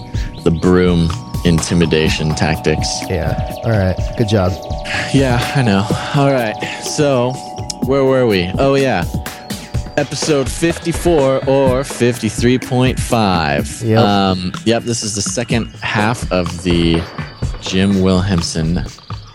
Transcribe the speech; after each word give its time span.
the 0.43 0.51
broom 0.51 1.09
intimidation 1.45 2.33
tactics. 2.35 2.87
Yeah. 3.09 3.33
All 3.65 3.71
right. 3.71 3.97
Good 4.17 4.29
job. 4.29 4.51
Yeah, 5.13 5.39
I 5.55 5.61
know. 5.61 5.85
All 6.15 6.31
right. 6.31 6.55
So, 6.83 7.31
where 7.85 8.03
were 8.05 8.27
we? 8.27 8.49
Oh, 8.57 8.75
yeah. 8.75 9.03
Episode 9.95 10.49
54 10.49 11.47
or 11.47 11.81
53.5. 11.81 13.87
Yep. 13.87 13.99
Um, 13.99 14.51
yep, 14.65 14.81
this 14.83 15.03
is 15.03 15.13
the 15.13 15.21
second 15.21 15.67
half 15.75 16.31
of 16.31 16.63
the 16.63 16.95
Jim 17.61 18.01
Wilhelmsen 18.01 18.83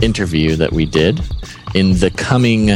interview 0.02 0.56
that 0.56 0.72
we 0.72 0.84
did. 0.84 1.20
In 1.76 1.92
the 2.00 2.10
coming 2.10 2.70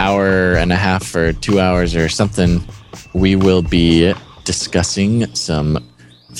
hour 0.00 0.54
and 0.54 0.72
a 0.72 0.76
half 0.76 1.14
or 1.14 1.34
two 1.34 1.60
hours 1.60 1.94
or 1.94 2.08
something, 2.08 2.66
we 3.12 3.36
will 3.36 3.62
be 3.62 4.14
discussing 4.44 5.26
some 5.34 5.84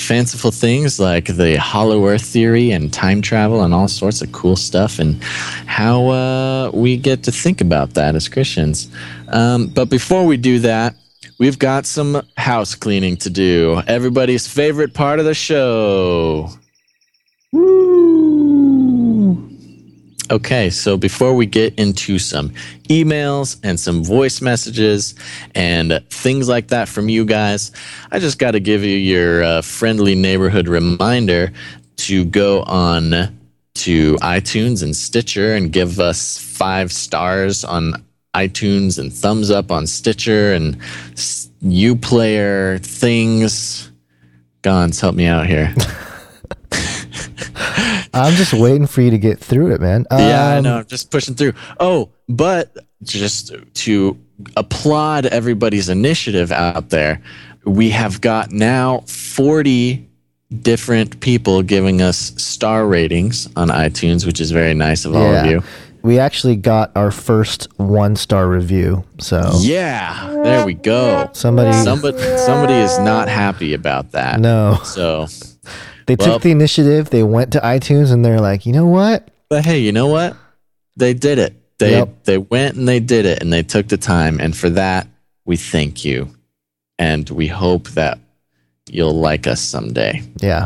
fanciful 0.01 0.51
things 0.51 0.99
like 0.99 1.25
the 1.25 1.57
hollow 1.57 2.05
earth 2.07 2.23
theory 2.23 2.71
and 2.71 2.93
time 2.93 3.21
travel 3.21 3.63
and 3.63 3.73
all 3.73 3.87
sorts 3.87 4.21
of 4.21 4.31
cool 4.31 4.55
stuff 4.55 4.99
and 4.99 5.23
how 5.23 6.07
uh, 6.09 6.71
we 6.73 6.97
get 6.97 7.23
to 7.23 7.31
think 7.31 7.61
about 7.61 7.93
that 7.93 8.15
as 8.15 8.27
christians. 8.27 8.89
Um, 9.29 9.67
but 9.67 9.89
before 9.89 10.25
we 10.25 10.37
do 10.37 10.59
that 10.59 10.95
we've 11.39 11.57
got 11.57 11.85
some 11.85 12.21
house 12.37 12.75
cleaning 12.75 13.17
to 13.17 13.29
do. 13.29 13.81
Everybody's 13.87 14.47
favorite 14.47 14.93
part 14.93 15.19
of 15.19 15.25
the 15.25 15.33
show. 15.33 16.49
Woo! 17.51 17.88
Okay, 20.31 20.69
so 20.69 20.95
before 20.95 21.33
we 21.33 21.47
get 21.47 21.73
into 21.79 22.19
some 22.19 22.49
emails 22.83 23.59
and 23.63 23.79
some 23.79 24.03
voice 24.03 24.41
messages 24.41 25.15
and 25.55 26.03
things 26.11 26.47
like 26.47 26.67
that 26.67 26.87
from 26.87 27.09
you 27.09 27.25
guys, 27.25 27.71
I 28.11 28.19
just 28.19 28.37
got 28.37 28.51
to 28.51 28.59
give 28.59 28.83
you 28.83 28.95
your 28.95 29.43
uh, 29.43 29.61
friendly 29.63 30.13
neighborhood 30.13 30.67
reminder 30.67 31.51
to 31.97 32.25
go 32.25 32.61
on 32.63 33.35
to 33.73 34.15
iTunes 34.17 34.83
and 34.83 34.95
Stitcher 34.95 35.55
and 35.55 35.71
give 35.71 35.99
us 35.99 36.37
five 36.37 36.91
stars 36.91 37.63
on 37.63 37.93
iTunes 38.35 38.99
and 38.99 39.11
thumbs 39.11 39.49
up 39.49 39.71
on 39.71 39.87
Stitcher 39.87 40.53
and 40.53 40.79
Uplayer 41.63 42.79
things. 42.85 43.91
Gons, 44.61 45.01
help 45.01 45.15
me 45.15 45.25
out 45.25 45.47
here. 45.47 45.73
I'm 48.13 48.33
just 48.33 48.53
waiting 48.53 48.87
for 48.87 49.01
you 49.01 49.11
to 49.11 49.17
get 49.17 49.39
through 49.39 49.71
it, 49.73 49.81
man. 49.81 50.05
Yeah, 50.11 50.47
I 50.49 50.57
Um, 50.57 50.63
know. 50.63 50.77
I'm 50.79 50.85
just 50.85 51.11
pushing 51.11 51.35
through. 51.35 51.53
Oh, 51.79 52.09
but 52.27 52.75
just 53.03 53.53
to 53.73 54.17
applaud 54.55 55.25
everybody's 55.27 55.89
initiative 55.89 56.51
out 56.51 56.89
there, 56.89 57.21
we 57.65 57.89
have 57.91 58.21
got 58.21 58.51
now 58.51 59.03
40 59.07 60.07
different 60.61 61.19
people 61.19 61.61
giving 61.61 62.01
us 62.01 62.33
star 62.37 62.87
ratings 62.87 63.47
on 63.55 63.67
iTunes, 63.69 64.25
which 64.25 64.39
is 64.41 64.51
very 64.51 64.73
nice 64.73 65.05
of 65.05 65.15
all 65.15 65.35
of 65.35 65.45
you. 65.45 65.61
We 66.01 66.17
actually 66.17 66.55
got 66.55 66.91
our 66.95 67.11
first 67.11 67.67
one 67.77 68.15
star 68.15 68.47
review. 68.47 69.03
So 69.19 69.51
Yeah, 69.59 70.29
there 70.43 70.65
we 70.65 70.73
go. 70.73 71.29
somebody, 71.33 71.73
Somebody, 71.73 72.17
somebody 72.37 72.73
is 72.75 72.97
not 72.99 73.27
happy 73.27 73.73
about 73.73 74.13
that. 74.13 74.39
no, 74.39 74.79
So, 74.85 75.27
they 76.09 76.15
Well- 76.19 76.33
took 76.35 76.41
the 76.43 76.51
initiative. 76.51 77.09
They 77.11 77.23
went 77.23 77.51
to 77.53 77.59
iTunes 77.59 78.11
and 78.11 78.25
they're 78.25 78.41
like, 78.41 78.65
you 78.65 78.73
know 78.73 78.87
what? 78.87 79.27
but 79.49 79.65
hey, 79.65 79.79
you 79.79 79.91
know 79.91 80.07
what? 80.07 80.35
They 80.97 81.13
did 81.15 81.39
it. 81.39 81.53
They 81.79 81.91
Yep. 81.91 82.23
they 82.25 82.37
went 82.37 82.75
and 82.75 82.87
they 82.87 82.99
did 82.99 83.25
it 83.25 83.41
and 83.41 83.51
they 83.53 83.63
took 83.63 83.87
the 83.87 83.97
time 83.97 84.39
and 84.39 84.55
for 84.55 84.69
that 84.71 85.07
we 85.45 85.55
thank 85.55 86.03
you. 86.05 86.29
And 86.99 87.27
we 87.29 87.47
hope 87.47 87.89
that 87.91 88.19
you'll 88.91 89.19
like 89.19 89.47
us 89.47 89.61
someday. 89.61 90.21
Yeah. 90.41 90.65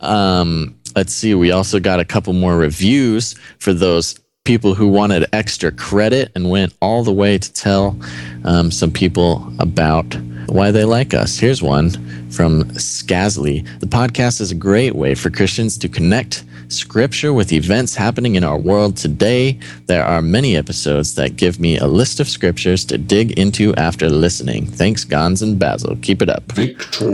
Um, 0.00 0.74
let's 0.96 1.12
see, 1.12 1.34
we 1.34 1.50
also 1.50 1.78
got 1.80 2.00
a 2.00 2.04
couple 2.04 2.32
more 2.32 2.56
reviews 2.56 3.34
for 3.58 3.72
those 3.74 4.18
people 4.44 4.74
who 4.74 4.86
wanted 4.88 5.26
extra 5.32 5.70
credit 5.72 6.30
and 6.34 6.48
went 6.50 6.72
all 6.80 7.02
the 7.04 7.12
way 7.12 7.36
to 7.38 7.52
tell 7.52 7.96
um, 8.44 8.70
some 8.70 8.90
people 8.90 9.52
about 9.58 10.16
why 10.48 10.70
they 10.70 10.84
like 10.84 11.14
us. 11.14 11.38
Here's 11.38 11.62
one 11.62 11.90
from 12.30 12.64
Skazly. 12.72 13.64
The 13.80 13.86
podcast 13.86 14.40
is 14.40 14.50
a 14.50 14.54
great 14.54 14.94
way 14.94 15.14
for 15.14 15.30
Christians 15.30 15.78
to 15.78 15.88
connect 15.88 16.44
scripture 16.68 17.32
with 17.32 17.52
events 17.52 17.94
happening 17.94 18.34
in 18.34 18.44
our 18.44 18.58
world 18.58 18.96
today. 18.96 19.58
There 19.86 20.04
are 20.04 20.20
many 20.22 20.56
episodes 20.56 21.14
that 21.14 21.36
give 21.36 21.60
me 21.60 21.78
a 21.78 21.86
list 21.86 22.20
of 22.20 22.28
scriptures 22.28 22.84
to 22.86 22.98
dig 22.98 23.38
into 23.38 23.74
after 23.76 24.08
listening. 24.08 24.66
Thanks, 24.66 25.04
Gons 25.04 25.42
and 25.42 25.58
Basil. 25.58 25.96
Keep 26.02 26.22
it 26.22 26.28
up. 26.28 26.42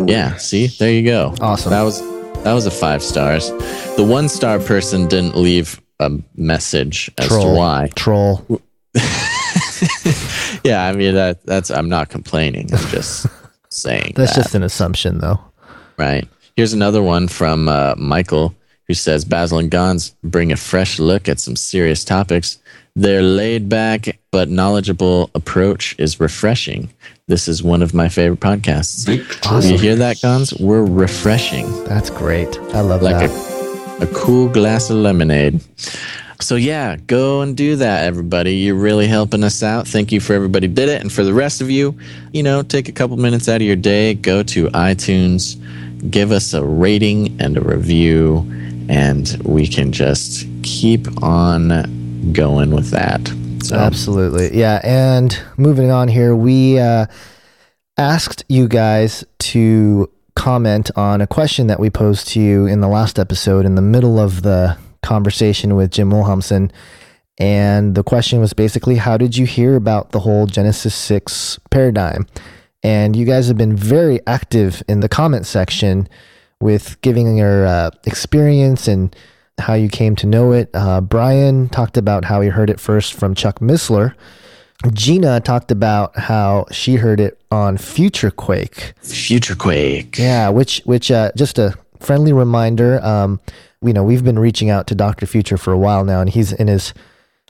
Yeah, 0.09 0.37
see, 0.37 0.69
there 0.79 0.93
you 0.93 1.05
go. 1.05 1.35
Awesome. 1.41 1.71
That 1.71 1.83
was 1.83 2.01
that 2.45 2.55
was 2.55 2.67
a 2.67 2.71
five 2.71 3.03
stars. 3.03 3.51
The 3.97 4.05
one 4.09 4.29
star 4.29 4.59
person 4.59 5.07
didn't 5.07 5.37
leave 5.37 5.81
a 6.01 6.11
message 6.35 7.11
as 7.19 7.29
to 7.29 7.35
Troll. 7.35 7.57
why. 7.57 7.91
Troll. 7.95 8.45
Yeah, 10.65 10.85
I 10.87 10.93
mean 10.93 11.15
that 11.15 11.45
that's 11.45 11.71
I'm 11.71 11.89
not 11.89 12.09
complaining. 12.09 12.73
I'm 12.73 12.89
just 12.89 13.27
saying 13.71 14.13
That's 14.17 14.35
that, 14.35 14.43
just 14.43 14.55
an 14.55 14.63
assumption, 14.63 15.19
though. 15.19 15.41
right. 15.99 16.29
Here's 16.57 16.73
another 16.75 17.03
one 17.03 17.29
from 17.29 17.69
uh, 17.69 17.95
Michael 17.97 18.55
who 18.87 18.95
says 18.95 19.25
Basil 19.25 19.59
and 19.59 19.71
Gons 19.71 20.15
bring 20.23 20.53
a 20.53 20.57
fresh 20.57 20.99
look 20.99 21.29
at 21.29 21.41
some 21.41 21.57
serious 21.57 22.05
topics. 22.05 22.59
Their 22.95 23.23
laid 23.23 23.71
back 23.71 24.19
but 24.31 24.51
knowledgeable 24.51 25.31
approach 25.35 25.95
is 25.99 26.21
refreshing. 26.21 26.93
This 27.27 27.49
is 27.49 27.63
one 27.63 27.81
of 27.83 27.95
my 27.95 28.09
favorite 28.11 28.41
podcasts. 28.41 29.09
You 29.71 29.79
hear 29.79 29.97
that, 29.97 30.21
Gons? 30.21 30.53
We're 30.61 30.85
refreshing. 30.85 31.85
That's 31.85 32.11
great. 32.11 32.59
I 32.75 32.81
love 32.81 33.01
like 33.01 33.31
that. 33.31 34.01
a, 34.03 34.05
a 34.05 34.07
cool 34.15 34.49
glass 34.49 34.91
of 34.91 34.97
lemonade. 34.99 35.63
So 36.43 36.57
yeah, 36.57 36.97
go 36.97 37.41
and 37.41 37.57
do 37.57 37.77
that, 37.77 38.05
everybody. 38.05 38.57
You're 38.57 38.75
really 38.75 39.07
helping 39.07 39.45
us 39.45 39.63
out. 39.63 39.87
Thank 39.87 40.11
you 40.11 40.21
for 40.21 40.35
everybody 40.35 40.67
did 40.67 40.89
it, 40.89 41.01
and 41.01 41.13
for 41.13 41.25
the 41.25 41.33
rest 41.33 41.61
of 41.61 41.71
you, 41.71 41.97
you 42.33 42.43
know, 42.43 42.63
take 42.63 42.89
a 42.89 42.93
couple 42.93 43.17
minutes 43.17 43.49
out 43.49 43.57
of 43.57 43.63
your 43.63 43.77
day, 43.77 44.15
go 44.15 44.43
to 44.43 44.67
iTunes, 44.69 45.57
give 46.11 46.33
us 46.33 46.53
a 46.53 46.65
rating 46.65 47.41
and 47.41 47.57
a 47.57 47.61
review, 47.61 48.39
and 48.89 49.41
we 49.45 49.67
can 49.67 49.93
just 49.93 50.47
keep 50.63 51.23
on 51.23 52.33
going 52.33 52.75
with 52.75 52.91
that. 52.91 53.21
So 53.63 53.77
Absolutely. 53.77 54.59
Yeah. 54.59 54.81
And 54.83 55.39
moving 55.57 55.91
on 55.91 56.09
here, 56.09 56.35
we 56.35 56.79
uh, 56.79 57.07
asked 57.97 58.45
you 58.49 58.67
guys 58.67 59.25
to 59.39 60.11
comment 60.35 60.91
on 60.97 61.21
a 61.21 61.27
question 61.27 61.69
that 61.69 61.79
we 61.79 61.91
posed 61.91 62.29
to 62.29 62.41
you 62.41 62.67
in 62.67 62.81
the 62.81 62.89
last 62.89 63.19
episode 63.19 63.65
in 63.65 63.77
the 63.77 63.83
middle 63.83 64.19
of 64.19 64.43
the 64.43 64.77
conversation 65.03 65.77
with 65.77 65.91
Jim 65.91 66.11
Wilhelmsen. 66.11 66.71
And 67.39 67.95
the 67.95 68.03
question 68.03 68.41
was 68.41 68.53
basically, 68.53 68.97
how 68.97 69.17
did 69.17 69.37
you 69.37 69.47
hear 69.47 69.77
about 69.77 70.13
the 70.13 70.21
whole 70.21 70.47
Genesis 70.47 70.95
6 70.95 71.59
paradigm? 71.71 72.27
And 72.83 73.17
you 73.17 73.25
guys 73.25 73.49
have 73.49 73.57
been 73.57 73.77
very 73.77 74.21
active 74.27 74.83
in 74.89 75.01
the 75.01 75.09
comment 75.09 75.47
section 75.47 76.09
with 76.61 77.01
giving 77.01 77.37
your 77.37 77.67
uh, 77.67 77.91
experience 78.05 78.87
and 78.89 79.15
how 79.59 79.75
you 79.75 79.89
came 79.89 80.17
to 80.17 80.27
know 80.27 80.53
it. 80.53 80.71
Uh, 80.75 81.01
Brian 81.01 81.69
talked 81.69 81.97
about 81.97 82.25
how 82.25 82.41
he 82.41 82.49
heard 82.49 82.71
it 82.71 82.81
first 82.81 83.15
from 83.15 83.35
Chuck 83.35 83.61
Missler. 83.61 84.15
Gina 84.93 85.41
talked 85.41 85.71
about 85.71 86.17
how 86.19 86.67
she 86.73 86.97
heard 86.97 87.21
it 87.21 87.41
on 87.51 87.77
Future 87.77 88.31
Quake. 88.31 88.95
Future 89.01 89.55
Quake. 89.55 90.19
Yeah, 90.19 90.49
which 90.49 90.83
which 90.85 91.11
uh, 91.11 91.31
just 91.37 91.59
a 91.59 91.75
friendly 92.03 92.33
reminder. 92.33 93.03
Um, 93.05 93.41
you 93.83 93.93
know, 93.93 94.05
we've 94.05 94.25
been 94.25 94.39
reaching 94.39 94.71
out 94.71 94.87
to 94.89 94.95
Doctor 94.95 95.27
Future 95.27 95.57
for 95.57 95.73
a 95.73 95.79
while 95.79 96.05
now, 96.05 96.21
and 96.21 96.31
he's 96.31 96.53
in 96.53 96.69
his 96.69 96.95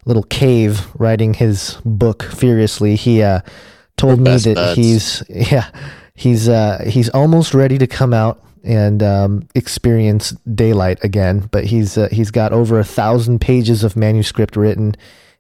little 0.04 0.24
cave 0.24 0.88
writing 0.98 1.34
his 1.34 1.78
book 1.84 2.22
furiously. 2.22 2.96
He 2.96 3.22
uh, 3.22 3.40
told 3.96 4.20
me 4.20 4.36
that 4.36 4.54
buds. 4.54 4.76
he's 4.76 5.22
yeah 5.28 5.70
he's 6.14 6.48
uh, 6.48 6.84
he's 6.86 7.08
almost 7.10 7.54
ready 7.54 7.78
to 7.78 7.86
come 7.86 8.14
out 8.14 8.42
and 8.64 9.02
um, 9.02 9.48
experience 9.54 10.30
daylight 10.54 11.02
again. 11.02 11.48
But 11.50 11.64
he's 11.64 11.98
uh, 11.98 12.08
he's 12.10 12.30
got 12.30 12.52
over 12.52 12.78
a 12.78 12.84
thousand 12.84 13.40
pages 13.40 13.84
of 13.84 13.96
manuscript 13.96 14.56
written, 14.56 14.94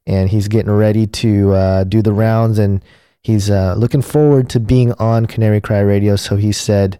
and 0.06 0.28
he's 0.28 0.48
getting 0.48 0.72
ready 0.72 1.06
to 1.06 1.52
uh, 1.52 1.84
do 1.84 2.02
the 2.02 2.12
rounds. 2.12 2.58
And 2.58 2.84
he's 3.22 3.50
uh, 3.50 3.74
looking 3.76 4.02
forward 4.02 4.48
to 4.50 4.60
being 4.60 4.92
on 4.94 5.26
Canary 5.26 5.60
Cry 5.60 5.80
Radio. 5.80 6.16
So 6.16 6.36
he 6.36 6.52
said 6.52 6.98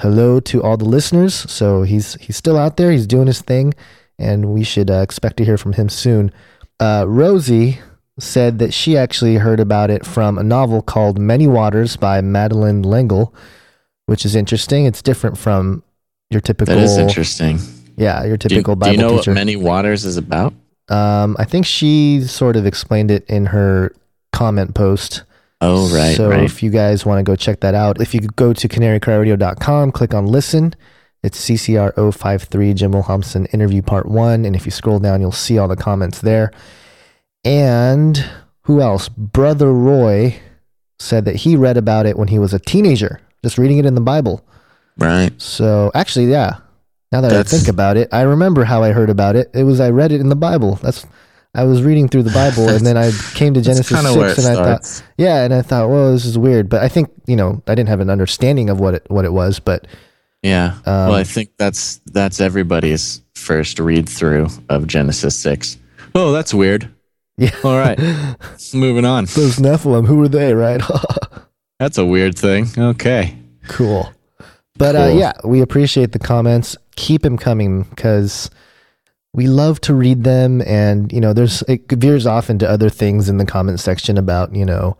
hello 0.00 0.40
to 0.40 0.62
all 0.62 0.76
the 0.76 0.84
listeners. 0.84 1.34
So 1.34 1.82
he's 1.82 2.14
he's 2.14 2.36
still 2.36 2.56
out 2.56 2.76
there. 2.76 2.90
He's 2.90 3.06
doing 3.06 3.26
his 3.26 3.40
thing, 3.40 3.74
and 4.18 4.46
we 4.52 4.64
should 4.64 4.90
uh, 4.90 5.00
expect 5.02 5.36
to 5.38 5.44
hear 5.44 5.58
from 5.58 5.74
him 5.74 5.88
soon. 5.88 6.32
Uh, 6.78 7.04
Rosie 7.06 7.80
said 8.18 8.58
that 8.58 8.74
she 8.74 8.96
actually 8.96 9.36
heard 9.36 9.60
about 9.60 9.90
it 9.90 10.04
from 10.04 10.38
a 10.38 10.42
novel 10.42 10.82
called 10.82 11.18
Many 11.18 11.46
Waters 11.46 11.96
by 11.96 12.20
Madeleine 12.20 12.82
L'Engle 12.82 13.34
which 14.10 14.24
is 14.24 14.34
interesting. 14.34 14.86
It's 14.86 15.02
different 15.02 15.38
from 15.38 15.84
your 16.30 16.40
typical. 16.40 16.74
That 16.74 16.82
is 16.82 16.98
interesting. 16.98 17.60
Yeah, 17.96 18.24
your 18.24 18.36
typical 18.36 18.74
do, 18.74 18.80
Bible 18.80 18.92
Do 18.92 18.96
you 18.96 19.08
know 19.08 19.18
teacher. 19.18 19.30
what 19.30 19.34
Many 19.36 19.54
Waters 19.54 20.04
is 20.04 20.16
about? 20.16 20.52
Um, 20.88 21.36
I 21.38 21.44
think 21.44 21.64
she 21.64 22.22
sort 22.22 22.56
of 22.56 22.66
explained 22.66 23.12
it 23.12 23.24
in 23.30 23.46
her 23.46 23.94
comment 24.32 24.74
post. 24.74 25.22
Oh, 25.60 25.94
right. 25.94 26.16
So 26.16 26.30
right. 26.30 26.42
if 26.42 26.62
you 26.62 26.70
guys 26.70 27.04
want 27.04 27.18
to 27.18 27.22
go 27.22 27.36
check 27.36 27.60
that 27.60 27.74
out, 27.74 28.00
if 28.00 28.14
you 28.14 28.20
go 28.20 28.52
to 28.52 28.68
canarycryradio.com, 28.68 29.92
click 29.92 30.14
on 30.14 30.26
listen. 30.26 30.74
It's 31.22 31.38
CCR 31.38 31.94
053 32.14 32.74
Jim 32.74 32.92
Wilhelmsen 32.92 33.52
interview 33.52 33.82
part 33.82 34.06
one. 34.06 34.46
And 34.46 34.56
if 34.56 34.64
you 34.64 34.70
scroll 34.70 34.98
down, 34.98 35.20
you'll 35.20 35.32
see 35.32 35.58
all 35.58 35.68
the 35.68 35.76
comments 35.76 36.20
there. 36.20 36.50
And 37.44 38.24
who 38.62 38.80
else? 38.80 39.08
Brother 39.10 39.72
Roy 39.72 40.40
said 40.98 41.26
that 41.26 41.36
he 41.36 41.56
read 41.56 41.76
about 41.76 42.06
it 42.06 42.16
when 42.16 42.28
he 42.28 42.38
was 42.38 42.54
a 42.54 42.58
teenager 42.58 43.20
just 43.42 43.58
reading 43.58 43.78
it 43.78 43.86
in 43.86 43.94
the 43.94 44.00
Bible. 44.00 44.44
Right. 44.98 45.32
So 45.40 45.90
actually, 45.94 46.26
yeah. 46.26 46.58
Now 47.12 47.20
that 47.22 47.30
That's, 47.30 47.52
I 47.52 47.56
think 47.56 47.68
about 47.68 47.96
it, 47.96 48.08
I 48.12 48.22
remember 48.22 48.64
how 48.64 48.82
I 48.82 48.92
heard 48.92 49.10
about 49.10 49.34
it. 49.34 49.50
It 49.52 49.64
was 49.64 49.80
I 49.80 49.90
read 49.90 50.12
it 50.12 50.20
in 50.20 50.28
the 50.28 50.36
Bible. 50.36 50.76
That's 50.76 51.06
I 51.54 51.64
was 51.64 51.82
reading 51.82 52.08
through 52.08 52.22
the 52.22 52.30
Bible, 52.30 52.68
and 52.68 52.86
then 52.86 52.96
I 52.96 53.10
came 53.34 53.54
to 53.54 53.60
Genesis 53.60 53.88
six, 53.88 54.04
and 54.04 54.06
starts. 54.06 54.46
I 54.46 54.54
thought, 54.54 55.02
yeah, 55.18 55.44
and 55.44 55.52
I 55.52 55.62
thought, 55.62 55.88
well, 55.88 56.12
this 56.12 56.24
is 56.24 56.38
weird. 56.38 56.68
But 56.68 56.82
I 56.82 56.88
think 56.88 57.10
you 57.26 57.36
know, 57.36 57.62
I 57.66 57.74
didn't 57.74 57.88
have 57.88 58.00
an 58.00 58.10
understanding 58.10 58.70
of 58.70 58.78
what 58.80 58.94
it 58.94 59.06
what 59.08 59.24
it 59.24 59.32
was. 59.32 59.58
But 59.58 59.86
yeah, 60.42 60.74
um, 60.86 61.08
well, 61.08 61.14
I 61.14 61.24
think 61.24 61.50
that's 61.58 62.00
that's 62.06 62.40
everybody's 62.40 63.22
first 63.34 63.78
read 63.78 64.08
through 64.08 64.48
of 64.68 64.86
Genesis 64.86 65.36
six. 65.36 65.76
Oh, 66.14 66.32
that's 66.32 66.54
weird. 66.54 66.92
Yeah. 67.36 67.56
All 67.64 67.78
right. 67.78 67.98
Moving 68.74 69.06
on. 69.06 69.24
Those 69.24 69.56
Nephilim, 69.56 70.06
who 70.06 70.18
were 70.18 70.28
they? 70.28 70.52
Right. 70.52 70.82
That's 71.78 71.96
a 71.96 72.04
weird 72.04 72.38
thing. 72.38 72.66
Okay. 72.76 73.38
Cool. 73.68 74.12
But 74.76 74.94
uh, 74.94 75.08
cool. 75.08 75.16
Uh, 75.16 75.18
yeah, 75.18 75.32
we 75.44 75.62
appreciate 75.62 76.12
the 76.12 76.18
comments. 76.18 76.76
Keep 76.96 77.22
them 77.22 77.38
coming 77.38 77.84
because 77.84 78.50
we 79.32 79.46
love 79.46 79.80
to 79.82 79.94
read 79.94 80.24
them. 80.24 80.62
And, 80.62 81.12
you 81.12 81.20
know, 81.20 81.32
there's, 81.32 81.62
it 81.62 81.90
veers 81.90 82.26
off 82.26 82.50
into 82.50 82.68
other 82.68 82.90
things 82.90 83.28
in 83.28 83.38
the 83.38 83.46
comment 83.46 83.80
section 83.80 84.18
about, 84.18 84.54
you 84.54 84.64
know, 84.64 84.96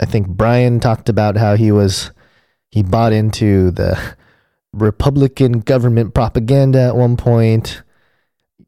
I 0.00 0.06
think 0.06 0.28
Brian 0.28 0.80
talked 0.80 1.08
about 1.08 1.36
how 1.36 1.56
he 1.56 1.72
was, 1.72 2.10
he 2.70 2.82
bought 2.82 3.12
into 3.12 3.70
the 3.70 3.98
Republican 4.72 5.60
government 5.60 6.14
propaganda 6.14 6.80
at 6.80 6.96
one 6.96 7.16
point 7.16 7.82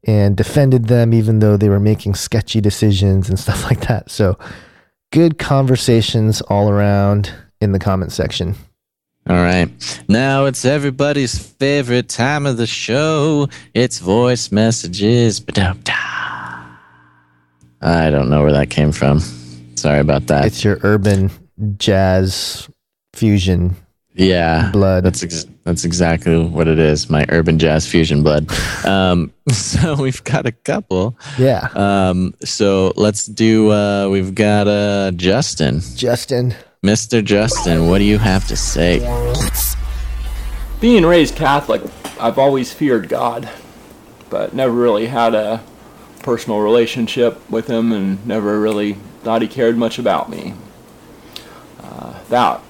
and 0.03 0.37
defended 0.37 0.85
them 0.85 1.13
even 1.13 1.39
though 1.39 1.57
they 1.57 1.69
were 1.69 1.79
making 1.79 2.13
sketchy 2.13 2.61
decisions 2.61 3.29
and 3.29 3.39
stuff 3.45 3.63
like 3.63 3.87
that. 3.87 4.11
So, 4.11 4.37
good 5.11 5.37
conversations 5.37 6.41
all 6.41 6.69
around 6.69 7.33
in 7.61 7.71
the 7.71 7.79
comment 7.79 8.11
section. 8.11 8.55
All 9.27 9.35
right. 9.35 9.69
Now 10.07 10.45
it's 10.45 10.65
everybody's 10.65 11.37
favorite 11.37 12.09
time 12.09 12.45
of 12.45 12.57
the 12.57 12.67
show. 12.67 13.49
It's 13.73 13.97
voice 13.99 14.51
messages. 14.51 15.43
I 17.81 18.09
don't 18.09 18.29
know 18.29 18.43
where 18.43 18.51
that 18.53 18.69
came 18.69 18.91
from. 18.91 19.19
Sorry 19.75 19.99
about 19.99 20.27
that. 20.27 20.45
It's 20.45 20.63
your 20.63 20.79
urban 20.83 21.31
jazz 21.77 22.69
fusion 23.13 23.75
yeah, 24.15 24.71
blood. 24.71 25.03
That's 25.03 25.23
ex- 25.23 25.45
that's 25.63 25.83
exactly 25.83 26.41
what 26.45 26.67
it 26.67 26.79
is. 26.79 27.09
My 27.09 27.25
urban 27.29 27.59
jazz 27.59 27.87
fusion 27.87 28.23
blood. 28.23 28.49
Um, 28.85 29.33
so 29.51 29.95
we've 29.95 30.23
got 30.23 30.45
a 30.45 30.51
couple. 30.51 31.17
Yeah. 31.39 31.69
Um, 31.73 32.35
so 32.43 32.93
let's 32.95 33.25
do. 33.25 33.71
Uh, 33.71 34.09
we've 34.09 34.35
got 34.35 34.67
uh, 34.67 35.09
Justin. 35.15 35.81
Justin. 35.95 36.53
Mr. 36.85 37.25
Justin, 37.25 37.87
what 37.89 37.97
do 37.97 38.03
you 38.03 38.19
have 38.19 38.47
to 38.47 38.55
say? 38.55 38.99
Being 40.79 41.03
raised 41.03 41.35
Catholic, 41.35 41.81
I've 42.19 42.37
always 42.37 42.73
feared 42.73 43.09
God, 43.09 43.49
but 44.29 44.53
never 44.53 44.71
really 44.71 45.07
had 45.07 45.33
a 45.33 45.63
personal 46.21 46.59
relationship 46.59 47.41
with 47.49 47.65
Him, 47.65 47.91
and 47.91 48.23
never 48.27 48.59
really 48.59 48.93
thought 49.23 49.41
He 49.41 49.47
cared 49.47 49.79
much 49.79 49.97
about 49.97 50.29
me. 50.29 50.53
Uh, 51.81 52.19
that 52.29 52.61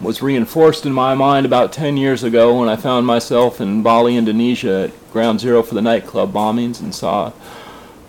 was 0.00 0.20
reinforced 0.20 0.84
in 0.84 0.92
my 0.92 1.14
mind 1.14 1.46
about 1.46 1.72
10 1.72 1.96
years 1.96 2.24
ago 2.24 2.58
when 2.58 2.68
I 2.68 2.74
found 2.74 3.06
myself 3.06 3.60
in 3.60 3.84
Bali, 3.84 4.16
Indonesia 4.16 4.90
at 4.90 5.12
ground 5.12 5.38
zero 5.38 5.62
for 5.62 5.76
the 5.76 5.80
nightclub 5.80 6.32
bombings 6.32 6.80
and 6.80 6.92
saw 6.92 7.30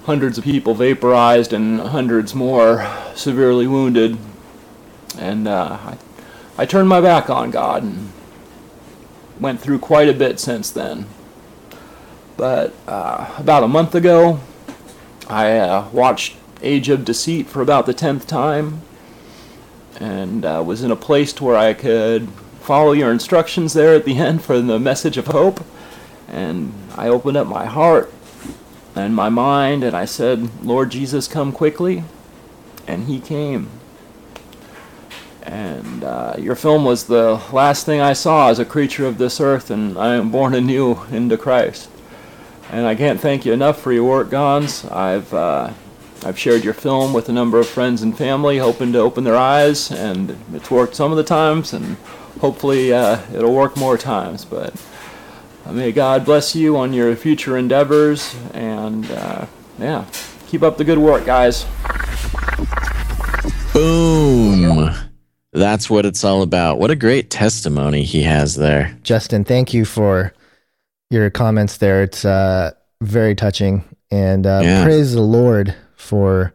hundreds 0.06 0.40
of 0.40 0.44
people 0.44 0.74
vaporized 0.74 1.54
and 1.54 1.80
hundreds 1.82 2.34
more 2.34 2.92
severely 3.14 3.68
wounded. 3.68 4.18
And 5.18 5.48
uh, 5.48 5.78
I, 5.82 5.98
I 6.58 6.66
turned 6.66 6.90
my 6.90 7.02
back 7.02 7.30
on 7.30 7.52
God 7.52 7.84
and 7.84 8.12
went 9.40 9.60
through 9.60 9.80
quite 9.80 10.10
a 10.10 10.14
bit 10.14 10.40
since 10.40 10.70
then. 10.72 11.08
But 12.38 12.74
uh, 12.88 13.34
about 13.38 13.64
a 13.64 13.68
month 13.68 13.96
ago, 13.96 14.40
I 15.30 15.58
uh, 15.58 15.90
watched 15.90 16.36
Age 16.62 16.90
of 16.90 17.06
Deceit 17.06 17.48
for 17.48 17.62
about 17.62 17.86
the 17.86 17.94
10th 17.94 18.26
time 18.26 18.82
and 20.00 20.44
uh, 20.46 20.64
was 20.66 20.84
in 20.84 20.92
a 20.92 20.96
place 20.96 21.40
where 21.40 21.56
I 21.56 21.74
could 21.74 22.30
follow 22.60 22.92
your 22.92 23.12
instructions 23.12 23.74
there 23.74 23.94
at 23.96 24.06
the 24.06 24.18
end 24.18 24.44
for 24.44 24.60
the 24.60 24.80
message 24.80 25.18
of 25.18 25.28
hope. 25.28 25.64
And 26.28 26.74
I 26.96 27.08
opened 27.08 27.38
up 27.38 27.48
my 27.48 27.66
heart 27.66 28.12
and 28.96 29.14
my 29.14 29.30
mind, 29.30 29.84
and 29.84 29.96
I 29.96 30.06
said, 30.06 30.64
Lord 30.64 30.90
Jesus, 30.90 31.28
come 31.28 31.52
quickly. 31.52 32.04
And 32.88 33.08
he 33.08 33.20
came. 33.20 33.70
And 35.46 36.04
uh, 36.04 36.36
your 36.40 36.56
film 36.56 36.86
was 36.86 37.06
the 37.06 37.42
last 37.54 37.86
thing 37.86 38.02
I 38.02 38.14
saw 38.14 38.50
as 38.50 38.58
a 38.58 38.66
creature 38.66 39.06
of 39.06 39.18
this 39.18 39.40
earth, 39.40 39.70
and 39.70 39.98
I 39.98 40.16
am 40.16 40.32
born 40.32 40.56
anew 40.56 41.04
into 41.12 41.38
Christ. 41.38 41.90
And 42.72 42.88
I 42.88 42.96
can't 42.96 43.20
thank 43.20 43.46
you 43.46 43.54
enough 43.54 43.80
for 43.80 43.94
your 43.94 44.04
work, 44.04 44.32
Gons. 44.32 44.86
I've 44.86 45.32
uh, 45.34 45.72
I've 46.24 46.40
shared 46.40 46.64
your 46.64 46.74
film 46.74 47.14
with 47.14 47.30
a 47.30 47.32
number 47.32 47.60
of 47.60 47.68
friends 47.68 48.02
and 48.02 48.18
family, 48.18 48.58
hoping 48.58 48.92
to 48.94 49.00
open 49.00 49.24
their 49.24 49.36
eyes, 49.36 49.92
and 49.92 50.36
it's 50.52 50.72
worked 50.72 50.96
some 50.96 51.12
of 51.12 51.18
the 51.18 51.24
times, 51.24 51.74
and 51.74 51.98
hopefully 52.42 52.92
uh, 52.92 53.20
it'll 53.32 53.54
work 53.54 53.78
more 53.78 53.98
times. 53.98 54.44
But 54.44 54.74
uh, 55.66 55.74
may 55.74 55.92
God 55.92 56.26
bless 56.26 56.56
you 56.56 56.78
on 56.78 56.94
your 56.94 57.16
future 57.16 57.56
endeavors, 57.56 58.36
and 58.54 59.10
uh, 59.12 59.46
yeah, 59.78 60.06
keep 60.48 60.64
up 60.64 60.78
the 60.78 60.84
good 60.84 60.98
work, 60.98 61.26
guys. 61.26 61.68
Boom. 63.72 65.05
That's 65.56 65.90
what 65.90 66.06
it's 66.06 66.24
all 66.24 66.42
about. 66.42 66.80
What 66.80 66.92
a 66.92 66.96
great 66.96 67.30
testimony 67.30 68.04
he 68.04 68.24
has 68.24 68.56
there. 68.56 68.98
Justin, 69.04 69.46
thank 69.46 69.74
you 69.74 69.86
for 69.86 70.34
your 71.10 71.30
comments 71.30 71.78
there. 71.78 72.04
It's 72.04 72.26
uh, 72.26 72.72
very 73.02 73.36
touching. 73.36 73.84
And 74.12 74.46
uh, 74.46 74.62
yeah. 74.64 74.84
praise 74.84 75.14
the 75.14 75.22
Lord 75.22 75.74
for 75.96 76.54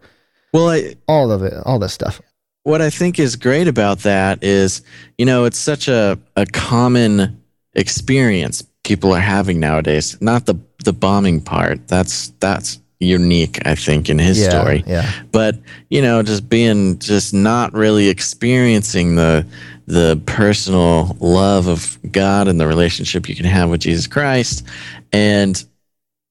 well 0.52 0.68
I, 0.68 0.94
all 1.08 1.32
of 1.32 1.42
it, 1.42 1.54
all 1.64 1.78
this 1.78 1.94
stuff. 1.94 2.20
What 2.62 2.82
I 2.82 2.90
think 2.90 3.18
is 3.18 3.36
great 3.36 3.68
about 3.68 4.00
that 4.00 4.44
is, 4.44 4.82
you 5.16 5.24
know, 5.24 5.46
it's 5.46 5.58
such 5.58 5.88
a, 5.88 6.18
a 6.36 6.44
common 6.46 7.42
experience 7.74 8.62
people 8.84 9.12
are 9.12 9.20
having 9.20 9.60
nowadays. 9.60 10.20
Not 10.20 10.46
the 10.46 10.56
the 10.84 10.92
bombing 10.92 11.40
part. 11.40 11.88
That's 11.88 12.28
that's 12.40 12.80
unique, 13.00 13.58
I 13.66 13.74
think, 13.74 14.08
in 14.08 14.18
his 14.18 14.40
Yeah, 14.40 14.50
story. 14.50 14.84
yeah. 14.86 15.10
But 15.32 15.56
you 15.88 16.02
know, 16.02 16.22
just 16.22 16.48
being 16.48 16.98
just 16.98 17.34
not 17.34 17.72
really 17.72 18.08
experiencing 18.08 19.16
the 19.16 19.46
the 19.86 20.20
personal 20.26 21.16
love 21.18 21.66
of 21.66 21.98
God 22.12 22.46
and 22.46 22.60
the 22.60 22.66
relationship 22.66 23.28
you 23.28 23.34
can 23.34 23.46
have 23.46 23.70
with 23.70 23.80
Jesus 23.80 24.06
Christ, 24.06 24.64
and 25.12 25.62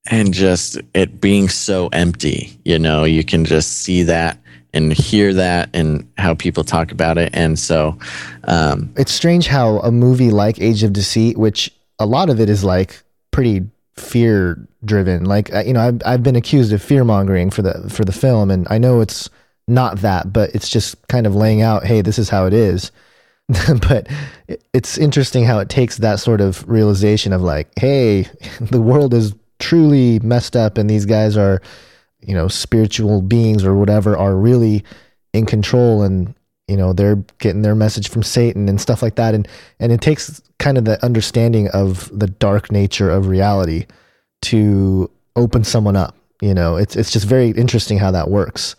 and 0.10 0.34
just 0.34 0.78
it 0.94 1.20
being 1.20 1.50
so 1.50 1.90
empty. 1.92 2.58
You 2.64 2.80
know, 2.80 3.04
you 3.04 3.24
can 3.24 3.44
just 3.46 3.82
see 3.82 4.04
that 4.04 4.38
and 4.72 4.94
hear 4.94 5.34
that 5.34 5.70
and 5.74 6.08
how 6.18 6.36
people 6.36 6.64
talk 6.64 6.92
about 6.92 7.18
it, 7.18 7.32
and 7.34 7.58
so 7.58 7.98
um, 8.44 8.94
it's 8.96 9.12
strange 9.12 9.48
how 9.48 9.80
a 9.80 9.92
movie 9.92 10.30
like 10.30 10.62
Age 10.62 10.84
of 10.84 10.94
Deceit, 10.94 11.38
which 11.38 11.72
a 11.98 12.06
lot 12.06 12.30
of 12.30 12.40
it 12.40 12.50
is 12.50 12.64
like 12.64 13.04
pretty 13.32 13.64
fear 14.00 14.68
driven. 14.86 15.26
Like 15.26 15.50
you 15.66 15.74
know, 15.74 15.82
I've 15.82 16.02
I've 16.06 16.24
been 16.24 16.36
accused 16.36 16.74
of 16.74 16.82
fear 16.82 17.04
mongering 17.04 17.50
for 17.50 17.62
the 17.62 17.90
for 17.90 18.06
the 18.06 18.12
film, 18.12 18.52
and 18.52 18.68
I 18.70 18.78
know 18.78 19.02
it's 19.02 19.30
not 19.68 20.00
that, 20.00 20.34
but 20.34 20.54
it's 20.56 20.70
just 20.70 21.08
kind 21.08 21.28
of 21.28 21.36
laying 21.36 21.62
out, 21.62 21.86
hey, 21.86 22.02
this 22.02 22.18
is 22.20 22.30
how 22.30 22.46
it 22.46 22.54
is. 22.54 22.92
but 23.88 24.08
it's 24.74 24.98
interesting 24.98 25.44
how 25.44 25.60
it 25.60 25.70
takes 25.70 25.98
that 25.98 26.20
sort 26.20 26.42
of 26.42 26.68
realization 26.68 27.34
of 27.34 27.42
like, 27.42 27.68
hey, 27.80 28.28
the 28.62 28.82
world 28.82 29.14
is 29.14 29.34
truly 29.60 30.20
messed 30.20 30.56
up, 30.56 30.78
and 30.78 30.90
these 30.90 31.06
guys 31.06 31.38
are, 31.38 31.62
you 32.22 32.34
know, 32.34 32.48
spiritual 32.48 33.22
beings 33.22 33.64
or 33.64 33.76
whatever 33.76 34.18
are 34.18 34.36
really 34.36 34.84
in 35.34 35.46
control 35.46 36.02
and 36.02 36.34
you 36.70 36.78
know 36.78 36.94
they're 36.94 37.18
getting 37.40 37.64
their 37.64 37.76
message 37.76 38.10
from 38.10 38.24
satan 38.24 38.70
and 38.70 38.80
stuff 38.80 39.02
like 39.02 39.16
that. 39.16 39.34
And 39.34 39.48
and 39.80 39.92
it 39.92 40.02
takes 40.02 40.42
kind 40.60 40.78
of 40.78 40.86
the 40.86 41.04
understanding 41.04 41.68
of 41.70 42.10
the 42.18 42.28
dark 42.28 42.72
nature 42.72 43.10
of 43.10 43.28
reality 43.28 43.86
to 44.44 45.10
open 45.36 45.64
someone 45.64 45.96
up 45.96 46.16
you 46.42 46.54
know. 46.54 46.78
It's 46.78 46.96
it's 46.96 47.12
just 47.12 47.26
very 47.26 47.50
interesting 47.50 47.98
how 47.98 48.12
that 48.12 48.30
works. 48.30 48.76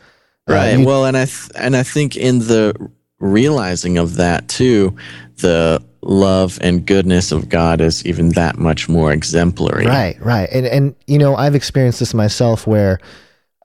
Uh, 0.48 0.54
right. 0.54 0.78
you- 0.78 0.86
well 0.86 1.04
and 1.04 1.16
i 1.16 1.26
th- 1.26 1.50
and 1.54 1.76
i 1.76 1.82
think 1.82 2.16
in 2.16 2.38
the 2.38 2.74
realizing 3.18 3.98
of 3.98 4.16
that 4.16 4.48
too 4.48 4.96
the 5.36 5.82
love 6.02 6.58
and 6.62 6.86
goodness 6.86 7.30
of 7.30 7.50
god 7.50 7.80
is 7.82 8.04
even 8.06 8.30
that 8.30 8.56
much 8.56 8.88
more 8.88 9.12
exemplary. 9.12 9.86
Right, 9.86 10.18
right. 10.24 10.48
And 10.50 10.66
and 10.66 10.94
you 11.06 11.18
know, 11.18 11.36
I've 11.36 11.54
experienced 11.54 12.00
this 12.00 12.14
myself 12.14 12.66
where 12.66 12.98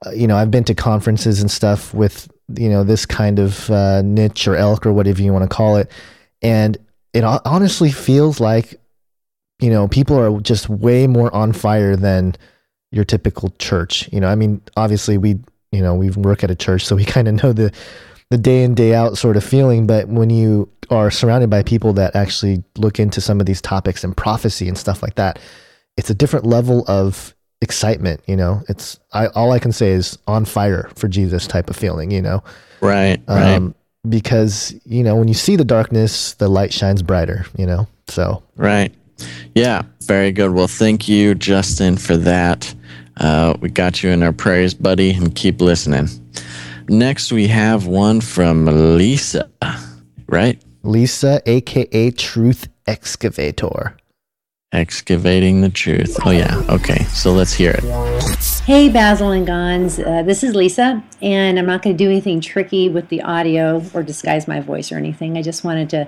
uh, 0.04 0.10
you 0.10 0.26
know, 0.26 0.36
I've 0.36 0.50
been 0.50 0.64
to 0.64 0.74
conferences 0.74 1.40
and 1.40 1.50
stuff 1.50 1.94
with, 1.94 2.30
you 2.54 2.68
know, 2.68 2.84
this 2.84 3.06
kind 3.06 3.38
of 3.38 3.68
uh, 3.70 4.02
niche 4.02 4.46
or 4.46 4.56
elk 4.56 4.86
or 4.86 4.92
whatever 4.92 5.22
you 5.22 5.32
want 5.32 5.48
to 5.48 5.54
call 5.54 5.76
it. 5.76 5.90
And 6.42 6.76
it 7.12 7.24
honestly 7.24 7.90
feels 7.90 8.40
like 8.40 8.80
you 9.58 9.70
know, 9.70 9.88
people 9.88 10.18
are 10.18 10.38
just 10.40 10.68
way 10.68 11.06
more 11.06 11.34
on 11.34 11.52
fire 11.52 11.96
than 11.96 12.34
your 12.92 13.04
typical 13.04 13.54
church. 13.58 14.06
You 14.12 14.20
know, 14.20 14.28
I 14.28 14.34
mean, 14.34 14.60
obviously 14.76 15.16
we, 15.16 15.38
you 15.72 15.80
know, 15.80 15.94
we 15.94 16.10
work 16.10 16.44
at 16.44 16.50
a 16.50 16.54
church, 16.54 16.84
so 16.84 16.94
we 16.96 17.04
kind 17.16 17.28
of 17.28 17.42
know 17.42 17.52
the 17.52 17.72
the 18.30 18.38
day 18.38 18.64
in 18.64 18.74
day 18.74 18.92
out 18.92 19.16
sort 19.16 19.36
of 19.36 19.44
feeling 19.44 19.86
but 19.86 20.08
when 20.08 20.30
you 20.30 20.68
are 20.90 21.12
surrounded 21.12 21.48
by 21.48 21.62
people 21.62 21.92
that 21.92 22.16
actually 22.16 22.64
look 22.76 22.98
into 22.98 23.20
some 23.20 23.38
of 23.38 23.46
these 23.46 23.62
topics 23.62 24.02
and 24.02 24.16
prophecy 24.16 24.66
and 24.66 24.76
stuff 24.76 25.00
like 25.00 25.14
that 25.14 25.38
it's 25.96 26.10
a 26.10 26.14
different 26.14 26.44
level 26.44 26.84
of 26.88 27.35
excitement 27.62 28.20
you 28.26 28.36
know 28.36 28.62
it's 28.68 29.00
I, 29.12 29.28
all 29.28 29.52
i 29.52 29.58
can 29.58 29.72
say 29.72 29.92
is 29.92 30.18
on 30.26 30.44
fire 30.44 30.90
for 30.94 31.08
jesus 31.08 31.46
type 31.46 31.70
of 31.70 31.76
feeling 31.76 32.10
you 32.10 32.20
know 32.20 32.44
right 32.80 33.18
right 33.26 33.54
um, 33.54 33.74
because 34.08 34.74
you 34.84 35.02
know 35.02 35.16
when 35.16 35.26
you 35.26 35.34
see 35.34 35.56
the 35.56 35.64
darkness 35.64 36.34
the 36.34 36.48
light 36.48 36.72
shines 36.72 37.02
brighter 37.02 37.46
you 37.56 37.66
know 37.66 37.88
so 38.08 38.42
Right. 38.56 38.94
Yeah. 39.54 39.82
Very 40.02 40.32
good. 40.32 40.52
Well, 40.52 40.68
thank 40.68 41.08
you, 41.08 41.34
Justin, 41.34 41.96
for 41.96 42.16
that. 42.16 42.74
Uh, 43.18 43.54
we 43.60 43.70
got 43.70 44.02
you 44.02 44.10
in 44.10 44.22
our 44.22 44.32
prayers, 44.32 44.74
buddy, 44.74 45.10
and 45.10 45.34
keep 45.34 45.60
listening. 45.60 46.08
Next, 46.88 47.32
we 47.32 47.46
have 47.48 47.86
one 47.86 48.20
from 48.20 48.96
Lisa. 48.96 49.50
Right? 50.28 50.60
lisa 50.82 51.42
aka 51.46 52.10
truth 52.12 52.68
excavator 52.86 53.96
Excavating 54.76 55.62
the 55.62 55.70
truth. 55.70 56.18
Oh, 56.26 56.30
yeah. 56.30 56.62
Okay. 56.68 57.04
So 57.04 57.32
let's 57.32 57.54
hear 57.54 57.70
it. 57.70 57.84
Hey, 58.66 58.90
Basil 58.90 59.30
and 59.30 59.46
Gons. 59.46 59.98
Uh, 59.98 60.22
this 60.22 60.44
is 60.44 60.54
Lisa, 60.54 61.02
and 61.22 61.58
I'm 61.58 61.64
not 61.64 61.80
going 61.80 61.96
to 61.96 62.04
do 62.04 62.10
anything 62.10 62.42
tricky 62.42 62.90
with 62.90 63.08
the 63.08 63.22
audio 63.22 63.82
or 63.94 64.02
disguise 64.02 64.46
my 64.46 64.60
voice 64.60 64.92
or 64.92 64.98
anything. 64.98 65.38
I 65.38 65.42
just 65.42 65.64
wanted 65.64 65.88
to 65.90 66.06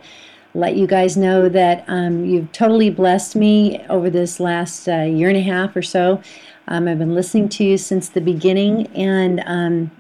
let 0.53 0.77
you 0.77 0.87
guys 0.87 1.17
know 1.17 1.49
that 1.49 1.83
um, 1.89 2.27
you've 2.27 2.53
totally 2.53 2.91
blessed 2.91 3.37
me 3.37 3.83
over 3.89 4.11
this 4.11 4.39
last 4.39 4.87
uh, 4.87 5.01
year 5.01 5.29
and 5.31 5.39
a 5.39 5.43
half 5.43 5.75
or 5.75 5.81
so. 5.81 6.21
Um, 6.67 6.89
I've 6.89 6.99
been 6.99 7.15
listening 7.15 7.49
to 7.49 7.65
you 7.65 7.79
since 7.79 8.11
the 8.11 8.21
beginning, 8.21 8.89
and 8.89 9.43
um, 9.47 9.91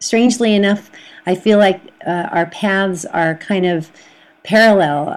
strangely 0.00 0.54
enough, 0.54 0.90
I 1.24 1.34
feel 1.34 1.56
like 1.56 1.80
uh, 2.06 2.28
our 2.30 2.44
paths 2.44 3.06
are 3.06 3.36
kind 3.36 3.64
of 3.64 3.90
parallel. 4.42 5.08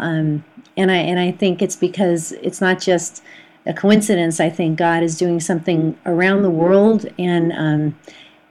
And 0.78 0.92
I 0.92 0.98
and 0.98 1.20
I 1.20 1.32
think 1.32 1.62
it's 1.62 1.76
because 1.76 2.32
it's 2.34 2.62
not 2.62 2.80
just 2.80 3.24
a 3.66 3.74
coincidence. 3.74 4.40
I 4.40 4.50
think 4.50 4.78
God 4.78 5.04
is 5.04 5.18
doing 5.18 5.40
something 5.40 5.98
around 6.06 6.42
the 6.42 6.50
world, 6.50 7.06
and 7.20 7.52
um, 7.54 8.00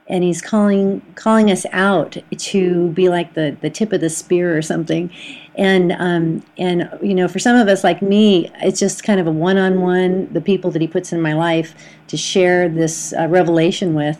and 0.07 0.23
He's 0.23 0.41
calling 0.41 1.01
calling 1.15 1.49
us 1.49 1.65
out 1.71 2.17
to 2.37 2.89
be 2.89 3.09
like 3.09 3.33
the 3.33 3.57
the 3.61 3.69
tip 3.69 3.91
of 3.91 4.01
the 4.01 4.09
spear 4.09 4.55
or 4.55 4.61
something. 4.61 5.11
And 5.55 5.91
um, 5.93 6.43
and 6.57 6.89
you 7.01 7.13
know, 7.13 7.27
for 7.27 7.39
some 7.39 7.57
of 7.57 7.67
us 7.67 7.83
like 7.83 8.01
me, 8.01 8.51
it's 8.61 8.79
just 8.79 9.03
kind 9.03 9.19
of 9.19 9.27
a 9.27 9.31
one 9.31 9.57
on 9.57 9.81
one. 9.81 10.31
The 10.31 10.41
people 10.41 10.71
that 10.71 10.81
He 10.81 10.87
puts 10.87 11.11
in 11.11 11.21
my 11.21 11.33
life 11.33 11.75
to 12.07 12.17
share 12.17 12.69
this 12.69 13.13
uh, 13.13 13.27
revelation 13.27 13.93
with. 13.93 14.19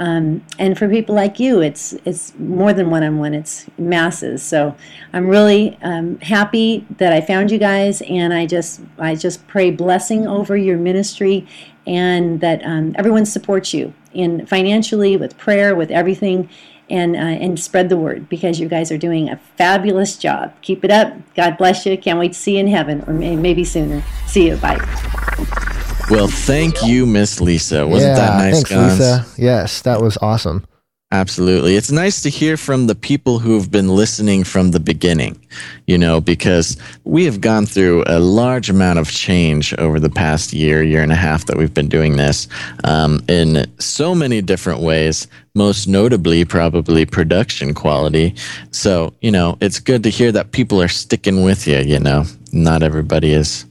Um, 0.00 0.42
and 0.58 0.78
for 0.78 0.88
people 0.88 1.14
like 1.14 1.38
you, 1.38 1.60
it's 1.60 1.92
it's 2.06 2.32
more 2.38 2.72
than 2.72 2.88
one 2.88 3.04
on 3.04 3.18
one; 3.18 3.34
it's 3.34 3.66
masses. 3.76 4.42
So 4.42 4.74
I'm 5.12 5.28
really 5.28 5.78
um, 5.82 6.18
happy 6.20 6.86
that 6.96 7.12
I 7.12 7.20
found 7.20 7.50
you 7.50 7.58
guys, 7.58 8.00
and 8.02 8.32
I 8.32 8.46
just 8.46 8.80
I 8.98 9.14
just 9.14 9.46
pray 9.46 9.70
blessing 9.70 10.26
over 10.26 10.56
your 10.56 10.78
ministry, 10.78 11.46
and 11.86 12.40
that 12.40 12.64
um, 12.64 12.94
everyone 12.96 13.26
supports 13.26 13.74
you 13.74 13.92
in 14.14 14.46
financially, 14.46 15.18
with 15.18 15.36
prayer, 15.36 15.76
with 15.76 15.90
everything, 15.90 16.48
and 16.88 17.14
uh, 17.14 17.18
and 17.18 17.60
spread 17.60 17.90
the 17.90 17.98
word 17.98 18.26
because 18.30 18.58
you 18.58 18.68
guys 18.68 18.90
are 18.90 18.98
doing 18.98 19.28
a 19.28 19.36
fabulous 19.58 20.16
job. 20.16 20.54
Keep 20.62 20.82
it 20.82 20.90
up. 20.90 21.12
God 21.34 21.58
bless 21.58 21.84
you. 21.84 21.98
Can't 21.98 22.18
wait 22.18 22.32
to 22.32 22.38
see 22.38 22.54
you 22.54 22.60
in 22.60 22.68
heaven, 22.68 23.04
or 23.06 23.12
may, 23.12 23.36
maybe 23.36 23.64
sooner. 23.64 24.02
See 24.26 24.48
you. 24.48 24.56
Bye. 24.56 25.86
Well, 26.10 26.26
thank 26.26 26.82
you, 26.82 27.06
Miss 27.06 27.40
Lisa. 27.40 27.86
Wasn't 27.86 28.16
that 28.16 28.36
nice, 28.36 28.68
thanks 28.68 28.98
lisa 28.98 29.26
yes 29.38 29.82
that 29.82 30.00
was 30.00 30.16
awesome 30.18 30.66
Absolutely. 31.12 31.74
It's 31.74 31.90
nice 31.90 32.22
to 32.22 32.30
hear 32.30 32.56
from 32.56 32.86
the 32.86 32.94
people 32.94 33.40
who 33.40 33.54
have 33.58 33.68
been 33.68 33.88
listening 33.88 34.44
from 34.44 34.70
the 34.70 34.78
beginning, 34.78 35.44
you 35.88 35.98
know, 35.98 36.20
because 36.20 36.76
we 37.02 37.24
have 37.24 37.40
gone 37.40 37.66
through 37.66 38.04
a 38.06 38.20
large 38.20 38.70
amount 38.70 39.00
of 39.00 39.10
change 39.10 39.74
over 39.74 39.98
the 39.98 40.08
past 40.08 40.52
year, 40.52 40.84
year 40.84 41.02
and 41.02 41.10
a 41.10 41.16
half 41.16 41.46
that 41.46 41.56
we've 41.56 41.74
been 41.74 41.88
doing 41.88 42.16
this 42.16 42.46
um, 42.84 43.24
in 43.28 43.66
so 43.80 44.14
many 44.14 44.40
different 44.40 44.82
ways, 44.82 45.26
most 45.56 45.88
notably, 45.88 46.44
probably 46.44 47.04
production 47.04 47.74
quality. 47.74 48.32
So, 48.70 49.12
you 49.20 49.32
know, 49.32 49.58
it's 49.60 49.80
good 49.80 50.04
to 50.04 50.10
hear 50.10 50.30
that 50.30 50.52
people 50.52 50.80
are 50.80 50.86
sticking 50.86 51.42
with 51.42 51.66
you, 51.66 51.78
you 51.78 51.98
know. 51.98 52.24
Not 52.52 52.84
everybody 52.84 53.32
is. 53.32 53.64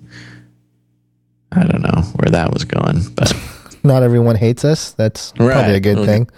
I 1.52 1.64
don't 1.64 1.82
know 1.82 2.02
where 2.16 2.30
that 2.32 2.52
was 2.54 2.64
going, 2.66 3.02
but 3.16 3.34
not 3.84 4.04
everyone 4.04 4.36
hates 4.36 4.64
us 4.66 4.92
that's 4.92 5.32
probably 5.34 5.76
a 5.76 5.80
good 5.80 5.98
Okay. 6.00 6.06
thing 6.08 6.30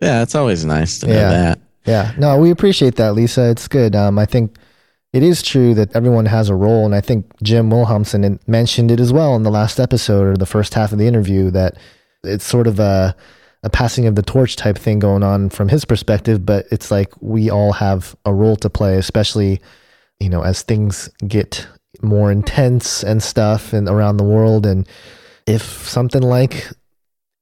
yeah, 0.00 0.22
it's 0.22 0.34
always 0.34 0.64
nice 0.64 0.98
to 1.00 1.06
know 1.06 1.12
Yeah. 1.14 1.30
that. 1.30 1.58
Yeah, 1.86 2.12
no, 2.18 2.38
we 2.38 2.50
appreciate 2.50 2.96
that, 2.96 3.14
Lisa. 3.14 3.48
It's 3.50 3.66
good. 3.68 3.94
Um, 3.96 4.18
I 4.18 4.26
think 4.26 4.56
it 5.14 5.22
is 5.22 5.40
true 5.42 5.72
that 5.74 5.94
everyone 5.96 6.26
has 6.26 6.48
a 6.50 6.54
role, 6.54 6.84
and 6.84 6.94
I 6.94 7.00
think 7.00 7.24
Jim 7.42 7.70
Wilhelmsen 7.70 8.22
in- 8.24 8.40
mentioned 8.46 8.90
it 8.90 9.00
as 9.00 9.12
well 9.12 9.36
in 9.36 9.42
the 9.44 9.50
last 9.50 9.78
episode 9.80 10.26
or 10.26 10.36
the 10.36 10.44
first 10.44 10.74
half 10.74 10.92
of 10.92 10.98
the 10.98 11.06
interview 11.06 11.50
that 11.52 11.76
it's 12.24 12.44
sort 12.44 12.66
of 12.66 12.78
a 12.80 13.14
a 13.62 13.70
passing 13.70 14.06
of 14.06 14.16
the 14.16 14.22
torch 14.22 14.56
type 14.56 14.76
thing 14.76 14.98
going 14.98 15.22
on 15.22 15.48
from 15.48 15.68
his 15.70 15.84
perspective, 15.86 16.44
but 16.44 16.66
it's 16.70 16.90
like 16.90 17.10
we 17.22 17.48
all 17.50 17.72
have 17.72 18.14
a 18.26 18.34
role 18.34 18.56
to 18.56 18.68
play, 18.68 18.96
especially 18.98 19.60
you 20.20 20.28
know 20.28 20.42
as 20.42 20.60
things 20.62 21.08
get 21.26 21.66
more 22.02 22.30
intense 22.30 23.02
and 23.02 23.22
stuff 23.22 23.72
and 23.72 23.88
around 23.88 24.16
the 24.16 24.24
world, 24.24 24.66
and 24.66 24.88
if 25.46 25.62
something 25.62 26.22
like 26.22 26.68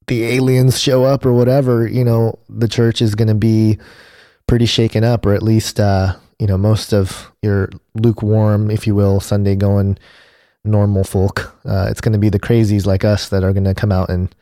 the 0.07 0.23
aliens 0.25 0.79
show 0.79 1.03
up 1.03 1.25
or 1.25 1.33
whatever, 1.33 1.87
you 1.87 2.03
know, 2.03 2.37
the 2.49 2.67
church 2.67 3.01
is 3.01 3.15
going 3.15 3.27
to 3.27 3.35
be 3.35 3.77
pretty 4.47 4.65
shaken 4.65 5.03
up, 5.03 5.25
or 5.25 5.33
at 5.33 5.41
least, 5.41 5.79
uh, 5.79 6.15
you 6.39 6.47
know, 6.47 6.57
most 6.57 6.93
of 6.93 7.31
your 7.41 7.69
lukewarm, 7.95 8.69
if 8.69 8.85
you 8.85 8.93
will, 8.93 9.19
Sunday 9.19 9.55
going 9.55 9.97
normal 10.63 11.03
folk. 11.03 11.55
Uh, 11.65 11.87
it's 11.89 12.01
going 12.01 12.13
to 12.13 12.19
be 12.19 12.29
the 12.29 12.39
crazies 12.39 12.85
like 12.85 13.03
us 13.03 13.29
that 13.29 13.43
are 13.43 13.53
going 13.53 13.63
to 13.63 13.73
come 13.73 13.91
out 13.91 14.09
and 14.09 14.33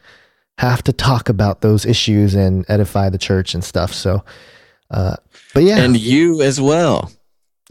have 0.57 0.83
to 0.83 0.93
talk 0.93 1.29
about 1.29 1.61
those 1.61 1.85
issues 1.85 2.35
and 2.35 2.65
edify 2.67 3.09
the 3.09 3.17
church 3.17 3.53
and 3.53 3.63
stuff. 3.63 3.93
So, 3.93 4.23
uh, 4.91 5.15
but 5.53 5.63
yeah, 5.63 5.79
And 5.79 5.97
you 5.97 6.41
as 6.41 6.59
well. 6.59 7.11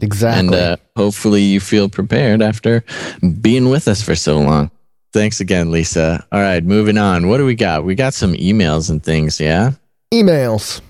Exactly. 0.03 0.47
And 0.47 0.53
uh, 0.55 0.77
hopefully 0.95 1.41
you 1.41 1.59
feel 1.59 1.89
prepared 1.89 2.41
after 2.41 2.83
being 3.41 3.69
with 3.69 3.87
us 3.87 4.01
for 4.03 4.15
so 4.15 4.37
long. 4.39 4.69
Thanks 5.13 5.39
again, 5.39 5.71
Lisa. 5.71 6.25
All 6.31 6.39
right, 6.41 6.63
moving 6.63 6.97
on. 6.97 7.27
What 7.27 7.37
do 7.37 7.45
we 7.45 7.55
got? 7.55 7.83
We 7.85 7.95
got 7.95 8.13
some 8.13 8.33
emails 8.33 8.89
and 8.89 9.03
things, 9.03 9.39
yeah? 9.39 9.71
Emails. 10.13 10.81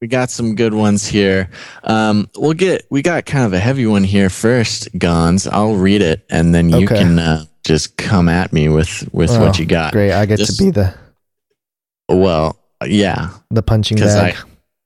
We 0.00 0.08
got 0.08 0.30
some 0.30 0.54
good 0.56 0.74
ones 0.74 1.06
here. 1.06 1.48
Um, 1.84 2.28
we'll 2.36 2.54
get, 2.54 2.86
we 2.90 3.02
got 3.02 3.24
kind 3.26 3.44
of 3.44 3.52
a 3.52 3.58
heavy 3.60 3.86
one 3.86 4.02
here 4.04 4.30
first, 4.30 4.88
Gons. 4.98 5.46
I'll 5.46 5.74
read 5.76 6.02
it 6.02 6.24
and 6.30 6.54
then 6.54 6.70
you 6.70 6.84
Okay. 6.86 6.98
can 6.98 7.18
uh, 7.18 7.44
just 7.64 7.96
come 7.96 8.28
at 8.28 8.52
me 8.52 8.68
with, 8.68 9.08
with 9.12 9.30
Oh, 9.30 9.40
what 9.40 9.58
you 9.60 9.66
got. 9.66 9.92
Great. 9.92 10.12
I 10.12 10.26
get 10.26 10.38
Just- 10.38 10.58
to 10.58 10.64
be 10.64 10.70
the 10.70 10.94
Well, 12.08 12.58
yeah, 12.84 13.30
the 13.50 13.62
punching 13.62 13.98
bag. 13.98 14.34
I 14.34 14.38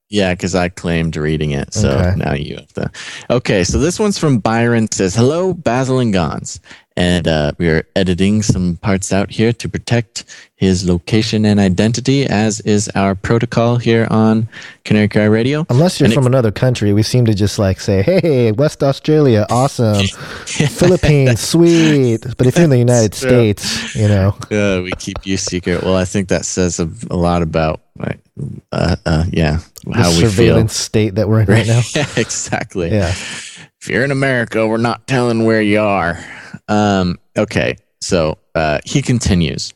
yeah 0.09 0.33
because 0.35 0.55
i 0.55 0.69
claimed 0.69 1.17
reading 1.17 1.51
it 1.51 1.73
so 1.75 1.91
Okay. 1.91 2.15
now 2.17 2.33
you 2.35 2.57
have 2.57 2.73
to 2.75 2.91
okay 3.31 3.65
so 3.65 3.79
this 3.79 3.99
one's 3.99 4.19
from 4.19 4.39
byron 4.39 4.91
says 4.91 5.15
hello 5.15 5.53
basil 5.55 5.99
and 5.99 6.13
gons 6.13 6.61
and 6.99 7.29
uh, 7.29 7.53
we 7.59 7.69
are 7.69 7.87
editing 7.95 8.43
some 8.43 8.77
parts 8.77 9.13
out 9.13 9.31
here 9.31 9.53
to 9.53 9.69
protect 9.69 10.25
his 10.57 10.89
location 10.89 11.45
and 11.45 11.61
identity 11.61 12.25
as 12.27 12.61
is 12.61 12.89
our 12.95 13.15
protocol 13.15 13.77
here 13.77 14.07
on 14.11 14.49
canary 14.85 15.07
cry 15.09 15.25
radio 15.25 15.67
Unless 15.69 16.01
you're 16.01 16.07
And 16.07 16.15
from 16.15 16.25
it- 16.25 16.29
another 16.29 16.51
country, 16.51 16.93
we 16.95 17.03
seem 17.03 17.27
to 17.27 17.35
just 17.35 17.59
like 17.59 17.79
say, 17.81 18.03
"Hey, 18.03 18.53
West 18.53 18.83
Australia, 18.83 19.47
awesome. 19.51 20.07
Philippines, 20.47 21.41
sweet." 21.41 22.25
But 22.39 22.47
if 22.47 22.57
you're 22.57 22.65
in 22.65 22.71
the 22.71 22.79
United. 22.79 23.15
States, 23.15 23.95
you 23.95 24.09
know, 24.09 24.37
uh, 24.51 24.81
we 24.83 24.93
keep 24.99 25.19
you 25.27 25.37
secret 25.37 25.83
well 25.83 25.97
i 25.97 26.05
think 26.05 26.29
that 26.29 26.45
says 26.45 26.81
a, 26.81 26.89
a 27.11 27.17
lot 27.17 27.43
about 27.43 27.81
uh, 28.73 28.97
uh, 29.07 29.25
yeah 29.33 29.59
how 29.95 30.11
the 30.11 30.17
we 30.17 30.21
feel 30.23 30.31
surveillance 30.31 30.75
state 30.77 31.15
that 31.17 31.29
we're 31.29 31.41
in 31.41 31.47
right 31.47 31.67
now. 31.67 31.81
exactly 32.17 32.91
Yeah. 32.91 33.09
if 33.11 33.89
you're 33.89 34.05
in 34.05 34.11
America, 34.11 34.67
we're 34.67 34.77
not 34.79 35.07
telling 35.07 35.45
where 35.45 35.63
you 35.63 35.81
are. 35.81 36.19
Um, 36.69 37.19
okay, 37.37 37.77
so 38.01 38.39
uh, 38.57 38.81
he 38.87 39.03
continues. 39.03 39.75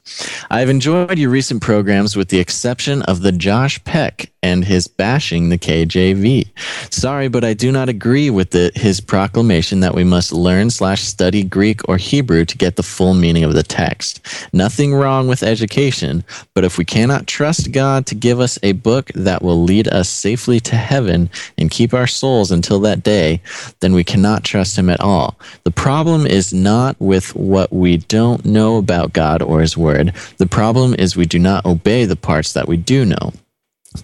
I've 0.50 0.70
enjoyed 0.70 1.18
your 1.18 1.28
recent 1.28 1.60
programs 1.60 2.16
with 2.16 2.30
the 2.30 2.38
exception 2.38 3.02
of 3.02 3.20
the 3.20 3.30
Josh 3.30 3.82
Peck 3.84 4.32
and 4.42 4.64
his 4.64 4.88
bashing 4.88 5.50
the 5.50 5.58
KJV. 5.58 6.48
Sorry, 6.90 7.28
but 7.28 7.44
I 7.44 7.52
do 7.52 7.70
not 7.70 7.90
agree 7.90 8.30
with 8.30 8.52
the, 8.52 8.72
his 8.74 8.98
proclamation 8.98 9.80
that 9.80 9.94
we 9.94 10.02
must 10.02 10.32
learn 10.32 10.70
slash 10.70 11.02
study 11.02 11.42
Greek 11.42 11.86
or 11.90 11.98
Hebrew 11.98 12.46
to 12.46 12.56
get 12.56 12.76
the 12.76 12.82
full 12.82 13.12
meaning 13.12 13.44
of 13.44 13.52
the 13.52 13.62
text. 13.62 14.26
Nothing 14.54 14.94
wrong 14.94 15.28
with 15.28 15.42
education, 15.42 16.24
but 16.54 16.64
if 16.64 16.78
we 16.78 16.86
cannot 16.86 17.26
trust 17.26 17.72
God 17.72 18.06
to 18.06 18.14
give 18.14 18.40
us 18.40 18.58
a 18.62 18.72
book 18.72 19.10
that 19.14 19.42
will 19.42 19.62
lead 19.62 19.88
us 19.88 20.08
safely 20.08 20.58
to 20.60 20.76
heaven 20.76 21.28
and 21.58 21.70
keep 21.70 21.92
our 21.92 22.06
souls 22.06 22.50
until 22.50 22.80
that 22.80 23.02
day, 23.02 23.42
then 23.80 23.92
we 23.92 24.04
cannot 24.04 24.42
trust 24.42 24.78
Him 24.78 24.88
at 24.88 25.00
all. 25.00 25.38
The 25.64 25.70
problem 25.70 26.26
is 26.26 26.54
not 26.54 26.98
with 26.98 27.34
what 27.34 27.70
we 27.72 27.98
don't 27.98 28.46
know 28.46 28.69
about 28.78 29.12
God 29.12 29.42
or 29.42 29.60
His 29.60 29.76
Word. 29.76 30.14
The 30.38 30.46
problem 30.46 30.94
is 30.98 31.16
we 31.16 31.26
do 31.26 31.38
not 31.38 31.64
obey 31.64 32.04
the 32.04 32.16
parts 32.16 32.52
that 32.52 32.68
we 32.68 32.76
do 32.76 33.04
know. 33.04 33.32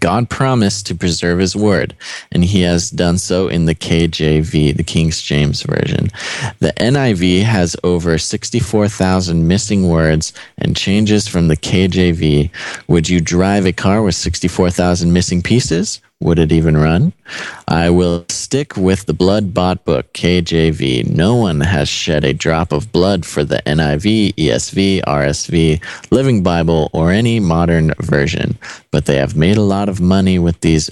God 0.00 0.28
promised 0.28 0.86
to 0.86 0.96
preserve 0.96 1.38
his 1.38 1.54
word, 1.54 1.94
and 2.32 2.44
he 2.44 2.62
has 2.62 2.90
done 2.90 3.18
so 3.18 3.46
in 3.46 3.66
the 3.66 3.74
KJV, 3.74 4.76
the 4.76 4.82
King 4.82 5.10
James 5.10 5.62
Version. 5.62 6.08
The 6.58 6.72
NIV 6.76 7.44
has 7.44 7.76
over 7.84 8.18
64,000 8.18 9.46
missing 9.46 9.88
words 9.88 10.32
and 10.58 10.76
changes 10.76 11.28
from 11.28 11.46
the 11.46 11.56
KJV. 11.56 12.50
Would 12.88 13.08
you 13.08 13.20
drive 13.20 13.64
a 13.64 13.72
car 13.72 14.02
with 14.02 14.16
64,000 14.16 15.12
missing 15.12 15.40
pieces? 15.40 16.00
Would 16.20 16.38
it 16.38 16.50
even 16.50 16.78
run? 16.78 17.12
I 17.68 17.90
will 17.90 18.24
stick 18.30 18.76
with 18.76 19.04
the 19.04 19.12
blood 19.12 19.52
bought 19.52 19.84
book, 19.84 20.12
KJV. 20.14 21.10
No 21.10 21.34
one 21.34 21.60
has 21.60 21.90
shed 21.90 22.24
a 22.24 22.32
drop 22.32 22.72
of 22.72 22.90
blood 22.90 23.26
for 23.26 23.44
the 23.44 23.60
NIV, 23.66 24.34
ESV, 24.34 25.02
RSV, 25.02 26.10
Living 26.10 26.42
Bible, 26.42 26.88
or 26.94 27.12
any 27.12 27.38
modern 27.38 27.92
version, 28.00 28.58
but 28.90 29.04
they 29.04 29.16
have 29.16 29.36
made 29.36 29.58
a 29.58 29.62
lot 29.62 29.90
of 29.90 30.00
money 30.00 30.38
with 30.38 30.60
these, 30.60 30.90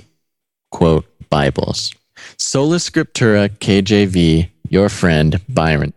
quote, 0.70 1.06
Bibles. 1.30 1.94
Sola 2.36 2.76
Scriptura, 2.76 3.48
KJV, 3.48 4.50
your 4.68 4.90
friend, 4.90 5.40
Byron. 5.48 5.94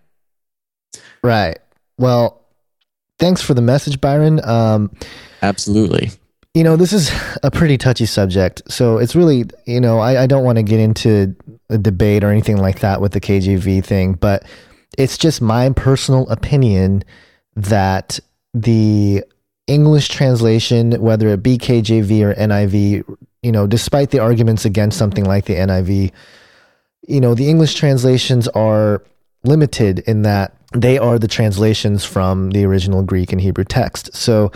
Right. 1.21 1.58
Well, 1.97 2.45
thanks 3.19 3.41
for 3.41 3.54
the 3.54 3.62
message, 3.62 3.99
Byron. 3.99 4.39
Um, 4.45 4.91
Absolutely. 5.41 6.12
You 6.53 6.63
know, 6.63 6.75
this 6.75 6.93
is 6.93 7.12
a 7.43 7.51
pretty 7.51 7.77
touchy 7.77 8.05
subject. 8.05 8.63
So 8.67 8.97
it's 8.97 9.15
really, 9.15 9.45
you 9.65 9.79
know, 9.79 9.99
I, 9.99 10.23
I 10.23 10.27
don't 10.27 10.43
want 10.43 10.57
to 10.57 10.63
get 10.63 10.79
into 10.79 11.36
a 11.69 11.77
debate 11.77 12.23
or 12.23 12.31
anything 12.31 12.57
like 12.57 12.79
that 12.79 13.01
with 13.01 13.12
the 13.12 13.21
KJV 13.21 13.83
thing, 13.83 14.13
but 14.13 14.43
it's 14.97 15.17
just 15.17 15.41
my 15.41 15.69
personal 15.71 16.27
opinion 16.29 17.03
that 17.55 18.19
the 18.53 19.23
English 19.67 20.07
translation, 20.10 20.93
whether 21.01 21.27
it 21.29 21.43
be 21.43 21.57
KJV 21.57 22.21
or 22.23 22.33
NIV, 22.36 23.17
you 23.43 23.51
know, 23.51 23.67
despite 23.67 24.12
the 24.12 24.19
arguments 24.19 24.65
against 24.65 24.97
something 24.97 25.25
like 25.25 25.45
the 25.45 25.55
NIV, 25.55 26.12
you 27.07 27.21
know, 27.21 27.36
the 27.36 27.49
English 27.49 27.75
translations 27.75 28.47
are 28.49 29.03
limited 29.43 29.99
in 29.99 30.23
that 30.23 30.55
they 30.73 30.97
are 30.97 31.19
the 31.19 31.27
translations 31.27 32.03
from 32.03 32.51
the 32.51 32.65
original 32.65 33.03
Greek 33.03 33.31
and 33.31 33.41
Hebrew 33.41 33.63
text. 33.63 34.13
So 34.15 34.51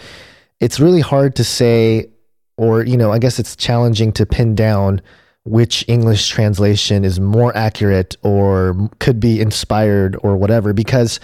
it's 0.62 0.80
really 0.80 1.02
hard 1.02 1.36
to 1.36 1.44
say, 1.44 2.10
or, 2.56 2.84
you 2.86 2.96
know, 2.96 3.12
I 3.12 3.20
guess 3.20 3.40
it's 3.40 3.56
challenging 3.56 4.14
to 4.14 4.26
pin 4.26 4.56
down 4.56 5.02
which 5.44 5.84
English 5.88 6.28
translation 6.30 7.04
is 7.04 7.20
more 7.20 7.56
accurate 7.58 8.16
or 8.22 8.90
could 9.00 9.20
be 9.20 9.42
inspired 9.42 10.16
or 10.22 10.38
whatever, 10.38 10.72
because 10.72 11.20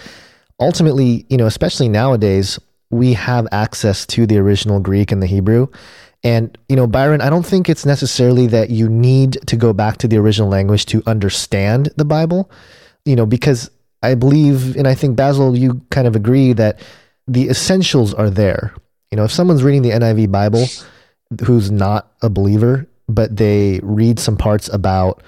ultimately, 0.58 1.24
you 1.28 1.36
know, 1.36 1.46
especially 1.46 1.88
nowadays, 1.88 2.58
we 2.90 3.12
have 3.12 3.46
access 3.52 4.04
to 4.06 4.26
the 4.26 4.38
original 4.38 4.80
Greek 4.80 5.12
and 5.12 5.22
the 5.22 5.26
Hebrew. 5.26 5.68
And, 6.24 6.58
you 6.68 6.74
know, 6.74 6.88
Byron, 6.88 7.20
I 7.20 7.30
don't 7.30 7.46
think 7.46 7.68
it's 7.68 7.86
necessarily 7.86 8.48
that 8.48 8.70
you 8.70 8.88
need 8.88 9.38
to 9.46 9.56
go 9.56 9.72
back 9.72 9.98
to 9.98 10.08
the 10.08 10.16
original 10.16 10.48
language 10.48 10.86
to 10.86 11.02
understand 11.06 11.90
the 11.96 12.04
Bible, 12.04 12.50
you 13.04 13.14
know, 13.14 13.26
because 13.26 13.70
I 14.02 14.16
believe, 14.16 14.74
and 14.76 14.88
I 14.88 14.94
think, 14.94 15.14
Basil, 15.14 15.56
you 15.56 15.80
kind 15.90 16.08
of 16.08 16.16
agree 16.16 16.52
that 16.54 16.80
the 17.28 17.48
essentials 17.48 18.14
are 18.14 18.30
there. 18.30 18.74
You 19.10 19.16
know, 19.16 19.24
if 19.24 19.32
someone's 19.32 19.62
reading 19.62 19.82
the 19.82 19.90
NIV 19.90 20.30
Bible 20.30 20.66
who's 21.44 21.70
not 21.70 22.12
a 22.22 22.28
believer, 22.30 22.86
but 23.08 23.36
they 23.36 23.80
read 23.82 24.18
some 24.18 24.36
parts 24.36 24.68
about, 24.68 25.22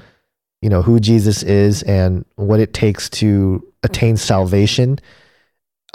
you 0.63 0.69
know, 0.69 0.83
who 0.83 1.01
Jesus 1.01 1.43
is 1.43 1.83
and 1.85 2.25
what 2.37 2.61
it 2.61 2.75
takes 2.75 3.09
to 3.11 3.67
attain 3.83 4.17
salvation, 4.17 4.99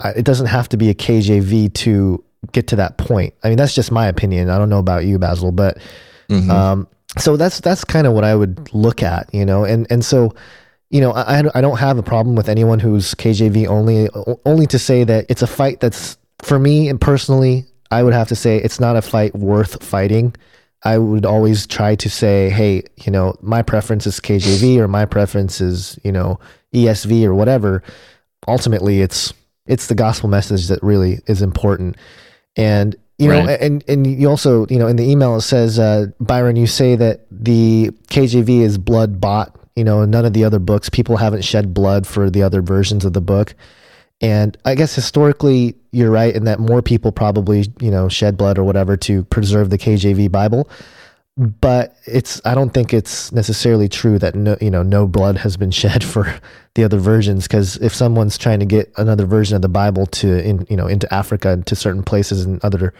it 0.03 0.25
doesn't 0.25 0.47
have 0.47 0.67
to 0.69 0.77
be 0.77 0.89
a 0.89 0.93
KJV 0.95 1.73
to 1.75 2.23
get 2.51 2.67
to 2.67 2.75
that 2.75 2.97
point. 2.97 3.33
I 3.43 3.49
mean, 3.49 3.57
that's 3.57 3.73
just 3.75 3.91
my 3.91 4.07
opinion. 4.07 4.49
I 4.49 4.57
don't 4.57 4.69
know 4.69 4.79
about 4.79 5.05
you, 5.05 5.17
Basil, 5.19 5.51
but 5.51 5.77
Mhm. 6.29 6.49
um, 6.49 6.87
so 7.17 7.37
that's 7.37 7.59
that's 7.61 7.83
kind 7.83 8.05
of 8.07 8.13
what 8.13 8.23
I 8.23 8.35
would 8.35 8.73
look 8.73 9.01
at, 9.03 9.29
you 9.33 9.45
know, 9.45 9.63
and 9.63 9.87
and 9.89 10.03
so 10.03 10.33
you 10.89 11.01
know 11.01 11.11
I 11.13 11.43
I 11.53 11.61
don't 11.61 11.77
have 11.77 11.97
a 11.97 12.03
problem 12.03 12.35
with 12.35 12.49
anyone 12.49 12.79
who's 12.79 13.13
KJV 13.15 13.67
only, 13.67 14.09
only 14.45 14.67
to 14.67 14.77
say 14.79 15.03
that 15.03 15.25
it's 15.29 15.41
a 15.41 15.47
fight 15.47 15.79
that's 15.79 16.17
for 16.41 16.59
me 16.59 16.89
and 16.89 16.99
personally, 16.99 17.65
I 17.91 18.03
would 18.03 18.13
have 18.13 18.27
to 18.29 18.35
say 18.35 18.57
it's 18.57 18.79
not 18.79 18.95
a 18.95 19.01
fight 19.01 19.35
worth 19.35 19.83
fighting. 19.83 20.35
I 20.83 20.97
would 20.97 21.25
always 21.25 21.65
try 21.65 21.95
to 21.95 22.09
say, 22.09 22.49
hey, 22.49 22.83
you 23.03 23.11
know, 23.11 23.35
my 23.41 23.61
preference 23.63 24.05
is 24.05 24.19
KJV 24.19 24.77
or 24.77 24.87
my 24.87 25.05
preference 25.05 25.59
is 25.61 25.97
you 26.03 26.11
know 26.11 26.39
ESV 26.73 27.23
or 27.25 27.33
whatever. 27.33 27.81
Ultimately, 28.47 29.01
it's 29.01 29.33
it's 29.65 29.87
the 29.87 29.95
gospel 29.95 30.29
message 30.29 30.67
that 30.67 30.81
really 30.83 31.19
is 31.27 31.41
important, 31.41 31.95
and 32.55 32.95
you 33.17 33.29
know, 33.29 33.45
Right. 33.45 33.59
and 33.61 33.83
and 33.87 34.05
you 34.05 34.29
also 34.29 34.67
you 34.69 34.77
know 34.77 34.87
in 34.87 34.95
the 34.97 35.09
email 35.09 35.35
it 35.37 35.41
says 35.41 35.79
uh, 35.79 36.07
Byron, 36.19 36.55
you 36.55 36.67
say 36.67 36.95
that 36.95 37.25
the 37.31 37.89
KJV 38.09 38.61
is 38.61 38.77
blood 38.77 39.19
bought. 39.19 39.55
You 39.75 39.83
know, 39.83 40.05
none 40.05 40.23
of 40.25 40.31
the 40.33 40.43
other 40.45 40.59
books, 40.59 40.87
people 40.89 41.17
haven't 41.17 41.43
shed 41.43 41.73
blood 41.73 42.07
for 42.07 42.29
the 42.29 42.43
other 42.43 42.61
versions 42.61 43.03
of 43.03 43.11
the 43.13 43.21
book. 43.21 43.55
And 44.21 44.57
I 44.65 44.75
guess 44.75 44.95
historically, 44.95 45.75
you're 45.91 46.11
right 46.11 46.33
in 46.35 46.45
that 46.45 46.59
more 46.59 46.81
people 46.81 47.11
probably, 47.11 47.65
you 47.81 47.91
know, 47.91 48.07
shed 48.09 48.37
blood 48.37 48.57
or 48.57 48.63
whatever 48.63 48.95
to 48.97 49.23
preserve 49.25 49.69
the 49.69 49.77
KJV 49.77 50.31
Bible. 50.31 50.69
But 51.37 51.97
it's, 52.05 52.41
I 52.45 52.55
don't 52.55 52.69
think 52.73 52.93
it's 52.93 53.33
necessarily 53.33 53.89
true 53.89 54.17
that 54.19 54.35
no, 54.35 54.55
you 54.61 54.71
know, 54.71 54.83
no 54.83 55.05
blood 55.05 55.37
has 55.37 55.57
been 55.57 55.71
shed 55.81 56.01
for 56.03 56.33
the 56.75 56.83
other 56.85 56.97
versions. 56.97 57.45
Because 57.45 57.75
if 57.77 57.93
someone's 57.93 58.37
trying 58.37 58.59
to 58.61 58.65
get 58.65 58.91
another 58.97 59.25
version 59.25 59.55
of 59.57 59.61
the 59.61 59.69
Bible 59.69 60.05
to, 60.07 60.41
in, 60.47 60.65
you 60.69 60.77
know, 60.77 60.87
into 60.87 61.13
Africa 61.13 61.49
and 61.49 61.67
to 61.67 61.75
certain 61.75 62.03
places 62.03 62.45
and 62.45 62.63
other 62.63 62.93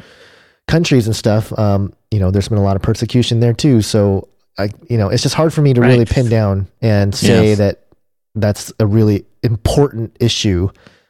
countries 0.68 1.06
and 1.08 1.16
stuff, 1.16 1.58
um, 1.58 1.94
you 2.12 2.20
know, 2.20 2.30
there's 2.30 2.50
been 2.50 2.58
a 2.58 2.64
lot 2.64 2.76
of 2.76 2.82
persecution 2.82 3.40
there 3.40 3.54
too. 3.54 3.82
So 3.82 4.28
I, 4.58 4.70
you 4.90 4.98
know, 4.98 5.08
it's 5.10 5.24
just 5.24 5.36
hard 5.36 5.54
for 5.54 5.62
me 5.62 5.74
to 5.74 5.80
really 5.82 6.06
pin 6.06 6.28
down 6.28 6.68
and 6.82 7.16
say 7.16 7.50
Yeah. 7.52 7.56
that 7.56 7.86
that's 8.36 8.74
a 8.80 8.86
really 8.86 9.26
important 9.44 10.16
issue. 10.20 10.70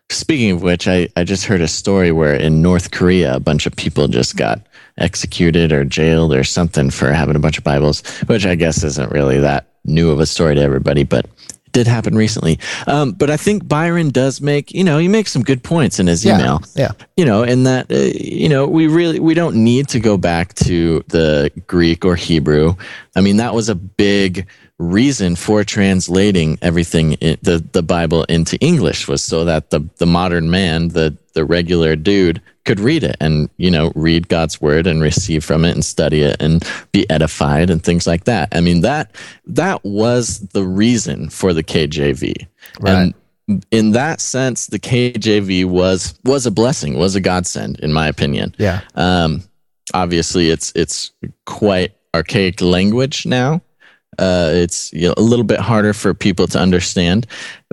Speaking 0.10 0.52
of 0.52 0.62
which, 0.62 0.88
I, 0.88 1.10
I 1.16 1.24
just 1.24 1.46
heard 1.46 1.62
a 1.62 1.68
story 1.68 2.12
where 2.12 2.36
in 2.36 2.62
North 2.62 2.92
Korea, 2.92 3.36
a 3.36 3.40
bunch 3.40 3.66
of 3.66 3.76
people 3.76 4.08
just 4.08 4.38
got 4.38 4.62
executed 4.98 5.72
or 5.72 5.84
jailed 5.84 6.34
or 6.34 6.44
something 6.44 6.90
for 6.92 7.12
having 7.12 7.36
a 7.36 7.40
bunch 7.40 7.58
of 7.58 7.64
Bibles, 7.64 8.02
which 8.28 8.46
I 8.46 8.56
guess 8.56 8.84
isn't 8.84 9.12
really 9.12 9.40
that 9.40 9.68
new 9.84 10.12
of 10.12 10.20
a 10.20 10.26
story 10.26 10.56
to 10.56 10.62
everybody, 10.62 11.04
but 11.04 11.26
it 11.26 11.72
did 11.72 11.88
happen 11.88 12.16
recently. 12.16 12.60
Um, 12.88 13.12
but 13.14 13.30
I 13.32 13.36
think 13.38 13.68
Byron 13.68 14.10
does 14.12 14.42
make, 14.42 14.72
you 14.74 14.84
know, 14.84 15.00
he 15.00 15.08
makes 15.08 15.32
some 15.32 15.44
good 15.44 15.64
points 15.64 16.00
in 16.00 16.06
his 16.08 16.24
Yeah, 16.24 16.40
email. 16.40 16.62
yeah. 16.76 16.92
You 17.18 17.26
know, 17.26 17.42
in 17.44 17.64
that, 17.64 17.92
uh, 17.92 17.96
you 17.96 18.48
know, 18.48 18.68
we 18.68 18.86
really, 18.88 19.20
we 19.20 19.34
don't 19.34 19.56
need 19.64 19.88
to 19.90 20.00
go 20.00 20.18
back 20.18 20.54
to 20.56 21.04
the 21.08 21.52
Greek 21.68 22.06
or 22.06 22.16
Hebrew. 22.16 22.76
I 23.16 23.22
mean, 23.22 23.38
that 23.38 23.54
was 23.56 23.70
a 23.70 23.76
big 23.76 24.48
reason 24.78 25.36
for 25.36 25.64
translating 25.64 26.58
everything, 26.62 27.14
in, 27.14 27.38
the, 27.42 27.64
the 27.72 27.84
Bible 27.84 28.24
into 28.26 28.58
English 28.58 29.08
was 29.08 29.24
so 29.24 29.46
that 29.46 29.70
the, 29.70 29.88
the 29.98 30.06
modern 30.06 30.50
man, 30.50 30.90
the, 30.90 31.18
the 31.34 31.46
regular 31.46 31.96
dude 31.96 32.42
could 32.66 32.80
read 32.80 33.04
it 33.04 33.16
and, 33.22 33.50
you 33.58 33.72
know, 33.72 33.92
read 33.96 34.28
God's 34.28 34.60
word 34.60 34.88
and 34.88 35.02
receive 35.02 35.44
from 35.44 35.64
it 35.64 35.72
and 35.72 35.86
study 35.86 36.24
it 36.24 36.38
and 36.42 36.68
be 36.92 37.10
edified 37.10 37.70
and 37.70 37.84
things 37.84 38.06
like 38.06 38.26
that. 38.26 38.50
I 38.52 38.62
mean, 38.62 38.82
that, 38.82 39.16
that 39.46 39.84
was 39.86 40.40
the 40.40 40.64
reason 40.64 41.30
for 41.30 41.54
the 41.54 41.64
KJV. 41.64 42.48
Right. 42.80 43.14
And 43.48 43.66
in 43.72 43.92
that 43.92 44.20
sense, 44.20 44.68
the 44.68 44.80
KJV 44.80 45.66
was, 45.66 46.20
was 46.26 46.46
a 46.46 46.52
blessing, 46.52 46.98
was 46.98 47.16
a 47.16 47.22
godsend, 47.22 47.80
in 47.80 47.94
my 47.94 48.08
opinion. 48.08 48.56
Yeah. 48.58 48.82
Um, 48.96 49.44
obviously, 49.94 50.50
it's 50.50 50.72
it's 50.76 51.12
quite 51.46 51.94
archaic 52.14 52.62
language 52.62 53.26
now. 53.26 53.62
Uh, 54.20 54.52
it's 54.54 54.92
you 54.94 55.08
know, 55.08 55.14
a 55.18 55.22
little 55.22 55.46
bit 55.46 55.60
harder 55.60 55.94
for 55.94 56.14
people 56.14 56.48
to 56.48 56.60
understand, 56.60 57.28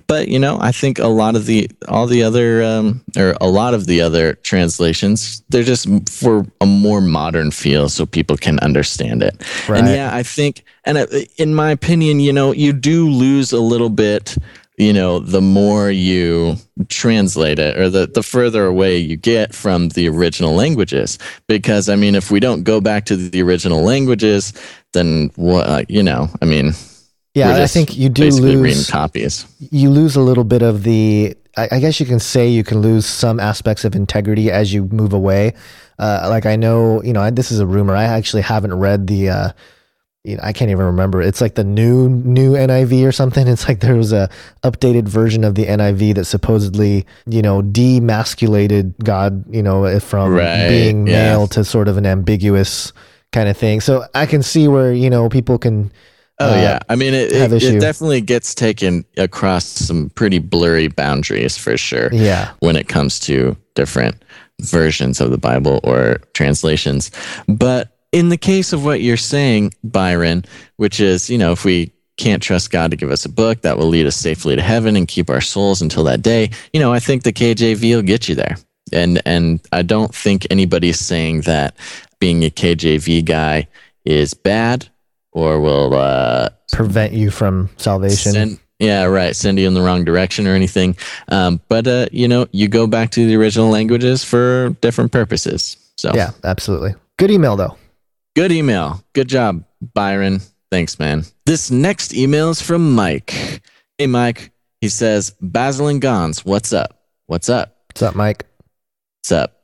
but 0.06 0.28
you 0.28 0.38
know, 0.38 0.58
I 0.60 0.72
think 0.72 0.98
a 0.98 1.08
lot 1.08 1.36
of 1.36 1.46
the 1.46 1.70
all 1.88 2.06
the 2.06 2.22
other 2.22 2.62
um, 2.62 3.04
or 3.16 3.36
a 3.40 3.48
lot 3.48 3.74
of 3.74 3.86
the 3.86 4.00
other 4.00 4.34
translations 4.34 5.42
they're 5.48 5.62
just 5.62 5.88
for 6.10 6.46
a 6.60 6.66
more 6.66 7.00
modern 7.00 7.50
feel, 7.50 7.88
so 7.88 8.06
people 8.06 8.36
can 8.36 8.58
understand 8.60 9.22
it. 9.22 9.42
And 9.68 9.88
yeah, 9.88 10.10
I 10.14 10.22
think, 10.22 10.64
and 10.84 10.98
uh, 10.98 11.06
in 11.36 11.54
my 11.54 11.70
opinion, 11.70 12.20
you 12.20 12.32
know, 12.32 12.52
you 12.52 12.72
do 12.72 13.08
lose 13.08 13.52
a 13.52 13.60
little 13.60 13.90
bit 13.90 14.36
you 14.78 14.92
know, 14.92 15.18
the 15.18 15.40
more 15.40 15.90
you 15.90 16.56
translate 16.88 17.58
it 17.58 17.78
or 17.78 17.90
the, 17.90 18.06
the 18.06 18.22
further 18.22 18.64
away 18.64 18.96
you 18.96 19.16
get 19.16 19.54
from 19.54 19.90
the 19.90 20.08
original 20.08 20.54
languages. 20.54 21.18
Because, 21.46 21.88
I 21.88 21.96
mean, 21.96 22.14
if 22.14 22.30
we 22.30 22.40
don't 22.40 22.62
go 22.64 22.80
back 22.80 23.04
to 23.06 23.16
the 23.16 23.42
original 23.42 23.82
languages, 23.82 24.52
then 24.92 25.30
what, 25.36 25.66
uh, 25.66 25.82
you 25.88 26.02
know, 26.02 26.28
I 26.40 26.44
mean, 26.44 26.72
Yeah, 27.34 27.54
I 27.62 27.66
think 27.66 27.96
you 27.96 28.08
do 28.08 28.28
lose 28.28 28.88
copies. 28.90 29.46
you 29.58 29.90
lose 29.90 30.16
a 30.16 30.20
little 30.20 30.44
bit 30.44 30.62
of 30.62 30.82
the 30.82 31.36
I, 31.56 31.68
I 31.72 31.80
guess 31.80 32.00
you 32.00 32.06
can 32.06 32.18
say 32.20 32.48
you 32.48 32.64
can 32.64 32.80
lose 32.80 33.04
some 33.04 33.38
aspects 33.38 33.84
of 33.84 33.94
integrity 33.94 34.50
as 34.50 34.72
you 34.72 34.84
move 34.86 35.12
away. 35.12 35.52
Uh, 35.98 36.26
like 36.30 36.46
I 36.46 36.56
know, 36.56 37.02
you 37.02 37.12
know, 37.12 37.20
I, 37.20 37.30
this 37.30 37.52
is 37.52 37.60
a 37.60 37.66
rumor. 37.66 37.94
I 37.94 38.04
actually 38.04 38.42
haven't 38.42 38.72
read 38.74 39.06
the 39.06 39.28
uh, 39.28 39.48
you 40.24 40.36
know, 40.36 40.42
I 40.44 40.52
can't 40.52 40.70
even 40.70 40.86
remember. 40.86 41.20
It's 41.20 41.40
like 41.40 41.54
the 41.56 41.64
new 41.64 42.08
new 42.08 42.52
NIV 42.52 43.06
or 43.06 43.12
something. 43.12 43.46
It's 43.52 43.68
like 43.68 43.80
there 43.80 43.96
was 43.96 44.12
a 44.12 44.30
updated 44.62 45.08
version 45.08 45.42
of 45.44 45.54
the 45.54 45.66
NIV 45.66 46.14
that 46.14 46.24
supposedly, 46.26 47.04
you 47.26 47.42
know, 47.42 47.60
demasculated 47.62 48.94
God, 49.02 49.44
you 49.52 49.62
know, 49.62 49.98
from 50.00 50.32
Right, 50.32 50.68
being 50.68 51.06
yeah. 51.06 51.12
male 51.32 51.46
to 51.48 51.64
sort 51.64 51.88
of 51.88 51.96
an 51.96 52.06
ambiguous 52.06 52.92
kind 53.32 53.48
of 53.48 53.56
thing. 53.56 53.80
So 53.80 54.04
I 54.14 54.26
can 54.26 54.42
see 54.42 54.68
where, 54.68 54.92
you 54.92 55.10
know, 55.10 55.28
people 55.28 55.58
can 55.58 55.90
Oh 56.40 56.50
uh, 56.50 56.56
yeah, 56.56 56.78
I 56.88 56.96
mean 56.96 57.14
it, 57.14 57.30
it, 57.30 57.52
it 57.62 57.80
definitely 57.80 58.20
gets 58.20 58.54
taken 58.54 59.04
across 59.16 59.64
some 59.64 60.10
pretty 60.10 60.38
blurry 60.38 60.88
boundaries 60.88 61.56
for 61.56 61.76
sure. 61.76 62.08
Yeah. 62.12 62.52
when 62.60 62.74
it 62.74 62.88
comes 62.88 63.20
to 63.20 63.56
different 63.74 64.24
versions 64.60 65.20
of 65.20 65.30
the 65.30 65.38
Bible 65.38 65.80
or 65.84 66.16
translations. 66.34 67.10
But 67.46 67.96
in 68.12 68.28
the 68.28 68.36
case 68.36 68.72
of 68.72 68.84
what 68.84 69.02
you're 69.02 69.16
saying, 69.16 69.74
Byron, 69.84 70.44
which 70.76 71.00
is, 71.00 71.30
you 71.30 71.38
know, 71.38 71.52
if 71.52 71.64
we 71.64 71.92
can't 72.16 72.42
trust 72.42 72.70
God 72.70 72.90
to 72.90 72.96
give 72.96 73.10
us 73.10 73.24
a 73.24 73.28
book 73.28 73.62
that 73.62 73.78
will 73.78 73.88
lead 73.88 74.06
us 74.06 74.16
safely 74.16 74.54
to 74.56 74.62
heaven 74.62 74.96
and 74.96 75.08
keep 75.08 75.30
our 75.30 75.40
souls 75.40 75.80
until 75.80 76.04
that 76.04 76.22
day, 76.22 76.50
you 76.72 76.80
know, 76.80 76.92
I 76.92 76.98
think 76.98 77.22
the 77.22 77.32
KJV 77.32 77.94
will 77.94 78.02
get 78.02 78.28
you 78.28 78.34
there. 78.34 78.56
And 78.92 79.22
and 79.24 79.60
I 79.72 79.82
don't 79.82 80.14
think 80.14 80.46
anybody's 80.50 81.00
saying 81.00 81.42
that 81.42 81.76
being 82.22 82.44
a 82.44 82.50
KJV 82.50 83.24
guy 83.24 83.66
is 84.04 84.32
bad 84.32 84.88
or 85.32 85.58
will 85.60 85.92
uh, 85.92 86.48
prevent 86.70 87.12
you 87.12 87.32
from 87.32 87.68
salvation. 87.78 88.30
Send, 88.32 88.60
yeah, 88.78 89.02
right. 89.06 89.34
Send 89.34 89.58
you 89.58 89.66
in 89.66 89.74
the 89.74 89.82
wrong 89.82 90.04
direction 90.04 90.46
or 90.46 90.54
anything. 90.54 90.96
Um, 91.30 91.60
but 91.68 91.88
uh, 91.88 92.06
you 92.12 92.28
know, 92.28 92.46
you 92.52 92.68
go 92.68 92.86
back 92.86 93.10
to 93.10 93.26
the 93.26 93.34
original 93.34 93.70
languages 93.70 94.22
for 94.22 94.68
different 94.80 95.10
purposes. 95.10 95.76
So 95.96 96.12
Yeah, 96.14 96.30
absolutely. 96.44 96.94
Good 97.18 97.32
email 97.32 97.56
though. 97.56 97.76
good 98.36 98.52
email. 98.52 99.02
Good 99.14 99.26
job, 99.28 99.64
Byron. 99.92 100.42
Thanks, 100.70 101.00
man. 101.00 101.24
This 101.44 101.72
next 101.72 102.14
email 102.14 102.50
is 102.50 102.62
from 102.62 102.94
Mike. 102.94 103.60
Hey, 103.98 104.06
Mike. 104.06 104.52
He 104.80 104.88
says, 104.88 105.34
Basil 105.40 105.88
and 105.88 106.00
Gons, 106.00 106.44
what's 106.44 106.72
up? 106.72 107.02
What's 107.26 107.48
up? 107.48 107.74
What's 107.88 108.02
up, 108.02 108.14
Mike? 108.14 108.46
What's 109.22 109.32
up? 109.32 109.61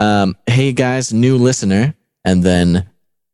Um, 0.00 0.34
hey 0.46 0.72
guys, 0.72 1.12
new 1.12 1.36
listener. 1.36 1.94
And 2.24 2.42
then, 2.42 2.88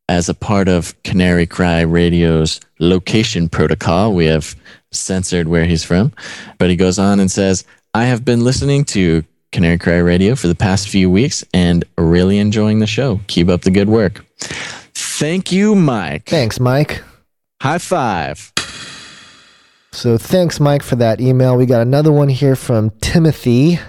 as 0.09 0.29
a 0.29 0.33
part 0.33 0.67
of 0.67 1.01
Canary 1.03 1.45
Cry 1.45 1.81
Radio's 1.81 2.59
location 2.79 3.49
protocol, 3.49 4.13
we 4.13 4.25
have 4.25 4.55
censored 4.91 5.47
where 5.47 5.65
he's 5.65 5.83
from. 5.83 6.11
But 6.57 6.69
he 6.69 6.75
goes 6.75 6.99
on 6.99 7.19
and 7.19 7.31
says, 7.31 7.65
I 7.93 8.03
have 8.05 8.23
been 8.23 8.43
listening 8.43 8.85
to 8.85 9.23
Canary 9.51 9.77
Cry 9.77 9.97
Radio 9.97 10.35
for 10.35 10.47
the 10.47 10.55
past 10.55 10.89
few 10.89 11.09
weeks 11.09 11.43
and 11.53 11.83
really 11.97 12.37
enjoying 12.37 12.79
the 12.79 12.87
show. 12.87 13.21
Keep 13.27 13.49
up 13.49 13.61
the 13.61 13.71
good 13.71 13.89
work. 13.89 14.25
Thank 14.93 15.51
you, 15.51 15.73
Mike. 15.73 16.25
Thanks, 16.25 16.59
Mike. 16.59 17.01
High 17.61 17.79
five. 17.79 18.51
So 19.93 20.17
thanks, 20.17 20.59
Mike, 20.59 20.83
for 20.83 20.97
that 20.97 21.19
email. 21.19 21.57
We 21.57 21.65
got 21.65 21.81
another 21.81 22.11
one 22.11 22.29
here 22.29 22.55
from 22.55 22.91
Timothy. 23.01 23.79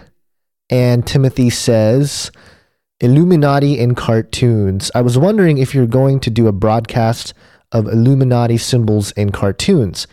And 0.71 1.07
Timothy 1.07 1.51
says, 1.51 2.31
Illuminati 3.01 3.79
in 3.79 3.95
cartoons. 3.95 4.91
I 4.93 5.03
was 5.03 5.17
wondering 5.17 5.59
if 5.59 5.73
you're 5.73 5.87
going 5.87 6.19
to 6.19 6.31
do 6.31 6.49
a 6.49 6.53
broadcast 6.53 7.33
of 7.71 7.87
Illuminati 7.87 8.57
symbols 8.57 9.13
in 9.13 9.31
cartoons. 9.31 10.09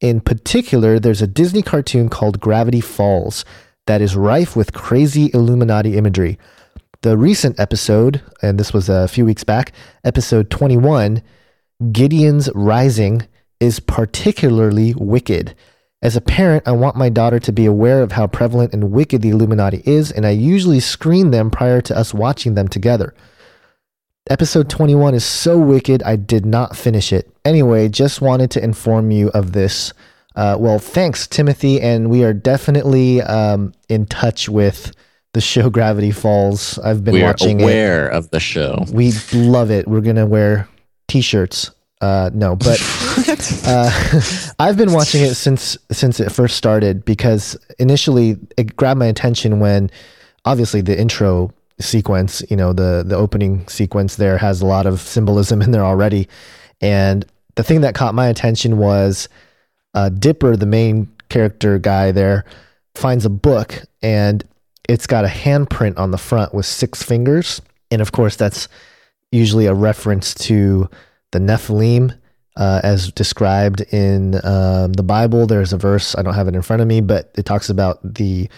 In 0.00 0.22
particular, 0.22 0.98
there's 0.98 1.20
a 1.20 1.26
Disney 1.26 1.60
cartoon 1.60 2.08
called 2.08 2.40
Gravity 2.40 2.80
Falls 2.80 3.44
that 3.86 4.00
is 4.00 4.16
rife 4.16 4.56
with 4.56 4.72
crazy 4.72 5.30
Illuminati 5.34 5.98
imagery. 5.98 6.38
The 7.02 7.18
recent 7.18 7.60
episode, 7.60 8.22
and 8.40 8.58
this 8.58 8.72
was 8.72 8.88
a 8.88 9.08
few 9.08 9.26
weeks 9.26 9.44
back, 9.44 9.72
episode 10.02 10.48
21, 10.48 11.22
Gideon's 11.92 12.48
Rising, 12.54 13.26
is 13.58 13.80
particularly 13.80 14.94
wicked. 14.94 15.54
As 16.02 16.16
a 16.16 16.22
parent, 16.22 16.66
I 16.66 16.72
want 16.72 16.96
my 16.96 17.10
daughter 17.10 17.38
to 17.40 17.52
be 17.52 17.66
aware 17.66 18.02
of 18.02 18.12
how 18.12 18.26
prevalent 18.26 18.72
and 18.72 18.90
wicked 18.90 19.20
the 19.20 19.28
Illuminati 19.28 19.82
is, 19.84 20.10
and 20.10 20.26
I 20.26 20.30
usually 20.30 20.80
screen 20.80 21.30
them 21.30 21.50
prior 21.50 21.82
to 21.82 21.96
us 21.96 22.14
watching 22.14 22.54
them 22.54 22.68
together. 22.68 23.14
Episode 24.30 24.70
21 24.70 25.14
is 25.14 25.24
so 25.24 25.58
wicked, 25.58 26.02
I 26.02 26.16
did 26.16 26.46
not 26.46 26.74
finish 26.74 27.12
it. 27.12 27.30
Anyway, 27.44 27.88
just 27.90 28.22
wanted 28.22 28.50
to 28.52 28.64
inform 28.64 29.10
you 29.10 29.28
of 29.30 29.52
this. 29.52 29.92
Uh, 30.36 30.56
well, 30.58 30.78
thanks, 30.78 31.26
Timothy, 31.26 31.80
and 31.80 32.08
we 32.08 32.24
are 32.24 32.32
definitely 32.32 33.20
um, 33.20 33.74
in 33.90 34.06
touch 34.06 34.48
with 34.48 34.92
the 35.34 35.40
show 35.40 35.68
Gravity 35.68 36.12
Falls. 36.12 36.78
I've 36.78 37.04
been 37.04 37.20
watching 37.20 37.20
it. 37.20 37.20
We 37.20 37.22
are 37.24 37.26
watching 37.26 37.60
it. 37.60 37.64
aware 37.64 38.08
of 38.08 38.30
the 38.30 38.40
show. 38.40 38.84
We 38.90 39.12
love 39.34 39.70
it. 39.70 39.86
We're 39.86 40.00
gonna 40.00 40.26
wear 40.26 40.66
t-shirts. 41.08 41.72
Uh, 42.00 42.30
no, 42.32 42.56
but 42.56 42.80
uh, 43.66 43.90
I've 44.58 44.76
been 44.76 44.92
watching 44.92 45.22
it 45.22 45.34
since 45.34 45.76
since 45.90 46.20
it 46.20 46.30
first 46.30 46.56
started 46.56 47.04
because 47.04 47.58
initially 47.78 48.36
it 48.56 48.76
grabbed 48.76 48.98
my 48.98 49.06
attention 49.06 49.60
when 49.60 49.90
obviously 50.44 50.80
the 50.80 50.98
intro 50.98 51.52
sequence, 51.78 52.42
you 52.50 52.56
know, 52.56 52.72
the 52.72 53.04
the 53.06 53.16
opening 53.16 53.66
sequence 53.68 54.16
there 54.16 54.38
has 54.38 54.60
a 54.60 54.66
lot 54.66 54.86
of 54.86 55.00
symbolism 55.00 55.62
in 55.62 55.70
there 55.70 55.84
already, 55.84 56.28
and 56.80 57.26
the 57.56 57.62
thing 57.62 57.82
that 57.82 57.94
caught 57.94 58.14
my 58.14 58.28
attention 58.28 58.78
was 58.78 59.28
uh, 59.94 60.08
Dipper, 60.08 60.56
the 60.56 60.66
main 60.66 61.08
character 61.28 61.78
guy 61.78 62.12
there, 62.12 62.44
finds 62.94 63.24
a 63.24 63.30
book 63.30 63.82
and 64.02 64.44
it's 64.88 65.06
got 65.06 65.24
a 65.24 65.28
handprint 65.28 65.98
on 65.98 66.10
the 66.10 66.18
front 66.18 66.54
with 66.54 66.66
six 66.66 67.02
fingers, 67.02 67.60
and 67.90 68.00
of 68.00 68.12
course 68.12 68.36
that's 68.36 68.68
usually 69.30 69.66
a 69.66 69.74
reference 69.74 70.34
to 70.34 70.88
the 71.32 71.38
Nephilim, 71.38 72.16
uh, 72.56 72.80
as 72.82 73.12
described 73.12 73.80
in 73.92 74.34
um, 74.44 74.92
the 74.94 75.02
Bible. 75.02 75.46
There's 75.46 75.72
a 75.72 75.78
verse, 75.78 76.14
I 76.16 76.22
don't 76.22 76.34
have 76.34 76.48
it 76.48 76.54
in 76.54 76.62
front 76.62 76.82
of 76.82 76.88
me, 76.88 77.00
but 77.00 77.30
it 77.36 77.44
talks 77.44 77.68
about 77.70 77.98
the 78.02 78.48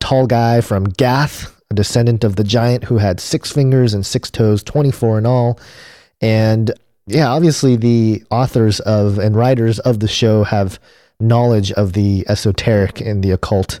tall 0.00 0.26
guy 0.26 0.60
from 0.60 0.84
Gath, 0.84 1.54
a 1.70 1.74
descendant 1.74 2.24
of 2.24 2.36
the 2.36 2.44
giant 2.44 2.84
who 2.84 2.98
had 2.98 3.20
six 3.20 3.52
fingers 3.52 3.94
and 3.94 4.04
six 4.04 4.30
toes, 4.30 4.62
24 4.62 5.18
in 5.18 5.26
all. 5.26 5.58
And 6.20 6.72
yeah, 7.06 7.28
obviously 7.28 7.76
the 7.76 8.22
authors 8.30 8.80
of 8.80 9.18
and 9.18 9.36
writers 9.36 9.78
of 9.80 10.00
the 10.00 10.08
show 10.08 10.44
have 10.44 10.78
knowledge 11.20 11.70
of 11.72 11.92
the 11.92 12.24
esoteric 12.28 13.00
and 13.00 13.22
the 13.22 13.30
occult 13.32 13.80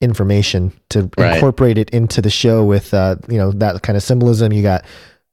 information 0.00 0.72
to 0.90 1.10
Right. 1.16 1.34
incorporate 1.34 1.78
it 1.78 1.90
into 1.90 2.20
the 2.20 2.30
show 2.30 2.64
with 2.64 2.92
uh, 2.92 3.16
you 3.28 3.38
know 3.38 3.50
that 3.52 3.82
kind 3.82 3.96
of 3.96 4.02
symbolism. 4.02 4.52
You 4.52 4.62
got 4.62 4.84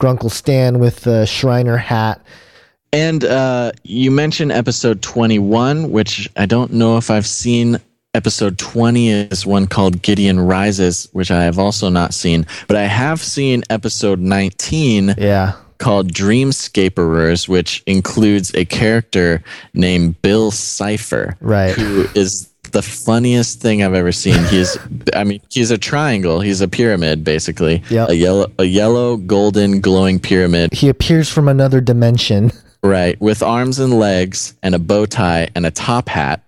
Grunkle 0.03 0.29
Stan 0.31 0.79
with 0.79 0.99
the 1.01 1.25
Shriner 1.25 1.77
hat. 1.77 2.21
And 2.91 3.23
uh, 3.23 3.71
you 3.83 4.11
mentioned 4.11 4.51
episode 4.51 5.01
21, 5.01 5.91
which 5.91 6.29
I 6.35 6.45
don't 6.45 6.73
know 6.73 6.97
if 6.97 7.09
I've 7.09 7.25
seen. 7.25 7.77
Episode 8.13 8.57
20 8.59 9.09
is 9.09 9.45
one 9.45 9.65
called 9.65 10.01
Gideon 10.01 10.39
Rises, 10.41 11.07
which 11.13 11.31
I 11.31 11.43
have 11.45 11.57
also 11.57 11.87
not 11.89 12.13
seen, 12.13 12.45
but 12.67 12.75
I 12.77 12.83
have 12.83 13.19
seen 13.21 13.63
episode 13.71 14.19
19 14.19 15.15
Yeah. 15.17 15.53
called 15.79 16.13
Dreamscaperers, 16.13 17.47
which 17.47 17.81
includes 17.87 18.53
a 18.53 18.65
character 18.65 19.41
named 19.73 20.21
Bill 20.21 20.51
Cipher, 20.51 21.37
Right. 21.41 21.71
who 21.73 22.05
is 22.13 22.49
the 22.73 22.81
funniest 22.81 23.61
thing 23.61 23.81
I've 23.81 23.93
ever 23.93 24.11
seen. 24.11 24.43
He's, 24.45 24.77
I 25.15 25.23
mean, 25.23 25.41
he's 25.49 25.71
a 25.71 25.77
triangle. 25.77 26.41
He's 26.41 26.59
a 26.59 26.67
pyramid, 26.67 27.23
basically. 27.23 27.81
Yeah. 27.89 28.07
A 28.09 28.13
yellow, 28.13 28.51
a 28.59 28.65
yellow, 28.65 29.17
golden, 29.17 29.79
glowing 29.79 30.19
pyramid. 30.19 30.73
He 30.73 30.89
appears 30.89 31.29
from 31.29 31.47
another 31.47 31.79
dimension. 31.79 32.51
Right, 32.85 33.17
with 33.21 33.41
arms 33.41 33.79
and 33.79 33.97
legs 33.97 34.55
and 34.61 34.75
a 34.75 34.79
bow 34.79 35.05
tie 35.05 35.47
and 35.55 35.65
a 35.65 35.71
top 35.71 36.09
hat 36.09 36.43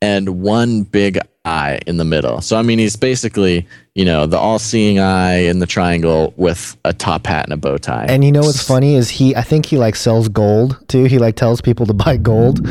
and 0.00 0.40
one 0.40 0.84
big 0.84 1.18
eye 1.44 1.80
in 1.86 1.98
the 1.98 2.06
middle. 2.06 2.40
So 2.40 2.56
I 2.56 2.62
mean 2.62 2.78
he's 2.78 2.96
basically, 2.96 3.68
you 3.94 4.06
know, 4.06 4.26
the 4.26 4.38
all-seeing 4.38 4.98
eye 4.98 5.40
in 5.40 5.58
the 5.58 5.66
triangle 5.66 6.32
with 6.38 6.74
a 6.86 6.94
top 6.94 7.26
hat 7.26 7.44
and 7.44 7.52
a 7.52 7.58
bow 7.58 7.76
tie. 7.76 8.06
And 8.08 8.24
you 8.24 8.32
know 8.32 8.40
what's 8.40 8.66
funny 8.66 8.94
is 8.94 9.10
he 9.10 9.36
I 9.36 9.42
think 9.42 9.66
he 9.66 9.76
like 9.76 9.94
sells 9.94 10.30
gold 10.30 10.82
too. 10.88 11.04
He 11.04 11.18
like 11.18 11.36
tells 11.36 11.60
people 11.60 11.84
to 11.84 11.92
buy 11.92 12.16
gold. 12.16 12.66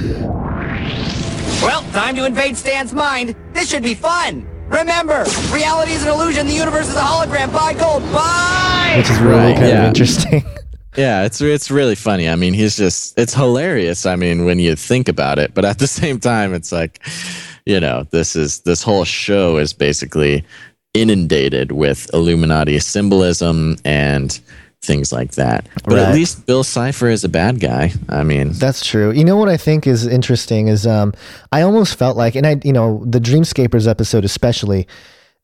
Well, 1.93 2.03
time 2.03 2.15
to 2.15 2.25
invade 2.25 2.57
Stan's 2.57 2.91
mind. 2.91 3.35
This 3.53 3.69
should 3.69 3.83
be 3.83 3.93
fun. 3.93 4.47
Remember, 4.67 5.25
reality 5.51 5.91
is 5.91 6.01
an 6.01 6.09
illusion. 6.09 6.47
The 6.47 6.53
universe 6.53 6.87
is 6.87 6.95
a 6.95 6.99
hologram. 7.01 7.53
Buy 7.53 7.73
gold. 7.73 8.01
Buy! 8.11 8.95
Which 8.97 9.09
is 9.11 9.19
really 9.19 9.51
Right, 9.51 9.55
kind 9.55 9.77
of 9.77 9.83
interesting. 9.85 10.43
yeah, 10.97 11.23
it's 11.23 11.39
it's 11.39 11.69
really 11.69 11.93
funny. 11.93 12.27
I 12.27 12.35
mean, 12.35 12.55
he's 12.55 12.75
just 12.77 13.17
it's 13.19 13.35
hilarious. 13.35 14.07
I 14.07 14.15
mean, 14.15 14.43
when 14.45 14.57
you 14.57 14.75
think 14.75 15.07
about 15.07 15.37
it, 15.37 15.53
but 15.53 15.65
at 15.65 15.77
the 15.77 15.87
same 16.01 16.19
time 16.19 16.55
it's 16.55 16.71
like, 16.71 17.05
you 17.65 17.79
know, 17.79 18.07
this 18.09 18.35
is 18.35 18.61
this 18.61 18.81
whole 18.81 19.05
show 19.05 19.57
is 19.57 19.71
basically 19.73 20.43
inundated 20.95 21.73
with 21.73 22.09
Illuminati 22.13 22.79
symbolism 22.79 23.77
and 23.85 24.39
things 24.83 25.11
like 25.11 25.31
that. 25.31 25.65
But 25.85 25.93
Right. 25.95 26.07
at 26.09 26.13
least 26.13 26.45
Bill 26.45 26.63
Cipher 26.63 27.07
is 27.07 27.23
a 27.23 27.29
bad 27.29 27.59
guy. 27.59 27.93
I 28.09 28.23
mean, 28.23 28.51
That's 28.51 28.85
true. 28.85 29.11
You 29.11 29.23
know 29.23 29.37
what 29.37 29.49
I 29.49 29.57
think 29.57 29.87
is 29.87 30.05
interesting 30.05 30.67
is 30.67 30.85
um 30.85 31.13
I 31.51 31.61
almost 31.61 31.95
felt 31.95 32.17
like 32.17 32.35
and 32.35 32.45
I 32.45 32.59
you 32.63 32.73
know 32.73 33.01
the 33.05 33.19
Dreamscapers 33.19 33.87
episode 33.87 34.25
especially 34.25 34.87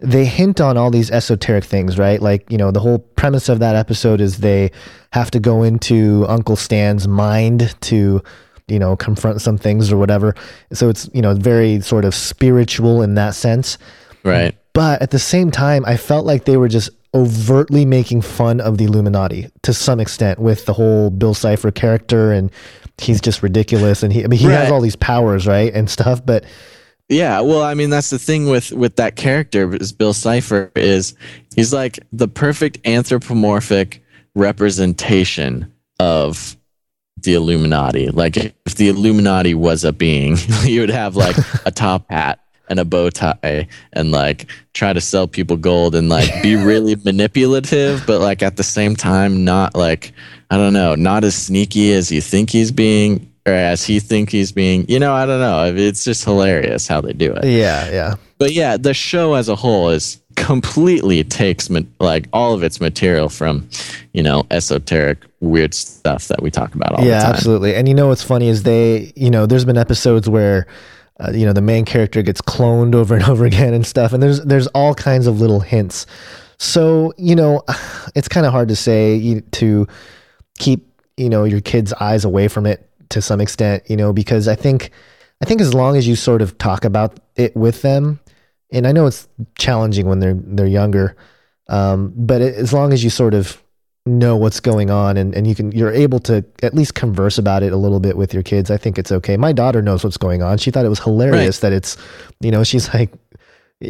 they 0.01 0.23
hint 0.25 0.61
on 0.61 0.77
all 0.77 0.89
these 0.91 1.11
esoteric 1.11 1.65
things, 1.65 1.97
right? 1.99 2.21
Like, 2.21 2.49
you 2.49 2.57
know, 2.57 2.71
the 2.71 2.79
whole 2.79 2.99
premise 2.99 3.49
of 3.49 3.59
that 3.59 3.75
episode 3.75 4.21
is 4.21 4.37
they 4.37 4.71
have 5.11 5.29
to 5.31 5.41
go 5.41 5.63
into 5.63 6.25
Uncle 6.29 6.55
Stan's 6.55 7.05
mind 7.05 7.75
to, 7.81 8.23
you 8.69 8.79
know, 8.79 8.95
confront 8.95 9.41
some 9.41 9.57
things 9.57 9.91
or 9.91 9.97
whatever. 9.97 10.35
So 10.71 10.87
it's, 10.87 11.09
you 11.13 11.21
know, 11.21 11.33
very 11.33 11.81
sort 11.81 12.05
of 12.05 12.15
spiritual 12.15 13.01
in 13.01 13.15
that 13.15 13.35
sense. 13.35 13.77
right. 14.23 14.55
But 14.71 15.01
at 15.01 15.11
the 15.11 15.19
same 15.19 15.51
time, 15.51 15.83
I 15.85 15.97
felt 15.97 16.25
like 16.25 16.45
they 16.45 16.55
were 16.55 16.69
just 16.69 16.91
overtly 17.13 17.85
making 17.85 18.21
fun 18.21 18.61
of 18.61 18.77
the 18.77 18.85
Illuminati 18.85 19.49
to 19.63 19.73
some 19.73 19.99
extent 19.99 20.39
with 20.39 20.65
the 20.65 20.73
whole 20.73 21.09
Bill 21.09 21.33
Cipher 21.33 21.71
character 21.71 22.31
and 22.31 22.51
he's 22.99 23.21
just 23.21 23.41
ridiculous 23.41 24.03
and 24.03 24.13
he 24.13 24.23
I 24.23 24.27
mean 24.27 24.39
he 24.39 24.45
has 24.47 24.71
all 24.71 24.81
these 24.81 24.95
powers, 24.95 25.47
right? 25.47 25.73
And 25.73 25.89
stuff, 25.89 26.25
but 26.25 26.45
Yeah, 27.07 27.41
well, 27.41 27.63
I 27.63 27.73
mean, 27.73 27.89
that's 27.89 28.11
the 28.11 28.19
thing 28.19 28.47
with 28.47 28.71
with 28.71 28.97
that 28.97 29.15
character 29.15 29.75
is 29.75 29.91
Bill 29.91 30.13
Cipher 30.13 30.71
is 30.75 31.15
he's 31.55 31.73
like 31.73 31.99
the 32.13 32.27
perfect 32.27 32.85
anthropomorphic 32.85 34.03
representation 34.35 35.73
of 35.99 36.55
the 37.17 37.33
Illuminati. 37.33 38.09
Like 38.09 38.37
if 38.37 38.75
the 38.75 38.89
Illuminati 38.89 39.55
was 39.55 39.83
a 39.83 39.91
being, 39.91 40.37
you 40.63 40.81
would 40.81 40.89
have 40.89 41.15
like 41.15 41.35
a 41.65 41.71
top 41.71 42.05
hat 42.11 42.39
and 42.69 42.79
a 42.79 42.85
bow 42.85 43.09
tie 43.09 43.67
and 43.93 44.11
like 44.11 44.49
try 44.73 44.93
to 44.93 45.01
sell 45.01 45.27
people 45.27 45.57
gold 45.57 45.95
and 45.95 46.09
like 46.09 46.41
be 46.41 46.55
really 46.63 46.95
manipulative, 46.95 48.03
but 48.05 48.21
like 48.21 48.41
at 48.41 48.57
the 48.57 48.63
same 48.63 48.95
time 48.95 49.43
not 49.43 49.75
like 49.75 50.13
I 50.51 50.57
don't 50.57 50.73
know, 50.73 50.95
not 50.95 51.23
as 51.23 51.35
sneaky 51.35 51.93
as 51.93 52.11
you 52.11 52.21
think 52.21 52.49
he's 52.49 52.71
being 52.71 53.29
or 53.45 53.53
as 53.53 53.83
he 53.83 53.99
think 53.99 54.29
he's 54.29 54.51
being. 54.51 54.85
You 54.87 54.99
know, 54.99 55.13
I 55.13 55.25
don't 55.25 55.39
know. 55.39 55.73
It's 55.75 56.03
just 56.03 56.23
hilarious 56.23 56.87
how 56.87 57.01
they 57.01 57.13
do 57.13 57.33
it. 57.33 57.45
yeah, 57.45 57.89
yeah. 57.89 58.15
But 58.37 58.53
yeah, 58.53 58.77
the 58.77 58.93
show 58.93 59.33
as 59.33 59.49
a 59.49 59.55
whole 59.55 59.89
is 59.89 60.19
completely 60.35 61.23
takes 61.25 61.69
like 61.99 62.27
all 62.31 62.53
of 62.53 62.63
its 62.63 62.79
material 62.79 63.27
from, 63.27 63.69
you 64.13 64.23
know, 64.23 64.45
esoteric 64.49 65.19
weird 65.41 65.73
stuff 65.73 66.29
that 66.29 66.41
we 66.41 66.49
talk 66.49 66.73
about 66.73 66.93
all 66.93 67.03
yeah, 67.03 67.17
the 67.17 67.23
time. 67.23 67.33
absolutely. 67.33 67.75
And 67.75 67.87
you 67.87 67.93
know 67.93 68.07
what's 68.07 68.23
funny 68.23 68.47
is 68.47 68.63
they, 68.63 69.11
you 69.15 69.29
know, 69.29 69.45
there's 69.45 69.65
been 69.65 69.77
episodes 69.77 70.29
where, 70.29 70.67
uh, 71.19 71.31
you 71.31 71.45
know, 71.45 71.53
the 71.53 71.61
main 71.61 71.85
character 71.85 72.21
gets 72.21 72.41
cloned 72.41 72.95
over 72.95 73.15
and 73.15 73.23
over 73.29 73.45
again 73.45 73.73
and 73.73 73.85
stuff, 73.85 74.13
and 74.13 74.21
there's 74.21 74.41
there's 74.41 74.67
all 74.67 74.93
kinds 74.93 75.27
of 75.27 75.39
little 75.39 75.59
hints. 75.59 76.05
So 76.57 77.13
you 77.17 77.35
know, 77.35 77.63
it's 78.15 78.27
kind 78.27 78.45
of 78.45 78.51
hard 78.51 78.69
to 78.69 78.75
say 78.75 79.41
to 79.51 79.87
keep 80.57 81.01
you 81.17 81.29
know 81.29 81.43
your 81.43 81.61
kids' 81.61 81.93
eyes 81.93 82.25
away 82.25 82.47
from 82.47 82.65
it 82.65 82.89
to 83.09 83.21
some 83.21 83.41
extent, 83.41 83.83
you 83.89 83.97
know, 83.97 84.13
because 84.13 84.47
I 84.47 84.55
think 84.55 84.91
I 85.41 85.45
think 85.45 85.61
as 85.61 85.73
long 85.73 85.97
as 85.97 86.07
you 86.07 86.15
sort 86.15 86.41
of 86.41 86.57
talk 86.57 86.85
about 86.85 87.19
it 87.35 87.55
with 87.55 87.81
them, 87.81 88.19
and 88.71 88.87
I 88.87 88.91
know 88.91 89.07
it's 89.07 89.27
challenging 89.57 90.07
when 90.07 90.19
they're 90.19 90.35
they're 90.35 90.67
younger, 90.67 91.15
um, 91.67 92.13
but 92.15 92.41
it, 92.41 92.55
as 92.55 92.73
long 92.73 92.93
as 92.93 93.03
you 93.03 93.09
sort 93.09 93.33
of 93.33 93.61
know 94.17 94.35
what's 94.35 94.59
going 94.59 94.89
on 94.89 95.15
and, 95.17 95.35
and 95.35 95.47
you 95.47 95.55
can 95.55 95.71
you're 95.71 95.91
able 95.91 96.19
to 96.19 96.43
at 96.63 96.73
least 96.73 96.95
converse 96.95 97.37
about 97.37 97.63
it 97.63 97.71
a 97.71 97.77
little 97.77 97.99
bit 97.99 98.17
with 98.17 98.33
your 98.33 98.43
kids, 98.43 98.71
I 98.71 98.77
think 98.77 98.97
it's 98.97 99.11
okay. 99.11 99.37
My 99.37 99.51
daughter 99.51 99.81
knows 99.81 100.03
what's 100.03 100.17
going 100.17 100.41
on. 100.41 100.57
She 100.57 100.71
thought 100.71 100.85
it 100.85 100.89
was 100.89 100.99
hilarious 100.99 101.59
that 101.59 101.73
it's 101.73 101.97
you 102.41 102.51
know, 102.51 102.63
she's 102.63 102.93
like 102.93 103.13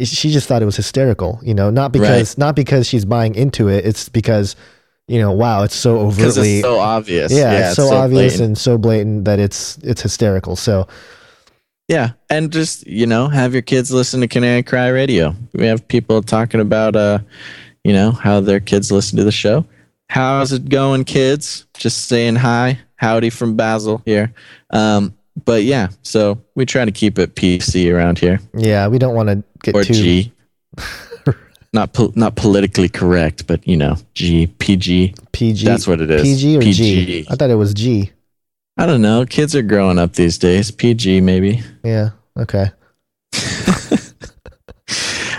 she 0.04 0.30
just 0.30 0.46
thought 0.46 0.62
it 0.62 0.66
was 0.66 0.76
hysterical, 0.76 1.40
you 1.42 1.54
know, 1.54 1.70
not 1.70 1.92
because 1.92 2.38
not 2.38 2.54
because 2.54 2.86
she's 2.86 3.04
buying 3.04 3.34
into 3.34 3.68
it, 3.68 3.84
it's 3.84 4.08
because 4.08 4.54
you 5.08 5.18
know, 5.18 5.32
wow, 5.32 5.64
it's 5.64 5.74
so 5.74 5.98
overtly 5.98 6.58
it's 6.58 6.62
so 6.62 6.78
obvious. 6.78 7.32
yeah, 7.32 7.66
it's 7.66 7.76
so, 7.76 7.92
obvious 7.92 8.34
blatant. 8.34 8.46
and 8.46 8.58
so 8.58 8.78
blatant 8.78 9.24
that 9.24 9.40
it's 9.40 9.76
it's 9.78 10.00
hysterical. 10.00 10.54
So 10.54 10.86
Yeah, 11.88 12.10
and 12.28 12.52
just 12.52 12.86
you 12.86 13.06
know, 13.06 13.26
have 13.26 13.52
your 13.52 13.62
kids 13.62 13.90
listen 13.90 14.20
to 14.20 14.28
Canary 14.28 14.62
Cry 14.62 14.88
Radio. 14.88 15.34
We 15.52 15.66
have 15.66 15.86
people 15.88 16.22
talking 16.22 16.60
about, 16.60 16.94
uh, 16.94 17.18
you 17.82 17.92
know, 17.92 18.12
how 18.12 18.38
their 18.38 18.60
kids 18.60 18.92
listen 18.92 19.18
to 19.18 19.24
the 19.24 19.32
show. 19.32 19.66
How's 20.10 20.50
it 20.52 20.68
going, 20.68 21.04
kids? 21.04 21.66
Just 21.74 22.06
saying 22.06 22.34
hi, 22.34 22.80
howdy 22.96 23.30
from 23.30 23.54
Basil 23.54 24.02
here. 24.04 24.34
Um, 24.70 25.16
but 25.44 25.62
yeah, 25.62 25.90
so 26.02 26.42
we 26.56 26.66
try 26.66 26.84
to 26.84 26.90
keep 26.90 27.16
it 27.16 27.36
PC 27.36 27.94
around 27.94 28.18
here, 28.18 28.40
yeah, 28.52 28.88
we 28.88 28.98
don't 28.98 29.14
want 29.14 29.28
to 29.28 29.44
get 29.62 29.76
or 29.76 29.84
too 29.84 29.94
G. 29.94 30.32
not 31.72 31.92
po- 31.92 32.12
not 32.16 32.34
politically 32.34 32.88
correct, 32.88 33.46
but 33.46 33.64
you 33.68 33.76
know, 33.76 33.94
G 34.14 34.48
PG. 34.48 35.14
PG. 35.30 35.64
That's 35.64 35.86
what 35.86 36.00
it 36.00 36.10
is. 36.10 36.22
PG 36.22 36.56
or 36.56 36.60
G? 36.60 36.72
PG. 36.72 37.26
I 37.30 37.36
thought 37.36 37.50
it 37.50 37.54
was 37.54 37.72
G. 37.72 38.10
I 38.76 38.86
don't 38.86 39.02
know. 39.02 39.24
Kids 39.24 39.54
are 39.54 39.62
growing 39.62 40.00
up 40.00 40.14
these 40.14 40.38
days. 40.38 40.72
PG 40.72 41.20
maybe. 41.20 41.62
Yeah. 41.84 42.10
Okay. 42.36 42.72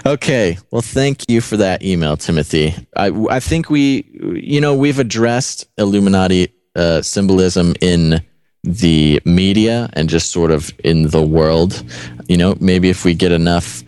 Okay. 0.06 0.58
Well, 0.72 0.82
thank 0.82 1.30
you 1.30 1.42
for 1.42 1.58
that 1.58 1.84
email, 1.84 2.18
Timothy. 2.18 2.76
I, 2.96 3.08
I 3.30 3.40
think 3.40 3.70
we, 3.70 4.06
you 4.36 4.62
know, 4.62 4.76
we've 4.76 5.00
addressed 5.00 5.68
Illuminati 5.78 6.54
uh, 6.76 7.02
symbolism 7.02 7.76
in 7.82 8.24
the 8.64 9.20
media 9.26 9.90
and 9.94 10.10
just 10.10 10.32
sort 10.32 10.52
of 10.52 10.72
in 10.84 11.10
the 11.10 11.22
world. 11.22 11.84
You 12.28 12.38
know, 12.38 12.56
maybe 12.60 12.90
if 12.90 13.06
we 13.06 13.14
get 13.14 13.32
enough 13.32 13.84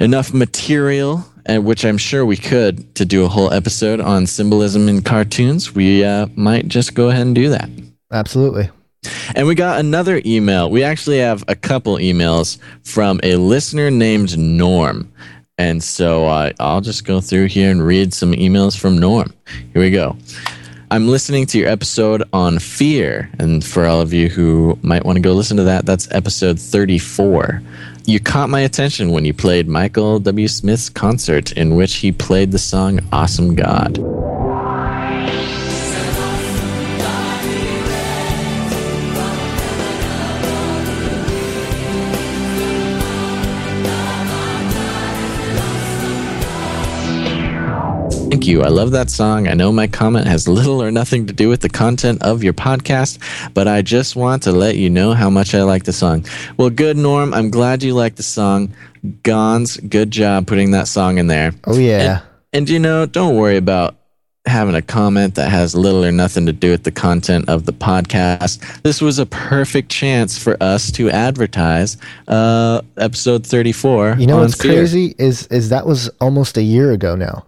enough 0.00 0.32
material, 0.32 1.24
and 1.46 1.64
which 1.64 1.84
I'm 1.84 1.98
sure 1.98 2.24
we 2.24 2.36
could, 2.36 2.94
to 2.96 3.04
do 3.04 3.24
a 3.24 3.28
whole 3.28 3.52
episode 3.52 4.00
on 4.00 4.26
symbolism 4.26 4.88
in 4.88 5.02
cartoons, 5.02 5.74
we 5.74 6.04
uh, 6.04 6.26
might 6.36 6.68
just 6.68 6.94
go 6.94 7.08
ahead 7.08 7.26
and 7.26 7.34
do 7.34 7.48
that. 7.48 7.68
Absolutely. 8.12 8.70
And 9.34 9.46
we 9.46 9.54
got 9.54 9.78
another 9.78 10.20
email. 10.24 10.70
We 10.70 10.82
actually 10.82 11.18
have 11.18 11.44
a 11.48 11.54
couple 11.54 11.96
emails 11.96 12.58
from 12.82 13.20
a 13.22 13.36
listener 13.36 13.90
named 13.90 14.38
Norm. 14.38 15.12
And 15.58 15.82
so 15.82 16.26
uh, 16.26 16.52
I'll 16.60 16.80
just 16.80 17.04
go 17.04 17.20
through 17.20 17.46
here 17.46 17.70
and 17.70 17.84
read 17.84 18.14
some 18.14 18.32
emails 18.32 18.78
from 18.78 18.98
Norm. 18.98 19.32
Here 19.72 19.82
we 19.82 19.90
go. 19.90 20.16
I'm 20.90 21.08
listening 21.08 21.44
to 21.46 21.58
your 21.58 21.68
episode 21.68 22.22
on 22.32 22.58
fear. 22.58 23.30
And 23.38 23.62
for 23.62 23.84
all 23.84 24.00
of 24.00 24.12
you 24.12 24.28
who 24.28 24.78
might 24.82 25.04
want 25.04 25.16
to 25.16 25.20
go 25.20 25.32
listen 25.32 25.56
to 25.58 25.64
that, 25.64 25.84
that's 25.84 26.10
episode 26.12 26.58
34. 26.58 27.62
You 28.06 28.20
caught 28.20 28.48
my 28.48 28.60
attention 28.60 29.10
when 29.10 29.26
you 29.26 29.34
played 29.34 29.68
Michael 29.68 30.18
W. 30.18 30.48
Smith's 30.48 30.88
concert, 30.88 31.52
in 31.52 31.74
which 31.74 31.96
he 31.96 32.10
played 32.10 32.52
the 32.52 32.58
song 32.58 33.00
Awesome 33.12 33.54
God. 33.54 33.98
You. 48.48 48.62
I 48.62 48.68
love 48.68 48.90
that 48.92 49.10
song. 49.10 49.46
I 49.46 49.54
know 49.54 49.70
my 49.70 49.86
comment 49.86 50.26
has 50.26 50.48
little 50.48 50.82
or 50.82 50.90
nothing 50.90 51.26
to 51.26 51.32
do 51.32 51.48
with 51.48 51.60
the 51.60 51.68
content 51.68 52.22
of 52.22 52.42
your 52.42 52.54
podcast, 52.54 53.18
but 53.54 53.68
I 53.68 53.82
just 53.82 54.16
want 54.16 54.42
to 54.44 54.52
let 54.52 54.76
you 54.76 54.90
know 54.90 55.12
how 55.12 55.30
much 55.30 55.54
I 55.54 55.62
like 55.62 55.84
the 55.84 55.92
song. 55.92 56.24
Well, 56.56 56.70
good, 56.70 56.96
Norm. 56.96 57.34
I'm 57.34 57.50
glad 57.50 57.82
you 57.82 57.94
like 57.94 58.16
the 58.16 58.22
song. 58.22 58.74
Gons, 59.22 59.76
good 59.76 60.10
job 60.10 60.46
putting 60.46 60.72
that 60.72 60.88
song 60.88 61.18
in 61.18 61.28
there. 61.28 61.52
Oh 61.66 61.78
yeah. 61.78 62.22
And, 62.22 62.22
and 62.54 62.68
you 62.70 62.78
know, 62.78 63.06
don't 63.06 63.36
worry 63.36 63.56
about 63.56 63.94
having 64.46 64.74
a 64.74 64.82
comment 64.82 65.34
that 65.34 65.50
has 65.50 65.74
little 65.74 66.04
or 66.04 66.10
nothing 66.10 66.46
to 66.46 66.52
do 66.52 66.70
with 66.70 66.82
the 66.84 66.90
content 66.90 67.48
of 67.48 67.66
the 67.66 67.72
podcast. 67.72 68.82
This 68.82 69.00
was 69.00 69.18
a 69.18 69.26
perfect 69.26 69.90
chance 69.90 70.38
for 70.38 70.56
us 70.62 70.90
to 70.92 71.10
advertise 71.10 71.96
uh, 72.26 72.80
episode 72.96 73.46
34. 73.46 74.16
you 74.18 74.26
know 74.26 74.38
what's 74.38 74.60
Fear. 74.60 74.72
crazy 74.72 75.14
is 75.18 75.46
is 75.48 75.68
that 75.68 75.86
was 75.86 76.08
almost 76.20 76.56
a 76.56 76.62
year 76.62 76.92
ago 76.92 77.14
now. 77.14 77.44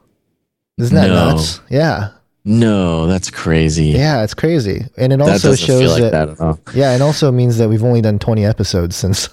Isn't 0.81 0.95
that 0.97 1.09
No. 1.09 1.31
nuts? 1.31 1.61
Yeah. 1.69 2.09
No, 2.45 3.07
that's 3.07 3.31
crazy. 3.31 3.87
Yeah, 3.89 4.23
it's 4.23 4.35
crazy. 4.35 4.87
And 4.97 5.13
it 5.13 5.21
also 5.21 5.55
shows 5.55 5.81
feel 5.81 5.91
like 5.91 6.03
that, 6.03 6.13
that 6.13 6.29
at 6.31 6.41
all. 6.41 6.59
Yeah, 6.75 6.95
it 6.95 7.03
also 7.03 7.31
means 7.31 7.59
that 7.59 7.69
we've 7.69 7.85
only 7.85 8.01
done 8.01 8.19
20 8.19 8.45
episodes 8.47 8.97
since. 8.97 9.29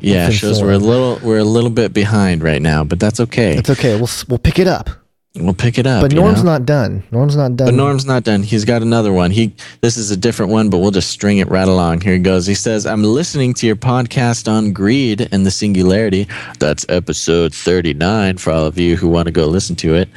Yeah, 0.00 0.26
since 0.26 0.38
shows 0.38 0.62
we're 0.62 0.72
a 0.72 0.78
little 0.78 1.18
we're 1.22 1.38
a 1.38 1.44
little 1.44 1.70
bit 1.70 1.92
behind 1.92 2.42
right 2.42 2.60
now, 2.62 2.82
but 2.84 2.98
that's 2.98 3.20
okay. 3.20 3.56
It's 3.56 3.70
okay. 3.70 3.94
We'll 3.96 4.08
we'll 4.28 4.38
pick 4.38 4.58
it 4.58 4.66
up. 4.66 4.90
We'll 5.36 5.52
pick 5.52 5.78
it 5.78 5.86
up. 5.86 6.00
But 6.00 6.12
you 6.12 6.20
Norm's 6.20 6.44
know? 6.44 6.52
not 6.52 6.64
done. 6.64 7.02
Norm's 7.10 7.34
not 7.34 7.56
done. 7.56 7.66
But 7.66 7.74
Norm's 7.74 8.06
not 8.06 8.22
done. 8.22 8.44
He's 8.44 8.64
got 8.64 8.82
another 8.82 9.12
one. 9.12 9.32
He 9.32 9.52
this 9.80 9.96
is 9.96 10.12
a 10.12 10.16
different 10.16 10.52
one, 10.52 10.70
but 10.70 10.78
we'll 10.78 10.92
just 10.92 11.10
string 11.10 11.38
it 11.38 11.48
right 11.50 11.66
along. 11.66 12.02
Here 12.02 12.12
he 12.12 12.20
goes. 12.20 12.46
He 12.46 12.54
says, 12.54 12.86
"I'm 12.86 13.02
listening 13.02 13.52
to 13.54 13.66
your 13.66 13.74
podcast 13.74 14.46
on 14.46 14.72
greed 14.72 15.28
and 15.32 15.44
the 15.44 15.50
singularity. 15.50 16.28
That's 16.60 16.86
episode 16.88 17.52
39 17.52 18.36
for 18.36 18.52
all 18.52 18.66
of 18.66 18.78
you 18.78 18.96
who 18.96 19.08
want 19.08 19.26
to 19.26 19.32
go 19.32 19.46
listen 19.46 19.74
to 19.76 19.96
it. 19.96 20.08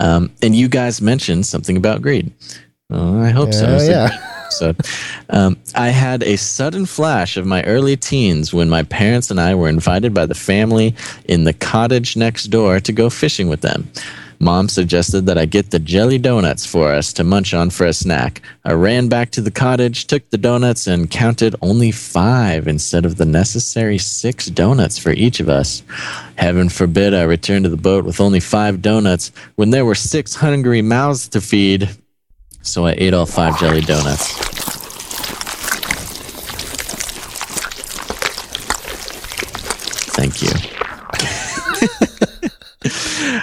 Um, 0.00 0.30
and 0.40 0.56
you 0.56 0.68
guys 0.68 1.02
mentioned 1.02 1.44
something 1.44 1.76
about 1.76 2.00
greed. 2.00 2.32
Well, 2.88 3.20
I 3.20 3.28
hope 3.28 3.52
so. 3.52 3.76
Yeah, 3.76 3.78
a 3.78 3.86
yeah. 3.90 4.42
episode. 4.44 4.76
Um, 5.28 5.58
I 5.74 5.88
had 5.88 6.22
a 6.22 6.36
sudden 6.36 6.86
flash 6.86 7.36
of 7.36 7.44
my 7.44 7.62
early 7.64 7.96
teens 7.98 8.54
when 8.54 8.70
my 8.70 8.84
parents 8.84 9.30
and 9.30 9.38
I 9.38 9.54
were 9.54 9.68
invited 9.68 10.14
by 10.14 10.24
the 10.24 10.34
family 10.34 10.94
in 11.26 11.44
the 11.44 11.52
cottage 11.52 12.16
next 12.16 12.44
door 12.44 12.80
to 12.80 12.92
go 12.92 13.10
fishing 13.10 13.48
with 13.48 13.60
them. 13.60 13.90
Mom 14.42 14.68
suggested 14.68 15.24
that 15.26 15.38
I 15.38 15.46
get 15.46 15.70
the 15.70 15.78
jelly 15.78 16.18
donuts 16.18 16.66
for 16.66 16.92
us 16.92 17.12
to 17.12 17.22
munch 17.22 17.54
on 17.54 17.70
for 17.70 17.86
a 17.86 17.92
snack. 17.92 18.42
I 18.64 18.72
ran 18.72 19.08
back 19.08 19.30
to 19.30 19.40
the 19.40 19.52
cottage, 19.52 20.08
took 20.08 20.28
the 20.30 20.36
donuts, 20.36 20.88
and 20.88 21.08
counted 21.08 21.54
only 21.62 21.92
five 21.92 22.66
instead 22.66 23.06
of 23.06 23.18
the 23.18 23.24
necessary 23.24 23.98
six 23.98 24.46
donuts 24.46 24.98
for 24.98 25.12
each 25.12 25.38
of 25.38 25.48
us. 25.48 25.84
Heaven 26.34 26.68
forbid 26.68 27.14
I 27.14 27.22
returned 27.22 27.66
to 27.66 27.68
the 27.68 27.76
boat 27.76 28.04
with 28.04 28.20
only 28.20 28.40
five 28.40 28.82
donuts 28.82 29.30
when 29.54 29.70
there 29.70 29.84
were 29.84 29.94
six 29.94 30.34
hungry 30.34 30.82
mouths 30.82 31.28
to 31.28 31.40
feed. 31.40 31.88
So 32.62 32.84
I 32.84 32.96
ate 32.98 33.14
all 33.14 33.26
five 33.26 33.60
jelly 33.60 33.82
donuts. 33.82 34.26
Thank 40.16 40.42
you. 40.42 40.61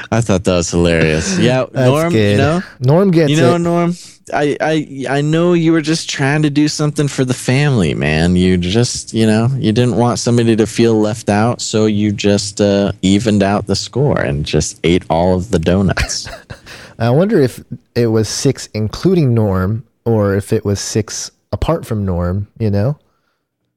I 0.11 0.21
thought 0.21 0.43
that 0.45 0.55
was 0.55 0.69
hilarious. 0.71 1.37
Yeah, 1.39 1.65
That's 1.71 1.87
Norm, 1.87 2.11
good. 2.11 2.31
you 2.31 2.37
know, 2.37 2.61
Norm 2.79 3.11
gets 3.11 3.31
you 3.31 3.37
know, 3.37 3.55
it. 3.55 3.59
Norm. 3.59 3.93
I, 4.31 4.55
I, 4.61 5.05
I 5.09 5.21
know 5.21 5.53
you 5.53 5.71
were 5.71 5.81
just 5.81 6.07
trying 6.09 6.43
to 6.43 6.51
do 6.51 6.67
something 6.67 7.07
for 7.07 7.25
the 7.25 7.33
family, 7.33 7.95
man. 7.95 8.35
You 8.35 8.57
just, 8.57 9.11
you 9.13 9.25
know, 9.25 9.47
you 9.57 9.71
didn't 9.71 9.95
want 9.97 10.19
somebody 10.19 10.55
to 10.55 10.67
feel 10.67 10.99
left 10.99 11.29
out, 11.29 11.61
so 11.61 11.87
you 11.87 12.11
just 12.11 12.61
uh, 12.61 12.91
evened 13.01 13.41
out 13.41 13.65
the 13.65 13.75
score 13.75 14.19
and 14.19 14.45
just 14.45 14.79
ate 14.83 15.03
all 15.09 15.35
of 15.35 15.49
the 15.49 15.57
donuts. 15.57 16.29
I 16.99 17.09
wonder 17.09 17.39
if 17.41 17.63
it 17.95 18.07
was 18.07 18.29
six 18.29 18.67
including 18.75 19.33
Norm 19.33 19.83
or 20.05 20.35
if 20.35 20.53
it 20.53 20.63
was 20.63 20.79
six 20.79 21.31
apart 21.51 21.85
from 21.85 22.05
Norm. 22.05 22.47
You 22.59 22.69
know. 22.69 22.99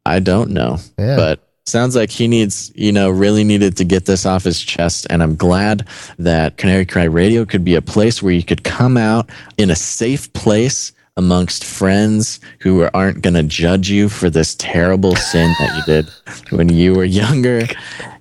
I 0.04 0.18
don't 0.18 0.50
know, 0.50 0.78
Yeah. 0.98 1.16
but 1.16 1.48
sounds 1.66 1.94
like 1.94 2.10
he 2.10 2.28
needs, 2.28 2.72
you 2.74 2.92
know, 2.92 3.10
really 3.10 3.44
needed 3.44 3.76
to 3.76 3.84
get 3.84 4.06
this 4.06 4.26
off 4.26 4.44
his 4.44 4.60
chest. 4.60 5.06
And 5.10 5.22
I'm 5.22 5.36
glad 5.36 5.86
that 6.18 6.56
Canary 6.56 6.86
Cry 6.86 7.04
Radio 7.04 7.44
could 7.44 7.64
be 7.64 7.74
a 7.74 7.82
place 7.82 8.22
where 8.22 8.32
you 8.32 8.42
could 8.42 8.64
come 8.64 8.96
out 8.96 9.30
in 9.58 9.70
a 9.70 9.76
safe 9.76 10.32
place 10.32 10.92
amongst 11.16 11.64
friends 11.64 12.40
who 12.60 12.88
aren't 12.94 13.22
going 13.22 13.34
to 13.34 13.42
judge 13.42 13.90
you 13.90 14.08
for 14.08 14.30
this 14.30 14.54
terrible 14.54 15.14
sin 15.14 15.54
that 15.58 15.76
you 15.76 15.82
did 15.84 16.08
when 16.56 16.68
you 16.68 16.94
were 16.94 17.04
younger. 17.04 17.66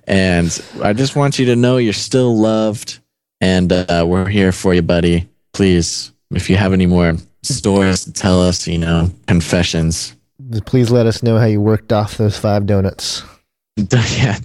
And 0.06 0.64
I 0.82 0.92
just 0.92 1.16
want 1.16 1.38
you 1.38 1.46
to 1.46 1.56
know 1.56 1.78
you're 1.78 1.92
still 1.92 2.36
loved 2.36 2.98
and 3.40 3.72
uh, 3.72 4.04
we're 4.06 4.28
here 4.28 4.52
for 4.52 4.72
you, 4.72 4.82
buddy. 4.82 5.28
Please, 5.52 6.12
if 6.30 6.48
you 6.48 6.56
have 6.56 6.72
any 6.72 6.86
more 6.86 7.14
stories 7.42 8.04
to 8.04 8.12
tell 8.12 8.40
us, 8.40 8.68
you 8.68 8.78
know, 8.78 9.10
confessions, 9.26 10.14
Please 10.60 10.90
let 10.90 11.06
us 11.06 11.22
know 11.22 11.38
how 11.38 11.46
you 11.46 11.60
worked 11.60 11.92
off 11.92 12.16
those 12.16 12.38
five 12.38 12.66
donuts. 12.66 13.22
yeah, 13.76 14.38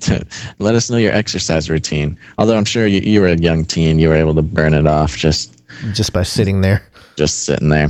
let 0.60 0.76
us 0.76 0.89
know 0.89 0.98
your 0.98 1.12
exercise 1.12 1.70
routine. 1.70 2.17
Although 2.38 2.58
I'm 2.58 2.65
sure 2.65 2.88
you, 2.88 3.02
you 3.02 3.20
were 3.20 3.28
a 3.28 3.36
young 3.36 3.65
teen, 3.65 4.00
you 4.00 4.08
were 4.08 4.15
able 4.15 4.34
to 4.36 4.41
burn 4.41 4.74
it 4.74 4.88
off 4.88 5.17
just 5.17 5.62
just 5.93 6.13
by 6.13 6.24
sitting 6.24 6.62
there. 6.62 6.88
just 7.17 7.43
sitting 7.43 7.70
there. 7.70 7.89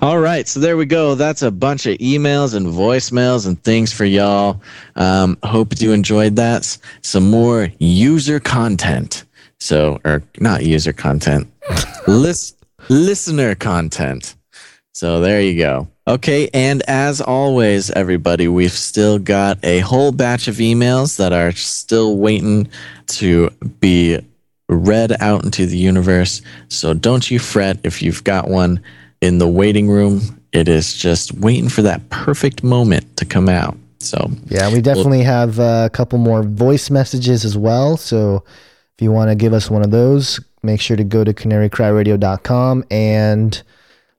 All 0.00 0.18
right, 0.18 0.48
so 0.48 0.58
there 0.58 0.76
we 0.76 0.86
go. 0.86 1.14
That's 1.14 1.42
a 1.42 1.50
bunch 1.50 1.84
of 1.86 1.98
emails 1.98 2.54
and 2.54 2.66
voicemails 2.66 3.46
and 3.46 3.62
things 3.62 3.92
for 3.92 4.06
y'all. 4.06 4.62
Um, 4.96 5.36
hope 5.42 5.80
you 5.80 5.92
enjoyed 5.92 6.36
that. 6.36 6.78
Some 7.02 7.30
more 7.30 7.68
user 7.78 8.40
content. 8.40 9.24
So, 9.58 10.00
or 10.06 10.22
not 10.38 10.64
user 10.64 10.94
content, 10.94 11.46
list 12.06 12.56
listener 12.88 13.54
content. 13.54 14.34
So 14.94 15.20
there 15.20 15.42
you 15.42 15.58
go. 15.58 15.88
Okay, 16.10 16.50
and 16.52 16.82
as 16.88 17.20
always, 17.20 17.88
everybody, 17.92 18.48
we've 18.48 18.72
still 18.72 19.20
got 19.20 19.64
a 19.64 19.78
whole 19.78 20.10
batch 20.10 20.48
of 20.48 20.56
emails 20.56 21.18
that 21.18 21.32
are 21.32 21.52
still 21.52 22.16
waiting 22.16 22.66
to 23.06 23.48
be 23.78 24.18
read 24.68 25.12
out 25.20 25.44
into 25.44 25.66
the 25.66 25.78
universe. 25.78 26.42
So 26.68 26.94
don't 26.94 27.30
you 27.30 27.38
fret 27.38 27.78
if 27.84 28.02
you've 28.02 28.24
got 28.24 28.48
one 28.48 28.82
in 29.20 29.38
the 29.38 29.46
waiting 29.46 29.88
room. 29.88 30.20
It 30.50 30.66
is 30.66 30.96
just 30.96 31.32
waiting 31.34 31.68
for 31.68 31.82
that 31.82 32.10
perfect 32.10 32.64
moment 32.64 33.16
to 33.18 33.24
come 33.24 33.48
out. 33.48 33.76
So 34.00 34.32
Yeah, 34.46 34.72
we 34.72 34.80
definitely 34.80 35.22
have 35.22 35.60
uh, 35.60 35.84
a 35.86 35.90
couple 35.90 36.18
more 36.18 36.42
voice 36.42 36.90
messages 36.90 37.44
as 37.44 37.56
well. 37.56 37.96
So 37.96 38.42
if 38.96 39.02
you 39.02 39.12
want 39.12 39.30
to 39.30 39.36
give 39.36 39.52
us 39.52 39.70
one 39.70 39.82
of 39.82 39.92
those, 39.92 40.40
make 40.64 40.80
sure 40.80 40.96
to 40.96 41.04
go 41.04 41.22
to 41.22 41.32
canarycryradio.com 41.32 42.84
and 42.90 43.62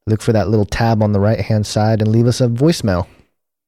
look 0.08 0.22
for 0.22 0.34
that 0.34 0.50
little 0.50 0.66
tab 0.66 1.02
on 1.04 1.12
the 1.12 1.20
right 1.20 1.40
hand 1.40 1.66
side 1.66 2.02
and 2.02 2.12
leave 2.12 2.28
us 2.28 2.42
a 2.42 2.48
voicemail. 2.48 3.08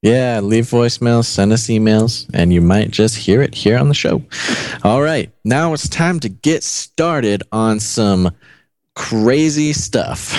Yeah, 0.01 0.41
leave 0.41 0.65
voicemails, 0.65 1.25
send 1.25 1.53
us 1.53 1.67
emails, 1.67 2.29
and 2.33 2.51
you 2.51 2.59
might 2.59 2.91
just 2.91 3.15
hear 3.15 3.41
it 3.41 3.55
here 3.55 3.77
on 3.77 3.87
the 3.87 3.93
show. 3.93 4.21
All 4.83 5.01
right, 5.01 5.31
now 5.45 5.71
it's 5.71 5.87
time 5.87 6.19
to 6.19 6.29
get 6.29 6.63
started 6.63 7.41
on 7.53 7.79
some 7.79 8.31
crazy 8.95 9.73
stuff 9.73 10.31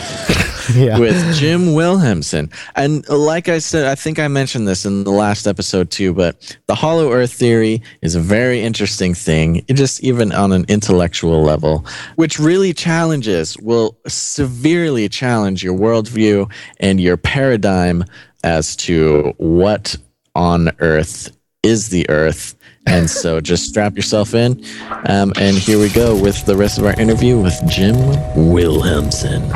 Yeah. 0.75 0.99
with 0.99 1.35
Jim 1.37 1.75
Wilhelmsen. 1.75 2.51
And 2.75 3.07
like 3.09 3.49
I 3.51 3.59
said, 3.59 3.87
I 3.87 3.95
think 3.95 4.19
I 4.19 4.29
mentioned 4.29 4.67
this 4.67 4.87
in 4.87 5.05
the 5.05 5.11
last 5.11 5.47
episode 5.47 5.91
too, 5.91 6.15
but 6.15 6.57
the 6.69 6.75
hollow 6.75 7.13
earth 7.13 7.33
theory 7.33 7.83
is 8.01 8.15
a 8.15 8.21
very 8.21 8.63
interesting 8.63 9.13
thing, 9.13 9.63
just 9.69 10.03
even 10.03 10.33
on 10.33 10.53
an 10.53 10.65
intellectual 10.69 11.43
level, 11.43 11.85
which 12.17 12.39
really 12.39 12.73
challenges, 12.73 13.59
will 13.59 13.99
severely 14.07 15.09
challenge 15.09 15.63
your 15.63 15.77
worldview 15.77 16.51
and 16.81 16.99
your 17.01 17.17
paradigm 17.19 18.05
as 18.43 18.75
to 18.77 19.35
what 19.37 19.97
on 20.35 20.71
earth 20.79 21.31
is 21.65 21.89
the 21.89 22.09
earth. 22.11 22.55
And 22.87 23.09
so 23.09 23.41
just 23.41 23.67
strap 23.67 23.97
yourself 23.97 24.35
in. 24.35 24.63
Um, 25.09 25.33
and 25.39 25.57
here 25.57 25.79
we 25.79 25.89
go 25.89 26.21
with 26.21 26.45
the 26.45 26.57
rest 26.57 26.79
of 26.79 26.85
our 26.85 26.99
interview 27.01 27.41
with 27.41 27.59
Jim 27.67 27.97
Wilhelmsen. 28.37 29.51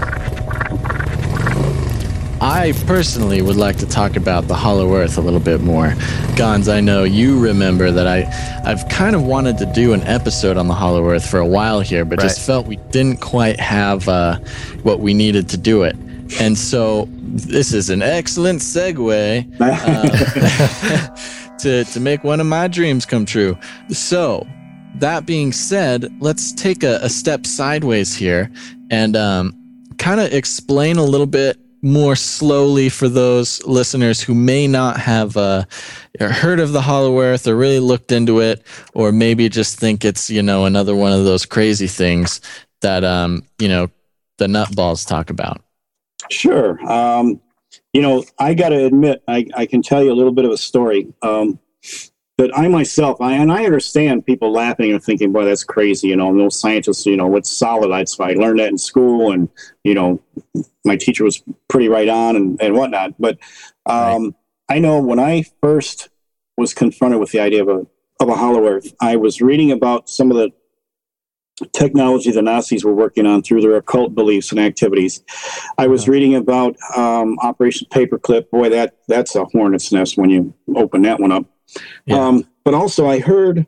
I 2.40 2.73
personally 2.87 3.42
would 3.42 3.57
like 3.57 3.77
to 3.79 3.87
talk 3.87 4.16
about 4.16 4.47
the 4.47 4.55
Hollow 4.55 4.94
Earth 4.94 5.18
a 5.18 5.21
little 5.21 5.40
bit 5.40 5.61
more. 5.61 5.94
Gons, 6.37 6.68
I 6.68 6.81
know 6.81 7.03
you 7.03 7.38
remember 7.38 7.90
that 7.90 8.07
I, 8.07 8.62
I've 8.64 8.88
kind 8.88 9.16
of 9.16 9.25
wanted 9.25 9.59
to 9.59 9.66
do 9.66 9.92
an 9.92 10.03
episode 10.05 10.57
on 10.57 10.68
the 10.68 10.75
Hollow 10.75 11.05
Earth 11.09 11.29
for 11.29 11.40
a 11.40 11.47
while 11.47 11.81
here, 11.81 12.05
but 12.05 12.21
just 12.21 12.40
felt 12.40 12.66
we 12.66 12.77
didn't 12.90 13.21
quite 13.21 13.59
have 13.59 14.09
uh, 14.09 14.38
what 14.83 15.01
we 15.01 15.14
needed 15.14 15.49
to 15.51 15.57
do 15.57 15.82
it. 15.82 15.97
And 16.41 16.57
so 16.57 17.09
this 17.11 17.72
is 17.72 17.91
an 17.91 18.03
excellent 18.03 18.61
segue 18.61 19.57
uh, 19.61 21.47
to, 21.61 21.84
to 21.84 22.00
make 22.00 22.24
one 22.24 22.40
of 22.40 22.46
my 22.46 22.68
dreams 22.68 23.06
come 23.06 23.24
true. 23.24 23.56
So, 23.90 24.46
that 24.96 25.26
being 25.26 25.52
said, 25.52 26.11
let's 26.20 26.52
take 26.52 26.82
a, 26.82 26.98
a 27.02 27.09
step 27.09 27.46
sideways 27.46 28.14
here 28.14 28.50
and 28.90 29.16
um, 29.16 29.54
kind 29.98 30.20
of 30.20 30.32
explain 30.32 30.96
a 30.96 31.04
little 31.04 31.26
bit 31.26 31.59
more 31.82 32.16
slowly 32.16 32.88
for 32.88 33.09
those 33.09 33.64
listeners 33.64 34.20
who 34.20 34.34
may 34.34 34.66
not 34.66 34.98
have 34.98 35.36
uh, 35.36 35.64
heard 36.18 36.59
of 36.59 36.72
the 36.72 36.80
Hollow 36.80 37.20
Earth 37.20 37.46
or 37.46 37.54
really 37.54 37.78
looked 37.78 38.11
into 38.11 38.40
it, 38.40 38.64
or 38.94 39.12
maybe 39.12 39.48
just 39.48 39.78
think 39.78 40.04
it's 40.04 40.28
you 40.28 40.42
know 40.42 40.64
another 40.64 40.96
one 40.96 41.12
of 41.12 41.24
those 41.24 41.46
crazy 41.46 41.86
things 41.86 42.40
that 42.80 43.04
um, 43.04 43.44
you 43.59 43.68
know 43.68 43.88
the 44.38 44.46
nutballs 44.46 45.06
talk 45.06 45.30
about? 45.30 45.61
Sure. 46.30 46.80
Um, 46.90 47.40
you 47.93 48.03
know, 48.03 48.24
I 48.39 48.55
got 48.55 48.70
to 48.70 48.84
admit, 48.84 49.22
I, 49.26 49.47
I 49.57 49.66
can 49.66 49.82
tell 49.82 50.03
you 50.03 50.12
a 50.12 50.14
little 50.14 50.32
bit 50.32 50.45
of 50.45 50.51
a 50.51 50.57
story. 50.57 51.12
Um, 51.22 51.59
that 52.39 52.57
I 52.57 52.68
myself, 52.68 53.20
I, 53.20 53.32
and 53.34 53.51
I 53.51 53.64
understand 53.64 54.24
people 54.24 54.53
laughing 54.53 54.93
and 54.93 55.03
thinking, 55.03 55.32
boy, 55.32 55.45
that's 55.45 55.64
crazy. 55.64 56.09
You 56.09 56.16
know, 56.16 56.30
no 56.30 56.49
scientists, 56.49 57.05
you 57.05 57.16
know, 57.16 57.26
what's 57.26 57.51
solid. 57.51 57.91
I, 57.91 58.05
I 58.24 58.34
learned 58.34 58.61
that 58.61 58.68
in 58.68 58.78
school 58.78 59.32
and, 59.32 59.49
you 59.82 59.95
know, 59.95 60.22
my 60.84 60.97
teacher 60.97 61.24
was 61.24 61.43
pretty 61.68 61.89
right 61.89 62.09
on 62.09 62.36
and, 62.36 62.62
and 62.62 62.74
whatnot. 62.74 63.14
But 63.18 63.39
um, 63.86 64.24
right. 64.24 64.34
I 64.68 64.78
know 64.78 65.01
when 65.01 65.18
I 65.18 65.47
first 65.61 66.11
was 66.57 66.72
confronted 66.72 67.18
with 67.18 67.32
the 67.32 67.41
idea 67.41 67.62
of 67.62 67.68
a, 67.68 67.86
of 68.20 68.28
a 68.28 68.36
hollow 68.36 68.64
earth, 68.66 68.95
I 69.01 69.16
was 69.16 69.43
reading 69.43 69.72
about 69.72 70.09
some 70.09 70.30
of 70.30 70.36
the 70.36 70.51
technology 71.72 72.30
the 72.30 72.42
Nazis 72.42 72.84
were 72.84 72.94
working 72.94 73.26
on 73.26 73.42
through 73.42 73.61
their 73.61 73.76
occult 73.76 74.14
beliefs 74.14 74.50
and 74.50 74.61
activities. 74.61 75.22
I 75.76 75.86
was 75.86 76.09
reading 76.09 76.34
about 76.34 76.76
um, 76.96 77.38
Operation 77.40 77.86
Paperclip. 77.90 78.50
Boy, 78.50 78.68
that 78.70 78.96
that's 79.09 79.34
a 79.34 79.44
hornet's 79.46 79.92
nest 79.92 80.16
when 80.16 80.30
you 80.30 80.54
open 80.76 81.02
that 81.02 81.20
one 81.20 81.32
up. 81.32 81.44
Yeah. 82.06 82.16
Um, 82.16 82.48
but 82.64 82.74
also, 82.74 83.09
I 83.09 83.20
heard 83.20 83.66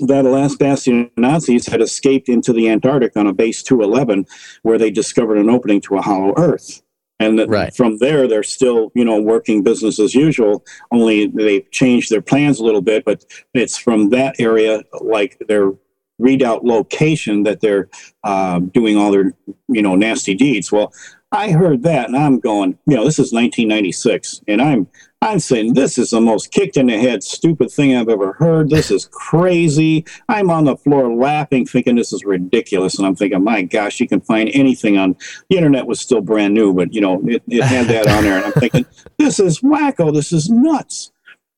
that 0.00 0.22
the 0.22 0.30
last 0.30 0.58
bastion 0.58 1.10
Nazis 1.16 1.66
had 1.66 1.80
escaped 1.80 2.28
into 2.28 2.52
the 2.52 2.68
Antarctic 2.68 3.16
on 3.16 3.26
a 3.26 3.32
base 3.32 3.62
211, 3.62 4.26
where 4.62 4.78
they 4.78 4.90
discovered 4.90 5.38
an 5.38 5.50
opening 5.50 5.80
to 5.82 5.96
a 5.96 6.02
hollow 6.02 6.34
Earth. 6.36 6.82
And 7.20 7.38
that 7.38 7.48
right. 7.48 7.74
from 7.74 7.98
there, 7.98 8.28
they're 8.28 8.44
still, 8.44 8.92
you 8.94 9.04
know, 9.04 9.20
working 9.20 9.64
business 9.64 9.98
as 9.98 10.14
usual. 10.14 10.64
Only 10.92 11.26
they've 11.26 11.68
changed 11.72 12.10
their 12.10 12.22
plans 12.22 12.60
a 12.60 12.64
little 12.64 12.80
bit, 12.80 13.04
but 13.04 13.24
it's 13.54 13.76
from 13.76 14.10
that 14.10 14.36
area, 14.38 14.84
like 15.00 15.36
their 15.48 15.72
readout 16.20 16.64
location, 16.64 17.42
that 17.44 17.60
they're 17.60 17.88
uh, 18.24 18.58
doing 18.58 18.96
all 18.96 19.10
their, 19.10 19.32
you 19.68 19.82
know, 19.82 19.94
nasty 19.94 20.34
deeds. 20.34 20.72
Well, 20.72 20.92
I 21.30 21.50
heard 21.50 21.82
that, 21.82 22.08
and 22.08 22.16
I'm 22.16 22.40
going, 22.40 22.78
you 22.86 22.96
know, 22.96 23.04
this 23.04 23.18
is 23.18 23.32
1996, 23.32 24.42
and 24.48 24.62
I'm 24.62 24.88
I'm 25.20 25.40
saying 25.40 25.74
this 25.74 25.98
is 25.98 26.10
the 26.10 26.20
most 26.20 26.52
kicked 26.52 26.76
in 26.76 26.86
the 26.86 26.96
head, 26.96 27.24
stupid 27.24 27.72
thing 27.72 27.96
I've 27.96 28.08
ever 28.08 28.34
heard. 28.34 28.70
This 28.70 28.90
is 28.90 29.08
crazy. 29.10 30.04
I'm 30.28 30.48
on 30.48 30.64
the 30.64 30.76
floor 30.76 31.12
laughing, 31.12 31.66
thinking 31.66 31.96
this 31.96 32.12
is 32.12 32.24
ridiculous. 32.24 32.98
And 32.98 33.06
I'm 33.06 33.16
thinking, 33.16 33.42
my 33.42 33.62
gosh, 33.62 33.98
you 33.98 34.06
can 34.06 34.20
find 34.20 34.48
anything 34.54 34.96
on 34.96 35.16
the 35.50 35.56
internet 35.56 35.86
was 35.86 35.98
still 35.98 36.20
brand 36.20 36.54
new, 36.54 36.72
but 36.72 36.94
you 36.94 37.00
know, 37.00 37.20
it, 37.26 37.42
it 37.48 37.64
had 37.64 37.88
that 37.88 38.06
on 38.06 38.22
there. 38.22 38.36
And 38.36 38.46
I'm 38.46 38.52
thinking, 38.52 38.86
this 39.18 39.40
is 39.40 39.60
wacko. 39.60 40.14
This 40.14 40.32
is 40.32 40.48
nuts. 40.48 41.10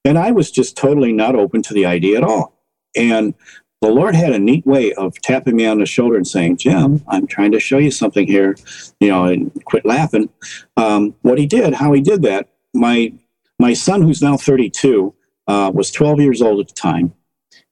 And 0.06 0.16
I 0.16 0.30
was 0.30 0.50
just 0.50 0.74
totally 0.74 1.12
not 1.12 1.34
open 1.34 1.61
to 1.62 1.74
the 1.74 1.84
idea 1.84 2.16
at 2.16 2.24
all. 2.24 2.54
And 2.96 3.34
the 3.81 3.91
Lord 3.91 4.14
had 4.14 4.33
a 4.33 4.39
neat 4.39 4.66
way 4.66 4.93
of 4.93 5.20
tapping 5.22 5.57
me 5.57 5.66
on 5.66 5.78
the 5.78 5.87
shoulder 5.87 6.16
and 6.16 6.26
saying, 6.26 6.59
Jim, 6.59 7.03
I'm 7.09 7.26
trying 7.26 7.53
to 7.53 7.61
show 7.61 7.78
you 7.78 7.91
something 7.91 8.26
here, 8.26 8.57
you 9.01 9.09
know, 9.09 9.24
and 9.24 9.53
quit 9.64 9.87
laughing. 9.87 10.28
Um, 10.76 11.14
what 11.22 11.39
he 11.39 11.47
did, 11.47 11.74
how 11.74 11.93
he 11.93 12.03
did 12.03 12.22
that, 12.22 12.49
my 12.74 13.12
my 13.59 13.74
son, 13.74 14.03
who's 14.03 14.22
now 14.22 14.39
32, 14.39 15.14
uh, 15.47 15.70
was 15.74 15.91
12 15.91 16.20
years 16.20 16.41
old 16.41 16.61
at 16.61 16.68
the 16.68 16.74
time. 16.74 17.12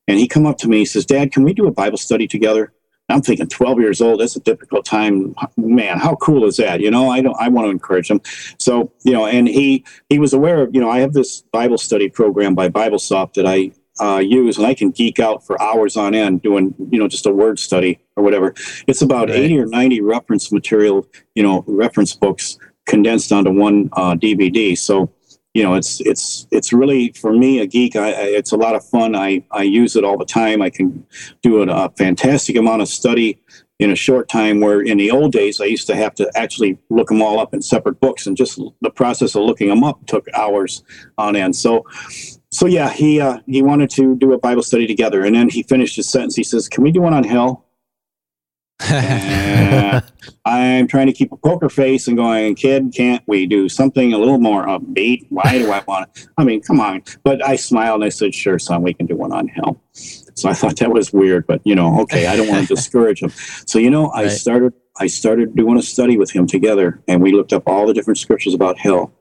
And 0.06 0.18
he 0.18 0.28
come 0.28 0.46
up 0.46 0.58
to 0.58 0.68
me, 0.68 0.78
he 0.78 0.84
says, 0.84 1.06
Dad, 1.06 1.32
can 1.32 1.44
we 1.44 1.54
do 1.54 1.66
a 1.66 1.70
Bible 1.70 1.96
study 1.96 2.26
together? 2.26 2.72
I'm 3.10 3.22
thinking 3.22 3.46
12 3.46 3.80
years 3.80 4.00
old, 4.02 4.20
that's 4.20 4.36
a 4.36 4.40
difficult 4.40 4.84
time. 4.84 5.34
Man, 5.56 5.98
how 5.98 6.16
cool 6.16 6.44
is 6.44 6.58
that? 6.58 6.80
You 6.80 6.90
know, 6.90 7.08
I 7.08 7.22
don't, 7.22 7.36
I 7.40 7.48
want 7.48 7.66
to 7.66 7.70
encourage 7.70 8.10
him. 8.10 8.20
So, 8.58 8.92
you 9.02 9.12
know, 9.12 9.26
and 9.26 9.48
he, 9.48 9.84
he 10.10 10.18
was 10.18 10.34
aware 10.34 10.62
of, 10.62 10.74
you 10.74 10.80
know, 10.80 10.90
I 10.90 11.00
have 11.00 11.14
this 11.14 11.40
Bible 11.40 11.78
study 11.78 12.10
program 12.10 12.54
by 12.54 12.68
BibleSoft 12.68 13.34
that 13.34 13.46
I 13.46 13.72
uh, 14.00 14.18
use 14.18 14.58
and 14.58 14.66
I 14.66 14.74
can 14.74 14.90
geek 14.90 15.18
out 15.18 15.44
for 15.44 15.60
hours 15.60 15.96
on 15.96 16.14
end 16.14 16.42
doing, 16.42 16.74
you 16.90 16.98
know, 16.98 17.08
just 17.08 17.26
a 17.26 17.32
word 17.32 17.58
study 17.58 18.00
or 18.16 18.22
whatever. 18.22 18.54
It's 18.86 19.02
about 19.02 19.28
right. 19.28 19.38
80 19.38 19.60
or 19.60 19.66
90 19.66 20.00
reference 20.00 20.52
material, 20.52 21.06
you 21.34 21.42
know, 21.42 21.64
reference 21.66 22.14
books 22.14 22.58
condensed 22.86 23.32
onto 23.32 23.50
one 23.50 23.88
uh, 23.92 24.14
DVD. 24.14 24.76
So, 24.76 25.10
you 25.54 25.62
know, 25.62 25.74
it's 25.74 26.00
it's 26.02 26.46
it's 26.50 26.72
really 26.72 27.12
for 27.12 27.32
me 27.32 27.60
a 27.60 27.66
geek. 27.66 27.96
I, 27.96 28.10
I, 28.10 28.22
it's 28.38 28.52
a 28.52 28.56
lot 28.56 28.74
of 28.74 28.84
fun. 28.84 29.16
I 29.16 29.44
I 29.50 29.62
use 29.62 29.96
it 29.96 30.04
all 30.04 30.18
the 30.18 30.24
time. 30.24 30.62
I 30.62 30.70
can 30.70 31.06
do 31.42 31.62
a, 31.62 31.66
a 31.66 31.90
fantastic 31.90 32.56
amount 32.56 32.82
of 32.82 32.88
study 32.88 33.40
in 33.78 33.90
a 33.90 33.96
short 33.96 34.28
time. 34.28 34.60
Where 34.60 34.80
in 34.80 34.98
the 34.98 35.10
old 35.10 35.32
days, 35.32 35.60
I 35.60 35.64
used 35.64 35.86
to 35.88 35.96
have 35.96 36.14
to 36.16 36.30
actually 36.36 36.78
look 36.90 37.08
them 37.08 37.22
all 37.22 37.40
up 37.40 37.54
in 37.54 37.62
separate 37.62 37.98
books, 38.00 38.26
and 38.26 38.36
just 38.36 38.60
the 38.82 38.90
process 38.90 39.34
of 39.34 39.42
looking 39.42 39.68
them 39.68 39.84
up 39.84 40.04
took 40.06 40.26
hours 40.34 40.82
on 41.16 41.34
end. 41.34 41.56
So, 41.56 41.84
so 42.50 42.66
yeah, 42.66 42.90
he 42.90 43.20
uh, 43.20 43.38
he 43.46 43.62
wanted 43.62 43.90
to 43.90 44.16
do 44.16 44.32
a 44.32 44.38
Bible 44.38 44.62
study 44.62 44.86
together, 44.86 45.24
and 45.24 45.34
then 45.34 45.48
he 45.48 45.62
finished 45.62 45.96
his 45.96 46.08
sentence. 46.08 46.36
He 46.36 46.44
says, 46.44 46.68
"Can 46.68 46.82
we 46.82 46.92
do 46.92 47.00
one 47.00 47.14
on 47.14 47.24
hell?" 47.24 47.64
I'm 50.44 50.86
trying 50.86 51.08
to 51.08 51.12
keep 51.12 51.32
a 51.32 51.36
poker 51.36 51.68
face 51.68 52.06
and 52.06 52.16
going, 52.16 52.54
kid, 52.54 52.92
can't 52.94 53.22
we 53.26 53.44
do 53.44 53.68
something 53.68 54.12
a 54.12 54.18
little 54.18 54.38
more 54.38 54.66
upbeat? 54.66 55.26
Why 55.30 55.58
do 55.58 55.72
I 55.72 55.82
want 55.86 56.14
to? 56.14 56.28
I 56.38 56.44
mean, 56.44 56.62
come 56.62 56.80
on. 56.80 57.02
But 57.24 57.44
I 57.44 57.56
smiled 57.56 57.96
and 57.96 58.04
I 58.04 58.08
said, 58.08 58.34
sure, 58.34 58.58
son, 58.58 58.82
we 58.82 58.94
can 58.94 59.06
do 59.06 59.16
one 59.16 59.32
on 59.32 59.48
hell. 59.48 59.82
So 59.92 60.48
I 60.48 60.54
thought 60.54 60.76
that 60.76 60.92
was 60.92 61.12
weird, 61.12 61.46
but 61.48 61.60
you 61.64 61.74
know, 61.74 62.00
okay, 62.02 62.28
I 62.28 62.36
don't 62.36 62.48
want 62.48 62.68
to 62.68 62.74
discourage 62.74 63.20
him. 63.20 63.30
So 63.66 63.80
you 63.80 63.90
know, 63.90 64.08
I 64.10 64.24
right. 64.24 64.30
started 64.30 64.72
I 65.00 65.08
started 65.08 65.54
doing 65.56 65.76
a 65.78 65.82
study 65.82 66.16
with 66.16 66.30
him 66.30 66.46
together, 66.46 67.02
and 67.08 67.22
we 67.22 67.32
looked 67.32 67.52
up 67.52 67.64
all 67.66 67.86
the 67.86 67.94
different 67.94 68.18
scriptures 68.18 68.54
about 68.54 68.78
hell. 68.78 69.12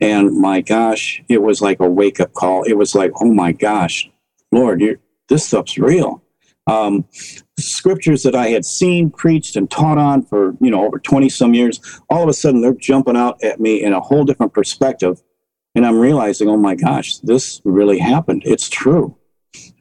And 0.00 0.36
my 0.38 0.60
gosh, 0.60 1.22
it 1.28 1.42
was 1.42 1.60
like 1.60 1.80
a 1.80 1.88
wake 1.88 2.20
up 2.20 2.32
call. 2.32 2.62
It 2.64 2.74
was 2.74 2.94
like, 2.94 3.12
oh 3.20 3.32
my 3.32 3.52
gosh, 3.52 4.10
Lord, 4.50 4.82
this 5.28 5.46
stuff's 5.46 5.78
real 5.78 6.22
um, 6.70 7.04
scriptures 7.58 8.22
that 8.22 8.34
I 8.34 8.48
had 8.48 8.64
seen, 8.64 9.10
preached, 9.10 9.56
and 9.56 9.70
taught 9.70 9.98
on 9.98 10.22
for 10.22 10.56
you 10.60 10.70
know 10.70 10.86
over 10.86 10.98
twenty 10.98 11.28
some 11.28 11.54
years. 11.54 11.80
All 12.08 12.22
of 12.22 12.28
a 12.28 12.32
sudden, 12.32 12.60
they're 12.60 12.74
jumping 12.74 13.16
out 13.16 13.42
at 13.42 13.60
me 13.60 13.82
in 13.82 13.92
a 13.92 14.00
whole 14.00 14.24
different 14.24 14.54
perspective, 14.54 15.20
and 15.74 15.84
I'm 15.84 15.98
realizing, 15.98 16.48
oh 16.48 16.56
my 16.56 16.74
gosh, 16.74 17.18
this 17.18 17.60
really 17.64 17.98
happened. 17.98 18.42
It's 18.44 18.68
true. 18.68 19.16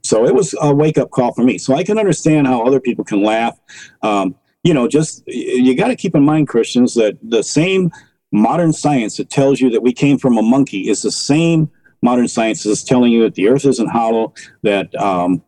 So 0.04 0.26
it 0.26 0.34
was 0.34 0.56
a 0.60 0.74
wake 0.74 0.98
up 0.98 1.12
call 1.12 1.34
for 1.34 1.44
me. 1.44 1.60
So 1.60 1.76
I 1.76 1.84
can 1.84 2.00
understand 2.00 2.48
how 2.48 2.66
other 2.66 2.80
people 2.80 3.06
can 3.06 3.24
laugh. 3.24 3.60
Um, 4.02 4.36
you 4.64 4.74
know, 4.74 4.88
just 4.88 5.24
you 5.28 5.76
got 5.76 5.90
to 5.90 5.96
keep 5.96 6.16
in 6.16 6.24
mind, 6.24 6.48
Christians, 6.48 6.96
that 6.96 7.18
the 7.22 7.44
same 7.44 7.92
modern 8.32 8.74
science 8.74 9.18
that 9.18 9.30
tells 9.30 9.60
you 9.60 9.70
that 9.72 9.82
we 9.82 9.94
came 9.94 10.18
from 10.18 10.38
a 10.38 10.42
monkey 10.42 10.90
is 10.90 11.02
the 11.02 11.12
same 11.12 11.70
modern 12.02 12.28
science 12.28 12.64
that's 12.64 12.84
telling 12.84 13.12
you 13.12 13.24
that 13.24 13.36
the 13.36 13.48
earth 13.48 13.66
isn't 13.66 13.90
hollow, 13.90 14.34
that 14.64 14.94
um, 14.96 15.44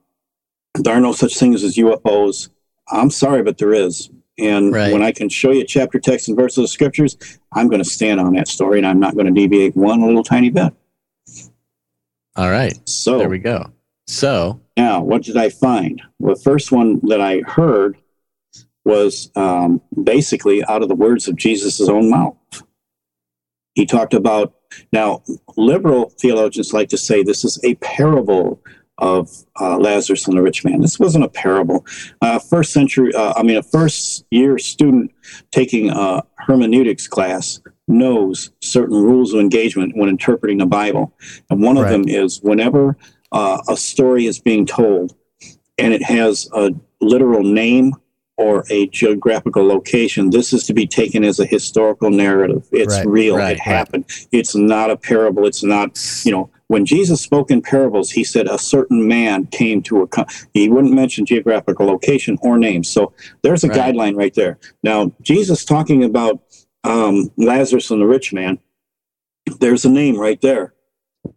there 0.76 0.96
are 0.96 1.02
no 1.02 1.14
such 1.14 1.38
things 1.38 1.64
as 1.64 1.76
UFOs. 1.76 2.50
I'm 2.90 3.10
sorry, 3.10 3.44
but 3.44 3.58
there 3.58 3.74
is. 3.74 4.10
And 4.38 4.74
right. 4.74 4.92
when 4.92 5.04
I 5.04 5.12
can 5.12 5.30
show 5.30 5.52
you 5.52 5.64
chapter, 5.64 6.00
text, 6.00 6.28
and 6.28 6.38
verse 6.38 6.58
of 6.58 6.64
the 6.64 6.68
scriptures, 6.68 7.18
I'm 7.54 7.68
going 7.68 7.84
to 7.84 7.90
stand 7.90 8.20
on 8.20 8.34
that 8.34 8.48
story 8.48 8.80
and 8.80 8.88
I'm 8.88 9.00
not 9.00 9.14
going 9.14 9.28
to 9.28 9.32
deviate 9.32 9.76
one 9.76 10.02
little 10.02 10.24
tiny 10.24 10.50
bit. 10.50 10.74
All 12.36 12.50
right. 12.50 12.78
So 12.88 13.20
there 13.20 13.30
we 13.30 13.40
go. 13.40 13.72
So 14.08 14.60
now, 14.78 15.02
what 15.02 15.24
did 15.24 15.38
I 15.38 15.50
find? 15.50 16.02
Well, 16.20 16.36
the 16.36 16.42
first 16.42 16.72
one 16.72 17.00
that 17.08 17.22
I 17.22 17.42
heard 17.42 17.98
was 18.84 19.30
um, 19.36 19.82
basically 20.04 20.64
out 20.66 20.82
of 20.82 20.90
the 20.90 20.96
words 20.96 21.28
of 21.28 21.36
Jesus' 21.36 21.88
own 21.88 22.10
mouth. 22.10 22.36
He 23.76 23.86
talked 23.86 24.14
about 24.14 24.54
now, 24.92 25.24
liberal 25.58 26.12
theologians 26.20 26.74
like 26.74 26.90
to 26.90 26.98
say 26.98 27.24
this 27.24 27.44
is 27.44 27.60
a 27.64 27.76
parable 27.76 28.62
of 28.98 29.30
uh, 29.60 29.78
Lazarus 29.78 30.28
and 30.28 30.38
the 30.38 30.42
rich 30.42 30.64
man. 30.64 30.80
This 30.82 31.00
wasn't 31.00 31.26
a 31.26 31.30
parable. 31.30 31.86
Uh, 32.22 32.38
first 32.38 32.72
century, 32.72 33.14
uh, 33.16 33.34
I 33.36 33.44
mean, 33.44 33.58
a 33.58 33.64
first 33.64 34.26
year 34.30 34.58
student 34.60 35.12
taking 35.52 35.90
a 35.90 36.24
hermeneutics 36.38 37.08
class 37.08 37.60
knows 37.88 38.52
certain 38.62 39.02
rules 39.02 39.34
of 39.34 39.40
engagement 39.40 39.96
when 39.96 40.08
interpreting 40.08 40.60
the 40.60 40.66
Bible. 40.66 41.18
And 41.50 41.62
one 41.62 41.78
of 41.78 41.84
right. 41.84 41.92
them 41.92 42.08
is 42.08 42.40
whenever 42.42 42.96
uh, 43.32 43.60
a 43.68 43.76
story 43.76 44.28
is 44.28 44.40
being 44.40 44.66
told 44.66 45.16
and 45.78 45.94
it 45.94 46.04
has 46.04 46.48
a 46.54 46.72
literal 47.02 47.44
name 47.44 47.94
or 48.42 48.66
a 48.72 48.88
geographical 48.88 49.66
location, 49.66 50.32
this 50.32 50.52
is 50.52 50.66
to 50.66 50.74
be 50.74 50.88
taken 50.88 51.24
as 51.24 51.40
a 51.40 51.46
historical 51.46 52.10
narrative. 52.10 52.68
It's 52.72 52.98
right, 52.98 53.06
real. 53.06 53.38
Right, 53.38 53.56
it 53.56 53.60
happened. 53.60 54.06
Right. 54.10 54.28
It's 54.32 54.56
not 54.56 54.90
a 54.90 54.98
parable. 54.98 55.46
It's 55.46 55.64
not, 55.64 56.00
you 56.26 56.32
know, 56.32 56.50
when 56.68 56.86
Jesus 56.86 57.22
spoke 57.22 57.52
in 57.52 57.62
parables, 57.62 58.10
he 58.10 58.24
said 58.24 58.48
a 58.48 58.58
certain 58.58 59.08
man 59.08 59.46
came 59.48 59.84
to 59.84 60.04
a. 60.04 60.26
He 60.54 60.70
wouldn't 60.70 60.94
mention 60.94 61.26
geographical 61.26 61.86
location 61.86 62.38
or 62.42 62.58
name. 62.58 62.84
So 62.84 63.14
there's 63.44 63.64
a 63.64 63.70
guideline 63.70 64.16
right 64.16 64.34
there. 64.34 64.58
Now 64.82 65.12
Jesus 65.22 65.66
talking 65.66 66.04
about 66.04 66.42
um, 66.84 67.30
Lazarus 67.38 67.92
and 67.92 68.02
the 68.02 68.08
rich 68.08 68.34
man. 68.34 68.58
There's 69.60 69.86
a 69.86 69.90
name 69.90 70.18
right 70.18 70.40
there. 70.42 70.74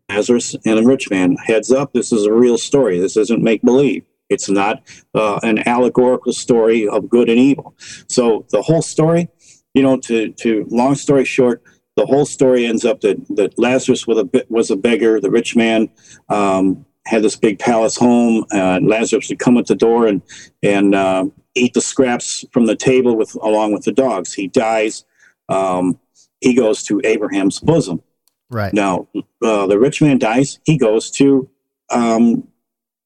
Lazarus 0.08 0.56
and 0.64 0.78
a 0.78 0.82
rich 0.82 1.10
man. 1.10 1.36
Heads 1.44 1.70
up, 1.70 1.92
this 1.92 2.12
is 2.12 2.26
a 2.26 2.32
real 2.32 2.56
story. 2.56 2.98
This 2.98 3.16
isn't 3.16 3.42
make 3.42 3.62
believe. 3.62 4.04
It's 4.28 4.48
not 4.48 4.82
uh, 5.14 5.38
an 5.42 5.66
allegorical 5.68 6.32
story 6.32 6.88
of 6.88 7.08
good 7.08 7.28
and 7.28 7.38
evil. 7.38 7.74
So 8.08 8.46
the 8.50 8.62
whole 8.62 8.82
story, 8.82 9.28
you 9.74 9.82
know, 9.82 9.98
to 9.98 10.32
to 10.32 10.66
long 10.70 10.94
story 10.94 11.24
short, 11.24 11.62
the 11.96 12.06
whole 12.06 12.26
story 12.26 12.66
ends 12.66 12.84
up 12.84 13.00
that, 13.02 13.16
that 13.36 13.58
Lazarus 13.58 14.06
was 14.06 14.18
a, 14.18 14.44
was 14.48 14.70
a 14.70 14.76
beggar. 14.76 15.20
The 15.20 15.30
rich 15.30 15.54
man 15.54 15.90
um, 16.28 16.84
had 17.06 17.22
this 17.22 17.36
big 17.36 17.58
palace 17.58 17.96
home. 17.96 18.44
Uh, 18.52 18.80
Lazarus 18.82 19.28
would 19.28 19.38
come 19.38 19.58
at 19.58 19.66
the 19.66 19.76
door 19.76 20.06
and, 20.06 20.22
and 20.62 20.94
uh, 20.94 21.26
eat 21.54 21.74
the 21.74 21.80
scraps 21.80 22.44
from 22.52 22.66
the 22.66 22.76
table 22.76 23.16
with 23.16 23.34
along 23.36 23.72
with 23.72 23.84
the 23.84 23.92
dogs. 23.92 24.32
He 24.32 24.48
dies. 24.48 25.04
Um, 25.48 25.98
he 26.40 26.54
goes 26.54 26.82
to 26.84 27.00
Abraham's 27.04 27.60
bosom. 27.60 28.02
Right. 28.50 28.72
Now, 28.72 29.08
uh, 29.42 29.66
the 29.66 29.78
rich 29.78 30.02
man 30.02 30.18
dies. 30.18 30.58
He 30.64 30.76
goes 30.76 31.10
to 31.12 31.48
um, 31.90 32.48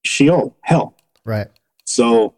Sheol, 0.05 0.57
hell. 0.63 0.95
Right. 1.29 1.49
So 1.85 2.35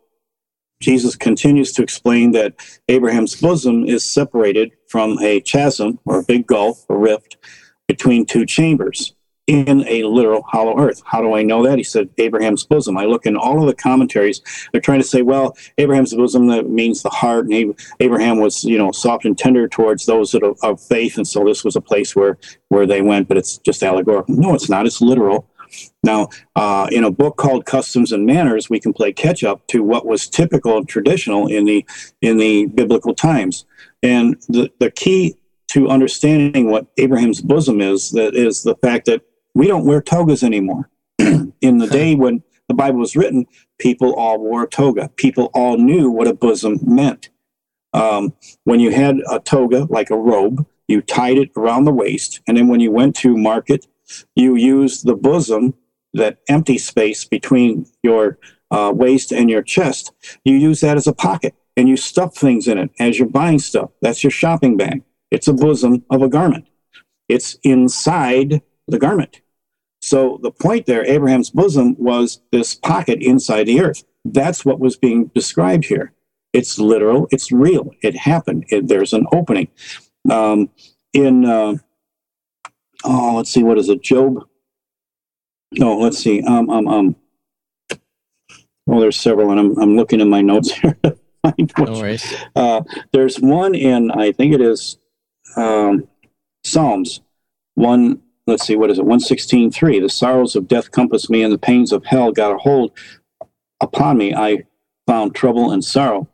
Jesus 0.81 1.15
continues 1.15 1.73
to 1.75 1.83
explain 1.83 2.33
that 2.33 2.55
Abraham's 2.89 3.41
bosom 3.41 3.85
is 3.85 4.05
separated 4.05 4.73
from 4.89 5.17
a 5.23 5.41
chasm 5.43 6.01
or 6.07 6.19
a 6.19 6.25
big 6.25 6.45
gulf, 6.49 6.87
a 6.89 6.97
rift 6.97 7.37
between 7.87 8.27
two 8.27 8.45
chambers 8.45 9.15
in 9.47 9.87
a 9.87 10.03
literal 10.05 10.43
hollow 10.43 10.77
earth. 10.79 11.03
How 11.05 11.21
do 11.21 11.35
I 11.35 11.43
know 11.45 11.65
that? 11.67 11.79
He 11.79 11.85
said 11.85 12.09
Abraham's 12.19 12.65
bosom. 12.65 12.99
I 12.99 13.05
look 13.05 13.27
in 13.27 13.37
all 13.37 13.61
of 13.61 13.69
the 13.69 13.75
commentaries. 13.75 14.41
They're 14.73 14.81
trying 14.81 15.01
to 15.01 15.07
say, 15.07 15.23
well, 15.23 15.57
Abraham's 15.79 16.15
bosom 16.15 16.49
that 16.49 16.69
means 16.69 17.03
the 17.03 17.11
heart, 17.11 17.47
and 17.47 17.75
Abraham 18.01 18.39
was, 18.39 18.65
you 18.65 18.79
know, 18.79 18.91
soft 18.91 19.25
and 19.25 19.37
tender 19.37 19.69
towards 19.69 20.07
those 20.07 20.33
that 20.33 20.43
are 20.43 20.55
of 20.63 20.81
faith, 20.81 21.17
and 21.17 21.27
so 21.27 21.45
this 21.45 21.65
was 21.65 21.77
a 21.77 21.81
place 21.81 22.17
where 22.17 22.39
where 22.69 22.87
they 22.87 23.03
went. 23.03 23.29
But 23.29 23.37
it's 23.37 23.59
just 23.59 23.83
allegorical. 23.83 24.35
No, 24.35 24.55
it's 24.55 24.69
not. 24.69 24.87
It's 24.87 25.01
literal. 25.01 25.50
Now, 26.03 26.29
uh, 26.57 26.89
in 26.91 27.05
a 27.05 27.11
book 27.11 27.37
called 27.37 27.67
Customs 27.67 28.13
and 28.13 28.27
Manners, 28.27 28.71
we 28.71 28.81
can 28.81 28.93
play 28.93 29.13
catch 29.13 29.45
up 29.45 29.67
to 29.69 29.83
what 29.83 30.07
was 30.07 30.29
typical 30.29 30.77
and 30.77 30.89
traditional 30.89 31.47
in 31.47 31.65
the 31.65 31.85
in 32.21 32.39
the 32.39 32.67
biblical 32.67 33.15
times. 33.15 33.67
And 34.03 34.37
the, 34.49 34.71
the 34.79 34.91
key 34.91 35.37
to 35.69 35.89
understanding 35.89 36.71
what 36.71 36.87
Abraham's 36.97 37.41
bosom 37.41 37.81
is 37.81 38.11
that 38.13 38.35
is 38.35 38.63
the 38.63 38.75
fact 38.77 39.07
that 39.07 39.23
we 39.55 39.67
don't 39.67 39.85
wear 39.85 40.01
togas 40.01 40.43
anymore. 40.43 40.89
in 41.19 41.79
the 41.79 41.87
day 41.87 42.15
when 42.15 42.43
the 42.69 42.75
Bible 42.75 43.01
was 43.01 43.17
written, 43.17 43.47
people 43.79 44.15
all 44.15 44.39
wore 44.39 44.65
a 44.65 44.69
toga. 44.69 45.11
People 45.17 45.51
all 45.55 45.77
knew 45.77 46.11
what 46.11 46.29
a 46.29 46.35
bosom 46.35 46.79
meant. 46.83 47.31
Um, 47.93 48.33
when 48.65 48.81
you 48.81 48.93
had 48.93 49.17
a 49.29 49.41
toga, 49.41 49.87
like 49.91 50.11
a 50.11 50.17
robe, 50.17 50.67
you 50.87 51.01
tied 51.03 51.39
it 51.39 51.51
around 51.57 51.85
the 51.85 51.93
waist, 51.93 52.41
and 52.47 52.57
then 52.57 52.69
when 52.69 52.81
you 52.81 52.91
went 52.91 53.17
to 53.17 53.37
market, 53.37 53.87
you 54.35 54.57
use 54.57 55.03
the 55.03 55.15
bosom, 55.15 55.75
that 56.13 56.39
empty 56.49 56.79
space 56.79 57.25
between 57.25 57.87
your 58.03 58.39
uh, 58.71 58.93
waist 58.95 59.33
and 59.33 59.51
your 59.51 59.63
chest. 59.63 60.13
You 60.45 60.57
use 60.57 60.81
that 60.81 60.97
as 60.97 61.07
a 61.07 61.13
pocket, 61.13 61.55
and 61.77 61.89
you 61.89 61.97
stuff 61.97 62.37
things 62.37 62.69
in 62.69 62.79
it 62.79 62.91
as 62.99 63.19
you're 63.19 63.29
buying 63.29 63.59
stuff. 63.59 63.91
That's 64.03 64.25
your 64.25 64.31
shopping 64.31 64.77
bag. 64.77 65.03
It's 65.31 65.49
a 65.49 65.53
bosom 65.53 66.05
of 66.11 66.23
a 66.23 66.29
garment. 66.29 66.67
It's 67.29 67.57
inside 67.63 68.63
the 68.89 68.99
garment. 68.99 69.41
So 70.03 70.39
the 70.43 70.51
point 70.51 70.87
there, 70.87 71.05
Abraham's 71.05 71.51
bosom 71.51 71.95
was 71.99 72.41
this 72.53 72.75
pocket 72.75 73.23
inside 73.23 73.65
the 73.65 73.81
earth. 73.81 74.03
That's 74.25 74.65
what 74.65 74.81
was 74.81 74.97
being 74.97 75.27
described 75.35 75.85
here. 75.85 76.13
It's 76.53 76.79
literal. 76.79 77.29
It's 77.31 77.53
real. 77.53 77.91
It 78.03 78.17
happened. 78.17 78.65
It, 78.69 78.89
there's 78.89 79.13
an 79.13 79.27
opening. 79.33 79.69
Um, 80.29 80.71
in 81.13 81.45
uh, 81.45 81.75
oh, 83.05 83.35
let's 83.37 83.51
see, 83.51 83.63
what 83.63 83.79
is 83.79 83.89
it? 83.89 84.03
Job. 84.03 84.45
No, 85.73 85.97
let's 85.99 86.19
see. 86.19 86.43
Um, 86.43 86.69
um, 86.71 86.89
um. 86.89 87.17
Oh, 88.89 89.01
there's 89.01 89.21
several, 89.21 89.51
and 89.51 89.61
I'm 89.61 89.79
I'm 89.79 89.97
looking 89.97 90.21
in 90.21 90.29
my 90.29 90.41
notes 90.41 90.73
here. 90.81 90.97
no 91.05 91.93
worries. 91.93 92.35
Uh, 92.57 92.83
there's 93.13 93.39
one 93.39 93.75
in 93.75 94.11
I 94.11 94.33
think 94.33 94.53
it 94.53 94.61
is 94.61 94.99
um, 95.57 96.09
Psalms 96.65 97.21
one 97.75 98.21
let's 98.51 98.67
see, 98.67 98.77
what 98.77 98.91
is 98.91 98.99
it? 98.99 99.05
116.3. 99.05 100.01
The 100.01 100.09
sorrows 100.09 100.57
of 100.57 100.69
death 100.69 100.91
compassed 100.91 101.31
me, 101.31 101.43
and 101.43 101.53
the 101.53 101.59
pains 101.59 101.93
of 101.93 102.05
hell 102.05 102.33
got 102.33 102.53
a 102.53 102.59
hold 102.59 102.93
upon 103.81 104.19
me. 104.19 104.35
I 104.35 104.65
found 105.07 105.35
trouble 105.35 105.71
and 105.71 105.85
sorrow. 105.85 106.29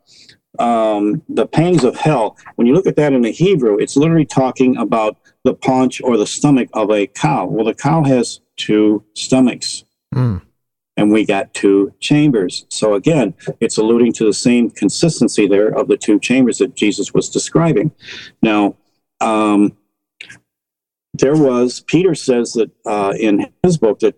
Um, 0.59 1.21
the 1.29 1.45
pangs 1.45 1.83
of 1.83 1.95
hell, 1.95 2.35
when 2.55 2.65
you 2.67 2.73
look 2.73 2.87
at 2.87 2.95
that 2.95 3.13
in 3.13 3.21
the 3.21 3.31
Hebrew, 3.31 3.77
it's 3.77 3.95
literally 3.95 4.25
talking 4.25 4.75
about 4.77 5.17
the 5.47 5.53
paunch 5.53 6.01
or 6.01 6.17
the 6.17 6.27
stomach 6.27 6.67
of 6.73 6.91
a 6.91 7.07
cow. 7.07 7.45
Well, 7.45 7.63
the 7.63 7.73
cow 7.73 8.03
has 8.03 8.41
two 8.57 9.03
stomachs. 9.13 9.85
Mm. 10.13 10.41
And 10.97 11.11
we 11.11 11.25
got 11.25 11.53
two 11.53 11.93
chambers. 12.01 12.65
So 12.69 12.95
again, 12.95 13.33
it's 13.61 13.77
alluding 13.77 14.11
to 14.13 14.25
the 14.25 14.33
same 14.33 14.69
consistency 14.69 15.47
there 15.47 15.69
of 15.69 15.87
the 15.87 15.95
two 15.95 16.19
chambers 16.19 16.57
that 16.57 16.75
Jesus 16.75 17.13
was 17.13 17.29
describing. 17.29 17.91
Now, 18.41 18.75
um, 19.21 19.77
there 21.13 21.35
was 21.35 21.79
Peter 21.79 22.13
says 22.13 22.53
that 22.53 22.71
uh, 22.85 23.13
in 23.17 23.47
his 23.63 23.77
book 23.77 23.99
that 23.99 24.15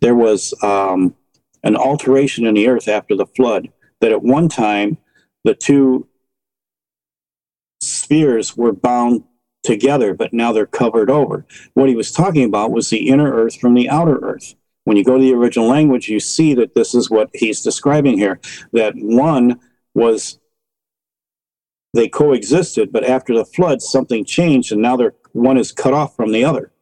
there 0.00 0.14
was 0.14 0.54
um, 0.62 1.14
an 1.62 1.76
alteration 1.76 2.46
in 2.46 2.54
the 2.54 2.68
earth 2.68 2.88
after 2.88 3.14
the 3.14 3.26
flood. 3.26 3.68
That 4.00 4.12
at 4.12 4.22
one 4.22 4.48
time 4.48 4.96
the 5.44 5.54
two 5.54 6.08
spheres 7.80 8.56
were 8.56 8.72
bound 8.72 9.24
together, 9.62 10.14
but 10.14 10.32
now 10.32 10.52
they're 10.52 10.66
covered 10.66 11.10
over. 11.10 11.44
What 11.74 11.88
he 11.88 11.94
was 11.94 12.12
talking 12.12 12.44
about 12.44 12.72
was 12.72 12.90
the 12.90 13.08
inner 13.08 13.32
earth 13.32 13.58
from 13.58 13.74
the 13.74 13.88
outer 13.88 14.18
earth. 14.22 14.54
When 14.84 14.96
you 14.96 15.04
go 15.04 15.18
to 15.18 15.22
the 15.22 15.34
original 15.34 15.68
language, 15.68 16.08
you 16.08 16.20
see 16.20 16.54
that 16.54 16.74
this 16.74 16.94
is 16.94 17.10
what 17.10 17.30
he's 17.34 17.60
describing 17.60 18.18
here. 18.18 18.40
That 18.72 18.94
one 18.96 19.60
was 19.94 20.38
they 21.92 22.08
coexisted, 22.08 22.92
but 22.92 23.04
after 23.04 23.34
the 23.34 23.44
flood, 23.44 23.82
something 23.82 24.24
changed, 24.24 24.72
and 24.72 24.80
now 24.80 24.96
they're 24.96 25.14
one 25.32 25.58
is 25.58 25.72
cut 25.72 25.92
off 25.92 26.16
from 26.16 26.32
the 26.32 26.44
other. 26.44 26.72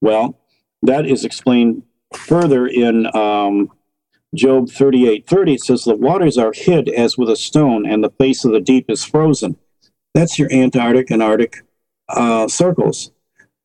Well, 0.00 0.38
that 0.82 1.06
is 1.06 1.24
explained 1.24 1.82
further 2.14 2.66
in 2.66 3.06
um, 3.16 3.70
Job 4.34 4.70
38 4.70 5.26
30. 5.26 5.54
It 5.54 5.60
says, 5.62 5.84
The 5.84 5.96
waters 5.96 6.38
are 6.38 6.52
hid 6.52 6.88
as 6.88 7.18
with 7.18 7.30
a 7.30 7.36
stone, 7.36 7.86
and 7.86 8.02
the 8.02 8.10
face 8.10 8.44
of 8.44 8.52
the 8.52 8.60
deep 8.60 8.90
is 8.90 9.04
frozen. 9.04 9.56
That's 10.14 10.38
your 10.38 10.52
Antarctic 10.52 11.10
and 11.10 11.22
Arctic 11.22 11.62
uh, 12.14 12.48
circles. 12.48 13.12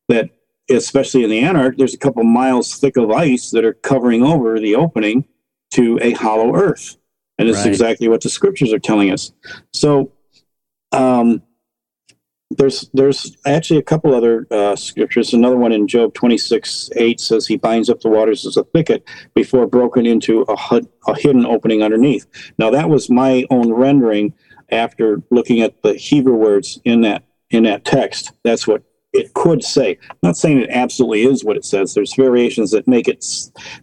That, 0.08 0.30
especially 0.70 1.24
in 1.24 1.30
the 1.30 1.42
Antarctic, 1.44 1.78
there's 1.78 1.94
a 1.94 1.98
couple 1.98 2.22
miles 2.22 2.76
thick 2.76 2.96
of 2.96 3.10
ice 3.10 3.50
that 3.50 3.64
are 3.64 3.72
covering 3.72 4.22
over 4.22 4.60
the 4.60 4.76
opening 4.76 5.24
to 5.72 5.98
a 6.00 6.12
hollow 6.12 6.54
earth. 6.54 6.96
And 7.38 7.48
it's 7.48 7.58
right. 7.58 7.66
exactly 7.66 8.08
what 8.08 8.20
the 8.22 8.30
scriptures 8.30 8.72
are 8.72 8.78
telling 8.78 9.10
us. 9.10 9.32
So, 9.72 10.12
um, 10.92 11.42
there's 12.50 12.88
there's 12.94 13.36
actually 13.44 13.78
a 13.78 13.82
couple 13.82 14.14
other 14.14 14.46
uh, 14.50 14.76
scriptures. 14.76 15.32
Another 15.32 15.56
one 15.56 15.72
in 15.72 15.88
Job 15.88 16.14
26 16.14 16.90
8 16.94 17.20
says 17.20 17.46
he 17.46 17.56
binds 17.56 17.90
up 17.90 18.00
the 18.00 18.08
waters 18.08 18.46
as 18.46 18.56
a 18.56 18.64
thicket 18.64 19.04
before 19.34 19.66
broken 19.66 20.06
into 20.06 20.42
a, 20.42 20.56
hud, 20.56 20.86
a 21.08 21.18
hidden 21.18 21.44
opening 21.44 21.82
underneath. 21.82 22.26
Now 22.58 22.70
that 22.70 22.88
was 22.88 23.10
my 23.10 23.44
own 23.50 23.72
rendering 23.72 24.32
after 24.70 25.22
looking 25.30 25.60
at 25.60 25.82
the 25.82 25.94
Hebrew 25.94 26.34
words 26.34 26.80
in 26.84 27.00
that 27.02 27.24
in 27.50 27.64
that 27.64 27.84
text. 27.84 28.32
That's 28.44 28.66
what 28.66 28.82
it 29.12 29.32
could 29.34 29.64
say. 29.64 29.98
I'm 30.10 30.18
not 30.22 30.36
saying 30.36 30.60
it 30.60 30.70
absolutely 30.70 31.24
is 31.24 31.44
what 31.44 31.56
it 31.56 31.64
says. 31.64 31.94
There's 31.94 32.14
variations 32.14 32.70
that 32.72 32.86
make 32.86 33.08
it 33.08 33.24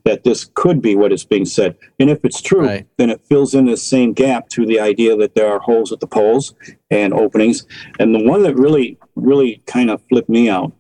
that 0.06 0.24
this 0.24 0.50
could 0.54 0.82
be 0.82 0.96
what 0.96 1.12
is 1.12 1.26
being 1.26 1.46
said. 1.46 1.76
And 2.00 2.10
if 2.10 2.24
it's 2.24 2.42
true, 2.42 2.66
right. 2.66 2.88
then 2.98 3.10
it 3.10 3.26
fills 3.26 3.56
in 3.56 3.66
this 3.66 3.84
same 3.84 4.14
gap 4.14 4.50
to 4.50 4.66
the 4.66 4.80
idea 4.80 5.16
that 5.18 5.36
there 5.36 5.52
are 5.52 5.60
holes 5.60 5.92
at 5.92 6.00
the 6.00 6.08
poles 6.08 6.54
and 6.92 7.14
openings. 7.14 7.66
And 8.00 8.14
the 8.14 8.24
one 8.24 8.44
that 8.44 8.56
really, 8.56 8.98
really 9.16 9.62
kind 9.66 9.90
of 9.90 10.02
flipped 10.10 10.30
me 10.30 10.50
out, 10.50 10.74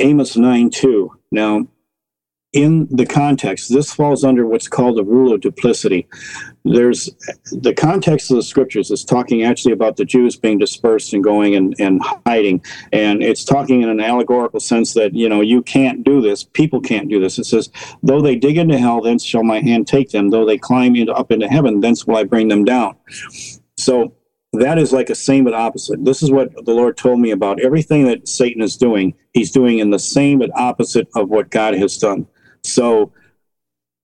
Amos 0.00 0.36
9 0.36 0.70
2. 0.70 1.12
Now, 1.30 1.66
in 2.54 2.88
the 2.90 3.04
context, 3.04 3.70
this 3.70 3.92
falls 3.92 4.24
under 4.24 4.46
what's 4.46 4.68
called 4.68 4.96
the 4.96 5.04
rule 5.04 5.34
of 5.34 5.42
duplicity. 5.42 6.08
There's 6.64 7.10
the 7.52 7.74
context 7.74 8.30
of 8.30 8.36
the 8.36 8.42
scriptures 8.42 8.90
is 8.90 9.04
talking 9.04 9.42
actually 9.42 9.72
about 9.72 9.96
the 9.96 10.06
Jews 10.06 10.34
being 10.36 10.56
dispersed 10.56 11.12
and 11.12 11.22
going 11.22 11.54
and, 11.56 11.74
and 11.78 12.00
hiding. 12.26 12.64
And 12.90 13.22
it's 13.22 13.44
talking 13.44 13.82
in 13.82 13.90
an 13.90 14.00
allegorical 14.00 14.60
sense 14.60 14.94
that, 14.94 15.14
you 15.14 15.28
know, 15.28 15.42
you 15.42 15.60
can't 15.62 16.02
do 16.02 16.22
this. 16.22 16.42
People 16.42 16.80
can't 16.80 17.10
do 17.10 17.20
this. 17.20 17.38
It 17.38 17.44
says, 17.44 17.68
though 18.02 18.22
they 18.22 18.36
dig 18.36 18.56
into 18.56 18.78
hell, 18.78 19.02
thence 19.02 19.24
shall 19.24 19.44
my 19.44 19.60
hand 19.60 19.86
take 19.86 20.10
them. 20.10 20.30
Though 20.30 20.46
they 20.46 20.58
climb 20.58 20.96
into, 20.96 21.12
up 21.12 21.30
into 21.30 21.48
heaven, 21.48 21.80
thence 21.80 22.06
will 22.06 22.16
I 22.16 22.24
bring 22.24 22.48
them 22.48 22.64
down. 22.64 22.96
So 23.76 24.14
that 24.54 24.78
is 24.78 24.92
like 24.94 25.10
a 25.10 25.14
same 25.14 25.44
but 25.44 25.52
opposite. 25.52 26.02
This 26.02 26.22
is 26.22 26.30
what 26.30 26.50
the 26.64 26.72
Lord 26.72 26.96
told 26.96 27.20
me 27.20 27.30
about 27.30 27.60
everything 27.60 28.06
that 28.06 28.26
Satan 28.26 28.62
is 28.62 28.78
doing. 28.78 29.14
He's 29.34 29.50
doing 29.50 29.80
in 29.80 29.90
the 29.90 29.98
same 29.98 30.38
but 30.38 30.50
opposite 30.54 31.08
of 31.14 31.28
what 31.28 31.50
God 31.50 31.74
has 31.74 31.98
done. 31.98 32.26
So 32.62 33.12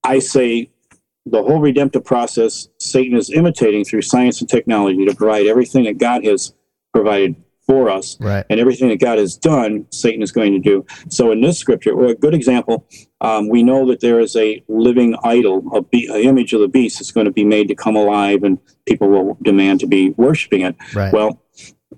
I 0.03 0.19
say 0.19 0.71
the 1.27 1.43
whole 1.43 1.61
redemptive 1.61 2.05
process 2.05 2.69
Satan 2.79 3.17
is 3.17 3.31
imitating 3.31 3.85
through 3.85 4.03
science 4.03 4.41
and 4.41 4.49
technology 4.49 5.05
to 5.07 5.15
provide 5.15 5.47
everything 5.47 5.85
that 5.85 5.99
God 5.99 6.25
has 6.25 6.53
provided 6.93 7.37
for 7.67 7.89
us. 7.89 8.19
Right. 8.21 8.45
And 8.51 8.61
everything 8.61 8.89
that 8.91 9.01
God 9.01 9.19
has 9.19 9.37
done, 9.37 9.87
Satan 9.91 10.23
is 10.23 10.33
going 10.33 10.53
to 10.53 10.59
do. 10.59 10.85
So 11.09 11.33
in 11.33 11.41
this 11.41 11.59
scripture, 11.59 11.97
well, 11.97 12.11
a 12.11 12.15
good 12.15 12.35
example, 12.35 12.87
um, 13.23 13.49
we 13.49 13.63
know 13.63 13.87
that 13.87 14.01
there 14.01 14.21
is 14.21 14.37
a 14.37 14.63
living 14.69 15.17
idol, 15.25 15.65
a 15.75 15.81
be- 15.81 16.07
an 16.07 16.21
image 16.21 16.53
of 16.53 16.61
the 16.61 16.69
beast 16.69 16.99
that's 16.99 17.11
going 17.11 17.25
to 17.25 17.33
be 17.33 17.45
made 17.45 17.69
to 17.69 17.75
come 17.75 17.97
alive 17.97 18.43
and 18.43 18.59
people 18.87 19.09
will 19.09 19.39
demand 19.43 19.81
to 19.81 19.87
be 19.87 20.11
worshiping 20.11 20.61
it. 20.61 20.77
Right. 20.95 21.13
Well, 21.13 21.43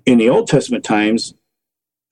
in 0.05 0.17
the 0.17 0.29
Old 0.29 0.47
Testament 0.47 0.85
times, 0.85 1.33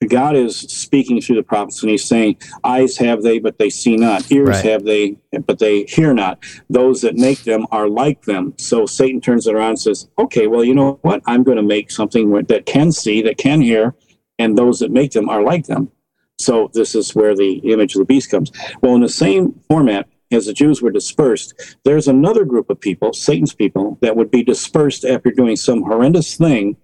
God 0.06 0.36
is 0.36 0.56
speaking 0.56 1.20
through 1.22 1.36
the 1.36 1.42
prophets, 1.42 1.82
and 1.82 1.90
He's 1.90 2.04
saying, 2.04 2.36
"Eyes 2.64 2.98
have 2.98 3.22
they, 3.22 3.38
but 3.38 3.58
they 3.58 3.70
see 3.70 3.96
not; 3.96 4.30
ears 4.30 4.48
Right. 4.48 4.64
have 4.66 4.84
they, 4.84 5.16
but 5.46 5.58
they 5.58 5.84
hear 5.84 6.12
not. 6.12 6.38
Those 6.68 7.00
that 7.00 7.16
make 7.16 7.44
them 7.44 7.66
are 7.70 7.88
like 7.88 8.22
them." 8.26 8.52
So 8.58 8.84
Satan 8.84 9.22
turns 9.22 9.46
it 9.46 9.54
around 9.54 9.70
and 9.70 9.78
says, 9.80 10.06
"Okay, 10.18 10.48
well, 10.48 10.62
you 10.62 10.74
know 10.74 10.98
what? 11.00 11.22
I'm 11.26 11.42
going 11.42 11.56
to 11.56 11.62
make 11.62 11.90
something 11.90 12.30
that 12.30 12.66
can 12.66 12.92
see, 12.92 13.22
that 13.22 13.38
can 13.38 13.62
hear, 13.62 13.94
and 14.38 14.58
those 14.58 14.80
that 14.80 14.90
make 14.90 15.12
them 15.12 15.30
are 15.30 15.42
like 15.42 15.66
them." 15.66 15.88
So 16.38 16.70
this 16.74 16.94
is 16.94 17.14
where 17.14 17.34
the 17.34 17.54
image 17.64 17.94
of 17.94 18.00
the 18.00 18.04
beast 18.04 18.30
comes. 18.30 18.52
Well, 18.82 18.94
in 18.94 19.00
the 19.00 19.08
same 19.08 19.54
format 19.70 20.06
as 20.30 20.44
the 20.44 20.52
Jews 20.52 20.82
were 20.82 20.90
dispersed, 20.90 21.54
there's 21.84 22.06
another 22.06 22.44
group 22.44 22.68
of 22.68 22.78
people, 22.78 23.14
Satan's 23.14 23.54
people, 23.54 23.96
that 24.02 24.14
would 24.14 24.30
be 24.30 24.42
dispersed 24.42 25.06
after 25.06 25.30
doing 25.30 25.56
some 25.56 25.84
horrendous 25.84 26.36
thing 26.36 26.76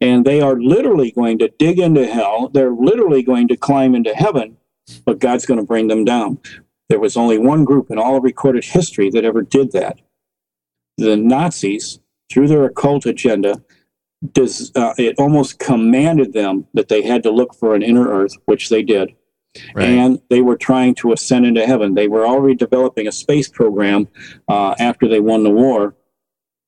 and 0.00 0.24
they 0.24 0.40
are 0.40 0.60
literally 0.60 1.10
going 1.10 1.38
to 1.38 1.52
dig 1.58 1.78
into 1.78 2.06
hell. 2.06 2.48
They're 2.48 2.70
literally 2.70 3.22
going 3.22 3.48
to 3.48 3.56
climb 3.56 3.94
into 3.94 4.14
heaven, 4.14 4.56
but 5.04 5.18
God's 5.18 5.46
going 5.46 5.60
to 5.60 5.66
bring 5.66 5.88
them 5.88 6.04
down. 6.04 6.38
There 6.88 7.00
was 7.00 7.16
only 7.16 7.38
one 7.38 7.64
group 7.64 7.90
in 7.90 7.98
all 7.98 8.16
of 8.16 8.22
recorded 8.22 8.64
history 8.64 9.10
that 9.10 9.24
ever 9.24 9.42
did 9.42 9.72
that. 9.72 10.00
The 10.98 11.16
Nazis, 11.16 11.98
through 12.30 12.48
their 12.48 12.64
occult 12.64 13.06
agenda, 13.06 13.62
does, 14.32 14.72
uh, 14.76 14.94
it 14.96 15.16
almost 15.18 15.58
commanded 15.58 16.32
them 16.32 16.66
that 16.74 16.88
they 16.88 17.02
had 17.02 17.22
to 17.24 17.30
look 17.30 17.54
for 17.54 17.74
an 17.74 17.82
inner 17.82 18.08
earth, 18.08 18.34
which 18.46 18.68
they 18.68 18.82
did. 18.82 19.14
Right. 19.74 19.88
And 19.88 20.20
they 20.28 20.42
were 20.42 20.56
trying 20.56 20.94
to 20.96 21.12
ascend 21.12 21.46
into 21.46 21.66
heaven. 21.66 21.94
They 21.94 22.08
were 22.08 22.26
already 22.26 22.54
developing 22.54 23.08
a 23.08 23.12
space 23.12 23.48
program 23.48 24.08
uh, 24.48 24.74
after 24.78 25.08
they 25.08 25.20
won 25.20 25.44
the 25.44 25.50
war 25.50 25.95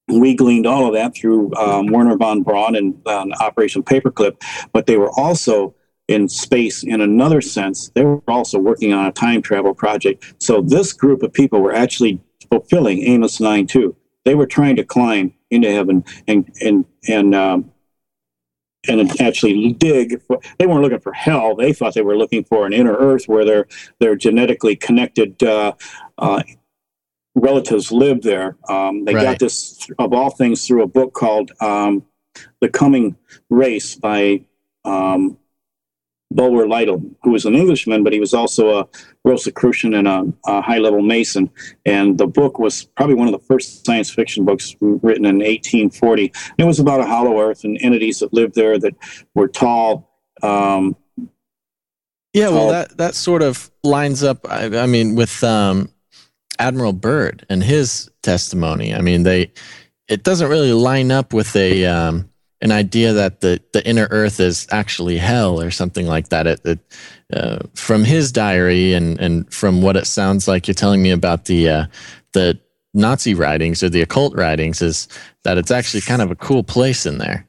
we 0.09 0.35
gleaned 0.35 0.67
all 0.67 0.87
of 0.87 0.95
that 0.95 1.15
through 1.15 1.55
um, 1.57 1.87
Wernher 1.87 2.17
von 2.17 2.43
Braun 2.43 2.77
and 2.77 3.07
um, 3.07 3.33
Operation 3.41 3.83
Paperclip, 3.83 4.43
but 4.73 4.87
they 4.87 4.97
were 4.97 5.11
also 5.19 5.75
in 6.09 6.29
space 6.29 6.83
in 6.83 7.01
another 7.01 7.41
sense. 7.41 7.91
They 7.91 8.05
were 8.05 8.23
also 8.27 8.59
working 8.59 8.93
on 8.93 9.07
a 9.07 9.13
time 9.13 9.43
travel 9.43 9.75
project. 9.75 10.35
So 10.39 10.63
this 10.63 10.93
group 10.93 11.23
of 11.23 11.33
people 11.33 11.61
were 11.61 11.75
actually 11.75 12.21
fulfilling 12.51 13.03
Amos 13.03 13.41
9 13.41 13.67
2. 13.67 13.95
They 14.25 14.35
were 14.35 14.47
trying 14.47 14.77
to 14.77 14.85
climb 14.85 15.35
into 15.51 15.71
heaven 15.71 16.05
and 16.27 16.51
and 16.61 16.85
and 17.09 17.35
um, 17.35 17.73
and 18.89 19.21
actually 19.21 19.73
dig. 19.75 20.21
For, 20.23 20.41
they 20.59 20.67
weren't 20.67 20.83
looking 20.83 21.01
for 21.01 21.13
hell. 21.13 21.55
They 21.55 21.73
thought 21.73 21.95
they 21.95 22.03
were 22.03 22.17
looking 22.17 22.45
for 22.45 22.67
an 22.67 22.73
inner 22.73 22.95
Earth 22.95 23.25
where 23.27 23.45
their 23.99 24.17
genetically 24.17 24.77
connected 24.77 25.43
uh, 25.43 25.73
uh, 26.19 26.43
relatives 27.41 27.91
lived 27.93 28.23
there. 28.23 28.57
Um, 28.69 29.05
they 29.05 29.15
Right. 29.15 29.25
got 29.25 29.39
this 29.39 29.87
of 29.99 30.13
all 30.13 30.31
things 30.31 30.67
through 30.67 30.83
a 30.83 30.87
book 30.89 31.13
called 31.15 31.53
um, 31.61 32.05
"The 32.61 32.69
Coming 32.69 33.17
Race" 33.51 33.95
by 33.95 34.45
um, 34.85 35.39
Bulwer 36.31 36.69
Lytton, 36.69 37.17
who 37.23 37.31
was 37.31 37.47
an 37.47 37.55
Englishman, 37.55 38.05
but 38.05 38.13
he 38.13 38.21
was 38.21 38.35
also 38.35 38.81
a 38.81 38.89
Rosicrucian 39.25 39.95
and 39.95 40.07
a, 40.07 40.25
a 40.47 40.61
high-level 40.61 41.01
Mason. 41.03 41.51
And 41.87 42.19
the 42.19 42.27
book 42.27 42.59
was 42.59 42.85
probably 42.97 43.15
one 43.15 43.29
of 43.29 43.33
the 43.33 43.47
first 43.47 43.85
science 43.87 44.11
fiction 44.11 44.45
books 44.45 44.77
written 44.81 45.25
in 45.25 45.37
1840. 45.39 46.33
It 46.59 46.65
was 46.65 46.81
about 46.81 47.01
a 47.01 47.07
hollow 47.07 47.41
Earth 47.41 47.65
and 47.65 47.79
entities 47.81 48.19
that 48.21 48.33
lived 48.35 48.55
there 48.55 48.79
that 48.79 48.95
were 49.35 49.49
tall. 49.49 50.11
Um, 50.43 50.97
Yeah, 52.35 52.51
well, 52.51 52.69
that 52.69 52.97
that 52.99 53.15
sort 53.15 53.43
of 53.43 53.71
lines 53.83 54.23
up. 54.23 54.47
I, 54.49 54.67
I 54.85 54.87
mean, 54.87 55.15
with 55.15 55.43
um, 55.43 55.89
Admiral 56.59 56.93
Byrd 56.93 57.47
and 57.49 57.63
his 57.63 58.11
testimony. 58.23 58.95
I 58.95 59.01
mean, 59.01 59.23
they 59.23 59.53
it 60.09 60.23
doesn't 60.23 60.49
really 60.49 60.73
line 60.73 61.11
up 61.11 61.33
with 61.33 61.55
a 61.55 61.85
um, 61.87 62.29
an 62.61 62.73
idea 62.73 63.13
that 63.13 63.41
the 63.41 63.61
the 63.73 63.87
inner 63.87 64.09
Earth 64.11 64.41
is 64.41 64.67
actually 64.71 65.19
hell 65.19 65.61
or 65.61 65.71
something 65.71 66.07
like 66.07 66.29
that. 66.29 66.47
It, 66.47 66.61
it 66.65 66.79
uh, 67.33 67.59
from 67.75 68.05
his 68.05 68.33
diary 68.33 68.95
and 68.95 69.19
and 69.21 69.53
from 69.53 69.83
what 69.83 69.97
it 69.97 70.07
sounds 70.07 70.49
like 70.49 70.67
you're 70.67 70.75
telling 70.75 71.03
me 71.03 71.11
about 71.11 71.45
the 71.45 71.69
uh, 71.69 71.87
the 72.33 72.59
Nazi 72.95 73.35
writings 73.35 73.83
or 73.83 73.89
the 73.89 74.03
occult 74.03 74.35
writings 74.35 74.83
is 74.83 75.09
that 75.45 75.59
it's 75.59 75.71
actually 75.71 76.01
kind 76.01 76.23
of 76.23 76.31
a 76.31 76.37
cool 76.37 76.63
place 76.63 77.07
in 77.07 77.19
there. 77.19 77.47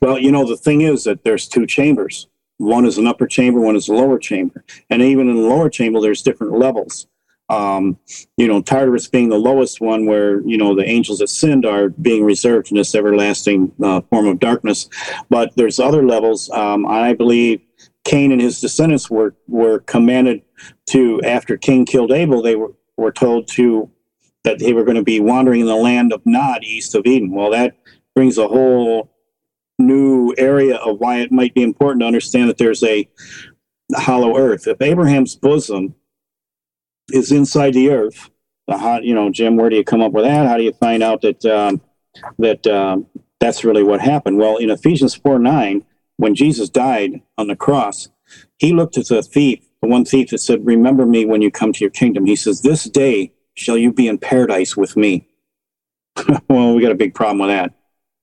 Well, 0.00 0.18
you 0.18 0.32
know, 0.32 0.46
the 0.46 0.56
thing 0.56 0.80
is 0.80 1.04
that 1.04 1.24
there's 1.24 1.46
two 1.46 1.66
chambers. 1.66 2.26
One 2.58 2.86
is 2.86 2.98
an 2.98 3.06
upper 3.06 3.26
chamber, 3.26 3.60
one 3.60 3.76
is 3.76 3.88
a 3.88 3.94
lower 3.94 4.18
chamber. 4.18 4.64
And 4.90 5.02
even 5.02 5.28
in 5.28 5.36
the 5.36 5.42
lower 5.48 5.70
chamber, 5.70 6.00
there's 6.00 6.22
different 6.22 6.54
levels. 6.54 7.06
Um, 7.50 7.98
you 8.36 8.46
know, 8.46 8.60
Tartarus 8.60 9.08
being 9.08 9.30
the 9.30 9.38
lowest 9.38 9.80
one, 9.80 10.04
where, 10.04 10.40
you 10.42 10.58
know, 10.58 10.74
the 10.74 10.84
angels 10.84 11.18
that 11.18 11.64
are 11.64 11.88
being 11.88 12.24
reserved 12.24 12.70
in 12.70 12.76
this 12.76 12.94
everlasting 12.94 13.72
uh, 13.82 14.02
form 14.10 14.26
of 14.26 14.38
darkness. 14.38 14.88
But 15.30 15.56
there's 15.56 15.80
other 15.80 16.04
levels. 16.04 16.50
Um, 16.50 16.86
I 16.86 17.14
believe 17.14 17.62
Cain 18.04 18.32
and 18.32 18.40
his 18.40 18.60
descendants 18.60 19.10
were, 19.10 19.34
were 19.46 19.80
commanded 19.80 20.42
to, 20.86 21.22
after 21.22 21.56
Cain 21.56 21.86
killed 21.86 22.12
Abel, 22.12 22.42
they 22.42 22.56
were, 22.56 22.72
were 22.96 23.12
told 23.12 23.48
to, 23.48 23.90
that 24.44 24.58
they 24.58 24.72
were 24.72 24.84
going 24.84 24.96
to 24.96 25.02
be 25.02 25.20
wandering 25.20 25.60
in 25.62 25.66
the 25.66 25.74
land 25.74 26.12
of 26.12 26.20
Nod, 26.24 26.64
east 26.64 26.94
of 26.94 27.06
Eden. 27.06 27.32
Well, 27.32 27.50
that 27.50 27.76
brings 28.14 28.38
a 28.38 28.48
whole 28.48 29.14
new 29.78 30.34
area 30.36 30.76
of 30.76 30.98
why 30.98 31.20
it 31.20 31.32
might 31.32 31.54
be 31.54 31.62
important 31.62 32.00
to 32.00 32.06
understand 32.06 32.48
that 32.48 32.58
there's 32.58 32.82
a 32.82 33.08
hollow 33.94 34.36
earth. 34.36 34.66
If 34.66 34.82
Abraham's 34.82 35.34
bosom 35.34 35.94
is 37.12 37.32
inside 37.32 37.74
the 37.74 37.90
earth, 37.90 38.30
the 38.66 38.76
hot, 38.76 39.04
you 39.04 39.14
know, 39.14 39.30
Jim, 39.30 39.56
where 39.56 39.70
do 39.70 39.76
you 39.76 39.84
come 39.84 40.00
up 40.00 40.12
with 40.12 40.24
that? 40.24 40.46
How 40.46 40.56
do 40.56 40.62
you 40.62 40.72
find 40.72 41.02
out 41.02 41.22
that 41.22 41.44
um, 41.44 41.80
that 42.38 42.66
um, 42.66 43.06
that's 43.40 43.64
really 43.64 43.82
what 43.82 44.00
happened? 44.00 44.38
Well, 44.38 44.56
in 44.56 44.70
Ephesians 44.70 45.14
four 45.14 45.38
nine, 45.38 45.84
when 46.16 46.34
Jesus 46.34 46.68
died 46.68 47.22
on 47.36 47.48
the 47.48 47.56
cross, 47.56 48.08
he 48.58 48.72
looked 48.72 48.98
at 48.98 49.08
the 49.08 49.22
thief, 49.22 49.60
the 49.80 49.88
one 49.88 50.04
thief 50.04 50.30
that 50.30 50.38
said, 50.38 50.66
"Remember 50.66 51.06
me 51.06 51.24
when 51.24 51.42
you 51.42 51.50
come 51.50 51.72
to 51.72 51.80
your 51.80 51.90
kingdom." 51.90 52.26
He 52.26 52.36
says, 52.36 52.62
"This 52.62 52.84
day 52.84 53.32
shall 53.54 53.78
you 53.78 53.92
be 53.92 54.08
in 54.08 54.18
paradise 54.18 54.76
with 54.76 54.96
me." 54.96 55.28
well, 56.48 56.74
we 56.74 56.82
got 56.82 56.92
a 56.92 56.96
big 56.96 57.14
problem 57.14 57.38
with 57.38 57.48
that 57.48 57.72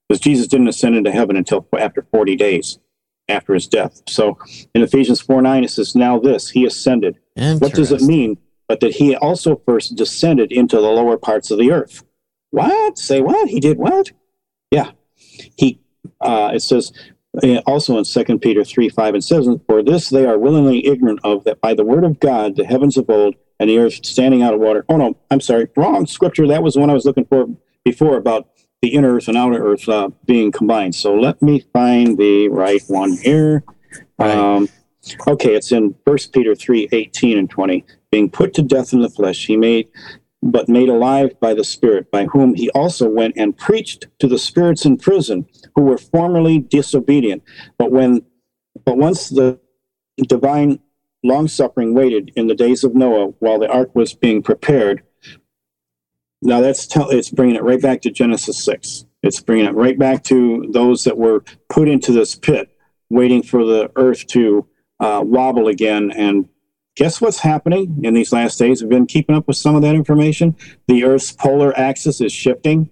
because 0.07 0.19
Jesus 0.19 0.47
didn't 0.47 0.67
ascend 0.67 0.95
into 0.95 1.11
heaven 1.11 1.35
until 1.35 1.67
after 1.77 2.05
40 2.11 2.35
days 2.35 2.79
after 3.27 3.53
his 3.53 3.67
death. 3.67 4.01
So 4.07 4.37
in 4.73 4.81
Ephesians 4.81 5.21
4 5.21 5.41
9, 5.41 5.63
it 5.63 5.71
says, 5.71 5.95
Now 5.95 6.19
this, 6.19 6.49
he 6.49 6.65
ascended. 6.65 7.17
What 7.59 7.73
does 7.73 7.91
it 7.91 8.01
mean? 8.01 8.37
But 8.67 8.79
that 8.79 8.93
he 8.93 9.15
also 9.15 9.61
first 9.65 9.95
descended 9.95 10.51
into 10.51 10.77
the 10.77 10.81
lower 10.81 11.17
parts 11.17 11.51
of 11.51 11.59
the 11.59 11.71
earth. 11.71 12.03
What? 12.51 12.97
Say 12.97 13.21
what? 13.21 13.49
He 13.49 13.59
did 13.59 13.77
what? 13.77 14.11
Yeah. 14.71 14.91
He, 15.57 15.79
uh, 16.21 16.51
it 16.53 16.61
says, 16.61 16.91
uh, 17.43 17.57
also 17.65 17.97
in 17.97 18.05
2 18.05 18.39
Peter 18.39 18.63
3 18.63 18.89
5 18.89 19.13
and 19.13 19.23
7, 19.23 19.61
For 19.67 19.83
this 19.83 20.09
they 20.09 20.25
are 20.25 20.37
willingly 20.37 20.85
ignorant 20.85 21.19
of, 21.23 21.43
that 21.43 21.61
by 21.61 21.73
the 21.73 21.83
word 21.83 22.03
of 22.03 22.19
God 22.19 22.55
the 22.55 22.65
heavens 22.65 22.97
of 22.97 23.09
old 23.09 23.35
and 23.59 23.69
the 23.69 23.77
earth 23.77 24.05
standing 24.05 24.41
out 24.41 24.53
of 24.53 24.59
water. 24.59 24.85
Oh, 24.89 24.97
no, 24.97 25.15
I'm 25.31 25.41
sorry. 25.41 25.67
Wrong 25.75 26.05
scripture. 26.05 26.47
That 26.47 26.63
was 26.63 26.73
the 26.73 26.79
one 26.79 26.89
I 26.89 26.93
was 26.93 27.05
looking 27.05 27.25
for 27.25 27.47
before 27.83 28.17
about 28.17 28.49
the 28.81 28.89
inner 28.89 29.15
earth 29.15 29.27
and 29.27 29.37
outer 29.37 29.65
earth 29.65 29.87
uh, 29.87 30.09
being 30.25 30.51
combined. 30.51 30.95
So 30.95 31.15
let 31.15 31.41
me 31.41 31.65
find 31.73 32.17
the 32.17 32.49
right 32.49 32.81
one 32.87 33.13
here. 33.17 33.63
Um, 34.19 34.69
okay, 35.27 35.55
it's 35.55 35.71
in 35.71 35.95
First 36.05 36.33
Peter 36.33 36.55
3 36.55 36.89
18 36.91 37.37
and 37.37 37.49
20. 37.49 37.85
Being 38.11 38.29
put 38.29 38.53
to 38.55 38.61
death 38.61 38.93
in 38.93 39.01
the 39.01 39.09
flesh, 39.09 39.45
he 39.45 39.57
made 39.57 39.89
but 40.41 40.69
made 40.69 40.89
alive 40.89 41.31
by 41.39 41.55
the 41.55 41.63
Spirit, 41.63 42.11
by 42.11 42.25
whom 42.25 42.53
he 42.53 42.69
also 42.71 43.09
went 43.09 43.33
and 43.35 43.57
preached 43.57 44.07
to 44.19 44.27
the 44.27 44.37
spirits 44.37 44.85
in 44.85 44.95
prison, 44.95 45.47
who 45.73 45.81
were 45.81 45.97
formerly 45.97 46.59
disobedient. 46.59 47.41
But 47.79 47.91
when, 47.91 48.21
but 48.85 48.97
once 48.97 49.29
the 49.29 49.59
divine 50.27 50.79
long 51.23 51.47
suffering 51.47 51.95
waited 51.95 52.31
in 52.35 52.47
the 52.47 52.55
days 52.55 52.83
of 52.83 52.93
Noah 52.93 53.33
while 53.39 53.59
the 53.59 53.67
ark 53.67 53.95
was 53.95 54.13
being 54.13 54.43
prepared. 54.43 55.03
Now 56.41 56.61
that's 56.61 56.85
tell, 56.85 57.09
it's 57.09 57.31
bringing 57.31 57.55
it 57.55 57.63
right 57.63 57.81
back 57.81 58.01
to 58.03 58.11
Genesis 58.11 58.63
six. 58.63 59.05
It's 59.23 59.39
bringing 59.39 59.65
it 59.65 59.73
right 59.73 59.97
back 59.97 60.23
to 60.25 60.69
those 60.71 61.03
that 61.05 61.17
were 61.17 61.43
put 61.69 61.87
into 61.87 62.11
this 62.11 62.35
pit, 62.35 62.69
waiting 63.09 63.41
for 63.41 63.65
the 63.65 63.91
earth 63.95 64.27
to 64.27 64.67
uh, 64.99 65.23
wobble 65.25 65.67
again 65.67 66.11
and 66.11 66.47
guess 66.95 67.21
what's 67.21 67.39
happening 67.39 67.99
in 68.03 68.13
these 68.13 68.31
last 68.33 68.57
days? 68.57 68.81
We've 68.81 68.89
been 68.89 69.05
keeping 69.05 69.35
up 69.35 69.47
with 69.47 69.57
some 69.57 69.75
of 69.75 69.81
that 69.83 69.95
information. 69.95 70.55
The 70.87 71.03
Earth's 71.03 71.31
polar 71.31 71.77
axis 71.77 72.21
is 72.21 72.31
shifting. 72.31 72.89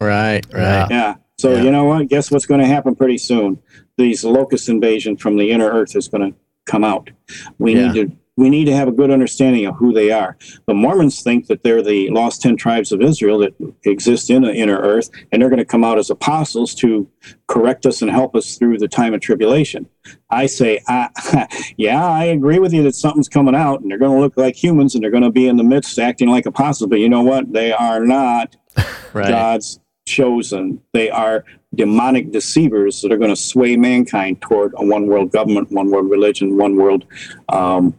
Right, 0.00 0.44
right. 0.52 0.86
Yeah. 0.90 1.14
So 1.38 1.54
Yeah. 1.54 1.62
you 1.62 1.70
know 1.70 1.84
what? 1.84 2.08
Guess 2.08 2.30
what's 2.30 2.46
going 2.46 2.60
to 2.60 2.66
happen 2.66 2.94
pretty 2.94 3.18
soon? 3.18 3.58
These 3.98 4.24
locust 4.24 4.68
invasion 4.68 5.16
from 5.16 5.36
the 5.36 5.50
inner 5.50 5.68
Earth 5.70 5.94
is 5.96 6.08
going 6.08 6.32
to 6.32 6.38
come 6.66 6.84
out. 6.84 7.10
We 7.58 7.74
Yeah. 7.74 7.92
need 7.92 8.08
to 8.08 8.16
we 8.40 8.48
need 8.48 8.64
to 8.64 8.74
have 8.74 8.88
a 8.88 8.92
good 8.92 9.10
understanding 9.10 9.66
of 9.66 9.76
who 9.76 9.92
they 9.92 10.10
are. 10.10 10.36
The 10.66 10.74
Mormons 10.74 11.22
think 11.22 11.46
that 11.48 11.62
they're 11.62 11.82
the 11.82 12.08
lost 12.10 12.40
ten 12.40 12.56
tribes 12.56 12.90
of 12.90 13.02
Israel 13.02 13.38
that 13.38 13.54
exist 13.84 14.30
in 14.30 14.42
the 14.42 14.54
inner 14.54 14.78
Earth, 14.78 15.10
and 15.30 15.40
they're 15.40 15.50
going 15.50 15.58
to 15.58 15.64
come 15.64 15.84
out 15.84 15.98
as 15.98 16.08
apostles 16.08 16.74
to 16.76 17.06
correct 17.46 17.84
us 17.84 18.00
and 18.00 18.10
help 18.10 18.34
us 18.34 18.56
through 18.56 18.78
the 18.78 18.88
time 18.88 19.12
of 19.12 19.20
tribulation. 19.20 19.86
I 20.30 20.46
say, 20.46 20.80
I, 20.88 21.46
yeah, 21.76 22.04
I 22.04 22.24
agree 22.24 22.58
with 22.58 22.72
you 22.72 22.82
that 22.84 22.94
something's 22.94 23.28
coming 23.28 23.54
out, 23.54 23.82
and 23.82 23.90
they're 23.90 23.98
going 23.98 24.16
to 24.16 24.20
look 24.20 24.36
like 24.36 24.56
humans, 24.56 24.94
and 24.94 25.04
they're 25.04 25.10
going 25.10 25.22
to 25.22 25.30
be 25.30 25.46
in 25.46 25.56
the 25.58 25.64
midst 25.64 25.98
acting 25.98 26.28
like 26.28 26.46
apostles. 26.46 26.88
But 26.88 27.00
you 27.00 27.10
know 27.10 27.22
what? 27.22 27.52
They 27.52 27.72
are 27.72 28.04
not 28.04 28.56
Right. 29.12 29.28
God's 29.28 29.80
chosen. 30.06 30.80
They 30.92 31.10
are 31.10 31.44
demonic 31.74 32.32
deceivers 32.32 33.00
that 33.02 33.12
are 33.12 33.16
going 33.16 33.30
to 33.30 33.36
sway 33.36 33.76
mankind 33.76 34.40
toward 34.40 34.72
a 34.76 34.84
one 34.84 35.06
world 35.06 35.32
government, 35.32 35.70
one 35.70 35.90
world 35.90 36.10
religion, 36.10 36.56
one 36.56 36.76
world 36.76 37.04
um, 37.48 37.94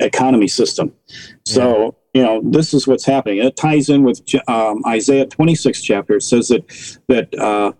economy 0.00 0.48
system. 0.48 0.92
So, 1.44 1.96
you 2.14 2.22
know, 2.22 2.40
this 2.44 2.74
is 2.74 2.86
what's 2.86 3.04
happening. 3.04 3.38
It 3.38 3.56
ties 3.56 3.88
in 3.88 4.02
with 4.02 4.22
um, 4.48 4.82
Isaiah 4.86 5.26
26 5.26 5.82
chapter. 5.82 6.16
It 6.16 6.22
says 6.22 6.48
that, 6.48 7.00
that, 7.08 7.38
uh, 7.38 7.72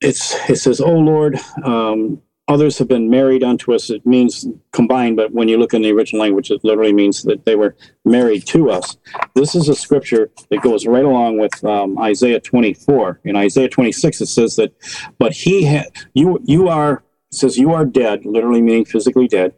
it's, 0.00 0.34
it 0.50 0.56
says, 0.56 0.80
Oh 0.80 0.98
Lord, 0.98 1.38
um, 1.64 2.20
others 2.48 2.78
have 2.78 2.88
been 2.88 3.08
married 3.08 3.42
unto 3.42 3.72
us. 3.72 3.90
It 3.90 4.04
means 4.04 4.46
combined, 4.72 5.16
but 5.16 5.32
when 5.32 5.48
you 5.48 5.56
look 5.56 5.74
in 5.74 5.82
the 5.82 5.92
original 5.92 6.22
language, 6.22 6.50
it 6.50 6.62
literally 6.62 6.92
means 6.92 7.22
that 7.22 7.44
they 7.44 7.56
were 7.56 7.76
married 8.04 8.46
to 8.48 8.70
us. 8.70 8.96
This 9.34 9.54
is 9.54 9.68
a 9.68 9.74
scripture 9.74 10.30
that 10.50 10.60
goes 10.60 10.86
right 10.86 11.04
along 11.04 11.38
with 11.38 11.64
um, 11.64 11.98
Isaiah 11.98 12.40
24. 12.40 13.20
In 13.24 13.36
Isaiah 13.36 13.68
26, 13.68 14.20
it 14.20 14.26
says 14.26 14.56
that, 14.56 14.74
but 15.18 15.32
he 15.32 15.64
had 15.64 15.88
you 16.14 16.40
you 16.44 16.68
are 16.68 17.02
says 17.30 17.58
you 17.58 17.72
are 17.72 17.84
dead, 17.84 18.24
literally 18.24 18.62
meaning 18.62 18.84
physically 18.84 19.26
dead. 19.26 19.54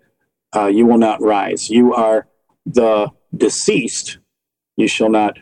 Uh, 0.57 0.67
you 0.67 0.87
will 0.87 0.99
not 0.99 1.21
rise. 1.21 1.69
You 1.69 1.93
are 1.95 2.27
the 2.65 3.11
deceased. 3.37 4.19
You 4.77 4.89
shall 4.89 5.11
not 5.11 5.39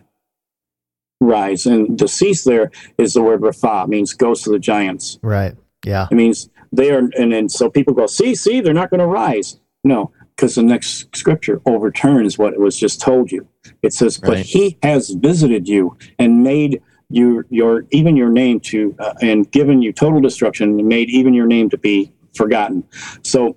rise. 1.20 1.66
And 1.66 1.96
deceased 1.96 2.44
there 2.44 2.70
is 2.98 3.14
the 3.14 3.22
word 3.22 3.40
Rapha, 3.40 3.86
means 3.88 4.12
ghost 4.12 4.46
of 4.46 4.52
the 4.52 4.58
giants. 4.58 5.18
Right. 5.22 5.54
Yeah. 5.84 6.08
It 6.10 6.14
means 6.14 6.48
they 6.72 6.90
are, 6.90 7.08
and 7.18 7.32
then 7.32 7.48
so 7.48 7.70
people 7.70 7.94
go, 7.94 8.06
see, 8.06 8.34
see, 8.34 8.60
they're 8.60 8.74
not 8.74 8.90
going 8.90 9.00
to 9.00 9.06
rise. 9.06 9.60
No, 9.84 10.12
because 10.34 10.54
the 10.54 10.62
next 10.62 11.14
scripture 11.14 11.60
overturns 11.66 12.38
what 12.38 12.54
it 12.54 12.60
was 12.60 12.78
just 12.78 13.00
told 13.00 13.30
you. 13.30 13.46
It 13.82 13.92
says, 13.92 14.18
but 14.18 14.38
he 14.38 14.78
has 14.82 15.10
visited 15.10 15.68
you 15.68 15.96
and 16.18 16.42
made 16.42 16.82
you 17.10 17.44
your 17.50 17.84
even 17.90 18.16
your 18.16 18.30
name 18.30 18.60
to 18.60 18.96
uh, 18.98 19.12
and 19.20 19.50
given 19.52 19.82
you 19.82 19.92
total 19.92 20.20
destruction 20.20 20.78
and 20.78 20.88
made 20.88 21.10
even 21.10 21.34
your 21.34 21.46
name 21.46 21.68
to 21.70 21.78
be 21.78 22.10
forgotten. 22.34 22.82
So 23.22 23.56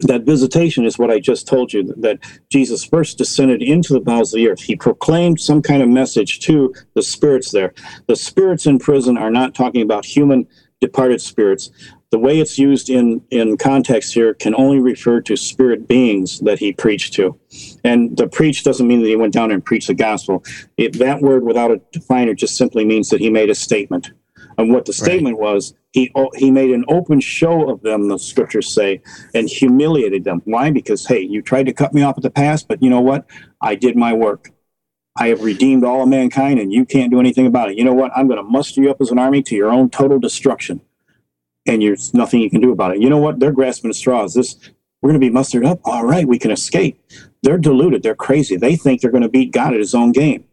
that 0.00 0.22
visitation 0.22 0.84
is 0.84 0.98
what 0.98 1.10
I 1.10 1.18
just 1.18 1.46
told 1.46 1.72
you 1.72 1.92
that, 1.98 2.18
Jesus 2.50 2.84
first 2.84 3.18
descended 3.18 3.62
into 3.62 3.92
the 3.92 4.00
bowels 4.00 4.32
of 4.32 4.38
the 4.38 4.48
earth. 4.48 4.60
He 4.60 4.76
proclaimed 4.76 5.40
some 5.40 5.60
kind 5.60 5.82
of 5.82 5.88
message 5.88 6.40
to 6.40 6.74
the 6.94 7.02
spirits 7.02 7.50
there. 7.50 7.74
The 8.06 8.16
spirits 8.16 8.66
in 8.66 8.78
prison 8.78 9.18
are 9.18 9.30
not 9.30 9.54
talking 9.54 9.82
about 9.82 10.06
human 10.06 10.46
departed 10.80 11.20
spirits. 11.20 11.70
The 12.10 12.18
way 12.18 12.40
it's 12.40 12.58
used 12.58 12.88
in, 12.88 13.22
in 13.30 13.58
context 13.58 14.14
here 14.14 14.32
can 14.32 14.54
only 14.54 14.78
refer 14.78 15.20
to 15.22 15.36
spirit 15.36 15.86
beings 15.86 16.40
that 16.40 16.58
he 16.58 16.72
preached 16.72 17.12
to. 17.14 17.38
And 17.84 18.16
the 18.16 18.28
preach 18.28 18.64
doesn't 18.64 18.86
mean 18.86 19.00
that 19.00 19.08
he 19.08 19.16
went 19.16 19.34
down 19.34 19.50
and 19.50 19.64
preached 19.64 19.88
the 19.88 19.94
gospel. 19.94 20.42
That 20.78 21.20
word 21.20 21.44
without 21.44 21.70
a 21.70 21.80
definer 21.92 22.34
just 22.34 22.56
simply 22.56 22.84
means 22.84 23.10
that 23.10 23.20
he 23.20 23.28
made 23.28 23.50
a 23.50 23.54
statement. 23.54 24.10
And 24.58 24.72
what 24.72 24.86
the 24.86 24.92
statement 24.92 25.38
was, 25.38 25.74
he 25.92 26.12
he 26.34 26.50
made 26.50 26.72
an 26.72 26.84
open 26.88 27.20
show 27.20 27.70
of 27.70 27.80
them, 27.82 28.08
the 28.08 28.18
scriptures 28.18 28.68
say, 28.68 29.00
and 29.32 29.48
humiliated 29.48 30.24
them. 30.24 30.42
Why? 30.44 30.72
Because 30.72 31.06
hey, 31.06 31.20
you 31.20 31.42
tried 31.42 31.66
to 31.66 31.72
cut 31.72 31.94
me 31.94 32.02
off 32.02 32.18
at 32.18 32.24
the 32.24 32.30
past, 32.30 32.66
but 32.66 32.82
you 32.82 32.90
know 32.90 33.00
what? 33.00 33.24
I 33.60 33.76
did 33.76 33.96
my 33.96 34.12
work. 34.12 34.50
I 35.16 35.28
have 35.28 35.42
redeemed 35.42 35.84
all 35.84 36.02
of 36.02 36.08
mankind, 36.08 36.58
and 36.58 36.72
you 36.72 36.84
can't 36.84 37.10
do 37.10 37.20
anything 37.20 37.46
about 37.46 37.70
it. 37.70 37.78
You 37.78 37.84
know 37.84 37.94
what? 37.94 38.10
I'm 38.16 38.26
going 38.26 38.38
to 38.38 38.42
muster 38.42 38.82
you 38.82 38.90
up 38.90 39.00
as 39.00 39.10
an 39.10 39.18
army 39.18 39.42
to 39.44 39.54
your 39.54 39.70
own 39.70 39.90
total 39.90 40.18
destruction, 40.18 40.80
and 41.66 41.80
there's 41.80 42.12
nothing 42.12 42.40
you 42.40 42.50
can 42.50 42.60
do 42.60 42.72
about 42.72 42.96
it. 42.96 43.00
You 43.00 43.08
know 43.08 43.18
what? 43.18 43.38
They're 43.38 43.52
grasping 43.52 43.90
at 43.90 43.96
straws. 43.96 44.34
This 44.34 44.56
we're 45.00 45.10
going 45.10 45.20
to 45.20 45.24
be 45.24 45.32
mustered 45.32 45.64
up. 45.64 45.78
All 45.84 46.04
right, 46.04 46.26
we 46.26 46.40
can 46.40 46.50
escape. 46.50 47.00
They're 47.44 47.58
deluded. 47.58 48.02
They're 48.02 48.16
crazy. 48.16 48.56
They 48.56 48.74
think 48.74 49.00
they're 49.00 49.12
going 49.12 49.22
to 49.22 49.28
beat 49.28 49.52
God 49.52 49.72
at 49.72 49.78
His 49.78 49.94
own 49.94 50.10
game. 50.10 50.47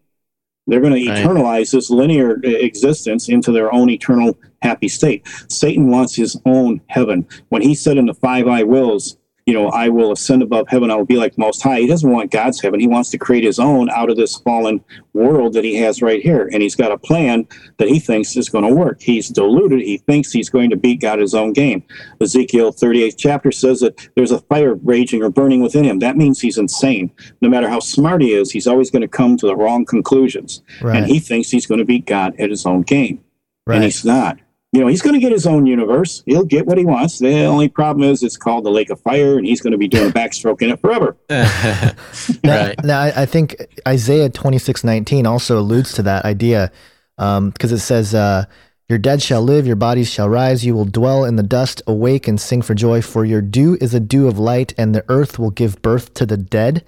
They're 0.67 0.81
going 0.81 0.93
to 0.93 1.11
eternalize 1.11 1.71
this 1.71 1.89
linear 1.89 2.39
uh, 2.43 2.49
existence 2.49 3.29
into 3.29 3.51
their 3.51 3.73
own 3.73 3.89
eternal 3.89 4.37
happy 4.61 4.87
state. 4.87 5.27
Satan 5.47 5.89
wants 5.89 6.15
his 6.15 6.39
own 6.45 6.81
heaven. 6.87 7.27
When 7.49 7.61
he 7.61 7.75
said 7.75 7.97
in 7.97 8.07
the 8.07 8.13
five 8.15 8.47
I 8.47 8.63
wills, 8.63 9.17
you 9.45 9.53
know, 9.53 9.69
I 9.69 9.89
will 9.89 10.11
ascend 10.11 10.41
above 10.41 10.67
heaven, 10.67 10.89
I 10.89 10.95
will 10.95 11.05
be 11.05 11.17
like 11.17 11.37
Most 11.37 11.61
High. 11.61 11.79
He 11.79 11.87
doesn't 11.87 12.09
want 12.09 12.31
God's 12.31 12.59
heaven. 12.59 12.79
He 12.79 12.87
wants 12.87 13.11
to 13.11 13.19
create 13.19 13.43
his 13.43 13.59
own 13.59 13.91
out 13.91 14.09
of 14.09 14.17
this 14.17 14.37
fallen 14.37 14.83
world 15.13 15.53
that 15.53 15.63
he 15.63 15.75
has 15.75 16.01
right 16.01 16.21
here. 16.21 16.49
And 16.51 16.63
he's 16.63 16.73
got 16.73 16.91
a 16.91 16.97
plan 16.97 17.47
that 17.77 17.87
he 17.87 17.99
thinks 17.99 18.35
is 18.35 18.49
going 18.49 18.67
to 18.67 18.73
work. 18.73 19.01
He's 19.01 19.29
deluded. 19.29 19.81
He 19.81 19.99
thinks 19.99 20.31
he's 20.31 20.49
going 20.49 20.71
to 20.71 20.75
beat 20.75 20.99
God 20.99 21.19
his 21.19 21.35
own 21.35 21.53
game. 21.53 21.83
Ezekiel 22.19 22.71
38 22.71 23.15
chapter 23.19 23.51
says 23.51 23.81
that 23.81 24.09
there's 24.15 24.31
a 24.31 24.39
fire 24.41 24.73
raging 24.75 25.21
or 25.21 25.29
burning 25.29 25.61
within 25.61 25.85
him. 25.85 25.99
That 25.99 26.17
means 26.17 26.41
he's 26.41 26.57
insane. 26.57 27.11
No 27.41 27.49
matter 27.49 27.69
how 27.69 27.79
smart 27.79 28.23
he 28.23 28.33
is, 28.33 28.49
he's 28.49 28.67
always 28.67 28.89
going 28.89 29.03
to 29.03 29.07
come 29.07 29.37
to 29.37 29.45
the 29.45 29.55
wrong 29.55 29.85
conclusions. 29.85 30.63
Right. 30.81 30.97
And 30.97 31.05
he 31.05 31.19
thinks 31.19 31.51
he's 31.51 31.67
going 31.67 31.79
to 31.79 31.85
beat 31.85 32.07
God 32.07 32.33
at 32.39 32.49
his 32.49 32.65
own 32.65 32.81
game. 32.81 33.23
right. 33.67 33.75
And 33.75 33.83
he's 33.83 34.03
not. 34.03 34.39
You 34.75 34.81
know, 34.81 34.87
he's 34.87 35.01
going 35.01 35.13
to 35.13 35.21
get 35.21 35.31
his 35.31 35.47
own 35.47 35.65
universe. 35.65 36.21
He'll 36.25 36.43
get 36.43 36.65
what 36.65 36.77
he 36.77 36.83
wants. 36.83 37.19
The 37.19 37.45
only 37.45 37.69
problem 37.69 38.03
is 38.03 38.21
it's 38.21 38.35
called 38.35 38.65
the 38.65 38.71
Lake 38.71 38.89
of 38.89 38.99
Fire, 38.99 39.37
and 39.37 39.47
he's 39.47 39.61
going 39.61 39.71
to 39.71 39.77
be 39.77 39.87
doing 39.87 40.09
a 40.09 40.13
backstroke 40.13 40.61
in 40.61 40.69
it 40.69 40.81
forever. 40.81 41.15
Now, 42.43 42.65
right. 42.65 42.83
now 42.83 42.99
I, 42.99 43.21
I 43.21 43.25
think 43.25 43.55
Isaiah 43.87 44.29
twenty 44.29 44.57
six 44.57 44.83
nineteen 44.83 45.25
also 45.25 45.59
alludes 45.59 45.93
to 45.93 46.03
that 46.03 46.25
idea 46.25 46.71
because 47.15 47.71
it 47.71 47.79
says, 47.79 48.13
uh, 48.13 48.45
Your 48.89 48.97
dead 48.97 49.21
shall 49.21 49.41
live, 49.41 49.65
your 49.65 49.77
bodies 49.77 50.11
shall 50.11 50.27
rise, 50.27 50.65
you 50.65 50.75
will 50.75 50.85
dwell 50.85 51.23
in 51.23 51.37
the 51.37 51.43
dust, 51.43 51.81
awake 51.87 52.27
and 52.27 52.39
sing 52.39 52.61
for 52.61 52.73
joy, 52.73 53.01
for 53.01 53.23
your 53.23 53.41
dew 53.41 53.77
is 53.79 53.93
a 53.93 54.01
dew 54.01 54.27
of 54.27 54.37
light, 54.37 54.73
and 54.77 54.93
the 54.93 55.05
earth 55.07 55.39
will 55.39 55.51
give 55.51 55.81
birth 55.81 56.13
to 56.15 56.25
the 56.25 56.37
dead. 56.37 56.83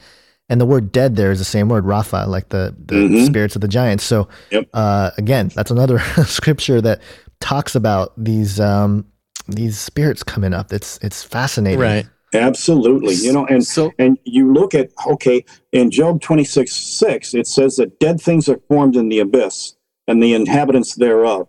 And 0.50 0.62
the 0.62 0.66
word 0.66 0.92
dead 0.94 1.16
there 1.18 1.32
is 1.32 1.40
the 1.40 1.46
same 1.46 1.68
word, 1.68 1.84
Rapha, 1.84 2.26
like 2.28 2.50
the, 2.50 2.74
the 2.86 2.96
Mhm. 2.96 3.26
spirits 3.26 3.56
of 3.56 3.62
the 3.62 3.68
giants. 3.68 4.04
So, 4.06 4.30
Yep. 4.52 4.70
uh, 4.74 5.12
again, 5.18 5.52
that's 5.54 5.72
another 5.72 6.00
scripture 6.26 6.80
that 6.82 7.02
talks 7.42 7.76
about 7.76 8.14
these 8.18 8.60
um, 8.60 9.06
these 9.50 9.78
spirits 9.78 10.24
coming 10.24 10.54
up. 10.54 10.72
It's 10.72 11.00
it's 11.02 11.24
fascinating. 11.24 11.80
Right. 11.80 12.06
Absolutely. 12.34 13.16
You 13.16 13.34
know, 13.34 13.46
and 13.46 13.66
So- 13.66 13.92
and 14.00 14.18
you 14.24 14.52
look 14.54 14.74
at 14.76 14.90
okay, 15.06 15.44
in 15.74 15.92
Job 15.92 16.22
twenty 16.22 16.44
six 16.46 16.74
six, 16.74 17.34
it 17.34 17.48
says 17.48 17.76
that 17.78 18.00
dead 18.00 18.22
things 18.22 18.48
are 18.50 18.60
formed 18.70 18.96
in 18.96 19.10
the 19.10 19.20
abyss 19.20 19.76
and 20.08 20.22
the 20.24 20.34
inhabitants 20.34 20.96
thereof. 20.96 21.48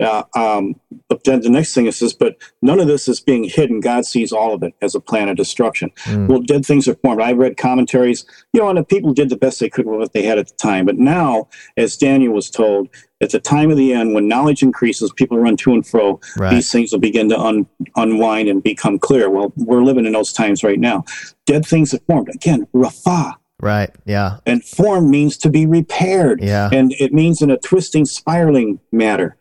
Uh, 0.00 0.22
um, 0.34 0.78
but 1.08 1.24
then 1.24 1.40
the 1.40 1.50
next 1.50 1.74
thing 1.74 1.86
it 1.86 1.92
says, 1.94 2.12
but 2.12 2.36
none 2.62 2.80
of 2.80 2.86
this 2.86 3.08
is 3.08 3.20
being 3.20 3.44
hidden. 3.44 3.80
God 3.80 4.06
sees 4.06 4.32
all 4.32 4.54
of 4.54 4.62
it 4.62 4.74
as 4.80 4.94
a 4.94 5.00
plan 5.00 5.28
of 5.28 5.36
destruction. 5.36 5.90
Mm. 6.04 6.28
Well, 6.28 6.40
dead 6.40 6.64
things 6.64 6.88
are 6.88 6.94
formed. 6.94 7.20
I 7.20 7.32
read 7.32 7.56
commentaries, 7.56 8.24
you 8.52 8.60
know, 8.60 8.68
and 8.68 8.78
the 8.78 8.84
people 8.84 9.12
did 9.12 9.28
the 9.28 9.36
best 9.36 9.60
they 9.60 9.68
could 9.68 9.86
with 9.86 9.98
what 9.98 10.12
they 10.12 10.22
had 10.22 10.38
at 10.38 10.48
the 10.48 10.56
time. 10.56 10.86
But 10.86 10.96
now, 10.96 11.48
as 11.76 11.96
Daniel 11.96 12.32
was 12.32 12.48
told, 12.50 12.88
at 13.20 13.30
the 13.30 13.40
time 13.40 13.70
of 13.70 13.76
the 13.76 13.92
end, 13.92 14.14
when 14.14 14.28
knowledge 14.28 14.62
increases, 14.62 15.12
people 15.14 15.38
run 15.38 15.56
to 15.58 15.74
and 15.74 15.86
fro, 15.86 16.18
Right. 16.38 16.50
these 16.54 16.72
things 16.72 16.92
will 16.92 17.00
begin 17.00 17.28
to 17.28 17.38
un- 17.38 17.66
unwind 17.96 18.48
and 18.48 18.62
become 18.62 18.98
clear. 18.98 19.28
Well, 19.28 19.52
we're 19.56 19.82
living 19.82 20.06
in 20.06 20.12
those 20.12 20.32
times 20.32 20.64
right 20.64 20.80
now. 20.80 21.04
Dead 21.46 21.66
things 21.66 21.92
are 21.92 22.00
formed. 22.06 22.28
Again, 22.34 22.66
Rapha. 22.74 23.34
Right. 23.62 23.90
Yeah. 24.06 24.38
And 24.46 24.64
form 24.64 25.10
means 25.10 25.36
to 25.38 25.50
be 25.50 25.66
repaired. 25.66 26.40
Yeah. 26.42 26.70
And 26.72 26.92
it 26.98 27.12
means 27.12 27.42
in 27.42 27.50
a 27.50 27.58
twisting, 27.58 28.06
spiraling 28.06 28.80
matter. 28.90 29.36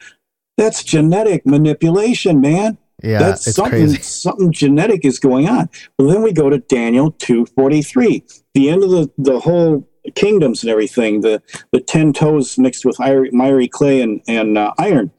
That's 0.59 0.83
genetic 0.83 1.45
manipulation, 1.45 2.41
man. 2.41 2.77
Yeah. 3.01 3.19
That's 3.19 3.47
it's 3.47 3.55
something 3.55 3.79
crazy. 3.79 4.01
something 4.01 4.51
genetic 4.51 5.05
is 5.05 5.17
going 5.17 5.47
on. 5.47 5.69
Well, 5.97 6.09
then 6.09 6.21
we 6.21 6.33
go 6.33 6.49
to 6.49 6.57
Daniel 6.57 7.11
two 7.11 7.45
forty 7.45 7.81
three, 7.81 8.25
the 8.53 8.69
end 8.69 8.83
of 8.83 8.89
the 8.89 9.09
the 9.17 9.39
whole 9.39 9.87
kingdoms 10.15 10.61
and 10.61 10.69
everything. 10.69 11.21
The 11.21 11.41
the 11.71 11.79
ten 11.79 12.11
toes 12.11 12.57
mixed 12.57 12.83
with 12.83 12.99
iron, 12.99 13.29
miry 13.31 13.69
clay 13.69 14.01
and 14.01 14.21
and 14.27 14.57
uh, 14.57 14.73
iron. 14.77 15.11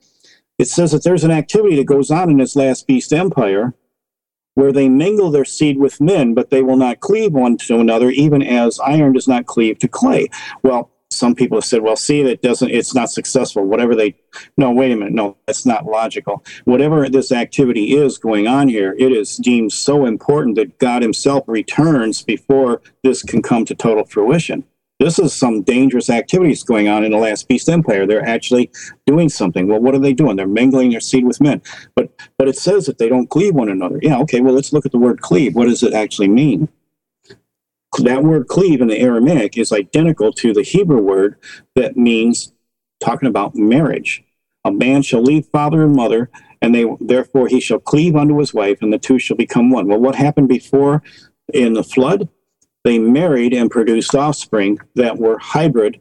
It 0.58 0.68
says 0.68 0.92
that 0.92 1.04
there's 1.04 1.24
an 1.24 1.30
activity 1.30 1.74
that 1.76 1.86
goes 1.86 2.10
on 2.10 2.28
in 2.28 2.36
this 2.36 2.54
last 2.54 2.86
beast 2.86 3.10
empire, 3.10 3.72
where 4.56 4.72
they 4.72 4.90
mingle 4.90 5.30
their 5.30 5.46
seed 5.46 5.78
with 5.78 6.02
men, 6.02 6.34
but 6.34 6.50
they 6.50 6.60
will 6.60 6.76
not 6.76 7.00
cleave 7.00 7.32
one 7.32 7.56
to 7.56 7.80
another, 7.80 8.10
even 8.10 8.42
as 8.42 8.78
iron 8.80 9.14
does 9.14 9.26
not 9.26 9.46
cleave 9.46 9.78
to 9.78 9.88
clay. 9.88 10.28
Well. 10.62 10.90
Some 11.10 11.34
people 11.34 11.58
have 11.58 11.64
said, 11.64 11.82
"Well, 11.82 11.96
see, 11.96 12.22
that 12.22 12.42
doesn't. 12.42 12.70
It's 12.70 12.94
not 12.94 13.10
successful. 13.10 13.64
Whatever 13.64 13.94
they 13.94 14.14
no, 14.56 14.70
wait 14.70 14.92
a 14.92 14.96
minute. 14.96 15.12
No, 15.12 15.36
that's 15.46 15.66
not 15.66 15.86
logical. 15.86 16.44
Whatever 16.64 17.08
this 17.08 17.32
activity 17.32 17.96
is 17.96 18.18
going 18.18 18.46
on 18.46 18.68
here, 18.68 18.94
it 18.98 19.12
is 19.12 19.36
deemed 19.36 19.72
so 19.72 20.06
important 20.06 20.56
that 20.56 20.78
God 20.78 21.02
Himself 21.02 21.44
returns 21.46 22.22
before 22.22 22.80
this 23.02 23.22
can 23.22 23.42
come 23.42 23.64
to 23.64 23.74
total 23.74 24.04
fruition. 24.04 24.64
This 25.00 25.18
is 25.18 25.32
some 25.32 25.62
dangerous 25.62 26.10
activities 26.10 26.62
going 26.62 26.86
on 26.88 27.04
in 27.04 27.10
the 27.10 27.16
last 27.16 27.48
beast 27.48 27.70
empire. 27.70 28.06
They're 28.06 28.26
actually 28.26 28.70
doing 29.06 29.30
something. 29.30 29.66
Well, 29.66 29.80
what 29.80 29.94
are 29.94 29.98
they 29.98 30.12
doing? 30.12 30.36
They're 30.36 30.46
mingling 30.46 30.90
their 30.90 31.00
seed 31.00 31.24
with 31.24 31.40
men. 31.40 31.62
But 31.96 32.12
but 32.36 32.48
it 32.48 32.56
says 32.56 32.84
that 32.84 32.98
they 32.98 33.08
don't 33.08 33.30
cleave 33.30 33.54
one 33.54 33.70
another. 33.70 33.98
Yeah, 34.02 34.18
okay, 34.20 34.40
well 34.40 34.52
let's 34.52 34.74
look 34.74 34.84
at 34.84 34.92
the 34.92 34.98
word 34.98 35.22
cleave. 35.22 35.54
What 35.54 35.68
does 35.68 35.82
it 35.82 35.94
actually 35.94 36.28
mean? 36.28 36.68
That 37.98 38.22
word 38.22 38.46
cleave 38.46 38.80
in 38.80 38.88
the 38.88 38.98
Aramaic 38.98 39.58
is 39.58 39.72
identical 39.72 40.32
to 40.34 40.52
the 40.52 40.62
Hebrew 40.62 41.00
word 41.00 41.36
that 41.74 41.96
means 41.96 42.52
talking 43.00 43.28
about 43.28 43.56
marriage. 43.56 44.22
A 44.64 44.70
man 44.70 45.02
shall 45.02 45.22
leave 45.22 45.46
father 45.46 45.82
and 45.82 45.94
mother, 45.94 46.30
and 46.62 46.74
they 46.74 46.86
therefore 47.00 47.48
he 47.48 47.60
shall 47.60 47.80
cleave 47.80 48.14
unto 48.14 48.38
his 48.38 48.54
wife, 48.54 48.78
and 48.80 48.92
the 48.92 48.98
two 48.98 49.18
shall 49.18 49.36
become 49.36 49.70
one. 49.70 49.88
Well, 49.88 50.00
what 50.00 50.14
happened 50.14 50.48
before 50.48 51.02
in 51.52 51.72
the 51.72 51.84
flood? 51.84 52.28
They 52.84 52.98
married 52.98 53.52
and 53.52 53.70
produced 53.70 54.14
offspring 54.14 54.78
that 54.94 55.18
were 55.18 55.38
hybrid 55.38 56.00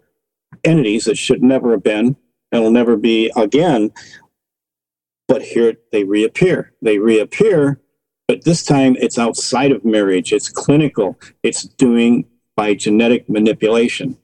entities 0.64 1.06
that 1.06 1.18
should 1.18 1.42
never 1.42 1.72
have 1.72 1.84
been 1.84 2.16
and 2.52 2.64
will 2.64 2.72
never 2.72 2.96
be 2.96 3.32
again. 3.36 3.92
But 5.28 5.42
here 5.42 5.76
they 5.92 6.04
reappear. 6.04 6.74
They 6.82 6.98
reappear, 6.98 7.80
but 8.30 8.44
this 8.44 8.62
time 8.62 8.96
it's 9.00 9.18
outside 9.18 9.72
of 9.72 9.84
marriage. 9.84 10.32
It's 10.34 10.50
clinical. 10.50 11.20
It's 11.42 11.64
doing 11.64 12.26
by 12.56 12.76
genetic 12.76 13.28
manipulation. 13.28 14.20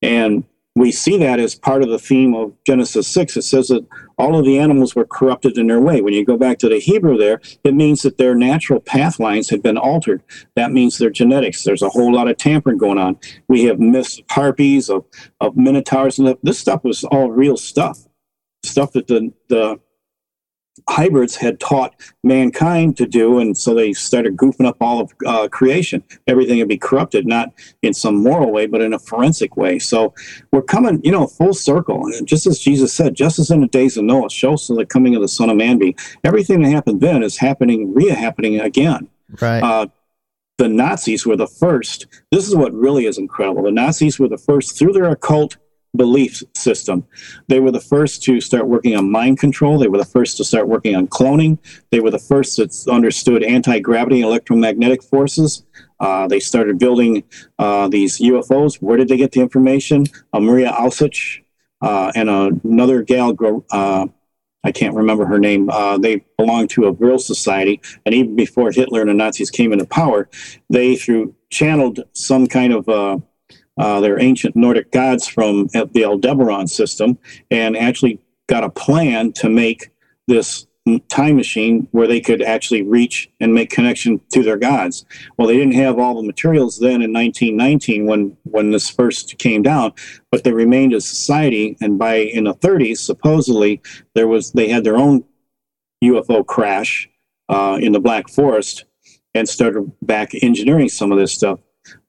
And 0.00 0.44
we 0.74 0.90
see 0.90 1.18
that 1.18 1.38
as 1.38 1.54
part 1.54 1.82
of 1.82 1.90
the 1.90 1.98
theme 1.98 2.34
of 2.34 2.54
Genesis 2.66 3.06
6. 3.06 3.36
It 3.36 3.42
says 3.42 3.68
that 3.68 3.86
all 4.16 4.38
of 4.38 4.46
the 4.46 4.58
animals 4.58 4.96
were 4.96 5.04
corrupted 5.04 5.58
in 5.58 5.66
their 5.66 5.78
way. 5.78 6.00
When 6.00 6.14
you 6.14 6.24
go 6.24 6.38
back 6.38 6.58
to 6.60 6.70
the 6.70 6.78
Hebrew 6.78 7.18
there, 7.18 7.42
it 7.64 7.74
means 7.74 8.00
that 8.00 8.16
their 8.16 8.34
natural 8.34 8.80
path 8.80 9.20
lines 9.20 9.50
had 9.50 9.62
been 9.62 9.76
altered. 9.76 10.22
That 10.56 10.72
means 10.72 10.96
their 10.96 11.10
genetics. 11.10 11.64
There's 11.64 11.82
a 11.82 11.90
whole 11.90 12.14
lot 12.14 12.28
of 12.28 12.38
tampering 12.38 12.78
going 12.78 12.96
on. 12.96 13.18
We 13.46 13.64
have 13.64 13.78
myths 13.78 14.20
of 14.20 14.24
harpies, 14.30 14.88
of, 14.88 15.04
of 15.42 15.54
minotaurs, 15.54 16.18
and 16.18 16.34
this 16.42 16.58
stuff 16.58 16.82
was 16.82 17.04
all 17.04 17.30
real 17.30 17.58
stuff. 17.58 17.98
Stuff 18.62 18.92
that 18.92 19.06
the, 19.06 19.34
the 19.50 19.78
hybrids 20.88 21.36
had 21.36 21.58
taught 21.60 21.94
mankind 22.22 22.96
to 22.98 23.06
do, 23.06 23.38
and 23.38 23.56
so 23.56 23.74
they 23.74 23.92
started 23.92 24.36
goofing 24.36 24.66
up 24.66 24.76
all 24.80 25.00
of 25.00 25.12
uh, 25.26 25.48
creation. 25.48 26.02
Everything 26.26 26.58
would 26.58 26.68
be 26.68 26.78
corrupted, 26.78 27.26
not 27.26 27.52
in 27.82 27.94
some 27.94 28.22
moral 28.22 28.52
way, 28.52 28.66
but 28.66 28.82
in 28.82 28.92
a 28.92 28.98
forensic 28.98 29.56
way. 29.56 29.78
So 29.78 30.14
we're 30.52 30.62
coming, 30.62 31.00
you 31.02 31.12
know, 31.12 31.26
full 31.26 31.54
circle. 31.54 32.06
And 32.06 32.28
just 32.28 32.46
as 32.46 32.58
Jesus 32.58 32.92
said, 32.92 33.14
just 33.14 33.38
as 33.38 33.50
in 33.50 33.60
the 33.60 33.68
days 33.68 33.96
of 33.96 34.04
Noah, 34.04 34.30
show 34.30 34.56
so 34.56 34.74
the 34.74 34.86
coming 34.86 35.14
of 35.14 35.22
the 35.22 35.28
Son 35.28 35.50
of 35.50 35.56
Man 35.56 35.78
be. 35.78 35.96
Everything 36.22 36.62
that 36.62 36.70
happened 36.70 37.00
then 37.00 37.22
is 37.22 37.38
happening, 37.38 37.94
re-happening 37.94 38.60
again. 38.60 39.08
Right. 39.40 39.62
Uh, 39.62 39.86
the 40.58 40.68
Nazis 40.68 41.26
were 41.26 41.36
the 41.36 41.48
first. 41.48 42.06
This 42.30 42.46
is 42.46 42.54
what 42.54 42.72
really 42.72 43.06
is 43.06 43.18
incredible. 43.18 43.64
The 43.64 43.72
Nazis 43.72 44.18
were 44.18 44.28
the 44.28 44.38
first 44.38 44.78
through 44.78 44.92
their 44.92 45.10
occult 45.10 45.56
belief 45.96 46.42
system. 46.54 47.06
They 47.48 47.60
were 47.60 47.70
the 47.70 47.80
first 47.80 48.22
to 48.24 48.40
start 48.40 48.66
working 48.66 48.96
on 48.96 49.10
mind 49.10 49.38
control. 49.38 49.78
They 49.78 49.88
were 49.88 49.98
the 49.98 50.04
first 50.04 50.36
to 50.38 50.44
start 50.44 50.68
working 50.68 50.94
on 50.96 51.06
cloning. 51.08 51.58
They 51.90 52.00
were 52.00 52.10
the 52.10 52.18
first 52.18 52.56
that 52.56 52.74
understood 52.90 53.42
anti 53.42 53.78
gravity 53.80 54.16
and 54.16 54.26
electromagnetic 54.26 55.02
forces. 55.02 55.64
Uh, 56.00 56.26
they 56.26 56.40
started 56.40 56.78
building 56.78 57.22
uh, 57.58 57.88
these 57.88 58.18
UFOs. 58.18 58.76
Where 58.82 58.96
did 58.96 59.08
they 59.08 59.16
get 59.16 59.32
the 59.32 59.40
information? 59.40 60.06
Uh, 60.32 60.40
Maria 60.40 60.70
uh, 60.70 62.12
and 62.14 62.28
another 62.64 63.02
gal, 63.02 63.34
uh, 63.70 64.06
I 64.64 64.72
can't 64.72 64.94
remember 64.94 65.26
her 65.26 65.38
name. 65.38 65.68
Uh, 65.68 65.98
they 65.98 66.24
belonged 66.38 66.70
to 66.70 66.86
a 66.86 66.92
Vril 66.92 67.18
society, 67.18 67.80
and 68.06 68.14
even 68.14 68.34
before 68.34 68.70
Hitler 68.70 69.02
and 69.02 69.10
the 69.10 69.14
Nazis 69.14 69.50
came 69.50 69.72
into 69.72 69.84
power, 69.84 70.28
they 70.70 70.96
through 70.96 71.34
channeled 71.50 72.00
some 72.14 72.46
kind 72.46 72.72
of 72.72 72.88
uh, 72.88 73.18
their 73.76 74.20
ancient 74.20 74.56
Nordic 74.56 74.92
gods 74.92 75.26
from 75.26 75.68
the 75.68 76.04
Aldebaran 76.04 76.66
system 76.66 77.18
and 77.50 77.76
actually 77.76 78.20
got 78.46 78.64
a 78.64 78.70
plan 78.70 79.32
to 79.32 79.48
make 79.48 79.90
this 80.26 80.66
time 81.08 81.36
machine 81.36 81.88
where 81.92 82.06
they 82.06 82.20
could 82.20 82.42
actually 82.42 82.82
reach 82.82 83.30
and 83.40 83.54
make 83.54 83.70
connection 83.70 84.20
to 84.30 84.42
their 84.42 84.58
gods. 84.58 85.06
Well, 85.36 85.48
they 85.48 85.56
didn't 85.56 85.74
have 85.74 85.98
all 85.98 86.14
the 86.14 86.26
materials 86.26 86.78
then 86.78 87.00
in 87.00 87.12
1919 87.12 88.06
when 88.06 88.36
when 88.44 88.70
this 88.70 88.90
first 88.90 89.38
came 89.38 89.62
down, 89.62 89.92
but 90.30 90.44
they 90.44 90.52
remained 90.52 90.92
a 90.92 91.00
society. 91.00 91.76
And 91.80 91.98
by 91.98 92.16
in 92.16 92.44
the 92.44 92.54
30s, 92.54 92.98
supposedly 92.98 93.80
there 94.14 94.28
was 94.28 94.52
they 94.52 94.68
had 94.68 94.84
their 94.84 94.96
own 94.96 95.24
UFO 96.02 96.46
crash 96.46 97.08
uh, 97.48 97.78
in 97.80 97.92
the 97.92 98.00
Black 98.00 98.28
Forest 98.28 98.84
and 99.34 99.48
started 99.48 99.90
back 100.02 100.32
engineering 100.42 100.88
some 100.88 101.12
of 101.12 101.18
this 101.18 101.32
stuff 101.32 101.60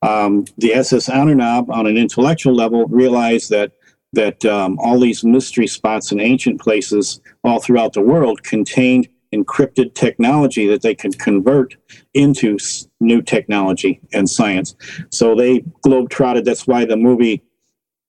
um, 0.02 0.46
the 0.58 0.74
SS 0.74 1.10
Ahnenerbe, 1.10 1.70
on 1.70 1.88
an 1.88 1.98
intellectual 1.98 2.54
level, 2.54 2.86
realized 2.88 3.50
that 3.50 3.72
that 4.14 4.46
um, 4.46 4.80
all 4.80 5.00
these 5.00 5.26
mystery 5.26 5.68
spots 5.68 6.12
in 6.14 6.22
ancient 6.22 6.62
places 6.62 7.20
all 7.44 7.60
throughout 7.60 7.92
the 7.92 8.02
world 8.02 8.42
contained 8.44 9.10
encrypted 9.34 9.94
technology 9.94 10.68
that 10.68 10.82
they 10.82 10.96
could 10.96 11.20
convert 11.20 11.76
into 12.14 12.58
new 13.02 13.22
technology 13.22 14.00
and 14.14 14.30
science. 14.30 14.76
So 15.12 15.36
they 15.36 15.66
globe-trotted. 15.82 16.46
That's 16.46 16.66
why 16.66 16.86
the 16.86 16.96
movie 16.96 17.44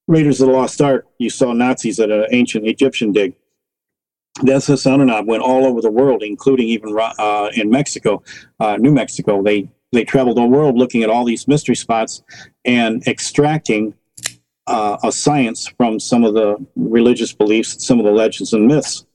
Raiders 0.08 0.40
of 0.40 0.46
the 0.46 0.52
Lost 0.52 0.80
Ark, 0.80 1.06
you 1.18 1.30
saw 1.30 1.52
Nazis 1.52 1.98
at 1.98 2.10
an 2.10 2.26
ancient 2.30 2.66
Egyptian 2.66 3.10
dig. 3.10 3.34
The 4.42 4.54
SS 4.54 4.84
Ahnenerbe 4.84 5.26
went 5.26 5.42
all 5.42 5.64
over 5.64 5.80
the 5.80 5.90
world, 5.90 6.22
including 6.22 6.68
even 6.68 6.96
uh, 6.96 7.50
in 7.54 7.70
Mexico, 7.70 8.22
uh, 8.60 8.76
New 8.76 8.92
Mexico. 8.92 9.42
They 9.42 9.68
they 9.92 10.04
traveled 10.04 10.36
the 10.36 10.44
world 10.44 10.76
looking 10.76 11.02
at 11.02 11.10
all 11.10 11.24
these 11.24 11.46
mystery 11.48 11.76
spots 11.76 12.22
and 12.64 13.06
extracting 13.06 13.94
uh, 14.66 14.96
a 15.04 15.12
science 15.12 15.68
from 15.68 16.00
some 16.00 16.24
of 16.24 16.34
the 16.34 16.56
religious 16.74 17.32
beliefs, 17.32 17.84
some 17.86 17.98
of 17.98 18.04
the 18.04 18.10
legends 18.10 18.52
and 18.52 18.66
myths. 18.66 19.06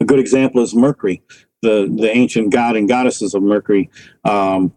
A 0.00 0.04
good 0.04 0.18
example 0.18 0.62
is 0.62 0.74
Mercury, 0.74 1.22
the, 1.62 1.92
the 1.94 2.10
ancient 2.10 2.52
god 2.52 2.76
and 2.76 2.88
goddesses 2.88 3.34
of 3.34 3.42
Mercury. 3.42 3.90
Um, 4.24 4.72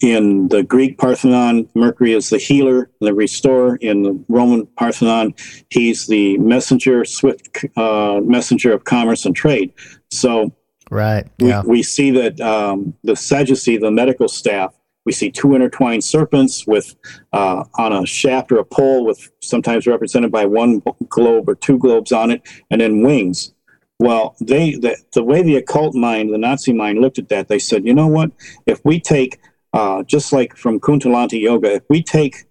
in 0.00 0.48
the 0.48 0.62
Greek 0.62 0.98
Parthenon, 0.98 1.68
Mercury 1.74 2.12
is 2.12 2.28
the 2.28 2.38
healer, 2.38 2.90
the 3.00 3.14
restorer. 3.14 3.76
In 3.76 4.02
the 4.02 4.24
Roman 4.28 4.66
Parthenon, 4.66 5.34
he's 5.70 6.06
the 6.06 6.36
messenger, 6.38 7.04
swift 7.04 7.64
uh, 7.76 8.20
messenger 8.22 8.72
of 8.72 8.84
commerce 8.84 9.24
and 9.24 9.34
trade. 9.34 9.72
So 10.10 10.52
Right. 10.90 11.26
Yeah. 11.38 11.62
We, 11.62 11.68
we 11.68 11.82
see 11.82 12.10
that 12.10 12.40
um, 12.40 12.94
the 13.04 13.14
caduceus, 13.14 13.80
the 13.80 13.90
medical 13.90 14.28
staff, 14.28 14.74
we 15.06 15.12
see 15.12 15.30
two 15.30 15.54
intertwined 15.54 16.04
serpents 16.04 16.66
with 16.66 16.94
uh, 17.32 17.64
on 17.78 17.92
a 17.92 18.04
shaft 18.04 18.52
or 18.52 18.58
a 18.58 18.64
pole, 18.64 19.06
with 19.06 19.30
sometimes 19.40 19.86
represented 19.86 20.30
by 20.30 20.44
one 20.44 20.82
globe 21.08 21.48
or 21.48 21.54
two 21.54 21.78
globes 21.78 22.12
on 22.12 22.30
it, 22.30 22.42
and 22.70 22.80
then 22.80 23.02
wings. 23.02 23.54
Well, 23.98 24.36
they 24.40 24.72
the, 24.74 24.96
the 25.12 25.22
way 25.22 25.42
the 25.42 25.56
occult 25.56 25.94
mind, 25.94 26.32
the 26.32 26.38
Nazi 26.38 26.72
mind, 26.72 27.00
looked 27.00 27.18
at 27.18 27.28
that, 27.30 27.48
they 27.48 27.58
said, 27.58 27.86
you 27.86 27.94
know 27.94 28.08
what? 28.08 28.32
If 28.66 28.80
we 28.84 29.00
take 29.00 29.38
uh, 29.72 30.02
just 30.02 30.32
like 30.32 30.56
from 30.56 30.80
Kundalini 30.80 31.40
Yoga, 31.40 31.74
if 31.74 31.84
we 31.88 32.02
take 32.02 32.44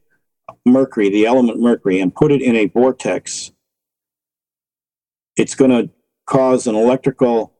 mercury, 0.65 1.09
the 1.09 1.25
element 1.25 1.59
mercury, 1.59 1.99
and 1.99 2.13
put 2.13 2.31
it 2.31 2.41
in 2.41 2.55
a 2.55 2.67
vortex, 2.67 3.51
it's 5.35 5.55
going 5.55 5.71
to 5.71 5.89
cause 6.25 6.67
an 6.67 6.75
electrical 6.75 7.53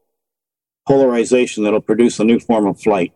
polarization 0.89 1.63
that'll 1.63 1.79
produce 1.79 2.19
a 2.19 2.23
new 2.23 2.39
form 2.39 2.65
of 2.65 2.81
flight. 2.81 3.13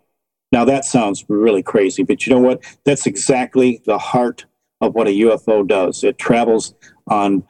Now, 0.51 0.63
that 0.65 0.85
sounds 0.85 1.25
really 1.27 1.63
crazy, 1.63 2.03
but 2.03 2.27
you 2.27 2.33
know 2.33 2.39
what? 2.39 2.63
That's 2.85 3.07
exactly 3.07 3.81
the 3.85 3.97
heart 3.97 4.45
of 4.79 4.93
what 4.93 5.07
a 5.07 5.09
UFO 5.09 5.67
does. 5.67 6.03
It 6.03 6.19
travels 6.19 6.75
on 7.07 7.43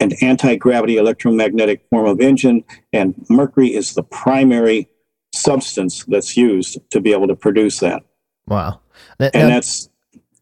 an 0.00 0.10
anti 0.20 0.56
gravity 0.56 0.96
electromagnetic 0.96 1.84
form 1.90 2.06
of 2.06 2.20
engine, 2.20 2.64
and 2.92 3.14
mercury 3.30 3.72
is 3.72 3.94
the 3.94 4.02
primary 4.02 4.88
substance 5.32 6.04
that's 6.06 6.36
used 6.36 6.78
to 6.90 7.00
be 7.00 7.12
able 7.12 7.28
to 7.28 7.36
produce 7.36 7.78
that. 7.78 8.02
Wow. 8.48 8.80
and 9.20 9.30
that's. 9.32 9.88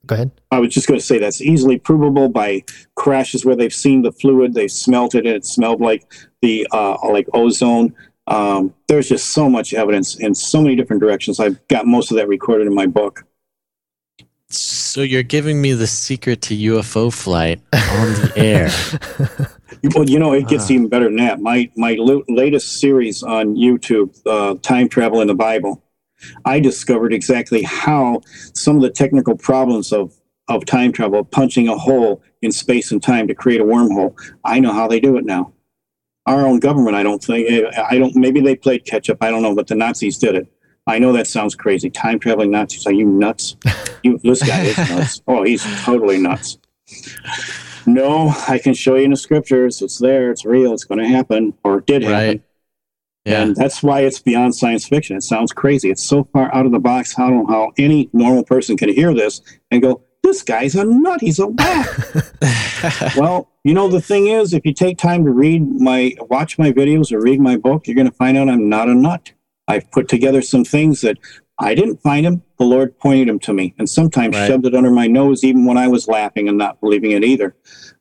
Go 0.06 0.14
ahead. 0.14 0.30
I 0.50 0.58
was 0.58 0.72
just 0.72 0.88
going 0.88 0.98
to 0.98 1.04
say 1.04 1.18
that's 1.18 1.42
easily 1.42 1.78
provable 1.78 2.30
by 2.30 2.64
crashes 2.96 3.44
where 3.44 3.54
they've 3.54 3.72
seen 3.72 4.00
the 4.00 4.10
fluid, 4.10 4.54
they've 4.54 4.72
smelt 4.72 5.14
it, 5.14 5.26
and 5.26 5.36
it 5.36 5.44
smelled 5.44 5.82
like 5.82 6.10
the 6.40 6.66
uh, 6.72 6.96
like 7.12 7.28
ozone. 7.34 7.94
Um, 8.30 8.72
there's 8.86 9.08
just 9.08 9.30
so 9.30 9.50
much 9.50 9.74
evidence 9.74 10.14
in 10.14 10.34
so 10.34 10.62
many 10.62 10.76
different 10.76 11.02
directions. 11.02 11.40
I've 11.40 11.66
got 11.66 11.86
most 11.86 12.12
of 12.12 12.16
that 12.16 12.28
recorded 12.28 12.68
in 12.68 12.74
my 12.74 12.86
book. 12.86 13.24
So 14.48 15.02
you're 15.02 15.24
giving 15.24 15.60
me 15.60 15.72
the 15.72 15.86
secret 15.86 16.40
to 16.42 16.56
UFO 16.56 17.12
flight 17.12 17.60
on 17.72 18.12
the 18.14 18.32
air. 18.36 18.70
well, 19.94 20.08
you 20.08 20.18
know, 20.18 20.32
it 20.32 20.48
gets 20.48 20.70
uh. 20.70 20.74
even 20.74 20.88
better 20.88 21.04
than 21.06 21.16
that. 21.16 21.40
My 21.40 21.70
my 21.76 21.94
latest 22.28 22.80
series 22.80 23.22
on 23.22 23.56
YouTube, 23.56 24.16
uh, 24.26 24.56
"Time 24.62 24.88
Travel 24.88 25.20
in 25.20 25.28
the 25.28 25.34
Bible," 25.34 25.82
I 26.44 26.58
discovered 26.58 27.12
exactly 27.12 27.62
how 27.62 28.22
some 28.54 28.76
of 28.76 28.82
the 28.82 28.90
technical 28.90 29.36
problems 29.36 29.92
of 29.92 30.12
of 30.48 30.64
time 30.66 30.90
travel, 30.90 31.24
punching 31.24 31.68
a 31.68 31.76
hole 31.76 32.20
in 32.42 32.50
space 32.50 32.90
and 32.90 33.00
time 33.00 33.28
to 33.28 33.34
create 33.34 33.60
a 33.60 33.64
wormhole. 33.64 34.18
I 34.44 34.58
know 34.58 34.72
how 34.72 34.88
they 34.88 34.98
do 34.98 35.16
it 35.16 35.24
now 35.24 35.52
our 36.26 36.46
own 36.46 36.60
government. 36.60 36.96
I 36.96 37.02
don't 37.02 37.22
think 37.22 37.48
I 37.76 37.98
don't. 37.98 38.14
Maybe 38.16 38.40
they 38.40 38.56
played 38.56 38.84
catch 38.84 39.10
up. 39.10 39.18
I 39.20 39.30
don't 39.30 39.42
know, 39.42 39.54
but 39.54 39.66
the 39.66 39.74
Nazis 39.74 40.18
did 40.18 40.34
it. 40.34 40.52
I 40.86 40.98
know 40.98 41.12
that 41.12 41.26
sounds 41.26 41.54
crazy. 41.54 41.90
Time 41.90 42.18
traveling 42.18 42.50
Nazis? 42.50 42.86
Are 42.86 42.92
you 42.92 43.06
nuts? 43.06 43.56
You, 44.02 44.18
this 44.24 44.42
guy 44.42 44.62
is 44.62 44.78
nuts. 44.78 45.20
Oh, 45.28 45.42
he's 45.42 45.62
totally 45.82 46.16
nuts. 46.16 46.56
No, 47.84 48.34
I 48.48 48.56
can 48.56 48.72
show 48.72 48.94
you 48.94 49.04
in 49.04 49.10
the 49.10 49.16
scriptures. 49.18 49.82
It's 49.82 49.98
there. 49.98 50.30
It's 50.30 50.46
real. 50.46 50.72
It's 50.72 50.84
going 50.84 51.00
to 51.00 51.06
happen, 51.06 51.52
or 51.64 51.80
it 51.80 51.86
did 51.86 52.04
happen. 52.04 52.16
Right. 52.16 52.42
Yeah. 53.26 53.42
And 53.42 53.56
that's 53.56 53.82
why 53.82 54.00
it's 54.00 54.18
beyond 54.18 54.54
science 54.54 54.88
fiction. 54.88 55.16
It 55.18 55.22
sounds 55.22 55.52
crazy. 55.52 55.90
It's 55.90 56.02
so 56.02 56.24
far 56.32 56.54
out 56.54 56.64
of 56.64 56.72
the 56.72 56.78
box. 56.78 57.14
How 57.14 57.44
how 57.46 57.72
any 57.76 58.08
normal 58.14 58.42
person 58.42 58.78
can 58.78 58.88
hear 58.88 59.12
this 59.12 59.42
and 59.70 59.82
go, 59.82 60.02
"This 60.22 60.42
guy's 60.42 60.74
a 60.74 60.84
nut. 60.84 61.20
He's 61.20 61.38
a 61.38 61.46
whack." 61.46 61.88
well, 63.16 63.48
you 63.64 63.74
know, 63.74 63.88
the 63.88 64.00
thing 64.00 64.28
is, 64.28 64.52
if 64.52 64.64
you 64.64 64.72
take 64.72 64.98
time 64.98 65.24
to 65.24 65.30
read 65.30 65.80
my, 65.80 66.14
watch 66.28 66.58
my 66.58 66.72
videos 66.72 67.12
or 67.12 67.20
read 67.20 67.40
my 67.40 67.56
book, 67.56 67.86
you're 67.86 67.96
going 67.96 68.10
to 68.10 68.16
find 68.16 68.36
out 68.36 68.48
I'm 68.48 68.68
not 68.68 68.88
a 68.88 68.94
nut. 68.94 69.32
I've 69.68 69.90
put 69.90 70.08
together 70.08 70.42
some 70.42 70.64
things 70.64 71.02
that 71.02 71.18
I 71.58 71.74
didn't 71.74 71.98
find 71.98 72.26
them. 72.26 72.42
The 72.58 72.64
Lord 72.64 72.98
pointed 72.98 73.28
them 73.28 73.38
to 73.40 73.52
me, 73.52 73.74
and 73.78 73.88
sometimes 73.88 74.36
right. 74.36 74.46
shoved 74.46 74.66
it 74.66 74.74
under 74.74 74.90
my 74.90 75.06
nose, 75.06 75.44
even 75.44 75.64
when 75.66 75.76
I 75.76 75.88
was 75.88 76.08
laughing 76.08 76.48
and 76.48 76.56
not 76.56 76.80
believing 76.80 77.12
it 77.12 77.22
either. 77.22 77.54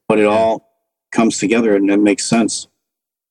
But 0.08 0.20
it 0.20 0.26
all 0.26 0.70
comes 1.12 1.38
together 1.38 1.76
and 1.76 1.90
it 1.90 2.00
makes 2.00 2.26
sense. 2.26 2.68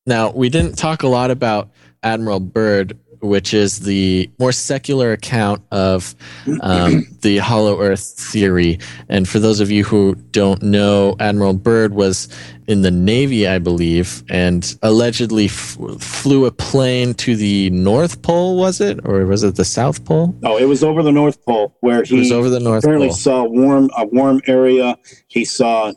Now, 0.07 0.31
we 0.31 0.49
didn't 0.49 0.77
talk 0.77 1.03
a 1.03 1.09
lot 1.09 1.31
about 1.31 1.71
Admiral 2.03 2.41
Byrd, 2.41 2.99
which 3.21 3.53
is 3.55 3.81
the 3.81 4.31
more 4.39 4.53
secular 4.53 5.13
account 5.13 5.63
of 5.71 6.15
um, 6.63 7.07
the 7.23 7.39
Hollow 7.39 7.81
Earth 7.81 8.15
theory. 8.19 8.79
And 9.09 9.29
for 9.29 9.39
those 9.39 9.61
of 9.61 9.71
you 9.71 9.85
who 9.85 10.15
don't 10.33 10.63
know, 10.63 11.17
Admiral 11.21 11.55
Byrd 11.55 11.95
was 11.95 12.29
in 12.67 12.83
the 12.83 12.91
Navy, 12.91 13.47
I 13.49 13.59
believe, 13.59 14.23
and 14.29 14.77
allegedly 14.83 15.47
f- 15.47 15.79
flew 16.01 16.45
a 16.45 16.51
plane 16.51 17.15
to 17.15 17.35
the 17.35 17.71
North 17.71 18.21
Pole, 18.23 18.59
was 18.59 18.81
it? 18.81 19.01
Or 19.05 19.25
was 19.25 19.43
it 19.43 19.57
the 19.57 19.65
South 19.65 20.05
Pole? 20.05 20.35
Oh, 20.45 20.59
it 20.59 20.67
was 20.67 20.85
over 20.85 21.03
the 21.03 21.13
North 21.13 21.43
Pole 21.47 21.75
where 21.81 22.03
It 22.03 22.11
was 22.13 22.29
he 22.29 22.33
over 22.35 22.51
the 22.51 22.61
North 22.61 22.83
Pole. 22.85 22.91
apparently 22.91 23.09
Pole. 23.09 23.17
saw 23.17 23.45
warm 23.45 23.91
a 23.97 24.05
warm 24.07 24.41
area. 24.47 24.99
He 25.29 25.45
saw 25.47 25.93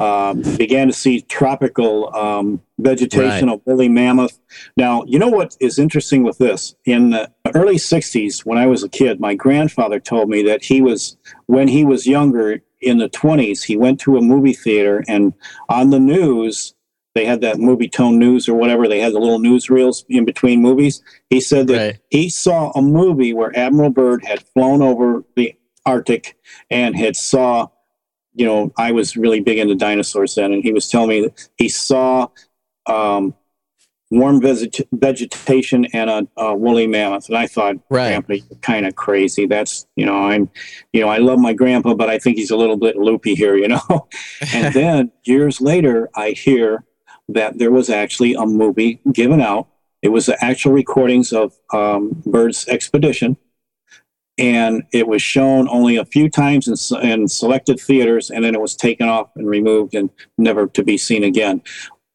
um, 0.00 0.42
began 0.56 0.88
to 0.88 0.92
see 0.92 1.20
tropical 1.22 2.14
um, 2.14 2.60
vegetation 2.78 3.48
of 3.48 3.60
woolly 3.64 3.88
mammoth. 3.88 4.38
Now, 4.76 5.04
you 5.06 5.18
know 5.18 5.28
what 5.28 5.56
is 5.60 5.78
interesting 5.78 6.22
with 6.24 6.38
this? 6.38 6.74
In 6.84 7.10
the 7.10 7.30
early 7.54 7.76
'60s, 7.76 8.44
when 8.44 8.58
I 8.58 8.66
was 8.66 8.82
a 8.82 8.88
kid, 8.88 9.20
my 9.20 9.34
grandfather 9.34 10.00
told 10.00 10.28
me 10.28 10.42
that 10.44 10.64
he 10.64 10.80
was 10.80 11.16
when 11.46 11.68
he 11.68 11.84
was 11.84 12.06
younger 12.06 12.60
in 12.80 12.98
the 12.98 13.08
20s, 13.08 13.64
he 13.64 13.76
went 13.76 13.98
to 14.00 14.18
a 14.18 14.20
movie 14.20 14.52
theater 14.52 15.02
and 15.08 15.32
on 15.68 15.90
the 15.90 15.98
news. 16.00 16.74
They 17.14 17.24
had 17.24 17.40
that 17.42 17.56
Movietone 17.56 18.16
news 18.16 18.48
or 18.48 18.54
whatever. 18.54 18.88
They 18.88 18.98
had 19.00 19.12
the 19.14 19.20
little 19.20 19.38
newsreels 19.38 20.04
in 20.08 20.24
between 20.24 20.60
movies. 20.60 21.00
He 21.30 21.40
said 21.40 21.68
that 21.68 21.76
Right. 21.76 21.98
he 22.10 22.28
saw 22.28 22.72
a 22.72 22.82
movie 22.82 23.32
where 23.32 23.56
Admiral 23.56 23.90
Byrd 23.90 24.24
had 24.24 24.42
flown 24.48 24.82
over 24.82 25.24
the 25.36 25.54
Arctic 25.86 26.36
and 26.70 26.96
had 26.96 27.14
saw, 27.16 27.68
you 28.34 28.44
know, 28.46 28.72
I 28.76 28.92
was 28.92 29.16
really 29.16 29.40
big 29.40 29.58
into 29.58 29.74
dinosaurs 29.74 30.34
then, 30.34 30.52
and 30.52 30.62
he 30.62 30.72
was 30.72 30.88
telling 30.88 31.08
me 31.08 31.20
that 31.22 31.48
he 31.56 31.68
saw 31.68 32.28
um, 32.86 33.34
warm 34.10 34.40
veget- 34.40 34.86
vegetation 34.92 35.86
and 35.92 36.10
a, 36.10 36.26
a 36.36 36.54
woolly 36.54 36.86
mammoth, 36.86 37.28
and 37.28 37.36
I 37.36 37.46
thought, 37.46 37.76
Right. 37.88 38.08
Grandpa, 38.10 38.34
you're 38.34 38.58
kind 38.60 38.86
of 38.86 38.96
crazy. 38.96 39.46
That's, 39.46 39.86
you 39.96 40.06
know, 40.06 40.16
I'm, 40.16 40.50
you 40.92 41.00
know, 41.00 41.08
I 41.08 41.18
love 41.18 41.38
my 41.38 41.52
grandpa, 41.52 41.94
but 41.94 42.10
I 42.10 42.18
think 42.18 42.36
he's 42.36 42.50
a 42.50 42.56
little 42.56 42.76
bit 42.76 42.96
loopy 42.96 43.34
here, 43.34 43.56
you 43.56 43.68
know. 43.68 44.08
and 44.54 44.74
then 44.74 45.12
years 45.24 45.60
later, 45.60 46.10
I 46.14 46.30
hear 46.30 46.84
that 47.28 47.58
there 47.58 47.70
was 47.70 47.88
actually 47.90 48.34
a 48.34 48.44
movie 48.44 49.00
given 49.12 49.40
out. 49.40 49.68
It 50.02 50.08
was 50.08 50.26
the 50.26 50.42
actual 50.44 50.72
recordings 50.72 51.32
of 51.32 51.54
um, 51.72 52.22
Byrd's 52.26 52.68
expedition, 52.68 53.36
and 54.38 54.82
it 54.92 55.06
was 55.06 55.22
shown 55.22 55.68
only 55.68 55.96
a 55.96 56.04
few 56.04 56.28
times 56.28 56.66
in, 56.68 57.00
in 57.08 57.28
selected 57.28 57.78
theaters, 57.80 58.30
and 58.30 58.44
then 58.44 58.54
it 58.54 58.60
was 58.60 58.74
taken 58.74 59.08
off 59.08 59.30
and 59.36 59.46
removed 59.48 59.94
and 59.94 60.10
never 60.38 60.66
to 60.68 60.82
be 60.82 60.98
seen 60.98 61.24
again. 61.24 61.62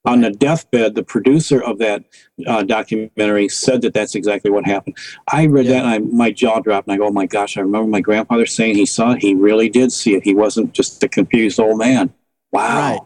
On 0.06 0.22
the 0.22 0.32
deathbed, 0.32 0.96
the 0.96 1.04
producer 1.04 1.62
of 1.62 1.78
that 1.80 2.04
uh, 2.48 2.64
documentary 2.64 3.50
said 3.50 3.82
that 3.82 3.94
that's 3.94 4.16
exactly 4.16 4.50
what 4.50 4.66
happened. 4.66 4.98
I 5.32 5.46
read 5.46 5.66
Yeah. 5.66 5.74
that, 5.74 5.86
and 5.86 5.90
I, 5.90 5.98
my 6.00 6.32
jaw 6.32 6.60
dropped, 6.62 6.88
and 6.88 6.94
I 6.96 6.98
go, 6.98 7.08
"Oh 7.08 7.12
my 7.12 7.26
gosh!" 7.26 7.58
I 7.58 7.62
remember 7.62 7.88
my 7.90 8.00
grandfather 8.00 8.46
saying 8.46 8.76
he 8.76 8.86
saw 8.86 9.12
it. 9.12 9.22
He 9.22 9.36
really 9.36 9.68
did 9.70 9.92
see 9.92 10.16
it. 10.16 10.24
He 10.24 10.34
wasn't 10.34 10.74
just 10.74 11.04
a 11.04 11.10
confused 11.10 11.60
old 11.60 11.78
man. 11.78 12.14
Wow. 12.52 12.92
Right. 12.92 13.00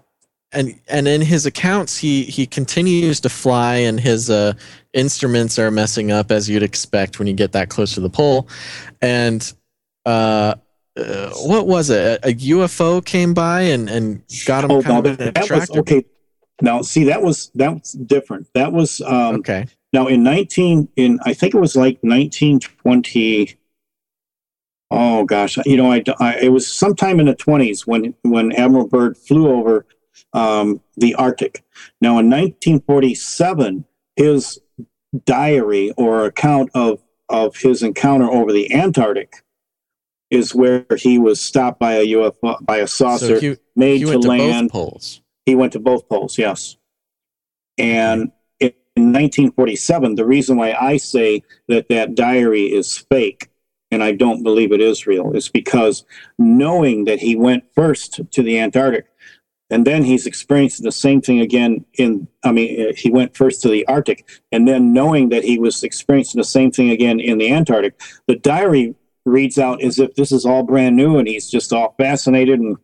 And 0.54 0.80
and 0.88 1.08
in 1.08 1.22
his 1.22 1.46
accounts 1.46 1.98
he 1.98 2.24
he 2.24 2.46
continues 2.46 3.20
to 3.20 3.30
fly 3.30 3.76
and 3.76 4.00
his 4.00 4.30
uh 4.30 4.54
instruments 4.94 5.58
are 5.58 5.72
messing 5.72 6.12
up 6.12 6.32
as 6.32 6.50
you'd 6.50 6.64
expect 6.64 7.20
when 7.20 7.28
you 7.28 7.34
get 7.34 7.52
that 7.52 7.70
close 7.70 7.94
to 7.94 8.00
the 8.00 8.10
pole 8.10 8.48
and 9.02 9.54
uh, 10.06 10.54
uh 10.98 11.30
what 11.46 11.68
was 11.68 11.90
it 11.90 12.24
a, 12.24 12.30
a 12.30 12.34
ufo 12.34 13.04
came 13.04 13.34
by 13.34 13.62
and 13.62 13.90
and 13.90 14.24
got 14.46 14.64
him 14.64 14.72
Oh, 14.72 14.82
kind 14.82 15.04
no, 15.04 15.12
of 15.12 15.20
in 15.20 15.28
a 15.28 15.32
that 15.32 15.50
was 15.50 15.70
okay. 15.72 16.06
Now, 16.62 16.82
see, 16.82 17.04
that 17.06 17.22
was 17.22 17.52
that's 17.56 17.94
different. 17.94 18.48
That 18.54 18.72
was 18.72 19.02
um, 19.02 19.38
okay 19.38 19.66
Now 19.92 20.08
in 20.08 20.24
nineteen 20.24 20.88
in 20.96 21.20
I 21.24 21.34
think 21.34 21.54
it 21.54 21.60
was 21.60 21.76
like 21.76 22.00
nineteen 22.04 22.60
twenty. 22.60 23.58
Oh 24.92 25.26
gosh, 25.26 25.58
you 25.66 25.76
know, 25.76 25.92
I, 25.92 26.04
I 26.20 26.38
it 26.38 26.50
was 26.50 26.68
sometime 26.68 27.20
in 27.20 27.26
the 27.26 27.36
twenties 27.36 27.88
when 27.88 28.14
when 28.22 28.52
Admiral 28.54 28.88
Byrd 28.88 29.18
flew 29.18 29.50
over 29.50 29.86
um, 30.34 30.82
the 30.98 31.16
Arctic. 31.16 31.64
Now 32.02 32.18
in 32.20 32.30
nineteen 32.30 32.82
forty 32.82 33.16
seven, 33.16 33.86
his 34.16 34.60
diary 35.26 35.92
or 35.98 36.26
account 36.26 36.70
of 36.74 37.02
of 37.30 37.56
his 37.58 37.84
encounter 37.84 38.30
over 38.30 38.52
the 38.52 38.74
Antarctic 38.74 39.44
is 40.30 40.56
where 40.56 40.86
he 40.98 41.20
was 41.20 41.40
stopped 41.40 41.80
by 41.80 41.94
a 41.94 42.08
UFO 42.08 42.64
by 42.66 42.78
a 42.78 42.88
saucer 42.88 43.36
so 43.36 43.40
he, 43.40 43.58
made 43.76 44.00
he 44.00 44.06
to 44.06 44.10
went 44.10 44.24
to 44.24 44.30
land. 44.30 44.72
both 44.72 44.72
poles 44.72 45.22
He 45.46 45.56
went 45.56 45.74
to 45.74 45.80
both 45.80 46.10
poles, 46.10 46.38
yes. 46.38 46.78
And 47.78 48.32
in 48.60 48.72
1947, 48.96 50.16
the 50.16 50.26
reason 50.26 50.58
why 50.58 50.74
I 50.80 50.98
say 50.98 51.44
that 51.68 51.90
that 51.90 52.16
diary 52.16 52.66
is 52.66 52.98
fake 52.98 53.50
and 53.92 54.04
I 54.04 54.12
don't 54.12 54.44
believe 54.44 54.72
it 54.72 54.82
is 54.82 55.06
real 55.06 55.34
is 55.34 55.50
because 55.50 56.04
knowing 56.40 57.06
that 57.06 57.20
he 57.20 57.36
went 57.36 57.64
first 57.76 58.22
to 58.32 58.42
the 58.42 58.60
Antarctic 58.60 59.06
and 59.74 59.88
then 59.88 60.04
he's 60.04 60.28
experiencing 60.28 60.84
the 60.84 60.92
same 60.92 61.20
thing 61.20 61.40
again 61.40 61.84
in, 61.96 62.28
I 62.44 62.52
mean, 62.52 62.90
uh, 62.90 62.94
he 62.96 63.10
went 63.10 63.36
first 63.36 63.60
to 63.64 63.70
the 63.70 63.84
Arctic 63.88 64.30
and 64.52 64.68
then 64.68 64.94
knowing 64.94 65.30
that 65.30 65.44
he 65.44 65.58
was 65.58 65.84
experiencing 65.84 66.38
the 66.38 66.46
same 66.46 66.70
thing 66.70 66.92
again 66.92 67.20
in 67.20 67.40
the 67.40 67.52
Antarctic, 67.52 68.00
the 68.28 68.36
diary 68.36 68.94
reads 69.26 69.58
out 69.58 69.82
as 69.82 69.98
if 69.98 70.14
this 70.14 70.32
is 70.32 70.46
all 70.46 70.62
brand 70.62 70.96
new 70.96 71.18
and 71.18 71.28
he's 71.28 71.50
just 71.50 71.74
all 71.74 71.96
fascinated 71.98 72.60
and 72.60 72.78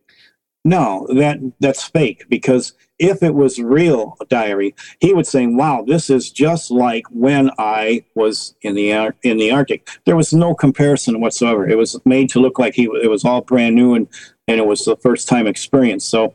no, 0.64 1.06
that 1.14 1.38
that's 1.60 1.84
fake 1.84 2.24
because 2.28 2.74
if 2.98 3.22
it 3.22 3.34
was 3.34 3.58
real 3.58 4.18
diary, 4.28 4.74
he 5.00 5.14
would 5.14 5.26
say, 5.26 5.46
"Wow, 5.46 5.84
this 5.86 6.10
is 6.10 6.30
just 6.30 6.70
like 6.70 7.04
when 7.10 7.50
I 7.56 8.04
was 8.14 8.54
in 8.60 8.74
the 8.74 8.92
Ar- 8.92 9.16
in 9.22 9.38
the 9.38 9.50
Arctic." 9.52 9.88
There 10.04 10.16
was 10.16 10.34
no 10.34 10.54
comparison 10.54 11.22
whatsoever. 11.22 11.66
It 11.66 11.78
was 11.78 11.98
made 12.04 12.28
to 12.30 12.40
look 12.40 12.58
like 12.58 12.74
he 12.74 12.90
it 13.02 13.08
was 13.08 13.24
all 13.24 13.40
brand 13.40 13.74
new 13.74 13.94
and 13.94 14.06
and 14.48 14.58
it 14.58 14.66
was 14.66 14.84
the 14.84 14.96
first 14.96 15.28
time 15.28 15.46
experience. 15.46 16.04
So, 16.04 16.34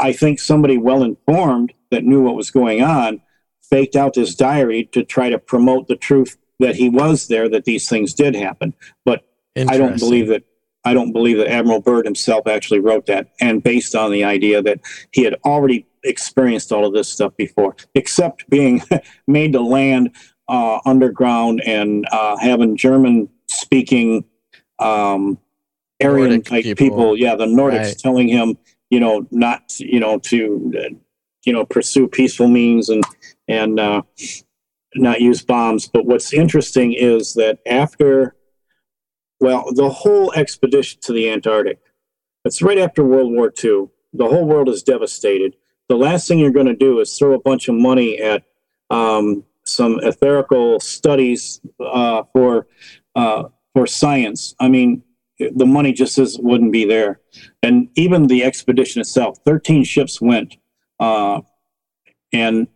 I 0.00 0.12
think 0.12 0.40
somebody 0.40 0.78
well 0.78 1.02
informed 1.02 1.72
that 1.90 2.04
knew 2.04 2.22
what 2.22 2.34
was 2.34 2.50
going 2.50 2.82
on 2.82 3.20
faked 3.62 3.94
out 3.94 4.14
this 4.14 4.34
diary 4.34 4.84
to 4.92 5.04
try 5.04 5.30
to 5.30 5.38
promote 5.38 5.86
the 5.86 5.96
truth 5.96 6.36
that 6.58 6.74
he 6.74 6.88
was 6.88 7.28
there, 7.28 7.48
that 7.48 7.64
these 7.64 7.88
things 7.88 8.12
did 8.14 8.34
happen. 8.34 8.74
But 9.04 9.24
I 9.56 9.76
don't 9.76 9.98
believe 9.98 10.28
that. 10.28 10.42
I 10.82 10.94
don't 10.94 11.12
believe 11.12 11.36
that 11.36 11.48
Admiral 11.48 11.82
Byrd 11.82 12.06
himself 12.06 12.46
actually 12.46 12.80
wrote 12.80 13.04
that, 13.06 13.28
and 13.38 13.62
based 13.62 13.94
on 13.94 14.10
the 14.10 14.24
idea 14.24 14.62
that 14.62 14.80
he 15.12 15.22
had 15.24 15.34
already 15.44 15.86
experienced 16.04 16.72
all 16.72 16.86
of 16.86 16.94
this 16.94 17.06
stuff 17.06 17.36
before, 17.36 17.76
except 17.94 18.48
being 18.48 18.82
made 19.26 19.52
to 19.52 19.60
land 19.60 20.16
uh, 20.48 20.78
underground 20.86 21.62
and 21.66 22.08
uh, 22.10 22.38
having 22.38 22.78
German-speaking 22.78 24.24
um, 24.78 25.38
Aryan 26.02 26.40
type 26.40 26.64
people. 26.64 26.76
people. 26.76 27.16
yeah, 27.16 27.36
the 27.36 27.44
Nordics 27.44 27.78
Right. 27.78 27.98
telling 27.98 28.28
him, 28.28 28.56
you 28.90 29.00
know, 29.00 29.26
not, 29.30 29.78
you 29.78 30.00
know, 30.00 30.18
to, 30.18 30.72
uh, 30.76 30.94
you 31.44 31.52
know, 31.52 31.64
pursue 31.64 32.08
peaceful 32.08 32.48
means 32.48 32.88
and 32.88 33.02
and 33.48 33.80
uh, 33.80 34.02
not 34.94 35.20
use 35.20 35.42
bombs. 35.42 35.88
But 35.88 36.04
what's 36.04 36.32
interesting 36.32 36.92
is 36.92 37.34
that 37.34 37.58
after 37.66 38.36
well, 39.40 39.72
the 39.72 39.88
whole 39.88 40.32
expedition 40.34 41.00
to 41.02 41.14
the 41.14 41.30
Antarctic, 41.30 41.80
it's 42.44 42.60
right 42.60 42.78
after 42.78 43.02
World 43.02 43.32
War 43.32 43.52
II. 43.62 43.86
The 44.12 44.26
whole 44.26 44.46
world 44.46 44.68
is 44.68 44.82
devastated. 44.82 45.56
The 45.88 45.96
last 45.96 46.28
thing 46.28 46.38
you're 46.38 46.50
going 46.50 46.66
to 46.66 46.76
do 46.76 47.00
is 47.00 47.16
throw 47.16 47.32
a 47.32 47.40
bunch 47.40 47.68
of 47.68 47.74
money 47.74 48.18
at 48.18 48.44
um, 48.90 49.44
some 49.64 49.98
etherical 50.00 50.80
studies 50.80 51.60
uh, 51.80 52.24
for 52.32 52.66
uh, 53.14 53.44
for 53.74 53.86
science. 53.86 54.54
I 54.60 54.68
mean, 54.68 55.02
the 55.54 55.66
money 55.66 55.92
just 55.92 56.18
is, 56.18 56.38
wouldn't 56.38 56.72
be 56.72 56.84
there. 56.84 57.20
And 57.62 57.88
even 57.94 58.26
the 58.26 58.44
expedition 58.44 59.00
itself, 59.00 59.38
13 59.44 59.84
ships 59.84 60.20
went. 60.20 60.56
Uh, 60.98 61.40
and 62.32 62.68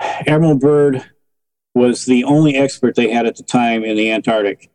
Admiral 0.00 0.58
Byrd 0.58 1.04
was 1.74 2.04
the 2.06 2.24
only 2.24 2.56
expert 2.56 2.94
they 2.94 3.10
had 3.10 3.26
at 3.26 3.36
the 3.36 3.42
time 3.42 3.84
in 3.84 3.96
the 3.96 4.10
Antarctic. 4.10 4.70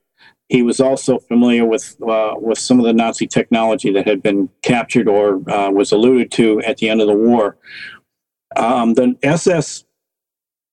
He 0.49 0.61
was 0.63 0.79
also 0.79 1.17
familiar 1.17 1.65
with 1.65 1.95
uh, 2.01 2.34
with 2.38 2.57
some 2.57 2.79
of 2.79 2.86
the 2.86 2.93
Nazi 2.93 3.25
technology 3.25 3.91
that 3.93 4.05
had 4.05 4.21
been 4.21 4.49
captured 4.63 5.07
or 5.07 5.49
uh, 5.49 5.71
was 5.71 5.93
alluded 5.93 6.32
to 6.34 6.61
at 6.61 6.77
the 6.77 6.89
end 6.89 6.99
of 6.99 7.07
the 7.07 7.15
war. 7.15 7.57
Um, 8.57 8.95
the 8.95 9.15
SS, 9.23 9.86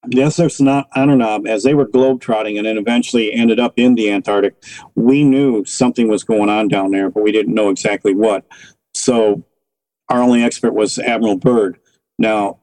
the 0.07 0.23
SS 0.23 0.61
not 0.61 0.91
Anonob, 0.93 1.49
as 1.49 1.63
they 1.63 1.75
were 1.75 1.87
globetrotting 1.87 2.57
and 2.57 2.67
then 2.67 2.79
eventually 2.79 3.33
ended 3.33 3.59
up 3.59 3.75
in 3.77 3.95
the 3.95 4.11
Antarctic, 4.11 4.55
we 4.95 5.25
knew 5.25 5.65
something 5.65 6.09
was 6.09 6.25
going 6.25 6.49
on 6.49 6.69
down 6.69 6.91
there, 6.91 7.11
but 7.11 7.23
we 7.23 7.33
didn't 7.33 7.55
know 7.55 7.69
exactly 7.69 8.15
what. 8.15 8.45
So 8.95 9.45
our 10.09 10.23
only 10.23 10.43
expert 10.43 10.75
was 10.75 10.99
Admiral 10.99 11.37
Byrd. 11.37 11.79
Now, 12.19 12.59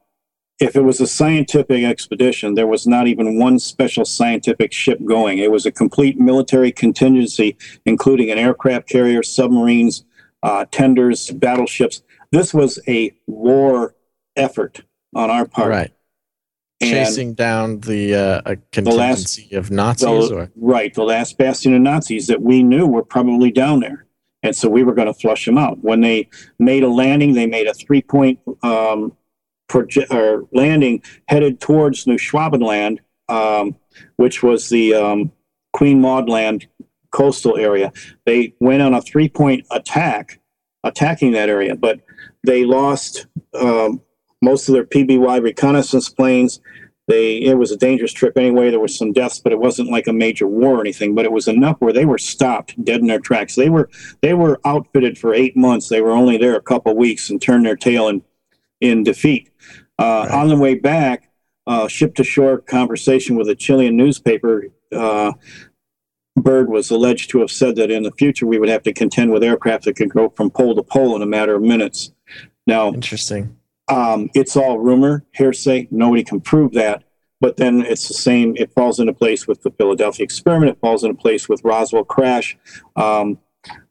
if 0.59 0.75
it 0.75 0.81
was 0.81 1.01
a 1.01 1.07
scientific 1.07 1.83
expedition, 1.83 2.53
there 2.53 2.67
was 2.67 2.87
not 2.87 3.07
even 3.07 3.37
one 3.37 3.59
special 3.59 4.05
scientific 4.05 4.71
ship 4.71 5.03
going. 5.03 5.39
It 5.39 5.51
was 5.51 5.65
a 5.65 5.71
complete 5.71 6.17
military 6.17 6.71
contingency, 6.71 7.57
including 7.85 8.31
an 8.31 8.37
aircraft 8.37 8.87
carrier, 8.87 9.21
submarines, 9.21 10.05
uh, 10.43 10.65
tenders, 10.71 11.29
battleships. 11.31 12.03
This 12.31 12.53
was 12.53 12.79
a 12.87 13.13
war 13.27 13.95
effort 14.37 14.81
on 15.13 15.29
our 15.29 15.45
part. 15.45 15.69
Right. 15.69 15.91
And 16.81 16.91
Chasing 16.91 17.33
down 17.33 17.79
the 17.79 18.15
uh, 18.15 18.41
a 18.45 18.55
contingency 18.73 19.55
of 19.55 19.71
Nazis, 19.71 20.29
the, 20.29 20.35
or 20.35 20.51
right, 20.57 20.93
the 20.93 21.03
last 21.03 21.37
bastion 21.37 21.73
of 21.73 21.81
Nazis 21.81 22.27
that 22.27 22.41
we 22.41 22.63
knew 22.63 22.85
were 22.85 23.03
probably 23.03 23.49
down 23.49 23.79
there. 23.79 24.05
And 24.43 24.53
so 24.53 24.67
we 24.67 24.83
were 24.83 24.93
going 24.93 25.07
to 25.07 25.13
flush 25.13 25.45
them 25.45 25.57
out. 25.57 25.79
When 25.79 26.01
they 26.01 26.29
made 26.59 26.83
a 26.83 26.89
landing, 26.89 27.33
they 27.33 27.47
made 27.47 27.67
a 27.67 27.73
three 27.73 28.01
point 28.01 28.39
um, 28.61 29.15
proje- 29.69 30.11
or 30.11 30.47
landing 30.51 31.01
headed 31.27 31.61
towards 31.61 32.05
New 32.07 32.17
Schwabenland, 32.17 32.99
um, 33.29 33.75
which 34.17 34.43
was 34.43 34.67
the 34.69 34.93
um, 34.95 35.31
Queen 35.71 36.01
Maud 36.01 36.29
Land 36.29 36.67
coastal 37.11 37.57
area. 37.57 37.93
They 38.25 38.53
went 38.59 38.81
on 38.81 38.93
a 38.93 39.01
three 39.01 39.29
point 39.29 39.65
attack, 39.71 40.41
attacking 40.83 41.31
that 41.31 41.47
area, 41.47 41.75
but 41.75 42.01
they 42.43 42.65
lost 42.65 43.27
um, 43.53 44.01
most 44.45 44.69
of 44.69 44.73
their 44.73 44.85
PBY 44.85 45.41
reconnaissance 45.41 46.07
planes. 46.07 46.61
They 47.07 47.37
it 47.37 47.57
was 47.57 47.71
a 47.71 47.77
dangerous 47.77 48.13
trip 48.13 48.37
anyway. 48.37 48.69
There 48.69 48.79
was 48.79 48.97
some 48.97 49.11
deaths, 49.11 49.39
but 49.39 49.51
it 49.51 49.59
wasn't 49.59 49.91
like 49.91 50.07
a 50.07 50.13
major 50.13 50.47
war 50.47 50.77
or 50.77 50.81
anything. 50.81 51.13
But 51.13 51.25
it 51.25 51.31
was 51.31 51.47
enough 51.47 51.77
where 51.79 51.93
they 51.93 52.05
were 52.05 52.17
stopped 52.17 52.83
dead 52.83 53.01
in 53.01 53.07
their 53.07 53.19
tracks. 53.19 53.55
They 53.55 53.69
were 53.69 53.89
they 54.21 54.33
were 54.33 54.59
outfitted 54.65 55.17
for 55.17 55.33
eight 55.33 55.57
months. 55.57 55.89
They 55.89 56.01
were 56.01 56.11
only 56.11 56.37
there 56.37 56.55
a 56.55 56.61
couple 56.61 56.95
weeks 56.95 57.29
and 57.29 57.41
turned 57.41 57.65
their 57.65 57.75
tail 57.75 58.07
in 58.07 58.23
in 58.81 59.03
defeat. 59.03 59.51
Uh, 59.99 60.27
On 60.31 60.49
the 60.49 60.57
way 60.57 60.75
back, 60.75 61.29
uh, 61.67 61.87
ship 61.87 62.15
to 62.15 62.23
shore 62.23 62.57
conversation 62.59 63.35
with 63.35 63.49
a 63.49 63.55
Chilean 63.55 63.95
newspaper. 63.95 64.65
Uh, 64.91 65.33
Byrd 66.37 66.69
was 66.69 66.91
alleged 66.91 67.29
to 67.29 67.39
have 67.39 67.51
said 67.51 67.77
that 67.77 67.89
in 67.89 68.03
the 68.03 68.11
future 68.11 68.45
we 68.45 68.59
would 68.59 68.67
have 68.67 68.83
to 68.83 68.93
contend 68.93 69.31
with 69.31 69.43
aircraft 69.43 69.85
that 69.85 69.95
could 69.95 70.09
go 70.09 70.29
from 70.29 70.49
pole 70.49 70.75
to 70.75 70.83
pole 70.83 71.15
in 71.15 71.21
a 71.21 71.25
matter 71.25 71.55
of 71.55 71.61
minutes. 71.61 72.11
Now, 72.67 72.89
interesting. 72.89 73.57
Um, 73.87 74.29
it's 74.33 74.55
all 74.55 74.79
rumor, 74.79 75.25
hearsay. 75.33 75.87
Nobody 75.91 76.23
can 76.23 76.41
prove 76.41 76.73
that. 76.73 77.03
But 77.41 77.57
then 77.57 77.81
it's 77.81 78.07
the 78.07 78.13
same. 78.13 78.55
It 78.55 78.71
falls 78.73 78.99
into 78.99 79.13
place 79.13 79.45
with 79.47 79.61
the 79.61 79.71
Philadelphia 79.71 80.23
experiment. 80.23 80.71
It 80.71 80.79
falls 80.79 81.03
into 81.03 81.15
place 81.15 81.49
with 81.49 81.61
Roswell 81.63 82.05
crash. 82.05 82.57
Um, 82.95 83.39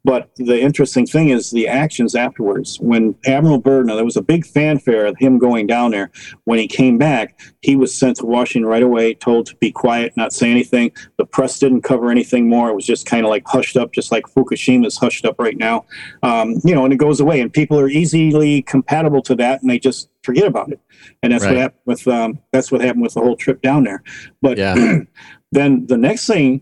but 0.03 0.29
the 0.37 0.59
interesting 0.61 1.05
thing 1.07 1.29
is 1.29 1.49
the 1.51 1.67
actions 1.67 2.13
afterwards. 2.15 2.77
When 2.79 3.15
Admiral 3.25 3.57
Byrd, 3.59 3.87
now 3.87 3.95
there 3.95 4.05
was 4.05 4.17
a 4.17 4.21
big 4.21 4.45
fanfare 4.45 5.05
of 5.05 5.17
him 5.17 5.39
going 5.39 5.65
down 5.67 5.91
there. 5.91 6.11
When 6.43 6.59
he 6.59 6.67
came 6.67 6.97
back, 6.97 7.39
he 7.61 7.75
was 7.75 7.95
sent 7.95 8.17
to 8.17 8.25
Washington 8.25 8.69
right 8.69 8.83
away, 8.83 9.15
told 9.15 9.47
to 9.47 9.55
be 9.55 9.71
quiet, 9.71 10.13
not 10.15 10.31
say 10.31 10.51
anything. 10.51 10.91
The 11.17 11.25
press 11.25 11.57
didn't 11.57 11.81
cover 11.81 12.11
anything 12.11 12.47
more. 12.47 12.69
It 12.69 12.75
was 12.75 12.85
just 12.85 13.05
kind 13.07 13.25
of 13.25 13.29
like 13.31 13.47
hushed 13.47 13.77
up, 13.77 13.91
just 13.93 14.11
like 14.11 14.25
Fukushima 14.25 14.85
is 14.85 14.97
hushed 14.97 15.25
up 15.25 15.35
right 15.39 15.57
now. 15.57 15.85
Um, 16.21 16.55
you 16.63 16.75
know, 16.75 16.83
and 16.85 16.93
it 16.93 16.97
goes 16.97 17.19
away, 17.19 17.41
and 17.41 17.51
people 17.51 17.79
are 17.79 17.89
easily 17.89 18.61
compatible 18.61 19.21
to 19.23 19.35
that, 19.37 19.61
and 19.61 19.69
they 19.71 19.79
just 19.79 20.09
forget 20.23 20.45
about 20.45 20.71
it. 20.71 20.79
And 21.23 21.33
that's 21.33 21.43
Right. 21.43 21.51
what 21.53 21.59
happened 21.61 21.81
with 21.85 22.07
um, 22.07 22.39
that's 22.51 22.71
what 22.71 22.81
happened 22.81 23.03
with 23.03 23.13
the 23.15 23.21
whole 23.21 23.35
trip 23.35 23.61
down 23.61 23.83
there. 23.83 24.03
But 24.41 24.57
Yeah. 24.57 24.99
then 25.51 25.85
the 25.87 25.97
next 25.97 26.27
thing 26.27 26.61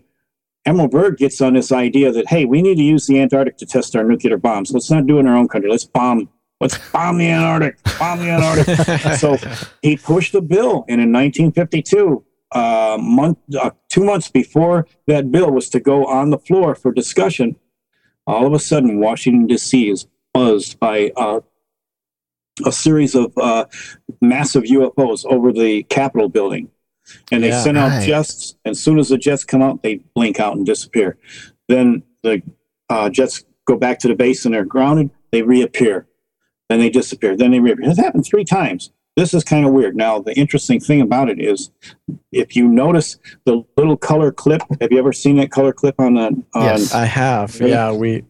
Admiral 0.66 0.88
Byrd 0.88 1.18
gets 1.18 1.40
on 1.40 1.54
this 1.54 1.72
idea 1.72 2.10
that 2.12 2.28
hey, 2.28 2.44
we 2.44 2.62
need 2.62 2.76
to 2.76 2.82
use 2.82 3.06
the 3.06 3.20
Antarctic 3.20 3.56
to 3.58 3.66
test 3.66 3.94
our 3.96 4.04
nuclear 4.04 4.38
bombs. 4.38 4.72
Let's 4.72 4.90
not 4.90 5.06
do 5.06 5.18
it 5.18 5.20
in 5.20 5.26
our 5.26 5.36
own 5.36 5.48
country. 5.48 5.70
Let's 5.70 5.84
bomb. 5.84 6.28
Let's 6.60 6.78
bomb 6.90 7.18
the 7.18 7.28
Antarctic. 7.28 7.82
Bomb 7.98 8.18
the 8.20 8.30
Antarctic. 8.30 9.12
so 9.18 9.36
he 9.82 9.96
pushed 9.96 10.34
a 10.34 10.40
bill, 10.40 10.84
and 10.88 11.00
in 11.00 11.12
1952, 11.12 12.24
uh, 12.52 12.96
month 13.00 13.38
uh, 13.60 13.70
two 13.88 14.04
months 14.04 14.30
before 14.30 14.86
that 15.06 15.30
bill 15.30 15.50
was 15.50 15.68
to 15.70 15.80
go 15.80 16.06
on 16.06 16.30
the 16.30 16.38
floor 16.38 16.74
for 16.74 16.92
discussion, 16.92 17.56
all 18.26 18.46
of 18.46 18.52
a 18.54 18.58
sudden 18.58 19.00
Washington 19.00 19.46
D.C. 19.46 19.90
is 19.90 20.06
buzzed 20.32 20.78
by 20.78 21.12
uh, 21.16 21.40
a 22.64 22.72
series 22.72 23.14
of 23.14 23.36
uh, 23.36 23.66
massive 24.20 24.64
UFOs 24.64 25.24
over 25.26 25.52
the 25.52 25.82
Capitol 25.84 26.28
building. 26.28 26.70
And 27.32 27.42
they 27.42 27.48
Yeah, 27.48 27.62
sent 27.62 27.76
out 27.78 27.90
right. 27.90 28.06
jets. 28.06 28.56
And 28.64 28.72
as 28.72 28.80
soon 28.80 28.98
as 28.98 29.08
the 29.08 29.18
jets 29.18 29.44
come 29.44 29.62
out, 29.62 29.82
they 29.82 29.96
blink 30.14 30.40
out 30.40 30.56
and 30.56 30.64
disappear. 30.64 31.16
Then 31.68 32.02
the 32.22 32.42
uh, 32.88 33.08
jets 33.10 33.44
go 33.66 33.76
back 33.76 33.98
to 34.00 34.08
the 34.08 34.14
base 34.14 34.44
and 34.44 34.54
they're 34.54 34.64
grounded. 34.64 35.10
They 35.32 35.42
reappear. 35.42 36.06
Then 36.68 36.78
they 36.80 36.90
disappear. 36.90 37.36
Then 37.36 37.50
they 37.50 37.60
reappear. 37.60 37.86
This 37.88 37.98
happened 37.98 38.24
three 38.26 38.44
times. 38.44 38.90
This 39.16 39.32
is 39.32 39.44
kind 39.44 39.64
of 39.64 39.72
weird. 39.72 39.94
Now, 39.96 40.18
the 40.18 40.34
interesting 40.36 40.80
thing 40.80 41.00
about 41.00 41.28
it 41.30 41.40
is 41.40 41.70
if 42.32 42.56
you 42.56 42.66
notice 42.66 43.16
the 43.44 43.62
little 43.76 43.96
color 43.96 44.32
clip, 44.32 44.62
have 44.80 44.90
you 44.90 44.98
ever 44.98 45.12
seen 45.12 45.36
that 45.36 45.50
color 45.52 45.72
clip 45.72 46.00
on 46.00 46.14
the? 46.14 46.26
On, 46.54 46.62
Yes. 46.64 46.92
I 46.92 47.04
have. 47.04 47.58
Really? 47.60 47.70
Yeah, 47.72 47.92
we. 47.92 48.24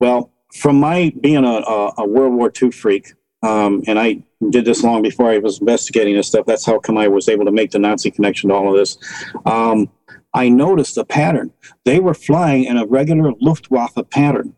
well, 0.00 0.30
from 0.54 0.78
my 0.80 1.12
being 1.20 1.44
a, 1.44 1.48
a, 1.48 1.92
a 1.98 2.06
World 2.06 2.34
War 2.34 2.52
II 2.60 2.70
freak, 2.70 3.14
um, 3.42 3.82
and 3.86 3.98
I 3.98 4.22
did 4.50 4.64
this 4.64 4.82
long 4.82 5.02
before 5.02 5.30
I 5.30 5.38
was 5.38 5.60
investigating 5.60 6.14
this 6.16 6.28
stuff. 6.28 6.46
That's 6.46 6.64
how 6.66 6.78
come 6.78 6.98
I 6.98 7.08
was 7.08 7.28
able 7.28 7.44
to 7.44 7.52
make 7.52 7.70
the 7.70 7.78
Nazi 7.78 8.10
connection 8.10 8.50
to 8.50 8.54
all 8.54 8.68
of 8.70 8.76
this. 8.76 8.98
Um, 9.46 9.90
I 10.34 10.48
noticed 10.48 10.98
a 10.98 11.04
pattern. 11.04 11.52
They 11.84 12.00
were 12.00 12.14
flying 12.14 12.64
in 12.64 12.76
a 12.76 12.86
regular 12.86 13.32
Luftwaffe 13.40 13.98
pattern. 14.10 14.54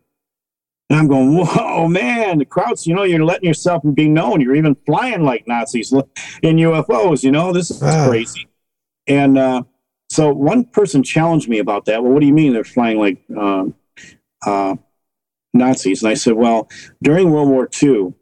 And 0.89 0.99
I'm 0.99 1.07
going, 1.07 1.35
whoa, 1.37 1.87
man, 1.87 2.39
the 2.39 2.45
crowds, 2.45 2.85
you 2.85 2.93
know, 2.93 3.03
you're 3.03 3.23
letting 3.23 3.47
yourself 3.47 3.81
be 3.93 4.09
known. 4.09 4.41
You're 4.41 4.55
even 4.55 4.75
flying 4.85 5.23
like 5.23 5.47
Nazis 5.47 5.93
in 5.93 6.57
UFOs, 6.57 7.23
you 7.23 7.31
know, 7.31 7.53
this 7.53 7.71
is 7.71 7.81
Ah. 7.81 8.07
crazy. 8.09 8.47
And 9.07 9.37
uh, 9.37 9.63
so 10.09 10.33
one 10.33 10.65
person 10.65 11.01
challenged 11.01 11.47
me 11.47 11.59
about 11.59 11.85
that. 11.85 12.03
Well, 12.03 12.11
what 12.11 12.19
do 12.19 12.25
you 12.27 12.33
mean 12.33 12.51
they're 12.53 12.63
flying 12.65 12.99
like 12.99 13.21
uh, 13.35 13.65
uh, 14.45 14.75
Nazis? 15.53 16.03
And 16.03 16.09
I 16.09 16.13
said, 16.15 16.33
well, 16.33 16.69
during 17.01 17.31
World 17.31 17.49
War 17.49 17.69
II, 17.81 18.13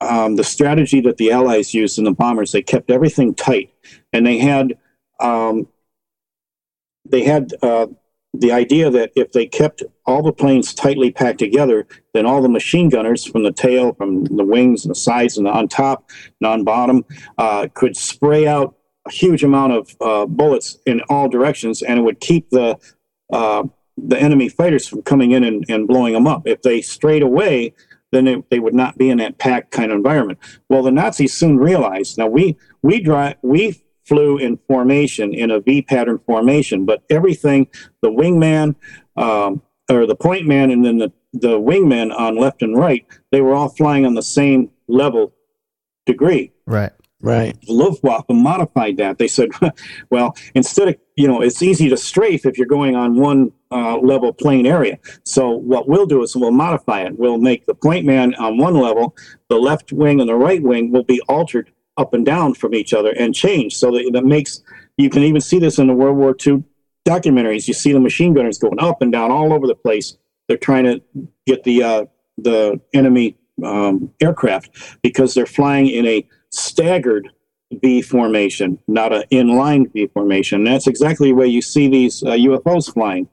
um, 0.00 0.36
the 0.36 0.44
strategy 0.44 1.00
that 1.02 1.16
the 1.16 1.30
Allies 1.30 1.74
used 1.74 1.98
in 1.98 2.04
the 2.04 2.12
bombers, 2.12 2.52
they 2.52 2.62
kept 2.62 2.90
everything 2.90 3.34
tight, 3.34 3.72
and 4.12 4.26
they 4.26 4.38
had 4.38 4.78
um, 5.20 5.68
they 7.08 7.22
had 7.22 7.52
uh, 7.62 7.86
the 8.32 8.52
idea 8.52 8.90
that 8.90 9.10
if 9.16 9.32
they 9.32 9.46
kept 9.46 9.82
all 10.06 10.22
the 10.22 10.32
planes 10.32 10.72
tightly 10.72 11.10
packed 11.10 11.38
together, 11.38 11.86
then 12.14 12.26
all 12.26 12.40
the 12.40 12.48
machine 12.48 12.88
gunners 12.88 13.24
from 13.24 13.42
the 13.42 13.52
tail, 13.52 13.92
from 13.94 14.24
the 14.24 14.44
wings 14.44 14.84
and 14.84 14.90
the 14.90 14.98
sides 14.98 15.36
and 15.36 15.46
the 15.46 15.50
on 15.50 15.68
top 15.68 16.10
and 16.40 16.46
on 16.46 16.64
bottom 16.64 17.04
uh, 17.38 17.66
could 17.74 17.96
spray 17.96 18.46
out 18.46 18.74
a 19.06 19.10
huge 19.10 19.42
amount 19.42 19.72
of 19.72 19.96
uh, 20.00 20.26
bullets 20.26 20.78
in 20.86 21.00
all 21.08 21.28
directions, 21.28 21.82
and 21.82 21.98
it 21.98 22.02
would 22.02 22.20
keep 22.20 22.48
the 22.50 22.78
uh, 23.32 23.64
the 23.98 24.18
enemy 24.18 24.48
fighters 24.48 24.88
from 24.88 25.02
coming 25.02 25.32
in 25.32 25.44
and, 25.44 25.64
and 25.68 25.86
blowing 25.86 26.14
them 26.14 26.26
up. 26.26 26.46
If 26.46 26.62
they 26.62 26.80
strayed 26.80 27.22
away, 27.22 27.74
then 28.12 28.26
it, 28.26 28.50
they 28.50 28.58
would 28.58 28.74
not 28.74 28.98
be 28.98 29.10
in 29.10 29.18
that 29.18 29.38
packed 29.38 29.70
kind 29.70 29.90
of 29.90 29.96
environment. 29.96 30.38
Well, 30.68 30.82
the 30.82 30.90
Nazis 30.90 31.32
soon 31.32 31.58
realized. 31.58 32.18
Now 32.18 32.26
we 32.26 32.56
we 32.82 33.00
dri 33.00 33.34
we 33.42 33.82
flew 34.04 34.38
in 34.38 34.58
formation 34.66 35.32
in 35.32 35.50
a 35.50 35.60
V 35.60 35.82
pattern 35.82 36.18
formation, 36.26 36.84
but 36.84 37.02
everything 37.10 37.68
the 38.02 38.10
wingman 38.10 38.74
um, 39.16 39.62
or 39.90 40.06
the 40.06 40.16
point 40.16 40.46
man 40.46 40.70
and 40.70 40.84
then 40.84 40.98
the 40.98 41.12
the 41.32 41.58
wingman 41.58 42.12
on 42.18 42.36
left 42.36 42.62
and 42.62 42.76
right, 42.76 43.06
they 43.30 43.40
were 43.40 43.54
all 43.54 43.68
flying 43.68 44.04
on 44.04 44.14
the 44.14 44.22
same 44.22 44.70
level 44.88 45.32
degree. 46.06 46.52
Right. 46.66 46.92
Right. 47.22 47.56
Luftwaffe 47.68 48.24
modified 48.30 48.96
that. 48.96 49.18
They 49.18 49.28
said, 49.28 49.50
well, 50.10 50.34
instead 50.54 50.88
of, 50.88 50.96
you 51.20 51.28
know, 51.28 51.42
it's 51.42 51.62
easy 51.62 51.90
to 51.90 51.98
strafe 51.98 52.46
if 52.46 52.56
you're 52.56 52.66
going 52.66 52.96
on 52.96 53.14
one 53.14 53.52
uh, 53.70 53.98
level 53.98 54.32
plane 54.32 54.64
area. 54.64 54.98
So 55.24 55.50
what 55.50 55.86
we'll 55.86 56.06
do 56.06 56.22
is 56.22 56.34
we'll 56.34 56.50
modify 56.50 57.02
it. 57.02 57.18
We'll 57.18 57.36
make 57.36 57.66
the 57.66 57.74
point 57.74 58.06
man 58.06 58.34
on 58.36 58.56
one 58.56 58.74
level, 58.74 59.14
the 59.50 59.58
left 59.58 59.92
wing 59.92 60.20
and 60.20 60.28
the 60.30 60.34
right 60.34 60.62
wing 60.62 60.90
will 60.90 61.04
be 61.04 61.20
altered 61.28 61.70
up 61.98 62.14
and 62.14 62.24
down 62.24 62.54
from 62.54 62.74
each 62.74 62.94
other 62.94 63.10
and 63.10 63.34
change. 63.34 63.76
So 63.76 63.90
that, 63.90 64.10
that 64.14 64.24
makes, 64.24 64.62
you 64.96 65.10
can 65.10 65.22
even 65.22 65.42
see 65.42 65.58
this 65.58 65.78
in 65.78 65.88
the 65.88 65.92
World 65.92 66.16
War 66.16 66.34
II 66.34 66.64
documentaries. 67.06 67.68
You 67.68 67.74
see 67.74 67.92
the 67.92 68.00
machine 68.00 68.32
gunners 68.32 68.56
going 68.56 68.80
up 68.80 69.02
and 69.02 69.12
down 69.12 69.30
all 69.30 69.52
over 69.52 69.66
the 69.66 69.74
place. 69.74 70.16
They're 70.48 70.56
trying 70.56 70.84
to 70.84 71.02
get 71.46 71.64
the, 71.64 71.82
uh, 71.82 72.04
the 72.38 72.80
enemy 72.94 73.36
um, 73.62 74.10
aircraft 74.22 74.70
because 75.02 75.34
they're 75.34 75.44
flying 75.44 75.88
in 75.88 76.06
a 76.06 76.26
staggered 76.48 77.28
V 77.72 78.02
formation, 78.02 78.78
not 78.88 79.12
an 79.12 79.24
inline 79.30 79.92
V 79.92 80.08
formation. 80.08 80.58
And 80.58 80.66
that's 80.66 80.86
exactly 80.86 81.28
the 81.28 81.34
way 81.34 81.46
you 81.46 81.62
see 81.62 81.88
these 81.88 82.22
uh, 82.22 82.30
UFOs 82.30 82.92
flying. 82.92 83.28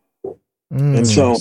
Mm. 0.73 0.97
And 0.97 1.07
so, 1.07 1.37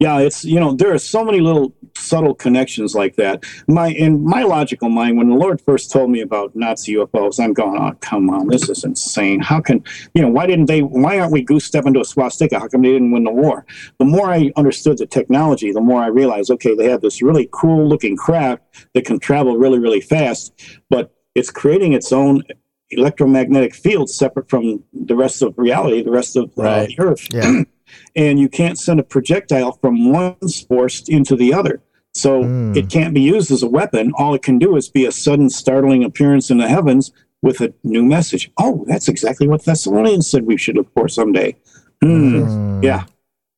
yeah, 0.00 0.18
it's 0.18 0.42
you 0.42 0.58
know 0.58 0.72
there 0.72 0.90
are 0.94 0.98
so 0.98 1.22
many 1.22 1.40
little 1.40 1.74
subtle 1.94 2.34
connections 2.34 2.94
like 2.94 3.16
that. 3.16 3.44
My 3.68 3.88
in 3.88 4.24
my 4.24 4.44
logical 4.44 4.88
mind, 4.88 5.18
when 5.18 5.28
the 5.28 5.34
Lord 5.34 5.60
first 5.60 5.92
told 5.92 6.10
me 6.10 6.22
about 6.22 6.56
Nazi 6.56 6.94
UFOs, 6.94 7.38
I'm 7.38 7.52
going, 7.52 7.78
oh 7.78 7.92
come 8.00 8.30
on, 8.30 8.48
this 8.48 8.70
is 8.70 8.82
insane. 8.82 9.40
How 9.40 9.60
can 9.60 9.84
you 10.14 10.22
know 10.22 10.30
why 10.30 10.46
didn't 10.46 10.66
they? 10.66 10.80
Why 10.80 11.18
aren't 11.18 11.32
we 11.32 11.42
goose 11.42 11.66
stepping 11.66 11.92
to 11.94 12.00
a 12.00 12.04
swastika? 12.04 12.58
How 12.58 12.68
come 12.68 12.80
they 12.80 12.92
didn't 12.92 13.10
win 13.10 13.24
the 13.24 13.30
war? 13.30 13.66
The 13.98 14.06
more 14.06 14.30
I 14.30 14.50
understood 14.56 14.96
the 14.96 15.06
technology, 15.06 15.70
the 15.70 15.82
more 15.82 16.02
I 16.02 16.06
realized, 16.06 16.50
okay, 16.52 16.74
they 16.74 16.88
have 16.88 17.02
this 17.02 17.20
really 17.20 17.50
cool 17.52 17.86
looking 17.86 18.16
craft 18.16 18.62
that 18.94 19.04
can 19.04 19.18
travel 19.18 19.58
really 19.58 19.78
really 19.78 20.00
fast, 20.00 20.54
but 20.88 21.12
it's 21.38 21.50
creating 21.50 21.92
its 21.92 22.10
own 22.12 22.42
electromagnetic 22.90 23.74
field 23.74 24.08
separate 24.10 24.48
from 24.48 24.82
the 24.92 25.16
rest 25.16 25.42
of 25.42 25.54
reality, 25.56 26.02
the 26.02 26.10
rest 26.10 26.36
of 26.36 26.44
uh, 26.58 26.86
the 26.86 26.94
Earth 26.98 27.26
Yeah. 27.32 27.62
and 28.16 28.38
you 28.38 28.48
can't 28.48 28.78
send 28.78 29.00
a 29.00 29.02
projectile 29.02 29.72
from 29.80 30.10
one 30.12 30.36
force 30.68 31.02
into 31.08 31.34
the 31.36 31.52
other. 31.52 31.82
So 32.14 32.42
Mm. 32.44 32.76
it 32.76 32.88
can't 32.88 33.12
be 33.12 33.20
used 33.20 33.50
as 33.50 33.62
a 33.62 33.68
weapon. 33.68 34.12
All 34.16 34.34
it 34.34 34.42
can 34.42 34.58
do 34.58 34.76
is 34.76 34.88
be 34.88 35.04
a 35.04 35.12
sudden, 35.12 35.50
startling 35.50 36.02
appearance 36.04 36.50
in 36.50 36.58
the 36.58 36.68
heavens 36.68 37.12
with 37.42 37.60
a 37.60 37.74
new 37.84 38.04
message. 38.04 38.50
Oh, 38.58 38.84
that's 38.88 39.08
exactly 39.08 39.46
what 39.46 39.64
Thessalonians 39.64 40.26
said 40.30 40.46
we 40.46 40.56
should 40.56 40.76
look 40.76 40.90
for 40.94 41.08
someday. 41.08 41.54
Hmm. 42.02 42.42
Mm. 42.42 42.82
Yeah, 42.84 43.04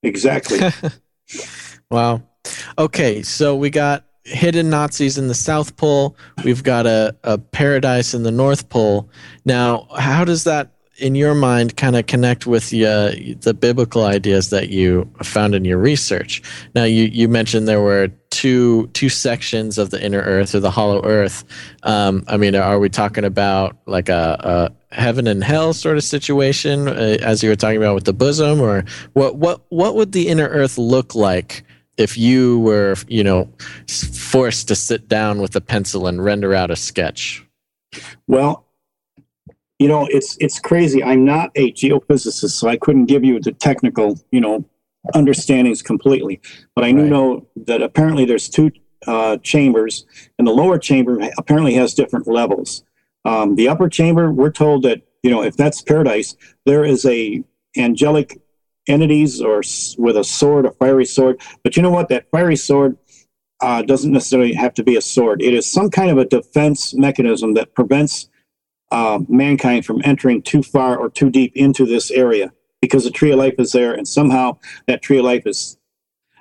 exactly. 0.03 0.59
Wow. 1.91 2.23
Okay, 2.77 3.23
so 3.23 3.57
we 3.57 3.71
got 3.71 4.05
hidden 4.29 4.71
Nazis 4.71 5.19
in 5.19 5.29
the 5.29 5.35
South 5.35 5.77
Pole. 5.77 6.17
We've 6.45 6.63
got 6.63 6.87
a, 6.87 7.15
a 7.25 7.39
paradise 7.39 8.15
in 8.15 8.23
the 8.23 8.31
North 8.31 8.69
Pole. 8.69 9.09
Now, 9.45 9.87
how 9.97 10.25
does 10.25 10.45
that, 10.45 10.71
in 10.99 11.15
your 11.15 11.35
mind, 11.35 11.77
kind 11.77 11.97
of 11.97 12.07
connect 12.07 12.47
with 12.47 12.71
the, 12.71 12.87
uh, 12.87 13.35
the 13.41 13.55
biblical 13.55 14.05
ideas 14.05 14.51
that 14.51 14.69
you 14.69 15.11
found 15.23 15.55
in 15.55 15.65
your 15.65 15.79
research? 15.79 16.43
Now, 16.75 16.85
you, 16.85 17.05
you 17.05 17.29
mentioned 17.29 17.69
there 17.69 17.81
were 17.81 18.11
two 18.31 18.87
two 18.89 19.09
sections 19.09 19.79
of 19.79 19.91
the 19.91 20.05
inner 20.05 20.21
Earth 20.21 20.55
or 20.55 20.61
the 20.61 20.71
Hollow 20.71 21.03
Earth. 21.05 21.45
Um, 21.83 22.25
I 22.29 22.37
mean, 22.37 22.55
are 22.55 22.79
we 22.79 22.89
talking 22.89 23.25
about 23.25 23.77
like 23.87 24.09
a, 24.09 24.71
a 24.93 24.95
heaven 24.95 25.27
and 25.27 25.43
hell 25.43 25.73
sort 25.73 25.97
of 25.97 26.05
situation, 26.05 26.89
uh, 26.89 27.17
as 27.23 27.43
you 27.43 27.49
were 27.49 27.57
talking 27.57 27.79
about 27.79 27.95
with 27.95 28.05
the 28.05 28.13
bosom, 28.13 28.61
or 28.61 28.85
what? 29.15 29.37
What 29.37 29.63
what 29.71 29.95
would 29.95 30.13
the 30.13 30.29
inner 30.29 30.47
Earth 30.49 30.79
look 30.79 31.15
like? 31.15 31.65
If 31.99 32.17
you 32.17 32.61
were, 32.61 32.95
you 33.09 33.23
know, 33.25 33.49
forced 33.89 34.69
to 34.69 34.75
sit 34.75 35.09
down 35.09 35.41
with 35.41 35.55
a 35.57 35.61
pencil 35.61 36.07
and 36.07 36.25
render 36.25 36.55
out 36.55 36.71
a 36.71 36.77
sketch? 36.77 37.45
Well, 38.27 38.65
you 39.79 39.89
know, 39.89 40.07
it's 40.11 40.37
it's 40.41 40.59
crazy. 40.59 41.03
I'm 41.03 41.25
not 41.25 41.51
a 41.55 41.73
geophysicist, 41.73 42.51
so 42.51 42.69
I 42.69 42.77
couldn't 42.77 43.07
give 43.07 43.25
you 43.25 43.41
the 43.41 43.53
technical, 43.53 44.19
you 44.31 44.41
know, 44.41 44.65
understandings 45.15 45.83
completely. 45.83 46.41
But 46.75 46.85
I 46.85 46.93
do 46.93 47.03
Right. 47.03 47.11
know 47.11 47.47
that 47.67 47.83
apparently 47.83 48.25
there's 48.25 48.49
two 48.49 48.71
uh, 49.07 49.37
chambers, 49.39 50.07
and 50.39 50.47
the 50.47 50.53
lower 50.53 50.79
chamber 50.79 51.21
apparently 51.39 51.75
has 51.75 51.95
different 51.95 52.27
levels. 52.27 52.83
Um, 53.25 53.55
the 53.55 53.69
upper 53.69 53.89
chamber, 53.89 54.33
we're 54.33 54.51
told 54.51 54.83
that 54.85 55.03
you 55.23 55.31
know, 55.31 55.43
if 55.43 55.57
that's 55.57 55.83
paradise, 55.83 56.37
there 56.65 56.85
is 56.85 57.05
a 57.05 57.43
angelic 57.77 58.41
entities 58.89 59.41
or 59.41 59.61
s- 59.61 59.97
with 59.99 60.17
a 60.17 60.25
sword, 60.25 60.67
a 60.67 60.73
fiery 60.73 61.05
sword. 61.05 61.41
But 61.63 61.77
you 61.77 61.83
know 61.83 61.91
what? 61.91 62.09
That 62.09 62.31
fiery 62.31 62.57
sword 62.57 62.97
uh, 63.61 63.83
doesn't 63.83 64.13
necessarily 64.13 64.53
have 64.55 64.75
to 64.75 64.83
be 64.83 64.97
a 64.97 65.01
sword. 65.01 65.43
It 65.43 65.55
is 65.55 65.71
some 65.71 65.91
kind 65.91 66.11
of 66.11 66.19
a 66.19 66.25
defense 66.25 66.95
mechanism 66.95 67.55
that 67.55 67.75
prevents 67.75 68.29
uh, 68.91 69.21
mankind 69.29 69.85
from 69.85 70.01
entering 70.05 70.43
too 70.43 70.63
far 70.63 70.97
or 70.97 71.11
too 71.11 71.31
deep 71.31 71.53
into 71.55 71.85
this 71.85 72.11
area 72.11 72.53
because 72.81 73.05
the 73.05 73.11
tree 73.11 73.33
of 73.33 73.39
life 73.39 73.55
is 73.59 73.73
there, 73.73 73.93
and 73.93 74.07
somehow 74.07 74.57
that 74.87 75.03
tree 75.03 75.19
of 75.19 75.25
life 75.25 75.47
is. 75.47 75.77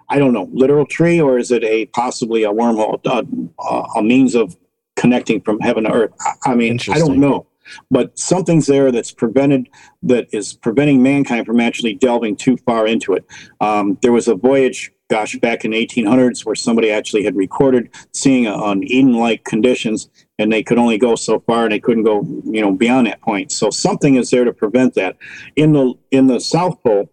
I 0.10 0.20
don't 0.20 0.32
know, 0.32 0.48
literal 0.54 0.86
tree, 0.86 1.20
or 1.20 1.38
is 1.38 1.52
it 1.52 1.66
a 1.66 1.86
possibly 1.88 2.44
a 2.46 2.50
wormhole, 2.50 3.02
uh, 3.06 3.84
a 4.00 4.02
means 4.02 4.36
of 4.36 4.56
connecting 4.96 5.42
from 5.42 5.60
heaven 5.60 5.84
to 5.84 5.92
earth? 5.92 6.12
I, 6.22 6.52
I 6.52 6.56
mean, 6.56 6.80
I 6.96 7.00
don't 7.00 7.20
know, 7.20 7.46
but 7.90 8.18
something's 8.18 8.68
there 8.68 8.92
that's 8.92 9.12
prevented, 9.12 9.70
that 10.04 10.28
is 10.32 10.54
preventing 10.54 11.02
mankind 11.02 11.46
from 11.46 11.60
actually 11.60 11.96
delving 11.96 12.36
too 12.36 12.58
far 12.58 12.88
into 12.88 13.14
it. 13.14 13.26
Um, 13.62 13.98
there 14.02 14.12
was 14.12 14.28
a 14.28 14.36
voyage, 14.36 14.92
gosh, 15.10 15.36
back 15.38 15.66
in 15.66 15.72
1800s 15.72 16.46
where 16.46 16.56
somebody 16.56 16.92
actually 16.92 17.24
had 17.24 17.36
recorded 17.36 17.90
seeing 18.14 18.48
on 18.48 18.84
Eden-like 18.84 19.44
conditions, 19.44 20.10
and 20.40 20.52
they 20.52 20.64
could 20.64 20.78
only 20.78 20.98
go 20.98 21.16
so 21.16 21.40
far, 21.42 21.64
and 21.64 21.72
they 21.72 21.80
couldn't 21.80 22.04
go, 22.04 22.22
you 22.46 22.62
know, 22.62 22.72
beyond 22.72 23.08
that 23.08 23.22
point. 23.22 23.52
So 23.52 23.70
something 23.70 24.16
is 24.16 24.30
there 24.30 24.46
to 24.46 24.54
prevent 24.54 24.94
that. 24.96 25.18
In 25.56 25.74
the 25.74 25.94
in 26.12 26.28
the 26.28 26.40
South 26.40 26.82
Pole, 26.84 27.10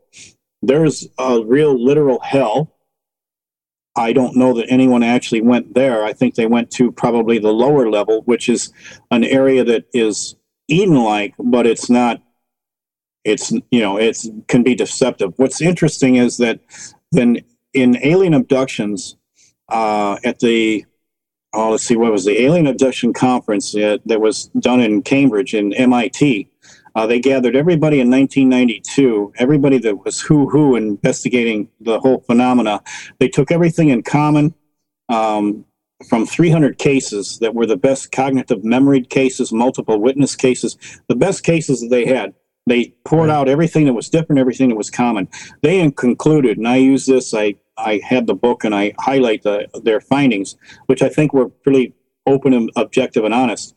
there's 0.62 1.08
a 1.18 1.42
real 1.44 1.82
literal 1.82 2.20
hell. 2.20 2.70
I 3.96 4.12
don't 4.12 4.36
know 4.36 4.54
that 4.54 4.66
anyone 4.68 5.02
actually 5.02 5.40
went 5.40 5.74
there. 5.74 6.04
I 6.04 6.12
think 6.12 6.34
they 6.34 6.46
went 6.46 6.70
to 6.72 6.90
probably 6.90 7.38
the 7.38 7.52
lower 7.52 7.88
level, 7.88 8.22
which 8.22 8.48
is 8.48 8.72
an 9.10 9.22
area 9.22 9.62
that 9.64 9.84
is 9.92 10.34
Eden-like, 10.68 11.34
but 11.38 11.66
it's 11.66 11.90
not. 11.90 12.22
It's 13.24 13.52
you 13.70 13.80
know 13.80 13.96
it's 13.96 14.28
can 14.48 14.62
be 14.62 14.74
deceptive. 14.74 15.32
What's 15.36 15.62
interesting 15.62 16.16
is 16.16 16.36
that 16.38 16.60
then 17.10 17.38
in 17.72 17.96
alien 18.02 18.34
abductions 18.34 19.16
uh, 19.70 20.18
at 20.24 20.40
the 20.40 20.84
oh 21.54 21.70
let's 21.70 21.84
see 21.84 21.96
what 21.96 22.12
was 22.12 22.24
the 22.24 22.42
alien 22.42 22.66
abduction 22.66 23.12
conference 23.12 23.74
uh, 23.74 23.98
that 24.04 24.20
was 24.20 24.46
done 24.60 24.80
in 24.80 25.02
Cambridge 25.02 25.54
in 25.54 25.72
MIT. 25.72 26.50
Uh, 26.96 27.06
they 27.06 27.18
gathered 27.18 27.56
everybody 27.56 27.98
in 28.00 28.08
1992, 28.08 29.32
everybody 29.38 29.78
that 29.78 30.04
was 30.04 30.20
who 30.20 30.48
who 30.48 30.76
investigating 30.76 31.68
the 31.80 31.98
whole 32.00 32.20
phenomena. 32.20 32.82
They 33.18 33.28
took 33.28 33.50
everything 33.50 33.88
in 33.88 34.02
common 34.02 34.54
um, 35.08 35.64
from 36.08 36.26
300 36.26 36.78
cases 36.78 37.38
that 37.38 37.54
were 37.54 37.66
the 37.66 37.76
best 37.76 38.12
cognitive 38.12 38.64
memory 38.64 39.02
cases, 39.02 39.52
multiple 39.52 40.00
witness 40.00 40.34
cases, 40.36 40.76
the 41.08 41.16
best 41.16 41.44
cases 41.44 41.80
that 41.80 41.88
they 41.88 42.06
had. 42.06 42.34
They 42.66 42.94
poured 43.04 43.30
out 43.30 43.48
everything 43.48 43.84
that 43.84 43.92
was 43.92 44.08
different, 44.08 44.40
everything 44.40 44.70
that 44.70 44.76
was 44.76 44.90
common. 44.90 45.28
They 45.62 45.90
concluded, 45.90 46.56
and 46.56 46.66
I 46.66 46.76
use 46.76 47.06
this. 47.06 47.34
I 47.34 47.56
I 47.76 48.00
had 48.04 48.26
the 48.26 48.34
book 48.34 48.64
and 48.64 48.74
I 48.74 48.92
highlight 48.98 49.42
the, 49.42 49.68
their 49.82 50.00
findings, 50.00 50.56
which 50.86 51.02
I 51.02 51.08
think 51.08 51.32
were 51.32 51.48
pretty 51.48 51.92
open 52.26 52.52
and 52.52 52.70
objective 52.76 53.24
and 53.24 53.34
honest 53.34 53.74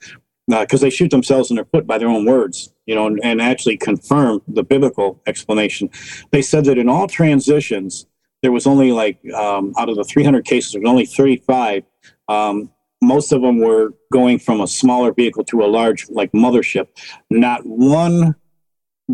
because 0.47 0.79
they 0.79 0.89
shoot 0.89 1.11
themselves 1.11 1.49
in 1.49 1.55
their 1.55 1.65
foot 1.65 1.85
by 1.85 1.97
their 1.97 2.07
own 2.07 2.25
words, 2.25 2.71
you 2.85 2.95
know, 2.95 3.07
and, 3.07 3.19
and 3.21 3.41
actually 3.41 3.75
confirm 3.75 4.41
the 4.47 4.63
biblical 4.63 5.21
explanation. 5.27 5.89
They 6.31 6.41
said 6.41 6.63
that 6.65 6.77
in 6.77 6.87
all 6.87 7.07
transitions, 7.07 8.05
there 8.41 8.51
was 8.51 8.65
only 8.65 8.91
like 8.91 9.19
um, 9.33 9.73
out 9.77 9.89
of 9.89 9.97
the 9.97 10.05
300 10.05 10.45
cases, 10.45 10.71
there 10.71 10.81
was 10.81 10.89
only 10.89 11.05
35. 11.05 11.83
Um, 12.27 12.71
most 13.01 13.31
of 13.31 13.41
them 13.41 13.59
were 13.59 13.93
going 14.11 14.39
from 14.39 14.61
a 14.61 14.67
smaller 14.67 15.13
vehicle 15.13 15.43
to 15.45 15.63
a 15.63 15.67
large, 15.67 16.09
like 16.09 16.31
mothership. 16.31 16.87
Not 17.29 17.65
one 17.65 18.35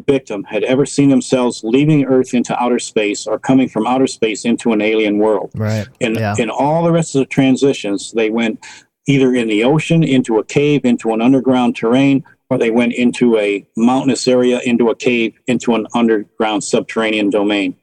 victim 0.07 0.43
had 0.45 0.63
ever 0.63 0.85
seen 0.85 1.09
themselves 1.09 1.61
leaving 1.63 2.05
Earth 2.05 2.33
into 2.33 2.59
outer 2.61 2.79
space 2.79 3.27
or 3.27 3.37
coming 3.37 3.69
from 3.69 3.85
outer 3.85 4.07
space 4.07 4.45
into 4.45 4.71
an 4.71 4.81
alien 4.81 5.19
world. 5.19 5.51
Right. 5.55 5.85
And 6.01 6.15
Yeah. 6.15 6.35
in 6.39 6.49
all 6.49 6.83
the 6.83 6.91
rest 6.91 7.13
of 7.15 7.19
the 7.19 7.25
transitions, 7.25 8.11
they 8.11 8.29
went 8.29 8.59
either 9.05 9.35
in 9.35 9.47
the 9.49 9.63
ocean, 9.63 10.03
into 10.03 10.39
a 10.39 10.43
cave, 10.43 10.85
into 10.85 11.11
an 11.11 11.21
underground 11.21 11.75
terrain, 11.75 12.23
or 12.49 12.57
they 12.57 12.71
went 12.71 12.93
into 12.93 13.37
a 13.37 13.67
mountainous 13.75 14.27
area, 14.27 14.61
into 14.65 14.89
a 14.89 14.95
cave, 14.95 15.33
into 15.47 15.75
an 15.75 15.85
underground 15.93 16.63
subterranean 16.63 17.29
domain. 17.29 17.75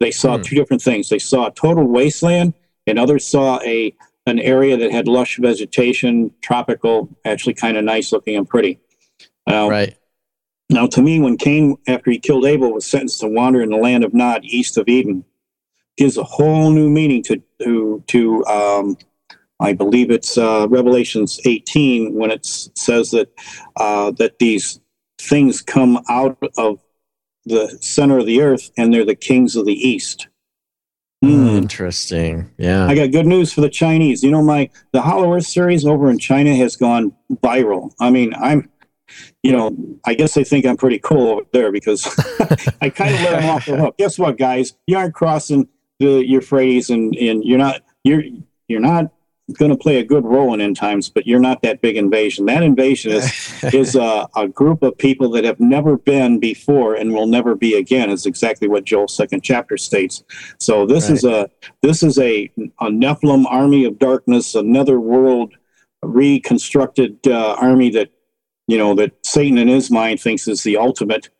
They 0.00 0.10
saw 0.12 0.36
Hmm. 0.36 0.42
two 0.42 0.54
different 0.56 0.82
things. 0.82 1.08
They 1.08 1.18
saw 1.18 1.48
a 1.48 1.50
total 1.50 1.84
wasteland, 1.84 2.54
and 2.86 2.98
others 2.98 3.26
saw 3.26 3.60
a 3.64 3.92
an 4.26 4.38
area 4.38 4.76
that 4.76 4.92
had 4.92 5.08
lush 5.08 5.38
vegetation, 5.38 6.32
tropical, 6.42 7.08
actually 7.24 7.54
kind 7.54 7.76
of 7.76 7.84
nice 7.84 8.12
looking 8.12 8.36
and 8.36 8.48
pretty. 8.48 8.78
Now, 9.46 9.68
Right. 9.68 9.96
now, 10.70 10.86
to 10.86 11.02
me, 11.02 11.18
when 11.18 11.36
Cain, 11.36 11.76
after 11.88 12.10
he 12.10 12.18
killed 12.18 12.44
Abel, 12.44 12.72
was 12.72 12.86
sentenced 12.86 13.20
to 13.20 13.28
wander 13.28 13.62
in 13.62 13.70
the 13.70 13.76
land 13.76 14.04
of 14.04 14.14
Nod, 14.14 14.44
east 14.44 14.78
of 14.78 14.88
Eden, 14.88 15.24
gives 15.96 16.16
a 16.16 16.22
whole 16.22 16.70
new 16.70 16.88
meaning 16.88 17.22
to 17.24 17.42
to 17.60 18.02
to. 18.06 18.44
Um, 18.46 18.96
I 19.60 19.72
believe 19.72 20.10
it's 20.10 20.36
uh, 20.36 20.66
Revelations 20.68 21.38
18 21.44 22.14
when 22.14 22.32
it 22.32 22.44
says 22.44 23.12
that 23.12 23.28
uh, 23.76 24.10
that 24.18 24.40
these 24.40 24.80
things 25.18 25.62
come 25.62 26.02
out 26.08 26.36
of 26.58 26.80
the 27.44 27.68
center 27.80 28.18
of 28.18 28.26
the 28.26 28.42
earth 28.42 28.72
and 28.76 28.92
they're 28.92 29.04
the 29.04 29.14
kings 29.14 29.54
of 29.54 29.66
the 29.66 29.74
east. 29.74 30.26
Hmm. 31.22 31.48
Interesting. 31.50 32.50
Yeah. 32.58 32.86
I 32.86 32.96
got 32.96 33.12
good 33.12 33.26
news 33.26 33.52
for 33.52 33.60
the 33.60 33.70
Chinese. 33.70 34.24
You 34.24 34.32
know, 34.32 34.42
my 34.42 34.68
the 34.90 35.00
Hollow 35.00 35.32
Earth 35.32 35.46
series 35.46 35.86
over 35.86 36.10
in 36.10 36.18
China 36.18 36.54
has 36.56 36.74
gone 36.74 37.12
viral. 37.34 37.92
I 38.00 38.10
mean, 38.10 38.34
I'm, 38.34 38.68
you 39.44 39.52
know, 39.52 39.76
I 40.04 40.14
guess 40.14 40.34
they 40.34 40.42
think 40.42 40.66
I'm 40.66 40.76
pretty 40.76 40.98
cool 40.98 41.28
over 41.28 41.42
there 41.52 41.70
because 41.70 42.04
I 42.82 42.90
kind 42.90 43.14
of 43.14 43.20
let 43.20 43.40
them 43.40 43.50
off 43.50 43.66
the 43.66 43.76
hook. 43.76 43.96
Guess 43.98 44.18
what, 44.18 44.36
guys? 44.36 44.72
You 44.88 44.96
aren't 44.96 45.14
crossing 45.14 45.68
the 46.00 46.26
Euphrates, 46.26 46.90
and 46.90 47.14
and 47.14 47.44
you're 47.44 47.58
not 47.58 47.82
you're 48.02 48.24
you're 48.66 48.80
not 48.80 49.12
going 49.58 49.70
to 49.70 49.76
play 49.76 49.98
a 49.98 50.04
good 50.04 50.24
role 50.24 50.54
in 50.54 50.60
end 50.60 50.76
times, 50.76 51.08
but 51.08 51.26
you're 51.26 51.40
not 51.40 51.62
that 51.62 51.80
big 51.80 51.96
invasion. 51.96 52.46
That 52.46 52.62
invasion 52.62 53.12
is 53.12 53.64
is 53.74 53.96
a, 53.96 54.28
a 54.36 54.48
group 54.48 54.82
of 54.82 54.96
people 54.98 55.30
that 55.30 55.44
have 55.44 55.60
never 55.60 55.96
been 55.96 56.38
before 56.38 56.94
and 56.94 57.12
will 57.12 57.26
never 57.26 57.54
be 57.54 57.74
again. 57.76 58.10
Is 58.10 58.26
exactly 58.26 58.68
what 58.68 58.84
Joel's 58.84 59.14
second 59.14 59.42
chapter 59.42 59.76
states. 59.76 60.22
So 60.58 60.86
this 60.86 61.10
is 61.10 61.24
a 61.24 61.50
this 61.82 62.02
is 62.02 62.18
a 62.18 62.50
a 62.80 62.86
Nephilim 62.86 63.44
army 63.46 63.84
of 63.84 63.98
darkness, 63.98 64.54
another 64.54 65.00
world 65.00 65.54
reconstructed 66.02 67.26
uh, 67.26 67.54
army 67.54 67.90
that 67.90 68.10
you 68.66 68.78
know 68.78 68.94
that 68.94 69.12
Satan 69.24 69.58
in 69.58 69.68
his 69.68 69.90
mind 69.90 70.20
thinks 70.20 70.48
is 70.48 70.62
the 70.62 70.76
ultimate 70.76 71.30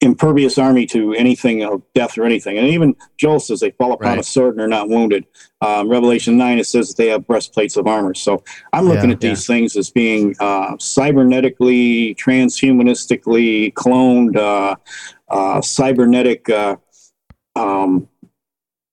impervious 0.00 0.58
army 0.58 0.86
to 0.86 1.12
anything 1.14 1.64
of 1.64 1.82
death 1.92 2.16
or 2.16 2.24
anything. 2.24 2.56
And 2.56 2.68
even 2.68 2.94
Joel 3.16 3.40
says 3.40 3.60
they 3.60 3.72
fall 3.72 3.92
upon 3.92 4.10
Right. 4.10 4.20
a 4.20 4.22
sword 4.22 4.54
and 4.54 4.60
are 4.62 4.68
not 4.68 4.88
wounded. 4.88 5.26
Um, 5.60 5.88
Revelation 5.88 6.36
9, 6.36 6.58
it 6.58 6.66
says 6.66 6.88
that 6.88 6.96
they 6.96 7.08
have 7.08 7.26
breastplates 7.26 7.76
of 7.76 7.88
armor. 7.88 8.14
So 8.14 8.44
I'm 8.72 8.86
looking 8.86 9.10
Yeah. 9.10 9.14
at 9.14 9.20
these 9.20 9.46
things 9.46 9.76
as 9.76 9.90
being 9.90 10.36
uh, 10.38 10.76
cybernetically, 10.76 12.16
transhumanistically 12.16 13.72
cloned, 13.72 14.36
uh, 14.36 14.76
uh, 15.28 15.60
cybernetic, 15.60 16.48
uh, 16.48 16.76
um, 17.56 18.08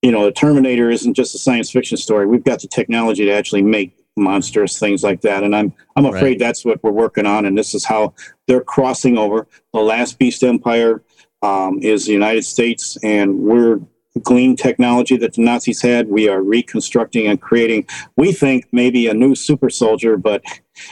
you 0.02 0.12
know, 0.12 0.26
the 0.26 0.32
Terminator 0.32 0.90
isn't 0.90 1.14
just 1.14 1.36
a 1.36 1.38
science 1.38 1.72
fiction 1.72 1.98
story. 1.98 2.26
We've 2.26 2.44
got 2.44 2.62
the 2.62 2.68
technology 2.68 3.26
to 3.26 3.32
actually 3.32 3.62
make 3.62 3.96
monstrous 4.16 4.80
things 4.80 5.04
like 5.04 5.22
that. 5.22 5.44
And 5.44 5.56
I'm 5.56 5.74
I'm 5.96 6.06
afraid 6.06 6.22
Right. 6.24 6.40
that's 6.40 6.66
what 6.66 6.84
we're 6.84 6.92
working 6.92 7.26
on. 7.26 7.46
And 7.46 7.58
this 7.58 7.74
is 7.74 7.86
how 7.86 8.14
they're 8.48 8.62
crossing 8.62 9.18
over. 9.18 9.48
The 9.74 9.80
last 9.80 10.18
beast 10.20 10.44
empire 10.44 11.04
um, 11.42 11.80
is 11.82 12.06
the 12.06 12.14
United 12.14 12.44
States, 12.44 12.98
and 13.04 13.40
we're 13.40 13.80
glean 14.24 14.56
technology 14.56 15.18
that 15.18 15.34
the 15.34 15.42
Nazis 15.42 15.82
had. 15.82 16.08
We 16.08 16.30
are 16.30 16.42
reconstructing 16.42 17.28
and 17.28 17.40
creating. 17.42 17.86
We 18.16 18.32
think 18.32 18.66
maybe 18.72 19.08
a 19.08 19.14
new 19.14 19.36
super 19.36 19.70
soldier, 19.70 20.16
but 20.18 20.42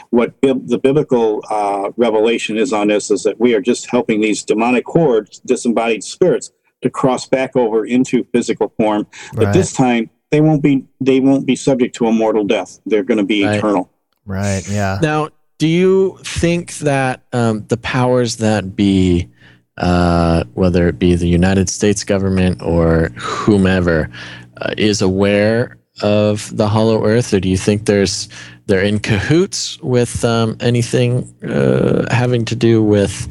what 0.10 0.40
bib- 0.42 0.68
the 0.68 0.78
biblical 0.78 1.42
uh, 1.50 1.92
revelation 1.96 2.58
is 2.58 2.74
on 2.74 2.90
this 2.90 3.10
is 3.10 3.24
that 3.24 3.40
we 3.40 3.56
are 3.56 3.62
just 3.62 3.90
helping 3.90 4.20
these 4.20 4.44
demonic 4.44 4.86
hordes, 4.86 5.40
disembodied 5.40 6.04
spirits, 6.04 6.52
to 6.82 6.90
cross 6.90 7.26
back 7.26 7.56
over 7.56 7.86
into 7.86 8.26
physical 8.34 8.74
form. 8.78 9.08
But 9.34 9.46
Right. 9.46 9.54
this 9.54 9.72
time, 9.72 10.10
they 10.34 10.42
won't 10.42 10.64
be 10.64 10.84
they 11.00 11.20
won't 11.20 11.46
be 11.46 11.56
subject 11.56 11.96
to 11.96 12.08
a 12.08 12.12
mortal 12.12 12.44
death. 12.44 12.80
They're 12.88 13.04
going 13.04 13.20
to 13.20 13.24
be 13.24 13.46
Right. 13.46 13.60
eternal. 13.60 13.92
Right. 14.26 14.68
Yeah. 14.68 14.98
Now, 15.00 15.30
do 15.60 15.68
you 15.68 16.18
think 16.24 16.78
that 16.80 17.22
um, 17.34 17.66
the 17.68 17.78
powers 17.78 18.38
that 18.38 18.76
be, 18.76 19.30
uh, 19.78 20.44
whether 20.56 20.88
it 20.88 20.98
be 20.98 21.14
the 21.14 21.28
United 21.28 21.70
States 21.70 22.04
government 22.04 22.64
or 22.64 23.10
whomever, 23.16 24.10
uh, 24.58 24.74
is 24.76 25.04
aware 25.04 25.78
of 26.02 26.56
the 26.58 26.68
Hollow 26.68 27.06
Earth, 27.06 27.32
or 27.32 27.40
do 27.40 27.48
you 27.48 27.58
think 27.58 27.86
there's 27.86 28.28
they're 28.66 28.82
in 28.82 29.00
cahoots 29.00 29.80
with 29.82 30.26
um, 30.26 30.58
anything 30.62 31.32
uh, 31.48 32.12
having 32.12 32.44
to 32.46 32.56
do 32.56 32.82
with 32.82 33.28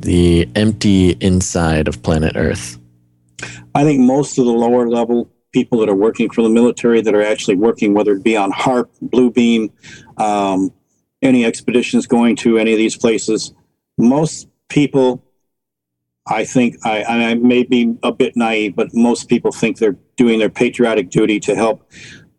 the 0.00 0.48
empty 0.54 1.18
inside 1.20 1.86
of 1.86 2.02
planet 2.02 2.32
Earth? 2.34 2.78
I 3.74 3.84
think 3.84 4.00
most 4.00 4.38
of 4.38 4.46
the 4.46 4.52
lower 4.52 4.88
level 4.88 5.28
people 5.56 5.78
that 5.78 5.88
are 5.88 5.94
working 5.94 6.28
for 6.28 6.42
the 6.42 6.50
military 6.50 7.00
that 7.00 7.14
are 7.14 7.22
actually 7.22 7.56
working, 7.56 7.94
whether 7.94 8.12
it 8.12 8.22
be 8.22 8.36
on 8.36 8.52
HAARP, 8.52 8.90
Blue 9.00 9.30
Beam, 9.30 9.72
um, 10.18 10.70
any 11.22 11.46
expeditions 11.46 12.06
going 12.06 12.36
to 12.36 12.58
any 12.58 12.72
of 12.72 12.76
these 12.76 12.94
places, 12.94 13.54
most 13.96 14.48
people, 14.68 15.24
I 16.26 16.44
think, 16.44 16.76
I, 16.84 17.04
I 17.04 17.34
may 17.36 17.62
be 17.62 17.96
a 18.02 18.12
bit 18.12 18.36
naive, 18.36 18.76
but 18.76 18.88
most 18.92 19.30
people 19.30 19.50
think 19.50 19.78
they're 19.78 19.96
doing 20.16 20.38
their 20.38 20.50
patriotic 20.50 21.08
duty 21.08 21.40
to 21.40 21.54
help 21.54 21.90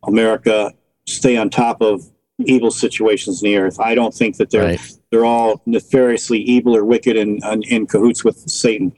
America 0.03 0.71
stay 1.07 1.37
on 1.37 1.49
top 1.49 1.81
of 1.81 2.03
evil 2.45 2.69
situations 2.69 3.41
in 3.41 3.49
the 3.49 3.57
earth. 3.57 3.79
I 3.79 3.95
don't 3.95 4.13
think 4.13 4.37
that 4.37 4.51
they're 4.51 4.63
Right. 4.63 4.97
they're 5.09 5.25
all 5.25 5.61
nefariously 5.65 6.39
evil 6.39 6.75
or 6.75 6.83
wicked 6.83 7.17
and, 7.17 7.41
and 7.43 7.63
in 7.65 7.87
cahoots 7.87 8.23
with 8.23 8.37
Satan. 8.49 8.93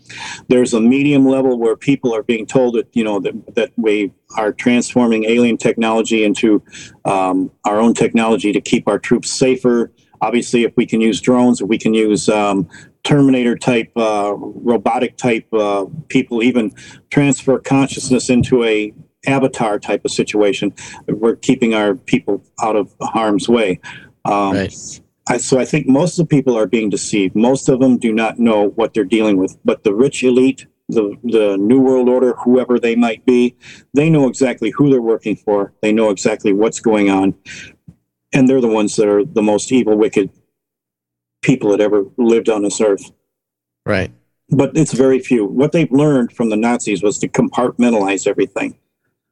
There's 0.49 0.73
a 0.73 0.81
medium 0.81 1.25
level 1.25 1.57
where 1.57 1.75
people 1.77 2.13
are 2.13 2.23
being 2.23 2.45
told 2.45 2.75
that 2.75 2.87
you 2.93 3.03
know 3.03 3.19
that, 3.19 3.55
that 3.55 3.71
we 3.77 4.11
are 4.37 4.51
transforming 4.51 5.25
alien 5.25 5.57
technology 5.57 6.23
into 6.23 6.61
um, 7.05 7.51
our 7.65 7.79
own 7.79 7.93
technology 7.93 8.51
to 8.51 8.61
keep 8.61 8.87
our 8.87 8.99
troops 8.99 9.31
safer. 9.31 9.91
Obviously, 10.21 10.63
if 10.63 10.75
we 10.75 10.85
can 10.85 10.99
use 10.99 11.21
drones, 11.21 11.61
if 11.61 11.67
we 11.69 11.77
can 11.77 11.93
use 11.93 12.27
um, 12.27 12.67
Terminator 13.03 13.57
type, 13.57 13.89
uh, 13.95 14.33
robotic 14.35 15.15
type 15.15 15.47
uh, 15.53 15.85
people, 16.09 16.43
even 16.43 16.73
transfer 17.09 17.57
consciousness 17.57 18.29
into 18.29 18.65
a 18.65 18.93
avatar 19.25 19.79
type 19.79 20.05
of 20.05 20.11
situation, 20.11 20.73
we're 21.07 21.35
keeping 21.35 21.73
our 21.73 21.95
people 21.95 22.43
out 22.61 22.75
of 22.75 22.93
harm's 23.01 23.49
way. 23.49 23.79
Um, 24.25 24.55
Right. 24.55 25.01
I, 25.29 25.37
so 25.37 25.59
I 25.59 25.65
think 25.65 25.87
most 25.87 26.17
of 26.17 26.27
the 26.27 26.35
people 26.35 26.57
are 26.57 26.65
being 26.65 26.89
deceived. 26.89 27.35
Most 27.35 27.69
of 27.69 27.79
them 27.79 27.97
do 27.97 28.11
not 28.11 28.39
know 28.39 28.69
what 28.69 28.93
they're 28.93 29.03
dealing 29.03 29.37
with. 29.37 29.57
But 29.63 29.83
the 29.83 29.93
rich 29.93 30.23
elite, 30.23 30.65
the 30.89 31.15
the 31.23 31.55
New 31.57 31.79
World 31.79 32.09
Order, 32.09 32.33
whoever 32.33 32.79
they 32.79 32.95
might 32.95 33.23
be, 33.25 33.55
they 33.93 34.09
know 34.09 34.27
exactly 34.27 34.71
who 34.71 34.89
they're 34.89 35.01
working 35.01 35.35
for. 35.35 35.71
They 35.81 35.91
know 35.91 36.09
exactly 36.09 36.51
what's 36.51 36.79
going 36.79 37.11
on, 37.11 37.35
and 38.33 38.49
they're 38.49 38.59
the 38.59 38.67
ones 38.67 38.95
that 38.95 39.07
are 39.07 39.23
the 39.23 39.43
most 39.43 39.71
evil, 39.71 39.95
wicked 39.95 40.31
people 41.43 41.69
that 41.71 41.79
ever 41.79 42.05
lived 42.17 42.49
on 42.49 42.63
this 42.63 42.81
earth. 42.81 43.11
Right. 43.85 44.11
But 44.49 44.75
it's 44.75 44.93
very 44.93 45.19
few. 45.19 45.45
What 45.45 45.73
they've 45.73 45.91
learned 45.91 46.33
from 46.33 46.49
the 46.49 46.57
Nazis 46.57 47.03
was 47.03 47.19
to 47.19 47.27
compartmentalize 47.27 48.25
everything. 48.25 48.79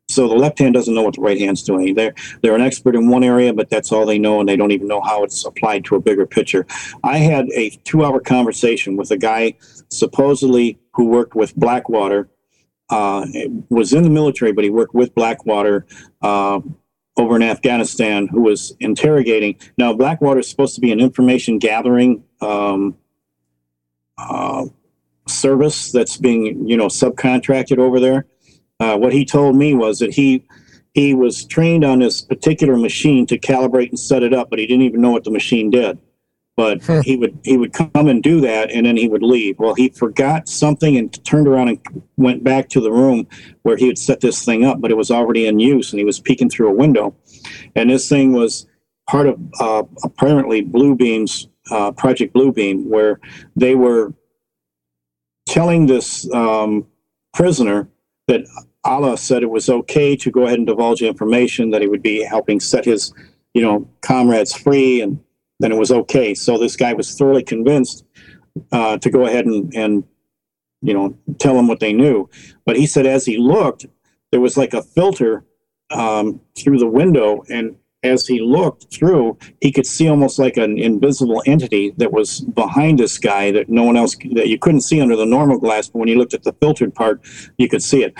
So 0.09 0.27
the 0.27 0.35
left 0.35 0.59
hand 0.59 0.73
doesn't 0.73 0.93
know 0.93 1.03
what 1.03 1.15
the 1.15 1.21
right 1.21 1.38
hand's 1.38 1.63
doing. 1.63 1.93
They're 1.93 2.13
they're 2.41 2.55
an 2.55 2.61
expert 2.61 2.95
in 2.95 3.09
one 3.09 3.23
area, 3.23 3.53
but 3.53 3.69
that's 3.69 3.91
all 3.91 4.05
they 4.05 4.17
know, 4.17 4.39
and 4.39 4.47
they 4.47 4.55
don't 4.55 4.71
even 4.71 4.88
know 4.88 5.01
how 5.01 5.23
it's 5.23 5.45
applied 5.45 5.84
to 5.85 5.95
a 5.95 5.99
bigger 5.99 6.25
picture. 6.25 6.65
I 7.03 7.17
had 7.17 7.47
a 7.53 7.71
two-hour 7.84 8.21
conversation 8.21 8.95
with 8.95 9.11
a 9.11 9.17
guy 9.17 9.55
supposedly 9.89 10.79
who 10.93 11.05
worked 11.05 11.35
with 11.35 11.55
Blackwater, 11.55 12.29
uh, 12.89 13.25
was 13.69 13.91
in 13.91 14.03
the 14.03 14.09
military, 14.09 14.53
but 14.53 14.63
he 14.63 14.69
worked 14.69 14.93
with 14.93 15.13
Blackwater 15.13 15.85
uh, 16.21 16.61
over 17.17 17.35
in 17.35 17.43
Afghanistan, 17.43 18.27
who 18.27 18.41
was 18.41 18.75
interrogating. 18.79 19.57
Now, 19.77 19.93
Blackwater 19.93 20.39
is 20.39 20.49
supposed 20.49 20.75
to 20.75 20.81
be 20.81 20.91
an 20.91 21.01
information 21.01 21.59
gathering 21.59 22.23
um, 22.39 22.97
uh, 24.17 24.65
service 25.27 25.91
that's 25.91 26.15
being, 26.15 26.67
you 26.67 26.77
know, 26.77 26.88
subcontracted 26.88 27.77
over 27.77 27.99
there. 27.99 28.25
Uh, 28.79 28.97
what 28.97 29.13
he 29.13 29.25
told 29.25 29.55
me 29.55 29.73
was 29.73 29.99
that 29.99 30.13
he 30.13 30.43
he 30.93 31.13
was 31.13 31.45
trained 31.45 31.85
on 31.85 31.99
this 31.99 32.21
particular 32.21 32.75
machine 32.75 33.25
to 33.27 33.37
calibrate 33.37 33.89
and 33.89 33.99
set 33.99 34.23
it 34.23 34.33
up, 34.33 34.49
but 34.49 34.57
he 34.57 34.65
didn't 34.65 34.83
even 34.83 35.01
know 35.01 35.11
what 35.11 35.23
the 35.23 35.31
machine 35.31 35.69
did. 35.69 35.99
But 36.55 36.81
Hmm. 36.83 37.01
he 37.01 37.15
would 37.17 37.37
he 37.43 37.57
would 37.57 37.73
come 37.73 38.07
and 38.07 38.21
do 38.21 38.41
that, 38.41 38.71
and 38.71 38.85
then 38.85 38.97
he 38.97 39.07
would 39.07 39.21
leave. 39.23 39.59
Well, 39.59 39.75
he 39.75 39.89
forgot 39.89 40.47
something 40.47 40.97
and 40.97 41.23
turned 41.23 41.47
around 41.47 41.69
and 41.69 41.79
went 42.17 42.43
back 42.43 42.69
to 42.69 42.81
the 42.81 42.91
room 42.91 43.27
where 43.63 43.77
he 43.77 43.87
had 43.87 43.97
set 43.97 44.21
this 44.21 44.43
thing 44.43 44.65
up, 44.65 44.81
but 44.81 44.91
it 44.91 44.97
was 44.97 45.11
already 45.11 45.45
in 45.45 45.59
use, 45.59 45.91
and 45.91 45.99
he 45.99 46.05
was 46.05 46.19
peeking 46.19 46.49
through 46.49 46.69
a 46.69 46.73
window. 46.73 47.15
And 47.75 47.89
this 47.89 48.09
thing 48.09 48.33
was 48.33 48.67
part 49.07 49.27
of 49.27 49.39
uh, 49.59 49.83
apparently 50.03 50.63
Bluebeam's 50.63 51.47
uh, 51.69 51.91
Project 51.91 52.33
Bluebeam, 52.33 52.85
where 52.87 53.19
they 53.55 53.75
were 53.75 54.13
telling 55.47 55.85
this 55.85 56.31
um, 56.33 56.87
prisoner 57.33 57.87
that 58.27 58.45
Allah 58.83 59.17
said 59.17 59.43
it 59.43 59.49
was 59.49 59.69
okay 59.69 60.15
to 60.15 60.31
go 60.31 60.45
ahead 60.45 60.59
and 60.59 60.67
divulge 60.67 61.01
information, 61.01 61.71
that 61.71 61.81
he 61.81 61.87
would 61.87 62.03
be 62.03 62.23
helping 62.23 62.59
set 62.59 62.85
his, 62.85 63.13
you 63.53 63.61
know, 63.61 63.89
comrades 64.01 64.53
free, 64.53 65.01
and 65.01 65.19
then 65.59 65.71
it 65.71 65.77
was 65.77 65.91
okay. 65.91 66.33
So 66.33 66.57
this 66.57 66.75
guy 66.75 66.93
was 66.93 67.15
thoroughly 67.17 67.43
convinced 67.43 68.05
uh, 68.71 68.97
to 68.97 69.09
go 69.09 69.25
ahead 69.25 69.45
and, 69.45 69.73
and, 69.73 70.03
you 70.81 70.93
know, 70.93 71.17
tell 71.39 71.55
them 71.55 71.67
what 71.67 71.79
they 71.79 71.93
knew. 71.93 72.29
But 72.65 72.77
he 72.77 72.85
said 72.85 73.05
as 73.05 73.25
he 73.25 73.37
looked, 73.37 73.85
there 74.31 74.41
was 74.41 74.57
like 74.57 74.73
a 74.73 74.83
filter 74.83 75.45
um, 75.89 76.41
through 76.57 76.79
the 76.79 76.87
window, 76.87 77.43
and 77.49 77.75
as 78.07 78.25
he 78.27 78.39
looked 78.41 78.91
through, 78.93 79.38
he 79.61 79.71
could 79.71 79.85
see 79.85 80.07
almost 80.09 80.39
like 80.39 80.57
an 80.57 80.77
invisible 80.77 81.43
entity 81.45 81.93
that 81.97 82.11
was 82.11 82.41
behind 82.41 82.99
this 82.99 83.17
guy 83.17 83.51
that 83.51 83.69
no 83.69 83.84
one 83.84 83.97
else 83.97 84.15
that 84.31 84.47
you 84.47 84.57
couldn't 84.57 84.81
see 84.81 84.99
under 85.01 85.15
the 85.15 85.25
normal 85.25 85.59
glass, 85.59 85.89
but 85.89 85.99
when 85.99 86.07
you 86.07 86.17
looked 86.17 86.34
at 86.34 86.43
the 86.43 86.53
filtered 86.53 86.95
part, 86.95 87.21
you 87.57 87.67
could 87.69 87.84
see 87.84 88.03
it. 88.03 88.13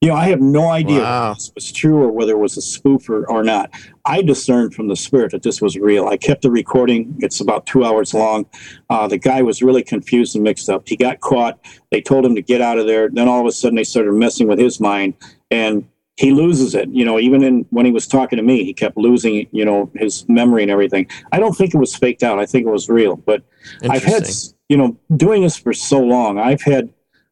You 0.00 0.08
know, 0.08 0.16
I 0.16 0.26
have 0.30 0.40
no 0.40 0.68
idea 0.68 0.98
Wow. 1.00 1.30
if 1.30 1.36
this 1.38 1.52
was 1.54 1.70
true 1.70 1.98
or 2.02 2.10
whether 2.10 2.32
it 2.32 2.38
was 2.38 2.56
a 2.56 2.60
spoof 2.60 3.08
or, 3.08 3.24
or 3.30 3.44
not. 3.44 3.70
I 4.04 4.20
discerned 4.20 4.74
from 4.74 4.88
the 4.88 4.96
spirit 4.96 5.30
that 5.30 5.44
this 5.44 5.62
was 5.62 5.78
real. 5.78 6.08
I 6.08 6.16
kept 6.16 6.42
the 6.42 6.50
recording. 6.50 7.14
It's 7.20 7.40
about 7.40 7.66
two 7.66 7.84
hours 7.84 8.12
long. 8.12 8.46
Uh, 8.90 9.06
the 9.06 9.16
guy 9.18 9.42
was 9.42 9.62
really 9.62 9.84
confused 9.84 10.34
and 10.34 10.42
mixed 10.42 10.68
up. 10.68 10.88
He 10.88 10.96
got 10.96 11.20
caught. 11.20 11.64
They 11.92 12.00
told 12.00 12.26
him 12.26 12.34
to 12.34 12.42
get 12.42 12.60
out 12.60 12.78
of 12.78 12.88
there. 12.88 13.10
Then 13.10 13.28
all 13.28 13.40
of 13.40 13.46
a 13.46 13.52
sudden 13.52 13.76
they 13.76 13.84
started 13.84 14.10
messing 14.14 14.48
with 14.48 14.58
his 14.58 14.80
mind 14.80 15.14
and 15.52 15.86
he 16.16 16.32
loses 16.32 16.74
it. 16.74 16.88
You 16.90 17.04
know, 17.04 17.18
even 17.18 17.42
in 17.42 17.66
when 17.70 17.86
he 17.86 17.92
was 17.92 18.06
talking 18.06 18.36
to 18.36 18.42
me, 18.42 18.64
he 18.64 18.74
kept 18.74 18.96
losing, 18.96 19.46
you 19.50 19.64
know, 19.64 19.90
his 19.94 20.28
memory 20.28 20.62
and 20.62 20.70
everything. 20.70 21.06
I 21.32 21.38
don't 21.38 21.54
think 21.56 21.74
it 21.74 21.78
was 21.78 21.94
faked 21.94 22.22
out. 22.22 22.38
I 22.38 22.46
think 22.46 22.66
it 22.66 22.70
was 22.70 22.88
real. 22.88 23.16
But 23.16 23.42
I've 23.88 24.04
had, 24.04 24.28
you 24.68 24.76
know, 24.76 24.96
doing 25.16 25.42
this 25.42 25.56
for 25.56 25.72
so 25.72 26.00
long, 26.00 26.38
I've 26.38 26.62
had 26.62 26.90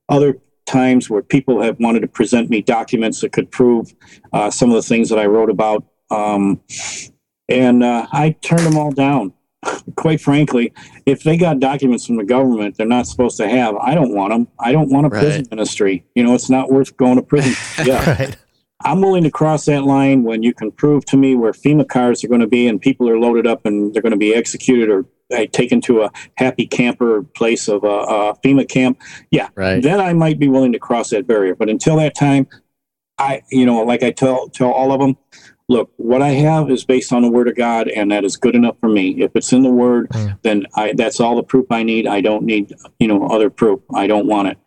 other 0.08 0.38
times 0.66 1.10
where 1.10 1.22
people 1.22 1.60
have 1.62 1.78
wanted 1.80 2.00
to 2.00 2.08
present 2.08 2.48
me 2.48 2.62
documents 2.62 3.20
that 3.20 3.32
could 3.32 3.50
prove 3.50 3.92
uh, 4.32 4.50
some 4.50 4.70
of 4.70 4.76
the 4.76 4.82
things 4.82 5.08
that 5.08 5.18
I 5.18 5.26
wrote 5.26 5.50
about. 5.50 5.84
Um, 6.10 6.60
and 7.48 7.82
uh, 7.82 8.06
I 8.12 8.30
turned 8.30 8.62
them 8.62 8.76
all 8.76 8.92
down. 8.92 9.32
Quite 9.96 10.20
frankly, 10.20 10.72
if 11.04 11.22
they 11.22 11.36
got 11.36 11.60
documents 11.60 12.06
from 12.06 12.16
the 12.16 12.24
government 12.24 12.76
they're 12.76 12.86
not 12.86 13.06
supposed 13.06 13.36
to 13.38 13.48
have, 13.48 13.76
I 13.76 13.94
don't 13.94 14.14
want 14.14 14.30
them. 14.32 14.48
I 14.58 14.72
don't 14.72 14.90
want 14.90 15.06
a 15.06 15.10
prison 15.10 15.46
ministry. 15.50 16.04
You 16.14 16.24
know, 16.24 16.34
it's 16.34 16.48
not 16.48 16.70
worth 16.70 16.96
going 16.96 17.16
to 17.16 17.22
prison. 17.22 17.54
Yeah. 17.86 18.10
Right. 18.10 18.36
I'm 18.84 19.00
willing 19.00 19.24
to 19.24 19.30
cross 19.30 19.66
that 19.66 19.84
line 19.84 20.22
when 20.22 20.42
you 20.42 20.54
can 20.54 20.70
prove 20.70 21.04
to 21.06 21.16
me 21.16 21.34
where 21.34 21.52
FEMA 21.52 21.86
cars 21.88 22.24
are 22.24 22.28
going 22.28 22.40
to 22.40 22.46
be 22.46 22.66
and 22.66 22.80
people 22.80 23.08
are 23.08 23.18
loaded 23.18 23.46
up 23.46 23.66
and 23.66 23.92
they're 23.92 24.02
going 24.02 24.12
to 24.12 24.18
be 24.18 24.34
executed 24.34 24.88
or 24.88 25.04
taken 25.52 25.80
to 25.82 26.02
a 26.02 26.10
happy 26.36 26.66
camper 26.66 27.22
place 27.22 27.68
of 27.68 27.84
a, 27.84 27.86
a 27.86 28.34
FEMA 28.44 28.68
camp. 28.68 28.98
Yeah, 29.30 29.48
Right. 29.54 29.82
then 29.82 30.00
I 30.00 30.12
might 30.12 30.38
be 30.38 30.48
willing 30.48 30.72
to 30.72 30.78
cross 30.78 31.10
that 31.10 31.26
barrier. 31.26 31.54
But 31.54 31.68
until 31.68 31.96
that 31.96 32.14
time, 32.16 32.48
I, 33.18 33.42
you 33.50 33.66
know, 33.66 33.82
like 33.82 34.02
I 34.02 34.10
tell 34.12 34.48
tell 34.48 34.70
all 34.72 34.92
of 34.92 34.98
them, 35.00 35.16
look, 35.68 35.92
what 35.98 36.22
I 36.22 36.30
have 36.30 36.70
is 36.70 36.84
based 36.84 37.12
on 37.12 37.20
the 37.20 37.30
Word 37.30 37.48
of 37.48 37.54
God, 37.54 37.86
and 37.88 38.10
that 38.10 38.24
is 38.24 38.36
good 38.38 38.54
enough 38.56 38.76
for 38.80 38.88
me. 38.88 39.10
If 39.22 39.32
it's 39.34 39.52
in 39.52 39.62
the 39.62 39.70
Word, 39.70 40.08
Mm. 40.08 40.38
then 40.42 40.66
I 40.74 40.94
that's 40.94 41.20
all 41.20 41.36
the 41.36 41.42
proof 41.42 41.66
I 41.70 41.82
need. 41.82 42.06
I 42.06 42.22
don't 42.22 42.44
need, 42.44 42.72
you 42.98 43.06
know, 43.08 43.26
other 43.28 43.50
proof. 43.50 43.80
I 43.94 44.06
don't 44.06 44.26
want 44.26 44.48
it. 44.48 44.58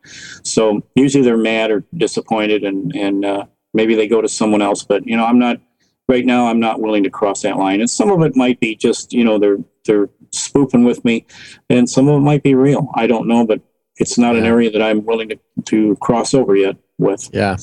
So 0.44 0.82
usually 0.96 1.24
they're 1.24 1.36
mad 1.36 1.72
or 1.72 1.84
disappointed, 1.98 2.64
and 2.64 2.96
and 2.96 3.26
uh, 3.26 3.46
maybe 3.74 3.96
they 3.96 4.08
go 4.08 4.22
to 4.22 4.30
someone 4.30 4.62
else. 4.62 4.84
But 4.84 5.06
you 5.08 5.18
know, 5.18 5.26
I'm 5.26 5.40
not 5.40 5.60
right 6.08 6.26
now. 6.26 6.48
I'm 6.48 6.60
not 6.60 6.82
willing 6.82 7.04
to 7.04 7.10
cross 7.10 7.42
that 7.42 7.58
line. 7.58 7.80
And 7.80 7.90
some 7.90 8.12
of 8.12 8.22
it 8.22 8.36
might 8.36 8.60
be 8.60 8.76
just 8.76 9.14
you 9.14 9.24
know 9.24 9.40
they're 9.40 9.60
they're 9.86 10.10
spoofing 10.32 10.84
with 10.84 11.04
me, 11.06 11.26
and 11.70 11.90
some 11.90 12.08
of 12.08 12.16
it 12.16 12.24
might 12.24 12.44
be 12.44 12.56
real. 12.56 12.90
I 12.96 13.08
don't 13.08 13.28
know, 13.28 13.46
but 13.46 13.62
it's 13.98 14.18
not 14.18 14.36
an 14.36 14.46
area 14.46 14.72
that 14.72 14.82
I'm 14.82 15.06
willing 15.06 15.30
to 15.30 15.40
to 15.66 15.96
cross 15.98 16.34
over 16.34 16.56
yet 16.56 16.78
with. 16.98 17.30
Yeah. 17.34 17.58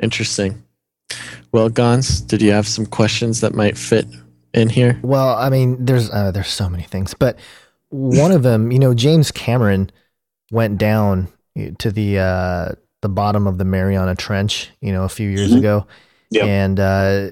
Interesting. 0.00 0.62
Well, 1.52 1.68
Gons, 1.68 2.20
did 2.20 2.42
you 2.42 2.52
have 2.52 2.68
some 2.68 2.86
questions 2.86 3.40
that 3.40 3.54
might 3.54 3.78
fit 3.78 4.06
in 4.52 4.68
here? 4.68 4.98
Well, 5.02 5.36
I 5.36 5.48
mean, 5.48 5.84
there's 5.84 6.10
uh, 6.10 6.30
there's 6.30 6.48
so 6.48 6.68
many 6.68 6.82
things, 6.82 7.14
but 7.14 7.38
one 7.90 8.32
of 8.32 8.42
them, 8.42 8.72
you 8.72 8.78
know, 8.78 8.94
James 8.94 9.30
Cameron 9.30 9.90
went 10.50 10.78
down 10.78 11.28
to 11.78 11.90
the 11.90 12.18
uh, 12.18 12.72
the 13.02 13.08
bottom 13.08 13.46
of 13.46 13.58
the 13.58 13.64
Mariana 13.64 14.14
Trench, 14.14 14.70
you 14.80 14.92
know, 14.92 15.04
a 15.04 15.08
few 15.08 15.28
years 15.28 15.52
Mhm. 15.52 15.58
ago, 15.58 15.86
Yep. 16.30 16.44
and 16.44 16.80
uh, 16.80 17.30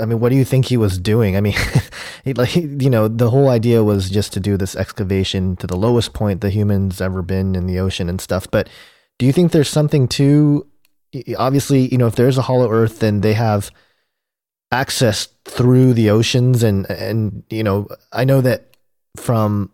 I 0.00 0.04
mean, 0.04 0.20
what 0.20 0.28
do 0.30 0.36
you 0.36 0.44
think 0.44 0.66
he 0.66 0.76
was 0.76 0.98
doing? 0.98 1.36
I 1.36 1.40
mean, 1.40 1.54
he, 2.24 2.34
like 2.34 2.54
you 2.56 2.90
know, 2.90 3.08
the 3.08 3.30
whole 3.30 3.48
idea 3.48 3.82
was 3.84 4.10
just 4.10 4.32
to 4.34 4.40
do 4.40 4.56
this 4.56 4.74
excavation 4.76 5.56
to 5.56 5.66
the 5.66 5.76
lowest 5.76 6.12
point 6.12 6.40
the 6.40 6.50
humans 6.50 7.00
ever 7.00 7.22
been 7.22 7.54
in 7.54 7.66
the 7.66 7.78
ocean 7.78 8.08
and 8.08 8.20
stuff. 8.20 8.50
But 8.50 8.68
do 9.18 9.26
you 9.26 9.32
think 9.32 9.52
there's 9.52 9.68
something 9.70 10.08
to? 10.08 10.66
Obviously, 11.38 11.86
you 11.92 11.96
know, 11.98 12.08
if 12.08 12.16
there's 12.16 12.36
a 12.38 12.42
hollow 12.42 12.70
Earth, 12.70 12.98
then 12.98 13.20
they 13.20 13.34
have 13.34 13.70
access 14.72 15.28
through 15.44 15.92
the 15.94 16.10
oceans 16.10 16.62
and 16.64 16.90
and 16.90 17.44
you 17.48 17.62
know 17.62 17.86
i 18.12 18.24
know 18.24 18.40
that 18.40 18.74
from 19.16 19.70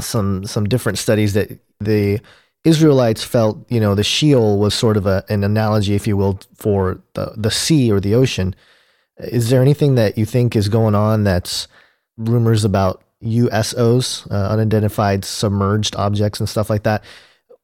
some 0.00 0.44
some 0.44 0.66
different 0.66 0.98
studies 0.98 1.32
that 1.34 1.50
the 1.80 2.20
israelites 2.64 3.22
felt 3.22 3.58
you 3.70 3.78
know 3.78 3.94
the 3.94 4.04
sheol 4.04 4.58
was 4.58 4.74
sort 4.74 4.96
of 4.96 5.06
a, 5.06 5.24
an 5.28 5.44
analogy 5.44 5.94
if 5.94 6.06
you 6.06 6.16
will 6.16 6.40
for 6.56 7.00
the 7.14 7.32
the 7.36 7.50
sea 7.50 7.90
or 7.92 8.00
the 8.00 8.14
ocean. 8.14 8.54
Is 9.18 9.50
there 9.50 9.62
anything 9.62 9.94
that 9.94 10.18
you 10.18 10.24
think 10.24 10.56
is 10.56 10.68
going 10.68 10.94
on 10.94 11.24
that's 11.24 11.68
rumors 12.16 12.64
about 12.64 13.02
usos 13.22 14.30
uh, 14.30 14.48
unidentified 14.50 15.24
submerged 15.24 15.94
objects 15.96 16.40
and 16.40 16.48
stuff 16.48 16.68
like 16.68 16.82
that? 16.82 17.04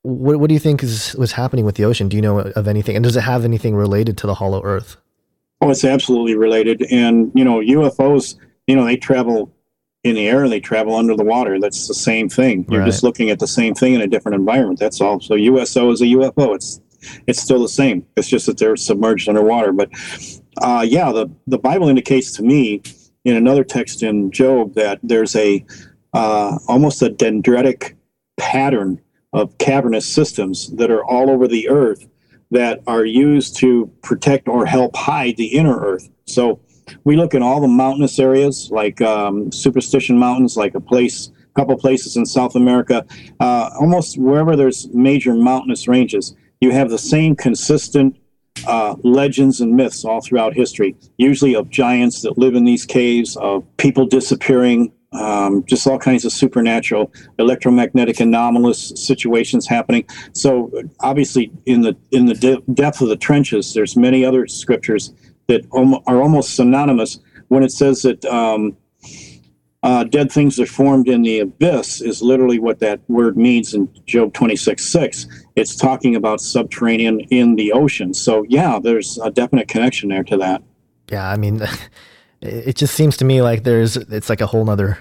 What, 0.03 0.41
what 0.41 0.49
do 0.49 0.55
you 0.55 0.61
think 0.61 0.83
is 0.83 1.15
was 1.17 1.33
happening 1.33 1.65
with 1.65 1.75
the 1.75 1.85
ocean? 1.85 2.09
Do 2.09 2.17
you 2.17 2.23
know 2.23 2.39
of 2.39 2.69
anything? 2.69 2.97
And 2.97 3.03
does 3.03 3.17
it 3.17 3.23
have 3.23 3.45
anything 3.45 3.75
related 3.75 4.17
to 4.19 4.27
the 4.27 4.35
hollow 4.35 4.63
earth? 4.63 4.97
Oh, 5.61 5.71
it's 5.71 5.85
absolutely 5.85 6.37
related. 6.37 6.83
And, 6.91 7.31
you 7.35 7.45
know, 7.45 7.61
UFOs, 7.61 8.37
you 8.67 8.75
know, 8.75 8.85
they 8.85 8.97
travel 8.97 9.53
in 10.03 10.15
the 10.15 10.29
air, 10.29 10.45
and 10.45 10.53
they 10.53 10.61
travel 10.61 10.95
under 10.95 11.15
the 11.15 11.25
water. 11.25 11.61
That's 11.61 11.87
the 11.87 11.95
same 11.95 12.29
thing. 12.29 12.65
You're 12.71 12.85
just 12.87 13.03
looking 13.03 13.31
at 13.31 13.39
the 13.39 13.47
same 13.47 13.75
thing 13.75 13.95
in 13.95 14.01
a 14.01 14.07
different 14.07 14.37
environment. 14.37 14.79
That's 14.79 15.01
all. 15.01 15.21
So 15.21 15.35
USO 15.35 15.91
is 15.91 16.01
a 16.01 16.07
UFO. 16.07 16.55
It's 16.55 16.81
it's 17.27 17.41
still 17.41 17.63
the 17.63 17.69
same. 17.69 18.07
It's 18.17 18.29
just 18.29 18.47
that 18.47 18.59
they're 18.59 18.77
submerged 18.77 19.29
underwater. 19.29 19.73
But 19.73 19.91
uh, 20.59 20.85
yeah, 20.89 21.13
the, 21.13 21.29
the 21.47 21.59
Bible 21.59 21.89
indicates 21.89 22.33
to 22.33 22.43
me 22.43 22.83
in 23.25 23.37
another 23.37 23.65
text 23.65 24.03
in 24.03 24.31
Job 24.31 24.75
that 24.75 24.99
there's 25.03 25.37
a 25.37 25.65
uh, 26.13 26.59
almost 26.67 27.03
a 27.03 27.11
dendritic 27.11 27.95
pattern 28.37 29.01
of 29.33 29.57
cavernous 29.59 30.07
systems 30.07 30.71
that 30.77 30.91
are 30.91 31.05
all 31.05 31.31
over 31.31 31.47
the 31.47 31.69
earth 31.69 32.07
that 32.51 32.83
are 32.87 33.05
used 33.05 33.57
to 33.57 33.91
protect 34.03 34.49
or 34.49 34.67
help 34.67 34.97
hide 34.97 35.37
the 35.37 35.47
inner 35.47 35.79
earth. 35.79 36.09
So 36.27 36.61
we 37.05 37.17
look 37.17 37.35
at 37.35 37.43
all 37.43 37.61
the 37.61 37.69
mountainous 37.69 38.19
areas 38.19 38.71
like 38.71 39.01
um, 39.01 39.51
Superstition 39.53 40.19
Mountains, 40.19 40.57
like 40.57 40.75
a 40.75 40.81
place, 40.81 41.31
a 41.51 41.53
couple 41.59 41.77
places 41.77 42.17
in 42.17 42.27
South 42.27 42.55
America, 42.55 43.05
uh, 43.41 43.71
almost 43.81 44.19
wherever 44.19 44.57
there's 44.57 44.89
major 44.95 45.35
mountainous 45.35 45.89
ranges, 45.89 46.37
you 46.61 46.71
have 46.71 46.91
the 46.91 46.99
same 46.99 47.35
consistent 47.35 48.17
uh, 48.67 48.95
legends 49.03 49.61
and 49.61 49.75
myths 49.75 50.05
all 50.05 50.21
throughout 50.21 50.55
history, 50.55 50.97
usually 51.17 51.55
of 51.55 51.71
giants 51.71 52.23
that 52.23 52.37
live 52.37 52.55
in 52.55 52.65
these 52.65 52.85
caves, 52.85 53.37
of 53.37 53.65
people 53.79 54.07
disappearing, 54.07 54.93
um, 55.13 55.65
just 55.65 55.87
all 55.87 55.99
kinds 55.99 56.25
of 56.25 56.33
supernatural, 56.33 57.13
electromagnetic 57.39 58.21
anomalous 58.21 58.93
situations 58.95 59.67
happening. 59.67 60.05
So 60.33 60.71
obviously, 61.01 61.51
in 61.67 61.81
the 61.81 61.97
in 62.13 62.27
the 62.27 62.35
de- 62.35 62.63
depth 62.75 63.01
of 63.01 63.09
the 63.09 63.17
trenches, 63.17 63.75
there's 63.75 63.97
many 63.97 64.25
other 64.25 64.47
scriptures 64.47 65.13
that 65.51 65.67
are 66.07 66.23
almost 66.23 66.55
synonymous 66.55 67.19
when 67.49 67.63
it 67.63 67.73
says 67.73 68.03
that 68.03 68.25
um, 68.27 68.77
uh, 69.83 70.05
dead 70.05 70.31
things 70.31 70.61
are 70.61 70.67
formed 70.67 71.09
in 71.09 71.23
the 71.23 71.41
abyss 71.41 72.01
is 72.01 72.23
literally 72.23 72.59
what 72.59 72.79
that 72.79 73.01
word 73.09 73.37
means 73.37 73.75
in 73.75 73.89
Job 74.07 74.33
26 74.33 74.85
6. 74.85 75.27
It's 75.57 75.75
talking 75.75 76.15
about 76.15 76.41
subterranean 76.41 77.21
in 77.31 77.57
the 77.57 77.73
ocean. 77.73 78.15
So, 78.15 78.45
yeah, 78.49 78.79
there's 78.83 79.19
a 79.19 79.31
definite 79.31 79.69
connection 79.69 80.09
there 80.11 80.25
to 80.25 80.37
that. 80.37 80.63
yeah 81.11 81.29
i 81.29 81.37
mean 81.37 81.61
it 82.41 82.77
just 82.77 82.95
seems 82.95 83.17
to 83.17 83.25
me 83.25 83.43
like 83.43 83.65
there's 83.65 83.97
it's 83.97 84.29
like 84.31 84.41
a 84.41 84.47
whole 84.47 84.65
nother 84.65 84.99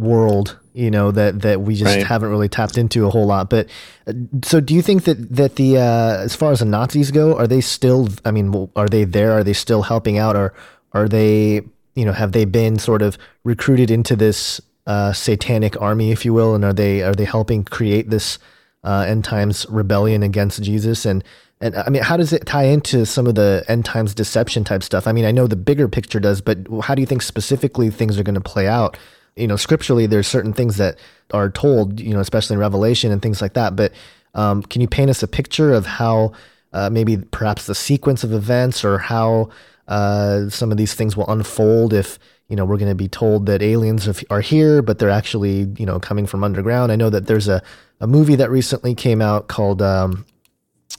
world 0.00 0.58
you 0.74 0.90
know 0.90 1.10
that 1.10 1.42
that 1.42 1.60
we 1.60 1.74
just 1.74 1.96
Right. 1.96 2.06
haven't 2.06 2.30
really 2.30 2.48
tapped 2.48 2.78
into 2.78 3.06
a 3.06 3.10
whole 3.10 3.26
lot 3.26 3.50
but 3.50 3.68
uh, 4.06 4.12
so 4.44 4.60
do 4.60 4.74
you 4.74 4.82
think 4.82 5.04
that 5.04 5.34
that 5.34 5.56
the 5.56 5.76
uh 5.78 6.18
as 6.24 6.34
far 6.36 6.52
as 6.52 6.60
the 6.60 6.64
nazis 6.64 7.10
go 7.10 7.36
are 7.36 7.46
they 7.46 7.60
still 7.60 8.08
i 8.24 8.30
mean 8.30 8.68
are 8.76 8.88
they 8.88 9.04
there 9.04 9.32
are 9.32 9.42
they 9.44 9.52
still 9.52 9.82
helping 9.82 10.18
out 10.18 10.36
or 10.36 10.54
are 10.92 11.08
they 11.08 11.62
you 11.94 12.04
know 12.04 12.12
have 12.12 12.32
they 12.32 12.44
been 12.44 12.78
sort 12.78 13.02
of 13.02 13.18
recruited 13.44 13.90
into 13.90 14.14
this 14.16 14.60
uh 14.86 15.12
satanic 15.12 15.80
army 15.80 16.10
if 16.12 16.24
you 16.24 16.32
will 16.32 16.54
and 16.54 16.64
are 16.64 16.72
they 16.72 17.02
are 17.02 17.14
they 17.14 17.24
helping 17.24 17.64
create 17.64 18.10
this 18.10 18.38
uh 18.84 19.04
end 19.08 19.24
times 19.24 19.66
rebellion 19.68 20.22
against 20.22 20.62
jesus 20.62 21.04
and 21.04 21.24
and 21.60 21.74
I 21.74 21.88
mean, 21.90 22.04
how 22.04 22.16
does 22.16 22.32
it 22.32 22.46
tie 22.46 22.66
into 22.66 23.04
some 23.04 23.26
of 23.26 23.34
the 23.34 23.64
end 23.66 23.84
times 23.84 24.14
deception 24.14 24.62
type 24.62 24.84
stuff? 24.84 25.08
I 25.08 25.12
mean, 25.12 25.24
I 25.24 25.32
know 25.32 25.48
the 25.48 25.56
bigger 25.56 25.88
picture 25.88 26.20
does, 26.20 26.40
but 26.40 26.58
how 26.82 26.94
do 26.94 27.00
you 27.02 27.06
think 27.06 27.20
specifically 27.20 27.90
things 27.90 28.16
are 28.16 28.22
going 28.22 28.36
to 28.36 28.40
play 28.40 28.68
out? 28.68 28.96
You 29.38 29.46
know, 29.46 29.56
scripturally, 29.56 30.06
there's 30.06 30.26
certain 30.26 30.52
things 30.52 30.76
that 30.76 30.98
are 31.32 31.50
told, 31.50 32.00
you 32.00 32.12
know, 32.12 32.20
especially 32.20 32.54
in 32.54 32.60
Revelation 32.60 33.12
and 33.12 33.22
things 33.22 33.40
like 33.40 33.54
that. 33.54 33.76
But 33.76 33.92
um, 34.34 34.62
can 34.62 34.80
you 34.80 34.88
paint 34.88 35.10
us 35.10 35.22
a 35.22 35.28
picture 35.28 35.72
of 35.72 35.86
how 35.86 36.32
uh, 36.72 36.90
maybe 36.90 37.16
perhaps 37.16 37.66
the 37.66 37.74
sequence 37.74 38.24
of 38.24 38.32
events 38.32 38.84
or 38.84 38.98
how 38.98 39.50
uh, 39.88 40.48
some 40.50 40.70
of 40.70 40.76
these 40.76 40.94
things 40.94 41.16
will 41.16 41.28
unfold 41.28 41.92
if 41.92 42.18
you 42.48 42.56
know 42.56 42.64
we're 42.64 42.76
going 42.76 42.90
to 42.90 42.94
be 42.94 43.08
told 43.08 43.46
that 43.46 43.62
aliens 43.62 44.08
are- 44.30 44.40
here, 44.40 44.82
but 44.82 44.98
they're 44.98 45.10
actually 45.10 45.68
you 45.78 45.86
know 45.86 45.98
coming 45.98 46.26
from 46.26 46.44
underground? 46.44 46.92
I 46.92 46.96
know 46.96 47.10
that 47.10 47.26
there's 47.26 47.48
a 47.48 47.62
a 48.00 48.06
movie 48.06 48.36
that 48.36 48.50
recently 48.50 48.94
came 48.94 49.20
out 49.22 49.48
called. 49.48 49.82
Um, 49.82 50.24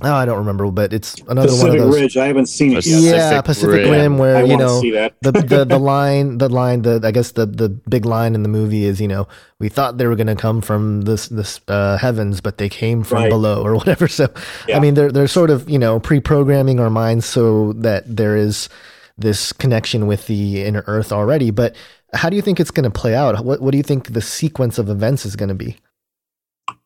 Oh, 0.02 0.14
I 0.14 0.26
don't 0.26 0.38
remember, 0.38 0.72
but 0.72 0.94
it's 0.94 1.16
another 1.28 1.52
one 1.56 1.72
of 1.72 1.78
those. 1.78 2.00
Ridge, 2.00 2.16
I 2.16 2.28
haven't 2.28 2.46
seen 2.46 2.72
it 2.72 2.76
Pacific 2.76 3.04
yet. 3.04 3.16
yeah, 3.18 3.42
Pacific 3.42 3.70
Pacific 3.72 3.92
Rim. 3.92 4.02
Rim, 4.02 4.18
where 4.18 4.38
I 4.38 4.44
you 4.44 4.56
know 4.56 4.80
see 4.80 4.92
that. 4.92 5.16
the, 5.22 5.32
the 5.34 5.66
the 5.66 5.78
line, 5.94 6.38
the 6.38 6.48
line, 6.48 6.84
the 6.84 7.02
I 7.04 7.12
guess 7.12 7.32
the 7.34 7.46
the 7.46 7.68
big 7.68 8.06
line 8.06 8.34
in 8.34 8.44
the 8.44 8.50
movie 8.50 8.86
is 8.86 9.02
you 9.02 9.10
know 9.10 9.28
we 9.60 9.68
thought 9.68 9.98
they 9.98 10.08
were 10.08 10.16
going 10.16 10.28
to 10.28 10.38
come 10.38 10.62
from 10.62 11.02
this 11.02 11.28
this 11.28 11.60
uh, 11.68 11.98
heavens, 11.98 12.40
but 12.40 12.58
they 12.60 12.70
came 12.70 13.04
from 13.04 13.24
Right. 13.24 13.30
below 13.30 13.62
or 13.62 13.76
whatever. 13.76 14.08
So 14.20 14.30
I 14.74 14.80
mean, 14.80 14.94
they're 14.94 15.12
they're 15.12 15.28
sort 15.28 15.50
of 15.50 15.70
you 15.70 15.80
know 15.80 16.00
pre-programming 16.00 16.80
our 16.80 16.90
minds 16.90 17.26
so 17.26 17.74
that 17.74 18.04
there 18.16 18.38
is 18.38 18.70
this 19.18 19.52
connection 19.52 20.08
with 20.08 20.28
the 20.28 20.64
inner 20.64 20.86
Earth 20.88 21.12
already. 21.12 21.52
But 21.52 21.76
how 22.14 22.30
do 22.30 22.38
you 22.38 22.42
think 22.42 22.62
it's 22.62 22.72
going 22.72 22.90
to 22.90 23.00
play 23.00 23.16
out? 23.16 23.44
What 23.44 23.60
what 23.62 23.72
do 23.72 23.78
you 23.78 23.84
think 23.84 24.14
the 24.14 24.22
sequence 24.22 24.78
of 24.78 24.88
events 24.90 25.26
is 25.26 25.36
going 25.36 25.50
to 25.50 25.56
be? 25.56 25.76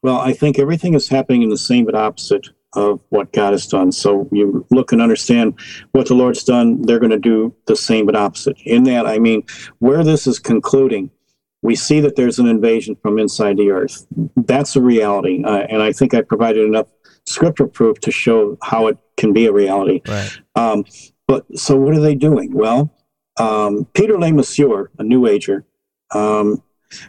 Well, 0.02 0.18
I 0.18 0.34
think 0.34 0.58
everything 0.58 0.96
is 0.96 1.08
happening 1.10 1.44
in 1.44 1.50
the 1.50 1.58
same 1.58 1.86
but 1.86 1.94
opposite 1.94 2.50
of 2.76 3.00
what 3.10 3.32
God 3.34 3.52
has 3.52 3.68
done. 3.68 3.92
So 3.92 4.28
you 4.32 4.66
look 4.72 4.92
and 4.92 5.02
understand 5.02 5.60
what 5.92 6.08
the 6.08 6.16
Lord's 6.16 6.44
done, 6.44 6.82
they're 6.82 7.00
going 7.00 7.12
to 7.12 7.20
do 7.20 7.54
the 7.68 7.76
same 7.76 8.06
but 8.06 8.16
opposite. 8.16 8.58
In 8.66 8.84
that, 8.86 9.06
I 9.06 9.20
mean, 9.20 9.44
where 9.80 10.04
this 10.04 10.28
is 10.28 10.40
concluding, 10.40 11.10
we 11.62 11.76
see 11.76 12.00
that 12.02 12.16
there's 12.16 12.40
an 12.40 12.48
invasion 12.48 12.96
from 13.02 13.20
inside 13.20 13.58
the 13.58 13.72
earth. 13.72 14.06
That's 14.36 14.76
a 14.76 14.82
reality. 14.82 15.44
Uh, 15.44 15.66
and 15.70 15.82
I 15.82 15.94
think 15.94 16.14
I 16.14 16.22
provided 16.22 16.66
enough 16.66 16.88
scripture 17.26 17.68
proof 17.68 18.00
to 18.02 18.12
show 18.12 18.58
how 18.62 18.88
it 18.88 18.98
can 19.18 19.34
be 19.34 19.46
a 19.46 19.54
reality. 19.54 20.02
Right. 20.08 20.38
Um, 20.56 20.86
but 21.28 21.46
so 21.58 21.78
what 21.78 21.96
are 21.96 22.02
they 22.02 22.16
doing? 22.16 22.54
Well, 22.54 22.94
um, 23.40 23.86
Peter 23.94 24.16
Lemesurier, 24.16 24.88
a 25.00 25.04
New 25.04 25.26
Ager, 25.28 25.66
um, 26.14 26.62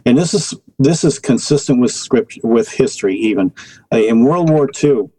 and 0.05 0.17
this 0.17 0.33
is 0.33 0.53
this 0.79 1.03
is 1.03 1.19
consistent 1.19 1.79
with 1.79 1.91
script 1.91 2.39
with 2.43 2.69
history. 2.69 3.15
Even 3.15 3.53
uh, 3.93 3.97
in 3.97 4.23
World 4.23 4.49
War 4.49 4.69
II, 4.83 5.09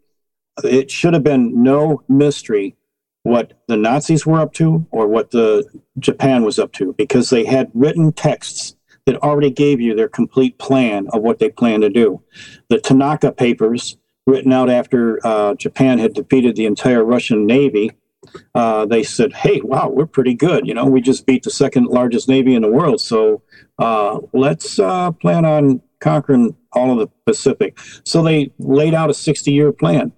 it 0.63 0.91
should 0.91 1.13
have 1.13 1.23
been 1.23 1.63
no 1.63 2.03
mystery 2.07 2.75
what 3.23 3.53
the 3.67 3.77
Nazis 3.77 4.25
were 4.25 4.39
up 4.39 4.53
to 4.53 4.85
or 4.91 5.07
what 5.07 5.31
the 5.31 5.65
Japan 5.99 6.43
was 6.43 6.57
up 6.57 6.71
to 6.73 6.93
because 6.93 7.29
they 7.29 7.45
had 7.45 7.69
written 7.73 8.13
texts 8.13 8.75
that 9.05 9.17
already 9.17 9.49
gave 9.49 9.81
you 9.81 9.95
their 9.95 10.07
complete 10.07 10.57
plan 10.57 11.07
of 11.13 11.21
what 11.21 11.39
they 11.39 11.49
planned 11.49 11.81
to 11.83 11.89
do. 11.89 12.21
The 12.69 12.79
Tanaka 12.79 13.31
papers, 13.31 13.97
written 14.25 14.51
out 14.51 14.69
after 14.69 15.25
uh, 15.25 15.55
Japan 15.55 15.99
had 15.99 16.13
defeated 16.13 16.55
the 16.55 16.65
entire 16.65 17.03
Russian 17.03 17.45
Navy, 17.45 17.91
uh, 18.53 18.85
they 18.85 19.03
said, 19.03 19.33
"Hey, 19.33 19.61
wow, 19.61 19.89
we're 19.89 20.05
pretty 20.05 20.33
good. 20.33 20.67
You 20.67 20.73
know, 20.73 20.85
we 20.85 21.01
just 21.01 21.25
beat 21.25 21.43
the 21.43 21.49
second 21.49 21.85
largest 21.85 22.27
navy 22.27 22.55
in 22.55 22.61
the 22.61 22.71
world. 22.71 22.99
So 22.99 23.41
uh, 23.79 24.19
let's 24.33 24.79
uh, 24.79 25.11
plan 25.11 25.45
on 25.45 25.81
conquering 25.99 26.55
all 26.73 26.91
of 26.91 26.97
the 26.99 27.07
Pacific." 27.25 27.79
So 28.03 28.21
they 28.21 28.51
laid 28.59 28.93
out 28.93 29.09
a 29.09 29.13
60-year 29.13 29.71
plan. 29.71 30.11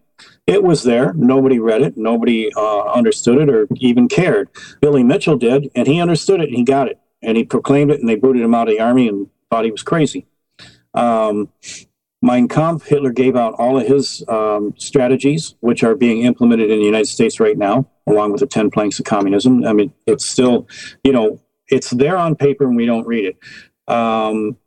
It 0.50 0.64
was 0.64 0.82
there. 0.82 1.14
Nobody 1.14 1.60
read 1.60 1.84
it. 1.84 1.96
Nobody 1.96 2.52
uh, 2.56 2.92
understood 2.92 3.38
it 3.38 3.50
or 3.50 3.68
even 3.76 4.08
cared. 4.08 4.50
Billy 4.82 5.04
Mitchell 5.04 5.38
did, 5.38 5.70
and 5.76 5.88
he 5.88 6.02
understood 6.02 6.42
it 6.42 6.50
and 6.50 6.58
he 6.58 6.64
got 6.64 6.88
it. 6.88 7.00
And 7.22 7.38
he 7.38 7.44
proclaimed 7.44 7.92
it, 7.92 8.00
and 8.00 8.10
they 8.10 8.16
booted 8.16 8.42
him 8.42 8.56
out 8.56 8.68
of 8.68 8.74
the 8.74 8.82
army 8.82 9.08
and 9.08 9.28
thought 9.52 9.66
he 9.66 9.72
was 9.72 9.84
crazy. 9.84 10.26
Um, 10.96 11.50
Mein 12.24 12.48
Kampf, 12.48 12.86
Hitler 12.86 13.12
gave 13.12 13.36
out 13.36 13.54
all 13.60 13.80
of 13.80 13.86
his 13.86 14.24
um, 14.28 14.74
strategies, 14.76 15.54
which 15.60 15.84
are 15.84 15.94
being 15.94 16.24
implemented 16.24 16.72
in 16.72 16.80
the 16.80 16.86
United 16.86 17.08
States 17.08 17.40
right 17.40 17.58
now, 17.58 17.88
along 18.08 18.32
with 18.32 18.42
the 18.42 18.48
10 18.48 18.72
planks 18.72 18.98
of 18.98 19.06
communism. 19.06 19.64
I 19.66 19.74
mean, 19.74 19.94
it's 20.08 20.26
still, 20.26 20.68
you 21.04 21.14
know, 21.14 21.40
it's 21.68 21.92
there 21.92 22.18
on 22.18 22.36
paper 22.36 22.66
and 22.66 22.76
we 22.76 22.88
don't 22.88 23.06
read 23.06 23.26
it. 23.26 23.94
Um, 23.94 24.58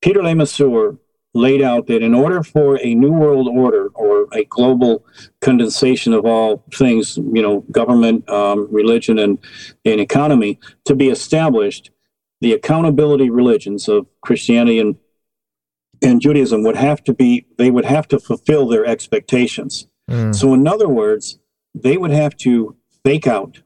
Peter 0.00 0.20
Lemesurier 0.20 0.98
laid 1.34 1.60
out 1.60 1.88
that 1.88 2.02
in 2.02 2.14
order 2.14 2.42
for 2.42 2.78
a 2.80 2.94
new 2.94 3.12
world 3.12 3.48
order 3.48 3.88
or 3.88 4.28
a 4.32 4.44
global 4.44 5.04
condensation 5.40 6.12
of 6.12 6.24
all 6.24 6.64
things, 6.72 7.16
you 7.16 7.42
know, 7.42 7.60
government, 7.72 8.28
um, 8.30 8.68
religion, 8.72 9.18
and, 9.18 9.38
and 9.84 10.00
economy 10.00 10.58
to 10.84 10.94
be 10.94 11.08
established, 11.08 11.90
the 12.40 12.52
accountability 12.52 13.30
religions 13.30 13.88
of 13.88 14.06
Christianity 14.22 14.78
and 14.78 14.96
and 16.02 16.20
Judaism 16.20 16.62
would 16.64 16.76
have 16.76 17.02
to 17.04 17.14
be 17.14 17.46
they 17.56 17.70
would 17.70 17.86
have 17.86 18.06
to 18.08 18.18
fulfill 18.18 18.68
their 18.68 18.84
expectations. 18.84 19.86
Mm. 20.10 20.34
So 20.34 20.52
in 20.52 20.66
other 20.68 20.88
words, 20.88 21.38
they 21.74 21.96
would 21.96 22.10
have 22.10 22.36
to 22.38 22.76
fake 23.04 23.26
out 23.26 23.62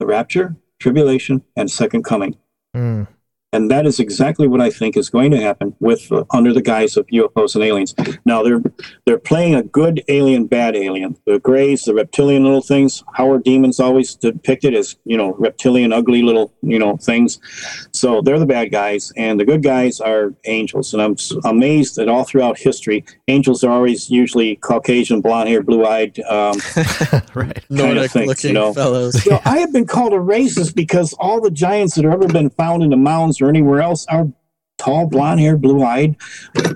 the 0.00 0.06
rapture, 0.06 0.56
tribulation, 0.80 1.42
and 1.56 1.70
second 1.70 2.02
coming. 2.02 2.36
Mm. 2.74 3.06
And 3.54 3.70
that 3.70 3.86
is 3.86 4.00
exactly 4.00 4.48
what 4.48 4.60
I 4.60 4.70
think 4.70 4.96
is 4.96 5.10
going 5.10 5.30
to 5.32 5.40
happen 5.40 5.76
with 5.78 6.10
uh, 6.10 6.24
under 6.30 6.54
the 6.54 6.62
guise 6.62 6.96
of 6.96 7.06
UFOs 7.08 7.54
and 7.54 7.62
aliens. 7.62 7.94
Now 8.24 8.42
they're 8.42 8.62
they're 9.04 9.18
playing 9.18 9.54
a 9.54 9.62
good 9.62 10.02
alien, 10.08 10.46
bad 10.46 10.74
alien. 10.74 11.16
The 11.26 11.38
Greys, 11.38 11.84
the 11.84 11.94
reptilian 11.94 12.44
little 12.44 12.62
things. 12.62 13.04
Howard 13.14 13.44
Demons 13.44 13.78
always 13.78 14.14
depicted 14.14 14.74
as 14.74 14.96
you 15.04 15.16
know 15.16 15.34
reptilian, 15.34 15.92
ugly 15.92 16.22
little 16.22 16.52
you 16.62 16.78
know 16.78 16.96
things. 16.96 17.38
So 18.02 18.20
they're 18.20 18.40
the 18.40 18.46
bad 18.46 18.72
guys, 18.72 19.12
and 19.16 19.38
the 19.38 19.44
good 19.44 19.62
guys 19.62 20.00
are 20.00 20.34
angels. 20.44 20.92
And 20.92 21.00
I'm 21.00 21.14
amazed 21.44 21.94
that 21.94 22.08
all 22.08 22.24
throughout 22.24 22.58
history, 22.58 23.04
angels 23.28 23.62
are 23.62 23.70
always 23.70 24.10
usually 24.10 24.56
Caucasian, 24.56 25.20
blonde 25.20 25.48
hair, 25.48 25.62
blue 25.62 25.86
eyed, 25.86 26.18
um, 26.22 26.56
right, 27.34 27.64
Nordic 27.70 28.12
looking 28.16 28.48
you 28.48 28.54
know. 28.54 28.74
fellows. 28.74 29.24
I 29.44 29.58
have 29.58 29.72
been 29.72 29.86
called 29.86 30.14
a 30.14 30.16
racist 30.16 30.74
because 30.74 31.12
all 31.20 31.40
the 31.40 31.52
giants 31.52 31.94
that 31.94 32.04
have 32.04 32.14
ever 32.14 32.26
been 32.26 32.50
found 32.50 32.82
in 32.82 32.90
the 32.90 32.96
mounds 32.96 33.40
or 33.40 33.48
anywhere 33.48 33.80
else 33.80 34.04
are 34.08 34.26
tall, 34.78 35.06
blonde 35.06 35.38
hair, 35.38 35.56
blue 35.56 35.84
eyed. 35.84 36.16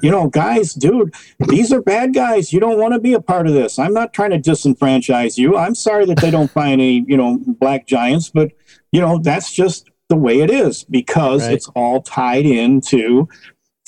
You 0.03 0.12
know, 0.12 0.28
guys, 0.28 0.74
dude, 0.74 1.12
these 1.48 1.73
are 1.73 1.82
bad 1.82 2.15
guys. 2.15 2.53
You 2.53 2.61
don't 2.61 2.78
want 2.78 2.94
to 2.94 3.01
be 3.01 3.15
a 3.15 3.20
part 3.20 3.48
of 3.48 3.53
this. 3.53 3.81
I'm 3.81 3.93
not 3.93 4.12
trying 4.12 4.31
to 4.31 4.39
disenfranchise 4.39 5.39
you. 5.39 5.57
I'm 5.57 5.74
sorry 5.74 6.07
that 6.07 6.20
they 6.20 6.31
don't 6.31 6.53
find 6.53 6.74
any, 6.74 7.05
you 7.09 7.16
know, 7.16 7.40
black 7.44 7.89
giants, 7.89 8.31
but, 8.31 8.53
you 8.93 9.01
know, 9.01 9.19
that's 9.19 9.53
just 9.53 9.90
the 10.09 10.16
way 10.16 10.41
it 10.41 10.51
is 10.51 10.85
because 10.85 11.43
right. 11.43 11.55
it's 11.55 11.69
all 11.74 12.03
tied 12.03 12.47
into 12.47 13.28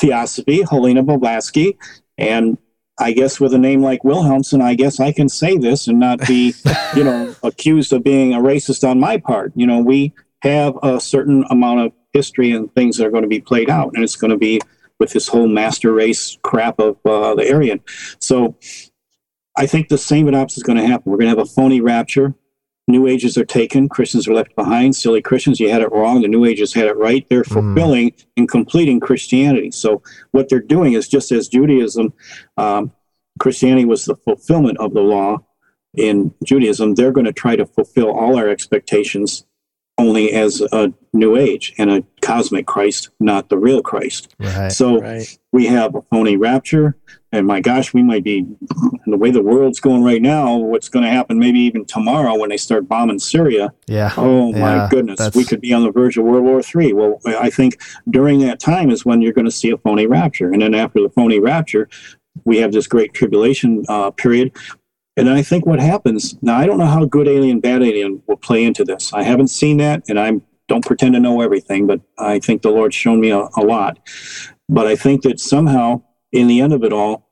theosophy, 0.01 0.63
Helena 0.63 1.03
Blavatsky, 1.03 1.79
and 2.17 2.59
I 2.99 3.13
guess 3.13 3.39
with 3.39 3.55
a 3.55 3.59
name 3.59 3.83
like 3.83 4.03
Wilhelmsen, 4.03 4.61
I 4.61 4.75
guess 4.75 4.99
I 4.99 5.13
can 5.13 5.29
say 5.29 5.57
this 5.57 5.87
and 5.87 6.01
not 6.01 6.27
be, 6.27 6.53
you 6.97 7.05
know, 7.05 7.35
accused 7.43 7.93
of 7.93 8.03
being 8.03 8.35
a 8.35 8.39
racist 8.39 8.89
on 8.89 8.99
my 8.99 9.19
part. 9.19 9.53
You 9.55 9.67
know, 9.67 9.81
we 9.81 10.13
have 10.43 10.77
a 10.83 11.01
certain 11.01 11.45
amount 11.51 11.81
of 11.81 11.93
history 12.13 12.51
and 12.51 12.73
things 12.75 12.97
that 12.97 13.07
are 13.07 13.11
going 13.11 13.23
to 13.23 13.29
be 13.29 13.41
played 13.41 13.71
out. 13.71 13.93
And 13.95 14.03
it's 14.03 14.17
going 14.17 14.33
to 14.33 14.37
be 14.37 14.61
with 14.99 15.13
this 15.13 15.29
whole 15.29 15.47
master 15.47 15.93
race 15.93 16.37
crap 16.43 16.81
of 16.81 16.97
uh, 17.05 17.37
the 17.37 17.53
Aryan. 17.53 17.81
So 18.21 18.57
I 19.57 19.67
think 19.67 19.89
the 19.89 19.99
same 19.99 20.33
opposite 20.35 20.59
is 20.59 20.63
going 20.65 20.79
to 20.79 20.87
happen. 20.87 21.11
We're 21.11 21.19
going 21.19 21.33
to 21.33 21.39
have 21.39 21.47
a 21.47 21.51
phony 21.51 21.81
rapture. 21.81 22.35
New 22.89 23.07
ages 23.07 23.37
are 23.37 23.45
taken. 23.45 23.89
Christians 23.89 24.27
are 24.27 24.35
left 24.35 24.57
behind. 24.57 24.97
Silly 24.97 25.21
Christians, 25.21 25.61
you 25.61 25.69
had 25.69 25.83
it 25.83 25.93
wrong. 25.93 26.23
The 26.23 26.29
New 26.29 26.47
Ages 26.47 26.73
had 26.73 26.87
it 26.87 26.97
right. 26.97 27.27
They're 27.29 27.45
mm. 27.45 27.53
fulfilling 27.53 28.11
mm. 28.11 28.27
and 28.39 28.49
completing 28.49 28.99
Christianity. 28.99 29.71
So 29.71 30.03
what 30.31 30.49
they're 30.49 30.61
doing 30.61 30.95
is 30.95 31.07
just 31.07 31.31
as 31.31 31.49
Judaism, 31.49 32.15
um, 32.57 32.91
Christianity 33.39 33.85
was 33.85 34.07
the 34.07 34.17
fulfillment 34.17 34.79
of 34.79 34.95
the 34.95 35.03
law 35.03 35.39
in 35.97 36.35
Judaism. 36.45 36.95
They're 36.95 37.13
going 37.13 37.27
to 37.27 37.33
try 37.33 37.57
to 37.57 37.67
fulfill 37.67 38.11
all 38.11 38.37
our 38.37 38.49
expectations 38.49 39.45
only 39.99 40.33
as 40.33 40.63
a 40.73 40.93
new 41.13 41.37
age 41.37 41.75
and 41.77 41.91
a 41.91 42.05
cosmic 42.23 42.67
Christ, 42.67 43.11
not 43.19 43.49
the 43.49 43.59
real 43.59 43.83
Christ. 43.83 44.35
Right, 44.39 44.71
so 44.71 45.01
right. 45.01 45.39
we 45.53 45.67
have 45.67 45.95
a 45.95 46.03
phony 46.03 46.37
rapture, 46.37 46.97
and 47.33 47.47
my 47.47 47.61
gosh, 47.61 47.93
we 47.93 48.03
might 48.03 48.23
be 48.23 48.47
the 49.07 49.17
way 49.17 49.31
the 49.31 49.43
world's 49.43 49.81
going 49.81 50.05
right 50.05 50.23
now. 50.23 50.57
What's 50.57 50.89
going 50.89 51.05
to 51.05 51.11
happen? 51.11 51.39
Maybe 51.39 51.59
even 51.61 51.85
tomorrow 51.85 52.37
when 52.37 52.51
they 52.51 52.57
start 52.57 52.89
bombing 52.89 53.19
Syria. 53.19 53.73
Yeah. 53.87 54.13
Oh 54.17 54.53
my 54.53 54.77
yeah, 54.77 54.89
goodness, 54.91 55.35
we 55.35 55.45
could 55.45 55.61
be 55.61 55.73
on 55.73 55.83
the 55.83 55.91
verge 55.91 56.17
of 56.17 56.25
World 56.25 56.45
War 56.45 56.63
Three. 56.63 56.93
Well, 56.93 57.19
I 57.27 57.51
think 57.51 57.81
during 58.09 58.39
that 58.41 58.61
time 58.61 58.91
is 58.91 59.05
when 59.05 59.21
you're 59.21 59.33
going 59.33 59.45
to 59.47 59.51
see 59.51 59.71
a 59.71 59.79
phony 59.79 60.07
rapture, 60.07 60.53
and 60.53 60.63
then 60.63 60.75
after 60.75 61.03
the 61.03 61.11
phony 61.11 61.41
rapture, 61.41 61.89
we 62.45 62.59
have 62.59 62.73
this 62.73 62.87
great 62.87 63.15
tribulation 63.15 63.85
uh, 63.89 64.11
period 64.13 64.53
and 65.19 65.31
I 65.31 65.43
think 65.43 65.67
what 65.67 65.81
happens 65.81 66.37
now, 66.43 66.57
I 66.57 66.67
don't 66.67 66.79
know 66.79 66.87
how 66.87 67.05
good 67.05 67.29
alien, 67.29 67.61
bad 67.61 67.83
alien 67.83 68.23
will 68.27 68.37
play 68.37 68.65
into 68.65 68.85
this. 68.85 69.13
I 69.13 69.23
haven't 69.23 69.49
seen 69.49 69.79
that, 69.79 70.05
and 70.09 70.19
I 70.19 70.41
don't 70.69 70.85
pretend 70.85 71.15
to 71.15 71.21
know 71.21 71.41
everything, 71.41 71.87
but 71.87 72.01
I 72.19 72.39
think 72.39 72.63
the 72.63 72.71
Lord's 72.71 72.95
shown 72.95 73.21
me 73.21 73.31
a, 73.31 73.49
a 73.57 73.63
lot. 73.63 73.99
But 74.69 74.87
I 74.87 74.97
think 74.97 75.23
that 75.23 75.41
somehow, 75.41 76.03
in 76.33 76.47
the 76.47 76.61
end 76.61 76.73
of 76.73 76.85
it 76.85 76.93
all, 76.93 77.29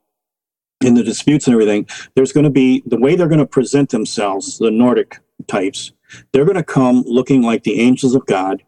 in 0.80 0.94
the 0.94 1.02
disputes 1.02 1.46
and 1.46 1.54
everything, 1.54 1.86
there's 2.14 2.32
going 2.32 2.44
to 2.44 2.50
be 2.50 2.82
the 2.86 2.98
way 2.98 3.14
they're 3.14 3.28
going 3.28 3.38
to 3.38 3.46
present 3.46 3.90
themselves, 3.90 4.58
the 4.58 4.70
Nordic 4.70 5.20
types, 5.46 5.92
they're 6.32 6.44
going 6.44 6.56
to 6.56 6.64
come 6.64 7.02
looking 7.06 7.42
like 7.42 7.62
the 7.62 7.80
angels 7.80 8.14
of 8.14 8.26
God. 8.26 8.62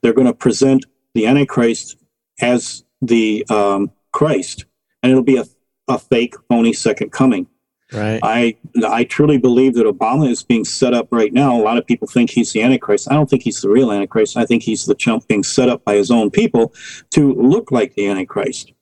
They're 0.00 0.12
going 0.12 0.26
to 0.26 0.34
present 0.34 0.84
the 1.14 1.26
Antichrist 1.26 1.96
as 2.40 2.84
the 3.00 3.44
um, 3.48 3.90
Christ, 4.12 4.66
and 5.02 5.10
it'll 5.10 5.24
be 5.24 5.36
a, 5.36 5.44
a 5.88 5.98
fake, 5.98 6.34
phony 6.48 6.72
second 6.72 7.12
coming. 7.12 7.46
Right. 7.92 8.20
I 8.22 8.56
I 8.86 9.04
truly 9.04 9.38
believe 9.38 9.74
that 9.74 9.86
Obama 9.86 10.30
is 10.30 10.42
being 10.42 10.64
set 10.64 10.94
up 10.94 11.08
right 11.10 11.32
now. 11.32 11.56
A 11.56 11.62
lot 11.62 11.78
of 11.78 11.86
people 11.86 12.08
think 12.08 12.30
he's 12.30 12.52
the 12.52 12.62
Antichrist. 12.62 13.10
I 13.10 13.14
don't 13.14 13.28
think 13.28 13.42
he's 13.42 13.60
the 13.60 13.68
real 13.68 13.92
Antichrist. 13.92 14.36
I 14.36 14.46
think 14.46 14.62
he's 14.62 14.86
the 14.86 14.94
chump 14.94 15.28
being 15.28 15.42
set 15.42 15.68
up 15.68 15.84
by 15.84 15.96
his 15.96 16.10
own 16.10 16.30
people 16.30 16.72
to 17.10 17.34
look 17.34 17.70
like 17.70 17.94
the 17.94 18.08
Antichrist. 18.08 18.72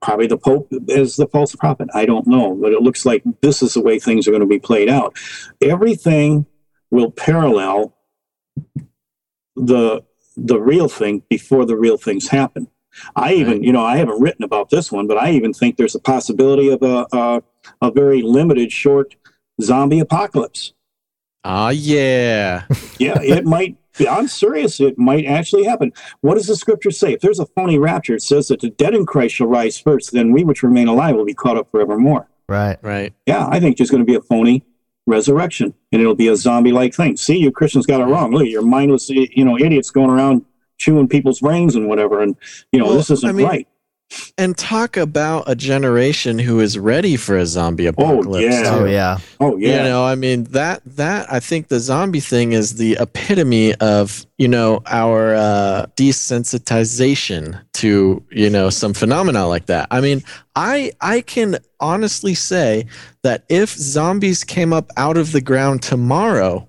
Probably 0.00 0.26
the 0.26 0.38
Pope 0.38 0.68
is 0.88 1.16
the 1.16 1.26
false 1.26 1.54
prophet. 1.54 1.88
I 1.94 2.06
don't 2.06 2.26
know, 2.26 2.54
but 2.54 2.72
it 2.72 2.82
looks 2.82 3.06
like 3.06 3.22
this 3.42 3.62
is 3.62 3.74
the 3.74 3.82
way 3.82 3.98
things 3.98 4.26
are 4.26 4.30
going 4.30 4.40
to 4.40 4.46
be 4.46 4.58
played 4.58 4.88
out. 4.88 5.16
Everything 5.60 6.46
will 6.90 7.10
parallel 7.10 7.96
the 9.56 10.02
the 10.36 10.60
real 10.60 10.88
thing 10.88 11.22
before 11.28 11.64
the 11.64 11.76
real 11.76 11.96
things 11.96 12.28
happen. 12.28 12.68
I 13.16 13.34
even, 13.34 13.62
you 13.62 13.72
know, 13.72 13.84
I 13.84 13.96
haven't 13.96 14.20
written 14.20 14.44
about 14.44 14.70
this 14.70 14.90
one, 14.90 15.06
but 15.06 15.16
I 15.16 15.30
even 15.30 15.52
think 15.52 15.76
there's 15.76 15.94
a 15.94 16.00
possibility 16.00 16.70
of 16.70 16.82
a, 16.82 17.06
a, 17.12 17.42
a 17.84 17.90
very 17.90 18.22
limited, 18.22 18.72
short 18.72 19.16
zombie 19.60 20.00
apocalypse. 20.00 20.72
Ah, 21.44 21.66
uh, 21.66 21.70
yeah. 21.70 22.64
yeah, 22.98 23.20
it 23.20 23.44
might. 23.44 23.76
I'm 24.08 24.26
serious. 24.26 24.80
It 24.80 24.98
might 24.98 25.24
actually 25.24 25.64
happen. 25.64 25.92
What 26.20 26.34
does 26.34 26.46
the 26.46 26.56
scripture 26.56 26.90
say? 26.90 27.12
If 27.12 27.20
there's 27.20 27.38
a 27.38 27.46
phony 27.46 27.78
rapture, 27.78 28.14
it 28.14 28.22
says 28.22 28.48
that 28.48 28.60
the 28.60 28.70
dead 28.70 28.94
in 28.94 29.06
Christ 29.06 29.36
shall 29.36 29.46
rise 29.46 29.78
first, 29.78 30.12
then 30.12 30.32
we 30.32 30.42
which 30.42 30.62
remain 30.62 30.88
alive 30.88 31.14
will 31.14 31.24
be 31.24 31.34
caught 31.34 31.56
up 31.56 31.70
forevermore. 31.70 32.28
Right. 32.48 32.78
Right. 32.82 33.14
Yeah, 33.26 33.46
I 33.46 33.60
think 33.60 33.76
there's 33.76 33.90
going 33.90 34.04
to 34.04 34.06
be 34.06 34.16
a 34.16 34.20
phony 34.20 34.64
resurrection, 35.06 35.74
and 35.92 36.00
it'll 36.00 36.14
be 36.14 36.28
a 36.28 36.36
zombie-like 36.36 36.94
thing. 36.94 37.16
See, 37.16 37.36
you 37.36 37.52
Christians 37.52 37.86
got 37.86 38.00
it 38.00 38.04
wrong. 38.04 38.32
Look, 38.32 38.46
you're 38.46 38.62
mindless, 38.62 39.08
you 39.10 39.44
know, 39.44 39.58
idiots 39.58 39.90
going 39.90 40.10
around 40.10 40.44
chewing 40.78 41.08
people's 41.08 41.40
brains 41.40 41.76
and 41.76 41.88
whatever. 41.88 42.20
And 42.20 42.36
you 42.72 42.78
know, 42.78 42.86
well, 42.86 42.96
this 42.96 43.10
isn't 43.10 43.28
I 43.28 43.32
mean, 43.32 43.46
right. 43.46 43.68
And 44.36 44.56
talk 44.56 44.96
about 44.96 45.44
a 45.46 45.54
generation 45.54 46.38
who 46.38 46.60
is 46.60 46.78
ready 46.78 47.16
for 47.16 47.36
a 47.36 47.46
zombie 47.46 47.86
apocalypse. 47.86 48.54
Oh 48.54 48.58
yeah. 48.58 48.74
Oh 48.74 48.84
yeah. 48.84 49.18
Oh 49.40 49.56
yeah. 49.56 49.76
You 49.76 49.88
know, 49.88 50.04
I 50.04 50.14
mean 50.14 50.44
that 50.44 50.82
that 50.84 51.32
I 51.32 51.40
think 51.40 51.68
the 51.68 51.80
zombie 51.80 52.20
thing 52.20 52.52
is 52.52 52.76
the 52.76 52.96
epitome 53.00 53.74
of, 53.76 54.26
you 54.38 54.48
know, 54.48 54.82
our 54.86 55.34
uh 55.34 55.86
desensitization 55.96 57.60
to, 57.74 58.24
you 58.30 58.50
know, 58.50 58.70
some 58.70 58.94
phenomena 58.94 59.46
like 59.46 59.66
that. 59.66 59.88
I 59.90 60.00
mean, 60.00 60.22
I 60.56 60.92
I 61.00 61.20
can 61.20 61.58
honestly 61.80 62.34
say 62.34 62.86
that 63.22 63.44
if 63.48 63.70
zombies 63.70 64.44
came 64.44 64.72
up 64.72 64.90
out 64.96 65.16
of 65.16 65.32
the 65.32 65.40
ground 65.40 65.82
tomorrow, 65.82 66.68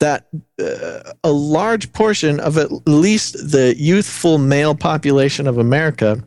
that 0.00 0.26
uh, 0.60 1.12
a 1.22 1.30
large 1.30 1.92
portion 1.92 2.40
of 2.40 2.58
at 2.58 2.70
least 2.88 3.34
the 3.34 3.74
youthful 3.76 4.38
male 4.38 4.74
population 4.74 5.46
of 5.46 5.58
America, 5.58 6.22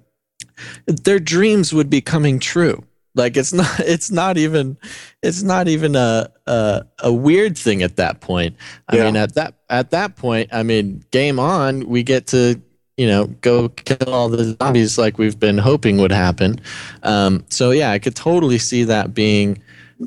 their 0.85 1.19
dreams 1.19 1.73
would 1.73 1.89
be 1.89 2.01
coming 2.01 2.39
true. 2.39 2.83
Like 3.15 3.37
it's 3.37 3.53
not, 3.53 3.79
it's 3.79 4.11
not 4.11 4.37
even, 4.37 4.77
it's 5.21 5.43
not 5.43 5.67
even 5.67 5.95
a 5.95 6.29
a, 6.47 6.85
a 6.99 7.13
weird 7.13 7.57
thing 7.57 7.83
at 7.83 7.95
that 7.95 8.21
point. 8.21 8.55
I 8.87 8.97
yeah. 8.97 9.05
mean, 9.05 9.15
at 9.15 9.35
that 9.35 9.55
at 9.69 9.91
that 9.91 10.15
point, 10.15 10.49
I 10.53 10.63
mean, 10.63 11.03
game 11.11 11.39
on. 11.39 11.87
We 11.87 12.03
get 12.03 12.27
to 12.27 12.61
you 12.97 13.07
know 13.07 13.27
go 13.41 13.69
kill 13.69 14.13
all 14.13 14.29
the 14.29 14.55
zombies 14.61 14.97
like 14.97 15.17
we've 15.17 15.39
been 15.39 15.57
hoping 15.57 15.97
would 15.97 16.11
happen. 16.11 16.59
Um, 17.03 17.45
so 17.49 17.71
yeah, 17.71 17.91
I 17.91 17.99
could 17.99 18.15
totally 18.15 18.57
see 18.57 18.83
that 18.85 19.13
being 19.13 19.61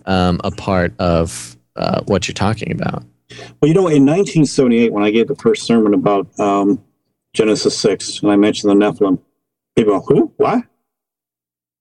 um, 0.06 0.40
a 0.44 0.50
part 0.50 0.92
of 0.98 1.56
uh, 1.76 2.02
what 2.06 2.28
you're 2.28 2.34
talking 2.34 2.72
about. 2.72 3.04
Well, 3.60 3.68
you 3.68 3.74
know, 3.74 3.88
in 3.88 4.06
1978, 4.06 4.92
when 4.92 5.04
I 5.04 5.10
gave 5.10 5.28
the 5.28 5.36
first 5.36 5.64
sermon 5.64 5.92
about 5.92 6.26
um, 6.40 6.82
Genesis 7.34 7.78
6, 7.78 8.22
and 8.22 8.32
I 8.32 8.36
mentioned 8.36 8.70
the 8.70 8.86
Nephilim, 8.86 9.20
people 9.84 10.00
go, 10.00 10.04
who? 10.14 10.32
What? 10.36 10.64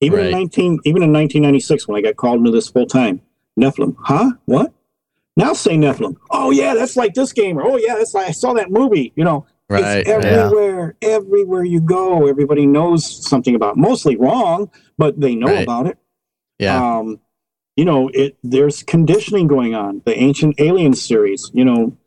Even 0.01 0.19
Right. 0.19 0.25
in 0.27 0.31
19, 0.31 0.79
even 0.85 1.01
in 1.03 1.11
1996, 1.11 1.87
when 1.87 1.97
I 1.97 2.01
got 2.01 2.15
called 2.15 2.39
into 2.39 2.51
this 2.51 2.67
full 2.69 2.85
time, 2.85 3.21
Nephilim, 3.59 3.95
huh? 3.99 4.31
What? 4.45 4.73
Now 5.35 5.53
say 5.53 5.75
Nephilim. 5.77 6.17
Oh 6.31 6.51
yeah, 6.51 6.73
that's 6.75 6.95
like 6.95 7.13
this 7.13 7.33
game. 7.33 7.57
Or 7.57 7.63
oh 7.63 7.77
yeah, 7.77 7.95
that's 7.95 8.13
like 8.13 8.27
I 8.27 8.31
saw 8.31 8.53
that 8.53 8.69
movie. 8.71 9.11
You 9.15 9.23
know, 9.23 9.45
Right. 9.69 9.97
it's 9.99 10.09
everywhere. 10.09 10.95
Everywhere 11.01 11.63
you 11.63 11.81
go, 11.81 12.27
everybody 12.27 12.65
knows 12.67 13.05
something 13.27 13.55
about. 13.55 13.77
it. 13.77 13.79
Mostly 13.79 14.15
wrong, 14.15 14.69
but 14.97 15.19
they 15.19 15.35
know 15.35 15.47
Right. 15.47 15.63
about 15.63 15.87
it 15.87 15.97
Yeah. 16.59 16.97
um, 16.99 17.19
you 17.75 17.85
know, 17.85 18.09
it 18.13 18.37
there's 18.43 18.81
conditioning 18.83 19.47
going 19.47 19.73
on. 19.75 20.01
The 20.05 20.17
Ancient 20.19 20.59
Alien 20.59 20.93
series, 20.93 21.51
you 21.53 21.65
know, 21.65 21.97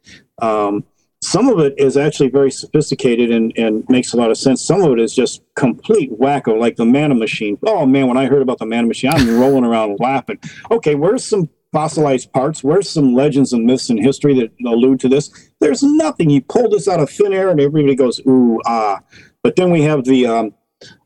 um, 0.43 0.85
some 1.23 1.49
of 1.49 1.59
it 1.61 1.75
is 1.77 1.97
actually 1.97 2.31
very 2.31 2.51
sophisticated 2.51 3.31
and, 3.31 3.53
and 3.57 3.85
makes 3.89 4.13
a 4.13 4.17
lot 4.17 4.31
of 4.31 4.39
sense. 4.39 4.63
Some 4.63 4.81
of 4.81 4.93
it 4.93 4.99
is 4.99 5.15
just 5.15 5.43
complete 5.55 6.11
wacko, 6.19 6.59
like 6.59 6.77
the 6.77 6.87
Manna 6.87 7.15
Machine. 7.15 7.59
Oh 7.63 7.85
man, 7.85 8.09
when 8.09 8.17
I 8.17 8.27
heard 8.27 8.43
about 8.43 8.59
the 8.59 8.67
Manna 8.67 8.89
Machine, 8.89 9.11
I'm 9.13 9.39
rolling 9.39 9.65
around 9.65 10.01
laughing. 10.01 10.39
Okay, 10.71 10.95
where's 10.95 11.25
some 11.25 11.51
fossilized 11.73 12.33
parts? 12.33 12.65
Where's 12.65 12.89
some 12.89 13.15
legends 13.15 13.53
and 13.53 13.65
myths 13.67 13.91
and 13.91 14.01
history 14.03 14.35
that 14.41 14.51
allude 14.67 15.01
to 15.01 15.09
this? 15.09 15.31
There's 15.61 15.83
nothing. 15.83 16.31
You 16.31 16.41
pull 16.41 16.71
this 16.71 16.89
out 16.89 17.01
of 17.01 17.11
thin 17.11 17.35
air, 17.35 17.51
and 17.51 17.61
everybody 17.61 17.95
goes 17.95 18.21
ooh 18.27 18.61
ah. 18.65 19.01
But 19.43 19.57
then 19.57 19.71
we 19.71 19.83
have 19.83 20.05
the 20.05 20.27
um, 20.27 20.55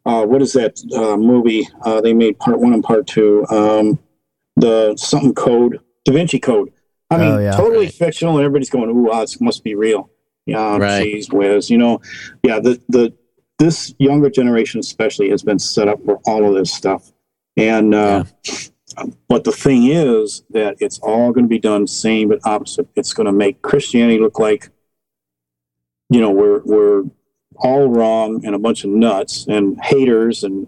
uh, 0.06 0.24
what 0.24 0.42
is 0.42 0.52
that 0.52 0.78
uh, 0.94 1.16
movie? 1.16 1.68
Uh, 1.84 2.00
they 2.00 2.12
made 2.12 2.38
part 2.38 2.60
one 2.60 2.72
and 2.72 2.84
part 2.84 3.06
two. 3.06 3.44
Um, 3.48 3.98
the 4.56 4.96
something 4.96 5.34
code, 5.34 5.80
Da 6.04 6.12
Vinci 6.12 6.38
Code. 6.38 6.72
I 7.10 7.18
mean, 7.18 7.32
Oh, 7.34 7.38
yeah. 7.38 7.50
totally 7.52 7.86
Right. 7.86 7.94
fictional, 7.94 8.36
and 8.38 8.44
everybody's 8.44 8.70
going, 8.70 8.90
"Ooh, 8.90 9.10
ah, 9.10 9.22
it 9.22 9.36
must 9.40 9.62
be 9.62 9.74
real." 9.74 10.10
Yeah, 10.46 10.76
Right. 10.78 11.04
geez 11.04 11.30
whiz. 11.30 11.70
You 11.70 11.78
know, 11.78 12.00
yeah. 12.42 12.60
The 12.60 12.80
the 12.88 13.12
this 13.58 13.94
younger 13.98 14.30
generation 14.30 14.80
especially 14.80 15.30
has 15.30 15.42
been 15.42 15.58
set 15.58 15.86
up 15.88 16.04
for 16.04 16.20
all 16.26 16.44
of 16.48 16.54
this 16.54 16.72
stuff, 16.72 17.12
and 17.56 17.94
uh, 17.94 18.24
but 19.28 19.44
the 19.44 19.52
thing 19.52 19.86
is 19.86 20.42
that 20.50 20.76
it's 20.80 20.98
all 21.00 21.32
going 21.32 21.44
to 21.44 21.48
be 21.48 21.58
done 21.58 21.86
same 21.86 22.28
but 22.28 22.40
opposite. 22.44 22.88
It's 22.96 23.12
going 23.12 23.26
to 23.26 23.32
make 23.32 23.62
Christianity 23.62 24.18
look 24.20 24.38
like, 24.38 24.70
you 26.10 26.20
know, 26.20 26.30
we're 26.30 26.60
we're 26.64 27.04
all 27.56 27.88
wrong 27.88 28.44
and 28.44 28.54
a 28.54 28.58
bunch 28.58 28.82
of 28.84 28.90
nuts 28.90 29.46
and 29.48 29.78
haters 29.82 30.42
and 30.42 30.66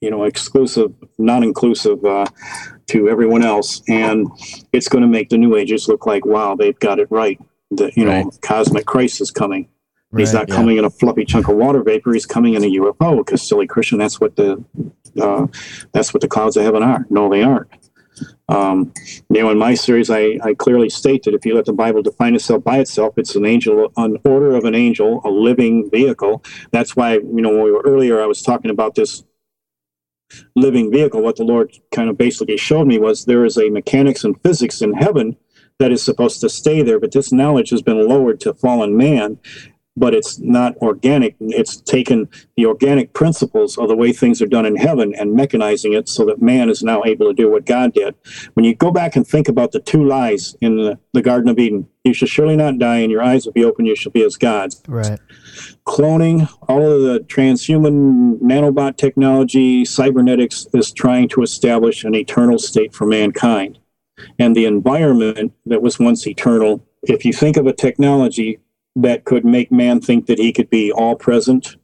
you 0.00 0.10
know 0.10 0.24
exclusive, 0.24 0.92
non-inclusive 1.18 2.04
uh, 2.04 2.26
to 2.88 3.08
everyone 3.08 3.42
else, 3.44 3.82
and 3.88 4.28
it's 4.72 4.88
going 4.88 5.02
to 5.02 5.08
make 5.08 5.28
the 5.28 5.38
New 5.38 5.56
Agers 5.56 5.88
look 5.88 6.06
like 6.06 6.24
wow 6.24 6.54
they've 6.54 6.78
got 6.78 6.98
it 6.98 7.08
right. 7.10 7.38
The 7.70 7.90
you 7.96 8.04
know 8.04 8.30
cosmic 8.42 8.86
crisis 8.86 9.20
is 9.22 9.30
coming. 9.30 9.68
He's 10.16 10.32
not 10.32 10.48
yeah. 10.48 10.54
coming 10.54 10.78
in 10.78 10.84
a 10.84 10.90
fluffy 10.90 11.24
chunk 11.24 11.48
of 11.48 11.56
water 11.56 11.82
vapor. 11.82 12.12
He's 12.12 12.26
coming 12.26 12.54
in 12.54 12.64
a 12.64 12.68
UFO 12.68 13.18
because 13.18 13.46
silly 13.46 13.66
Christian. 13.66 13.98
That's 13.98 14.20
what 14.20 14.36
the 14.36 14.64
uh, 15.20 15.46
that's 15.92 16.14
what 16.14 16.20
the 16.20 16.28
clouds 16.28 16.56
of 16.56 16.64
heaven 16.64 16.82
are. 16.82 17.06
No, 17.10 17.28
they 17.28 17.42
aren't. 17.42 17.68
Um, 18.48 18.94
you 19.28 19.42
know, 19.42 19.50
in 19.50 19.58
my 19.58 19.74
series, 19.74 20.08
I, 20.08 20.38
I 20.42 20.54
clearly 20.54 20.88
state 20.88 21.24
that 21.24 21.34
if 21.34 21.44
you 21.44 21.54
let 21.54 21.64
the 21.64 21.72
Bible 21.72 22.02
define 22.02 22.34
itself 22.34 22.62
by 22.62 22.78
itself, 22.78 23.14
it's 23.18 23.34
an 23.34 23.44
angel, 23.44 23.92
an 23.96 24.16
order 24.24 24.54
of 24.54 24.64
an 24.64 24.74
angel, 24.74 25.20
a 25.24 25.28
living 25.28 25.90
vehicle. 25.90 26.44
That's 26.70 26.94
why, 26.94 27.14
you 27.14 27.42
know, 27.42 27.50
when 27.50 27.62
we 27.62 27.72
were 27.72 27.82
earlier, 27.84 28.22
I 28.22 28.26
was 28.26 28.42
talking 28.42 28.70
about 28.70 28.94
this 28.94 29.24
living 30.54 30.90
vehicle. 30.90 31.22
What 31.22 31.36
the 31.36 31.44
Lord 31.44 31.76
kind 31.92 32.08
of 32.08 32.16
basically 32.18 32.56
showed 32.56 32.86
me 32.86 32.98
was 32.98 33.24
there 33.24 33.44
is 33.44 33.56
a 33.56 33.70
mechanics 33.70 34.24
and 34.24 34.40
physics 34.42 34.82
in 34.82 34.92
heaven 34.94 35.36
that 35.78 35.92
is 35.92 36.02
supposed 36.02 36.40
to 36.40 36.48
stay 36.48 36.82
there, 36.82 36.98
but 36.98 37.12
this 37.12 37.32
knowledge 37.32 37.70
has 37.70 37.82
been 37.82 38.08
lowered 38.08 38.40
to 38.40 38.54
fallen 38.54 38.96
man. 38.96 39.38
But 39.98 40.12
it's 40.12 40.38
not 40.38 40.76
organic. 40.82 41.36
It's 41.40 41.80
taken 41.80 42.28
the 42.54 42.66
organic 42.66 43.14
principles 43.14 43.78
of 43.78 43.88
the 43.88 43.96
way 43.96 44.12
things 44.12 44.42
are 44.42 44.46
done 44.46 44.66
in 44.66 44.76
heaven 44.76 45.14
and 45.14 45.34
mechanizing 45.34 45.96
it 45.96 46.06
so 46.06 46.26
that 46.26 46.42
man 46.42 46.68
is 46.68 46.82
now 46.82 47.02
able 47.04 47.26
to 47.28 47.32
do 47.32 47.50
what 47.50 47.64
God 47.64 47.94
did. 47.94 48.14
When 48.52 48.66
you 48.66 48.74
go 48.74 48.90
back 48.90 49.16
and 49.16 49.26
think 49.26 49.48
about 49.48 49.72
the 49.72 49.80
two 49.80 50.04
lies 50.04 50.54
in 50.60 50.76
the, 50.76 50.98
the 51.14 51.22
Garden 51.22 51.48
of 51.48 51.58
Eden, 51.58 51.88
you 52.04 52.12
shall 52.12 52.28
surely 52.28 52.56
not 52.56 52.78
die, 52.78 52.98
and 52.98 53.10
your 53.10 53.22
eyes 53.22 53.46
will 53.46 53.54
be 53.54 53.64
open, 53.64 53.86
you 53.86 53.96
shall 53.96 54.12
be 54.12 54.22
as 54.22 54.36
gods 54.36 54.82
Right. 54.86 55.18
Cloning, 55.86 56.48
all 56.68 56.90
of 56.90 57.02
the 57.02 57.20
transhuman 57.20 58.38
nanobot 58.40 58.96
technology, 58.96 59.84
cybernetics 59.84 60.66
is 60.74 60.92
trying 60.92 61.28
to 61.30 61.42
establish 61.42 62.04
an 62.04 62.14
eternal 62.14 62.58
state 62.58 62.94
for 62.94 63.06
mankind. 63.06 63.78
And 64.38 64.56
the 64.56 64.64
environment 64.64 65.52
that 65.66 65.82
was 65.82 65.98
once 65.98 66.26
eternal, 66.26 66.86
if 67.02 67.24
you 67.24 67.32
think 67.32 67.56
of 67.56 67.66
a 67.66 67.72
technology 67.72 68.58
that 68.96 69.24
could 69.24 69.44
make 69.44 69.70
man 69.70 70.00
think 70.00 70.26
that 70.26 70.38
he 70.38 70.52
could 70.52 70.70
be 70.70 70.90
all 70.90 71.16
present, 71.16 71.76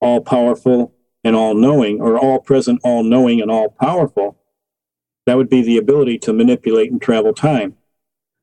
all 0.00 0.20
powerful, 0.20 0.92
and 1.24 1.36
all 1.36 1.54
knowing, 1.54 2.00
or 2.00 2.18
all 2.18 2.40
present, 2.40 2.80
all 2.82 3.02
knowing, 3.02 3.40
and 3.40 3.50
all 3.50 3.70
powerful, 3.80 4.36
that 5.26 5.36
would 5.36 5.48
be 5.48 5.62
the 5.62 5.76
ability 5.76 6.18
to 6.18 6.32
manipulate 6.32 6.90
and 6.90 7.02
travel 7.02 7.32
time. 7.32 7.76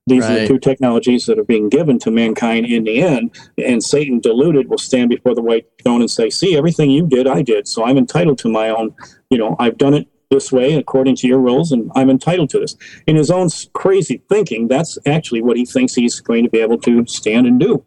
These 0.07 0.23
are 0.25 0.39
the 0.39 0.47
two 0.47 0.59
technologies 0.59 1.25
that 1.25 1.39
are 1.39 1.43
being 1.43 1.67
given 1.67 1.97
to 1.99 2.11
mankind 2.11 2.67
in 2.67 2.83
the 2.83 3.01
end, 3.01 3.35
and 3.57 3.83
Satan 3.83 4.19
deluded 4.19 4.69
will 4.69 4.77
stand 4.77 5.09
before 5.09 5.33
the 5.33 5.41
white 5.41 5.65
throne 5.83 6.01
and 6.01 6.11
say, 6.11 6.29
"See, 6.29 6.55
everything 6.55 6.91
you 6.91 7.07
did, 7.07 7.25
I 7.25 7.41
did. 7.41 7.67
So 7.67 7.83
I'm 7.83 7.97
entitled 7.97 8.37
to 8.39 8.49
my 8.49 8.69
own. 8.69 8.93
You 9.31 9.39
know, 9.39 9.55
I've 9.57 9.79
done 9.79 9.95
it 9.95 10.07
this 10.29 10.51
way 10.51 10.75
according 10.75 11.15
to 11.17 11.27
your 11.27 11.39
rules, 11.39 11.71
and 11.71 11.91
I'm 11.95 12.11
entitled 12.11 12.51
to 12.51 12.59
this." 12.59 12.75
In 13.07 13.15
his 13.15 13.31
own 13.31 13.49
crazy 13.73 14.21
thinking, 14.29 14.67
that's 14.67 14.99
actually 15.07 15.41
what 15.41 15.57
he 15.57 15.65
thinks 15.65 15.95
he's 15.95 16.19
going 16.19 16.43
to 16.43 16.51
be 16.51 16.59
able 16.59 16.77
to 16.79 17.05
stand 17.07 17.47
and 17.47 17.59
do. 17.59 17.83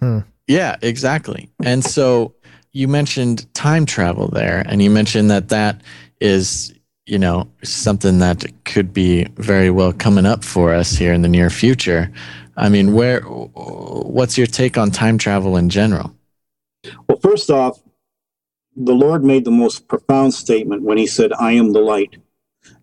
Hmm. 0.00 0.18
Yeah, 0.48 0.74
exactly. 0.82 1.50
And 1.62 1.84
so 1.84 2.34
you 2.72 2.88
mentioned 2.88 3.46
time 3.54 3.86
travel 3.86 4.26
there, 4.26 4.64
and 4.66 4.82
you 4.82 4.90
mentioned 4.90 5.30
that 5.30 5.50
that 5.50 5.82
is, 6.20 6.73
you 7.06 7.18
know, 7.18 7.48
something 7.62 8.18
that 8.18 8.44
could 8.64 8.92
be 8.92 9.24
very 9.36 9.70
well 9.70 9.92
coming 9.92 10.24
up 10.24 10.42
for 10.42 10.72
us 10.72 10.92
here 10.92 11.12
in 11.12 11.22
the 11.22 11.28
near 11.28 11.50
future. 11.50 12.10
I 12.56 12.68
mean, 12.68 12.94
where, 12.94 13.20
what's 13.20 14.38
your 14.38 14.46
take 14.46 14.78
on 14.78 14.90
time 14.90 15.18
travel 15.18 15.56
in 15.56 15.68
general? 15.68 16.14
Well, 17.08 17.18
first 17.18 17.50
off, 17.50 17.82
the 18.76 18.94
Lord 18.94 19.22
made 19.22 19.44
the 19.44 19.50
most 19.50 19.86
profound 19.86 20.34
statement 20.34 20.82
when 20.82 20.98
he 20.98 21.06
said, 21.06 21.32
I 21.32 21.52
am 21.52 21.72
the 21.72 21.80
light. 21.80 22.16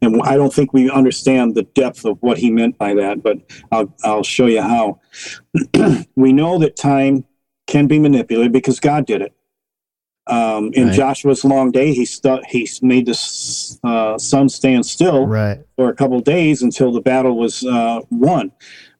And 0.01 0.21
I 0.23 0.35
don't 0.35 0.53
think 0.53 0.73
we 0.73 0.89
understand 0.89 1.55
the 1.55 1.63
depth 1.63 2.05
of 2.05 2.17
what 2.21 2.37
he 2.37 2.51
meant 2.51 2.77
by 2.77 2.93
that, 2.95 3.23
but 3.23 3.39
I'll, 3.71 3.93
I'll 4.03 4.23
show 4.23 4.45
you 4.45 4.61
how. 4.61 4.99
we 6.15 6.33
know 6.33 6.59
that 6.59 6.75
time 6.75 7.25
can 7.67 7.87
be 7.87 7.97
manipulated 7.97 8.51
because 8.51 8.79
God 8.79 9.05
did 9.05 9.21
it. 9.21 9.33
Um, 10.27 10.71
in 10.73 10.87
Right. 10.87 10.95
Joshua's 10.95 11.43
long 11.43 11.71
day, 11.71 11.93
he, 11.93 12.05
stu- 12.05 12.41
he 12.47 12.69
made 12.81 13.07
the 13.07 13.11
s- 13.13 13.79
uh, 13.83 14.17
sun 14.17 14.49
stand 14.49 14.85
still 14.85 15.25
Right. 15.25 15.59
for 15.75 15.89
a 15.89 15.95
couple 15.95 16.19
days 16.19 16.61
until 16.61 16.91
the 16.91 17.01
battle 17.01 17.37
was 17.37 17.63
uh, 17.65 18.01
won. 18.11 18.51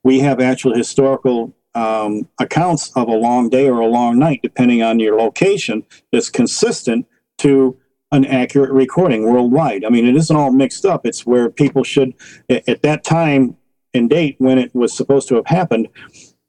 We 0.04 0.20
have 0.20 0.40
actual 0.40 0.74
historical 0.76 1.54
um, 1.76 2.28
accounts 2.40 2.92
of 2.96 3.08
a 3.08 3.14
long 3.16 3.50
day 3.50 3.70
or 3.70 3.80
a 3.80 3.86
long 3.88 4.20
night, 4.20 4.42
depending 4.44 4.82
on 4.84 5.00
your 5.00 5.16
location, 5.18 5.84
that's 6.12 6.30
consistent 6.30 7.06
to 7.38 7.78
an 8.12 8.26
accurate 8.26 8.72
recording 8.72 9.24
worldwide. 9.32 9.86
I 9.86 9.90
mean, 9.90 10.06
it 10.06 10.18
isn't 10.18 10.36
all 10.36 10.52
mixed 10.52 10.86
up. 10.86 11.06
It's 11.06 11.26
where 11.26 11.50
people 11.50 11.84
should, 11.86 12.14
at 12.50 12.82
that 12.82 13.06
time 13.06 13.56
and 13.94 14.10
date 14.10 14.36
when 14.40 14.58
it 14.58 14.74
was 14.76 14.92
supposed 14.94 15.30
to 15.30 15.36
have 15.36 15.46
happened, 15.48 15.88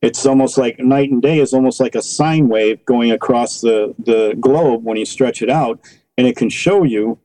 it's 0.03 0.27
almost 0.27 0.59
like 0.59 0.79
night 0.81 1.11
and 1.11 1.23
day 1.23 1.39
is 1.39 1.55
almost 1.55 1.81
like 1.81 1.95
a 1.95 2.03
sine 2.03 2.49
wave 2.49 2.85
going 2.85 3.13
across 3.13 3.61
the, 3.61 3.95
the 4.01 4.37
globe 4.41 4.85
when 4.85 4.97
you 4.97 5.07
stretch 5.07 5.43
it 5.43 5.49
out, 5.49 5.81
and 6.19 6.27
it 6.27 6.37
can 6.37 6.51
show 6.51 6.83
you 6.83 7.19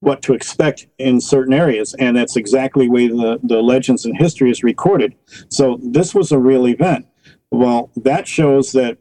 what 0.00 0.22
to 0.22 0.32
expect 0.32 0.86
in 0.98 1.20
certain 1.20 1.52
areas. 1.52 1.94
And 1.98 2.16
that's 2.16 2.36
exactly 2.36 2.86
the 2.86 2.90
way 2.90 3.08
the, 3.08 3.38
the 3.42 3.60
legends 3.62 4.06
and 4.06 4.16
history 4.16 4.50
is 4.50 4.62
recorded. 4.62 5.14
So 5.50 5.78
this 5.82 6.14
was 6.14 6.32
a 6.32 6.38
real 6.38 6.66
event. 6.66 7.06
Well, 7.50 7.90
that 7.96 8.26
shows 8.26 8.72
that 8.72 8.96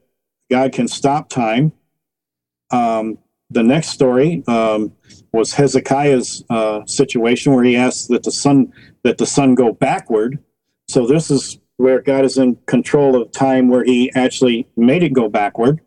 God 0.51 0.73
can 0.73 0.89
stop 0.89 1.29
time. 1.29 1.71
Um, 2.69 3.17
the 3.49 3.63
next 3.63 3.89
story 3.89 4.43
um, 4.47 4.91
was 5.31 5.53
Hezekiah's 5.53 6.43
uh, 6.49 6.85
situation 6.85 7.53
where 7.53 7.63
he 7.63 7.77
asked 7.77 8.09
that 8.09 8.23
the 8.23 8.31
sun 8.31 8.73
that 9.03 9.17
the 9.17 9.25
sun 9.25 9.55
go 9.55 9.71
backward. 9.71 10.37
So 10.87 11.07
this 11.07 11.31
is 11.31 11.59
where 11.79 12.01
God 12.01 12.25
is 12.25 12.37
in 12.37 12.57
control 12.65 13.21
of 13.21 13.31
time, 13.31 13.69
where 13.69 13.85
He 13.85 14.11
actually 14.13 14.67
made 14.75 15.01
it 15.01 15.13
go 15.13 15.29
backward. 15.29 15.79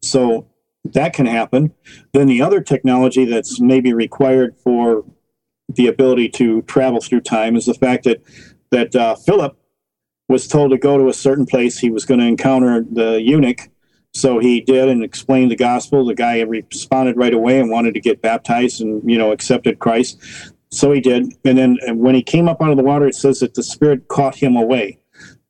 So 0.00 0.46
that 0.84 1.12
can 1.14 1.26
happen. 1.26 1.72
Then 2.12 2.28
the 2.28 2.42
other 2.42 2.60
technology 2.60 3.24
that's 3.24 3.60
maybe 3.60 3.92
required 3.92 4.56
for 4.56 5.04
the 5.68 5.88
ability 5.88 6.28
to 6.28 6.62
travel 6.62 7.00
through 7.00 7.22
time 7.22 7.56
is 7.56 7.66
the 7.66 7.74
fact 7.74 8.04
that 8.04 8.22
that 8.70 8.94
uh, 8.94 9.16
Philip 9.16 9.56
was 10.28 10.46
told 10.46 10.70
to 10.70 10.78
go 10.78 10.96
to 10.96 11.08
a 11.08 11.12
certain 11.12 11.44
place. 11.44 11.78
He 11.78 11.90
was 11.90 12.04
going 12.04 12.20
to 12.20 12.26
encounter 12.26 12.86
the 12.88 13.20
eunuch, 13.20 13.68
so 14.14 14.38
he 14.38 14.60
did 14.60 14.88
and 14.88 15.02
explained 15.02 15.50
the 15.50 15.56
gospel. 15.56 16.06
The 16.06 16.14
guy 16.14 16.40
responded 16.42 17.16
right 17.16 17.34
away 17.34 17.58
and 17.58 17.68
wanted 17.68 17.94
to 17.94 18.00
get 18.00 18.22
baptized 18.22 18.80
and 18.80 19.02
you 19.10 19.18
know 19.18 19.32
accepted 19.32 19.80
Christ. 19.80 20.20
So 20.70 20.92
he 20.92 21.00
did. 21.00 21.34
And 21.44 21.58
then 21.58 21.78
when 21.98 22.14
he 22.14 22.22
came 22.22 22.48
up 22.48 22.62
out 22.62 22.70
of 22.70 22.76
the 22.76 22.82
water, 22.84 23.06
it 23.06 23.16
says 23.16 23.40
that 23.40 23.54
the 23.54 23.62
Spirit 23.62 24.06
caught 24.06 24.36
him 24.36 24.56
away. 24.56 25.01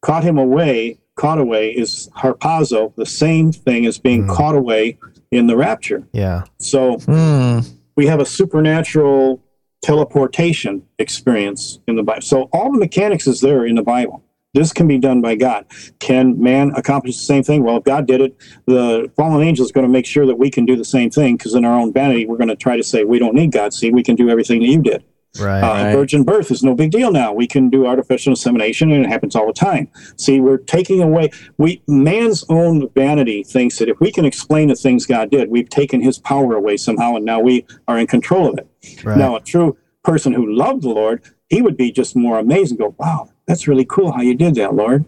Caught 0.02 0.24
him 0.24 0.38
away, 0.38 0.98
caught 1.16 1.38
away 1.38 1.70
is 1.70 2.10
harpazo, 2.16 2.94
the 2.96 3.06
same 3.06 3.52
thing 3.52 3.86
as 3.86 3.98
being 3.98 4.26
mm. 4.26 4.34
caught 4.34 4.54
away 4.54 4.98
in 5.30 5.46
the 5.46 5.56
rapture. 5.56 6.06
Yeah. 6.12 6.44
So 6.58 6.96
mm. 6.96 7.68
we 7.96 8.06
have 8.06 8.20
a 8.20 8.26
supernatural 8.26 9.42
teleportation 9.82 10.82
experience 10.98 11.80
in 11.88 11.96
the 11.96 12.02
Bible. 12.02 12.22
So 12.22 12.48
all 12.52 12.72
the 12.72 12.78
mechanics 12.78 13.26
is 13.26 13.40
there 13.40 13.66
in 13.66 13.74
the 13.74 13.82
Bible. 13.82 14.22
This 14.54 14.72
can 14.72 14.86
be 14.86 14.98
done 14.98 15.22
by 15.22 15.34
God. 15.34 15.64
Can 15.98 16.40
man 16.40 16.72
accomplish 16.76 17.16
the 17.16 17.24
same 17.24 17.42
thing? 17.42 17.62
Well, 17.62 17.78
if 17.78 17.84
God 17.84 18.06
did 18.06 18.20
it, 18.20 18.36
the 18.66 19.10
fallen 19.16 19.42
angel 19.42 19.64
is 19.64 19.72
going 19.72 19.86
to 19.86 19.92
make 19.92 20.04
sure 20.04 20.26
that 20.26 20.36
we 20.36 20.50
can 20.50 20.66
do 20.66 20.76
the 20.76 20.84
same 20.84 21.10
thing 21.10 21.36
because 21.36 21.54
in 21.54 21.64
our 21.64 21.78
own 21.78 21.92
vanity, 21.92 22.26
we're 22.26 22.36
going 22.36 22.48
to 22.48 22.56
try 22.56 22.76
to 22.76 22.82
say, 22.82 23.04
we 23.04 23.18
don't 23.18 23.34
need 23.34 23.50
God. 23.50 23.72
See, 23.72 23.90
we 23.90 24.02
can 24.02 24.14
do 24.14 24.28
everything 24.28 24.60
that 24.60 24.66
you 24.66 24.82
did. 24.82 25.04
Right, 25.38 25.60
uh, 25.60 25.84
right. 25.84 25.92
Virgin 25.92 26.24
birth 26.24 26.50
is 26.50 26.62
no 26.62 26.74
big 26.74 26.90
deal 26.90 27.10
now. 27.10 27.32
We 27.32 27.46
can 27.46 27.70
do 27.70 27.86
artificial 27.86 28.32
insemination, 28.32 28.92
and 28.92 29.04
it 29.04 29.08
happens 29.08 29.34
all 29.34 29.46
the 29.46 29.52
time. 29.52 29.88
See, 30.16 30.40
we're 30.40 30.58
taking 30.58 31.00
away. 31.00 31.30
We 31.56 31.82
man's 31.86 32.44
own 32.50 32.88
vanity 32.90 33.42
thinks 33.42 33.78
that 33.78 33.88
if 33.88 33.98
we 33.98 34.12
can 34.12 34.26
explain 34.26 34.68
the 34.68 34.74
things 34.74 35.06
God 35.06 35.30
did, 35.30 35.50
we've 35.50 35.68
taken 35.68 36.02
His 36.02 36.18
power 36.18 36.54
away 36.54 36.76
somehow, 36.76 37.16
and 37.16 37.24
now 37.24 37.40
we 37.40 37.66
are 37.88 37.98
in 37.98 38.06
control 38.06 38.50
of 38.50 38.58
it. 38.58 39.04
Right. 39.04 39.16
Now, 39.16 39.36
a 39.36 39.40
true 39.40 39.76
person 40.04 40.32
who 40.32 40.52
loved 40.52 40.82
the 40.82 40.90
Lord, 40.90 41.22
he 41.48 41.62
would 41.62 41.76
be 41.76 41.90
just 41.90 42.14
more 42.14 42.38
amazed 42.38 42.72
and 42.72 42.78
go, 42.78 42.94
"Wow, 42.98 43.30
that's 43.46 43.66
really 43.66 43.86
cool 43.86 44.12
how 44.12 44.20
you 44.20 44.34
did 44.34 44.56
that, 44.56 44.74
Lord." 44.74 45.06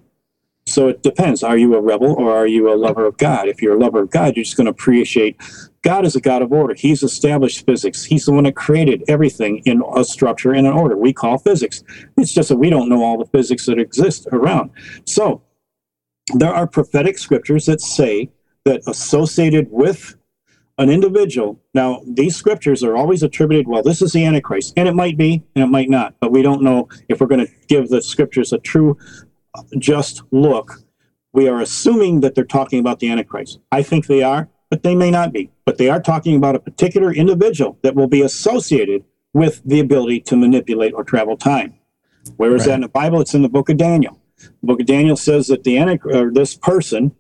So 0.67 0.89
it 0.89 1.03
depends. 1.03 1.43
Are 1.43 1.59
you 1.59 1.75
a 1.75 1.81
rebel 1.81 2.15
or 2.15 2.35
are 2.35 2.47
you 2.47 2.73
a 2.73 2.77
lover 2.77 3.05
of 3.05 3.19
God? 3.19 3.49
If 3.49 3.61
you're 3.61 3.75
a 3.75 3.79
lover 3.79 4.01
of 4.01 4.11
God, 4.11 4.35
you're 4.37 4.45
just 4.45 4.57
going 4.57 4.65
to 4.65 4.71
appreciate 4.71 5.37
God 5.85 6.07
is 6.07 6.17
a 6.17 6.21
God 6.21 6.41
of 6.41 6.51
order. 6.51 6.75
He's 6.75 7.03
established 7.03 7.67
physics. 7.67 8.05
He's 8.05 8.25
the 8.25 8.33
one 8.33 8.45
that 8.45 8.57
created 8.57 9.05
everything 9.07 9.59
in 9.67 9.83
a 9.95 10.03
structure 10.03 10.53
and 10.53 10.67
an 10.67 10.73
order 10.73 10.97
we 10.97 11.13
call 11.13 11.37
physics. 11.37 11.85
It's 12.17 12.33
just 12.33 12.49
that 12.49 12.57
we 12.57 12.71
don't 12.71 12.89
know 12.89 13.05
all 13.05 13.19
the 13.19 13.27
physics 13.27 13.67
that 13.67 13.79
exist 13.79 14.27
around. 14.33 14.71
So 15.05 15.43
there 16.35 16.53
are 16.53 16.67
prophetic 16.67 17.19
scriptures 17.19 17.67
that 17.67 17.83
say 17.83 18.31
that 18.65 18.81
associated 18.87 19.71
with 19.71 20.17
an 20.79 20.89
individual, 20.89 21.61
now 21.75 22.03
these 22.07 22.35
scriptures 22.35 22.83
are 22.83 22.97
always 22.97 23.23
attributed, 23.23 23.69
well, 23.69 23.83
this 23.83 24.01
is 24.01 24.13
the 24.13 24.25
Antichrist, 24.25 24.73
and 24.79 24.89
it 24.89 24.95
might 24.95 25.19
be, 25.19 25.45
and 25.55 25.63
it 25.63 25.69
might 25.69 25.91
not, 25.91 26.15
but 26.19 26.33
we 26.33 26.41
don't 26.41 26.63
know 26.63 26.89
if 27.09 27.21
we're 27.21 27.27
going 27.27 27.47
to 27.47 27.53
give 27.69 27.91
the 27.91 28.01
scriptures 28.01 28.55
a 28.55 28.59
true, 28.59 28.97
just 29.79 30.23
look. 30.33 30.81
We 31.35 31.47
are 31.47 31.61
assuming 31.61 32.21
that 32.21 32.35
they're 32.35 32.45
talking 32.45 32.81
about 32.81 33.01
the 33.01 33.11
Antichrist. 33.11 33.61
I 33.71 33.83
think 33.83 34.07
they 34.07 34.23
are 34.23 34.49
but 34.71 34.83
they 34.83 34.95
may 34.95 35.11
not 35.11 35.33
be. 35.33 35.51
But 35.65 35.79
they 35.79 35.89
are 35.89 36.01
talking 36.01 36.37
about 36.37 36.57
a 36.57 36.61
particular 36.61 37.13
individual 37.13 37.79
that 37.83 37.95
will 37.95 38.07
be 38.09 38.23
associated 38.23 39.05
with 39.33 39.63
the 39.65 39.81
ability 39.81 40.21
to 40.21 40.37
manipulate 40.37 40.95
or 40.95 41.05
travel 41.05 41.37
time. 41.37 41.75
Where 42.37 42.55
is 42.55 42.61
right. 42.61 42.69
that 42.69 42.75
in 42.77 42.81
the 42.83 42.89
Bible? 42.89 43.21
It's 43.21 43.35
in 43.35 43.43
the 43.43 43.49
book 43.49 43.69
of 43.69 43.77
Daniel. 43.77 44.21
The 44.39 44.67
book 44.67 44.81
of 44.81 44.87
Daniel 44.87 45.17
says 45.17 45.49
that 45.49 45.65
the 45.65 45.79
or 45.79 46.29
uh, 46.29 46.31
this 46.33 46.55
person 46.55 47.15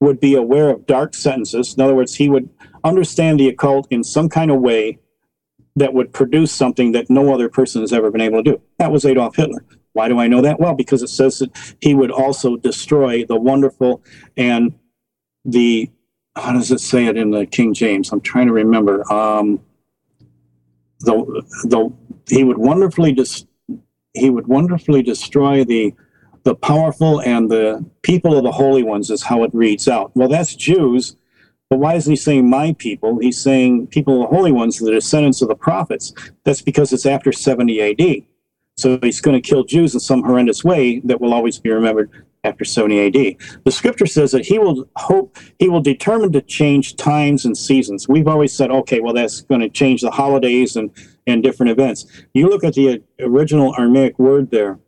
would 0.00 0.20
be 0.20 0.34
aware 0.34 0.70
of 0.70 0.86
dark 0.86 1.14
sentences. 1.14 1.74
In 1.74 1.82
other 1.82 1.94
words, 1.94 2.14
he 2.14 2.28
would 2.28 2.48
understand 2.84 3.40
the 3.40 3.48
occult 3.48 3.86
in 3.90 4.04
some 4.04 4.28
kind 4.28 4.50
of 4.50 4.60
way 4.60 4.98
that 5.76 5.94
would 5.94 6.12
produce 6.12 6.52
something 6.52 6.92
that 6.92 7.10
no 7.10 7.32
other 7.32 7.48
person 7.48 7.80
has 7.80 7.92
ever 7.92 8.10
been 8.10 8.20
able 8.20 8.42
to 8.42 8.52
do. 8.52 8.60
That 8.78 8.92
was 8.92 9.04
Adolf 9.04 9.36
Hitler. 9.36 9.64
Why 9.92 10.08
do 10.08 10.18
I 10.18 10.28
know 10.28 10.40
that? 10.42 10.60
Well, 10.60 10.74
because 10.74 11.02
it 11.02 11.08
says 11.08 11.38
that 11.38 11.76
he 11.80 11.94
would 11.94 12.10
also 12.10 12.56
destroy 12.56 13.24
the 13.24 13.36
wonderful 13.36 14.02
and 14.36 14.74
the 15.44 15.90
how 16.38 16.52
does 16.52 16.70
it 16.70 16.80
say 16.80 17.06
it 17.06 17.16
in 17.16 17.30
the 17.30 17.46
King 17.46 17.74
James? 17.74 18.12
I'm 18.12 18.20
trying 18.20 18.46
to 18.46 18.52
remember. 18.52 19.10
Um, 19.12 19.60
the 21.00 21.14
the 21.64 21.92
he 22.28 22.44
would 22.44 22.58
wonderfully 22.58 23.12
dis, 23.12 23.46
he 24.14 24.30
would 24.30 24.46
wonderfully 24.46 25.02
destroy 25.02 25.64
the 25.64 25.94
the 26.44 26.54
powerful 26.54 27.20
and 27.22 27.50
the 27.50 27.84
people 28.02 28.36
of 28.36 28.44
the 28.44 28.52
holy 28.52 28.82
ones 28.82 29.10
is 29.10 29.22
how 29.22 29.44
it 29.44 29.50
reads 29.52 29.88
out. 29.88 30.10
Well, 30.14 30.28
that's 30.28 30.54
Jews, 30.54 31.16
but 31.68 31.78
why 31.78 31.94
isn't 31.94 32.10
he 32.10 32.16
saying 32.16 32.48
my 32.48 32.74
people? 32.78 33.18
He's 33.18 33.40
saying 33.40 33.88
people 33.88 34.22
of 34.22 34.30
the 34.30 34.36
holy 34.36 34.52
ones, 34.52 34.78
the 34.78 34.90
descendants 34.90 35.42
of 35.42 35.48
the 35.48 35.54
prophets. 35.54 36.14
That's 36.44 36.62
because 36.62 36.92
it's 36.92 37.06
after 37.06 37.32
70 37.32 37.80
AD. 37.82 38.24
So 38.78 38.98
he's 39.02 39.20
going 39.20 39.40
to 39.40 39.46
kill 39.46 39.64
Jews 39.64 39.94
in 39.94 40.00
some 40.00 40.22
horrendous 40.22 40.64
way 40.64 41.00
that 41.00 41.20
will 41.20 41.34
always 41.34 41.58
be 41.58 41.70
remembered 41.70 42.26
after 42.44 42.64
70 42.64 43.06
AD. 43.06 43.62
The 43.64 43.70
scripture 43.70 44.06
says 44.06 44.32
that 44.32 44.46
he 44.46 44.58
will 44.58 44.88
hope, 44.96 45.36
he 45.58 45.68
will 45.68 45.80
determine 45.80 46.32
to 46.32 46.42
change 46.42 46.96
times 46.96 47.44
and 47.44 47.56
seasons. 47.56 48.08
We've 48.08 48.28
always 48.28 48.52
said, 48.52 48.70
okay, 48.70 49.00
well, 49.00 49.14
that's 49.14 49.42
going 49.42 49.60
to 49.60 49.68
change 49.68 50.02
the 50.02 50.10
holidays 50.10 50.76
and, 50.76 50.90
and 51.26 51.42
different 51.42 51.70
events. 51.70 52.06
You 52.34 52.48
look 52.48 52.64
at 52.64 52.74
the 52.74 53.02
original 53.20 53.74
Aramaic 53.78 54.18
word 54.18 54.50
there 54.50 54.78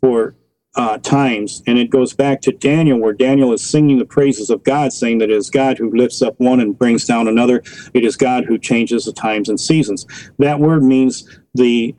for 0.00 0.36
uh, 0.76 0.98
times, 0.98 1.62
and 1.68 1.78
it 1.78 1.88
goes 1.90 2.14
back 2.14 2.40
to 2.42 2.52
Daniel, 2.52 2.98
where 2.98 3.12
Daniel 3.12 3.52
is 3.52 3.64
singing 3.64 3.98
the 3.98 4.04
praises 4.04 4.50
of 4.50 4.64
God, 4.64 4.92
saying 4.92 5.18
that 5.18 5.30
it 5.30 5.36
is 5.36 5.48
God 5.50 5.78
who 5.78 5.96
lifts 5.96 6.20
up 6.20 6.34
one 6.38 6.58
and 6.58 6.76
brings 6.76 7.04
down 7.04 7.28
another. 7.28 7.62
It 7.94 8.04
is 8.04 8.16
God 8.16 8.44
who 8.44 8.58
changes 8.58 9.04
the 9.04 9.12
times 9.12 9.48
and 9.48 9.60
seasons. 9.60 10.04
That 10.38 10.58
word 10.58 10.82
means 10.82 11.28
the 11.54 11.94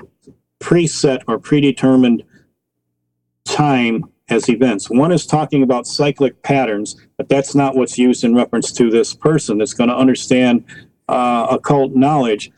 preset 0.60 1.22
or 1.28 1.40
predetermined 1.40 2.24
time 3.46 4.04
as 4.30 4.50
events. 4.50 4.90
One 4.90 5.12
is 5.12 5.26
talking 5.26 5.64
about 5.64 5.88
cyclic 5.88 6.42
patterns, 6.42 6.96
but 7.18 7.30
that's 7.30 7.54
not 7.54 7.76
what's 7.76 7.98
used 7.98 8.24
in 8.24 8.34
reference 8.36 8.72
to 8.74 8.90
this 8.90 9.14
person 9.14 9.58
that's 9.58 9.74
going 9.74 9.90
to 9.90 9.96
understand 9.96 10.66
uh, 11.08 11.48
occult 11.52 11.94
knowledge. 11.94 12.52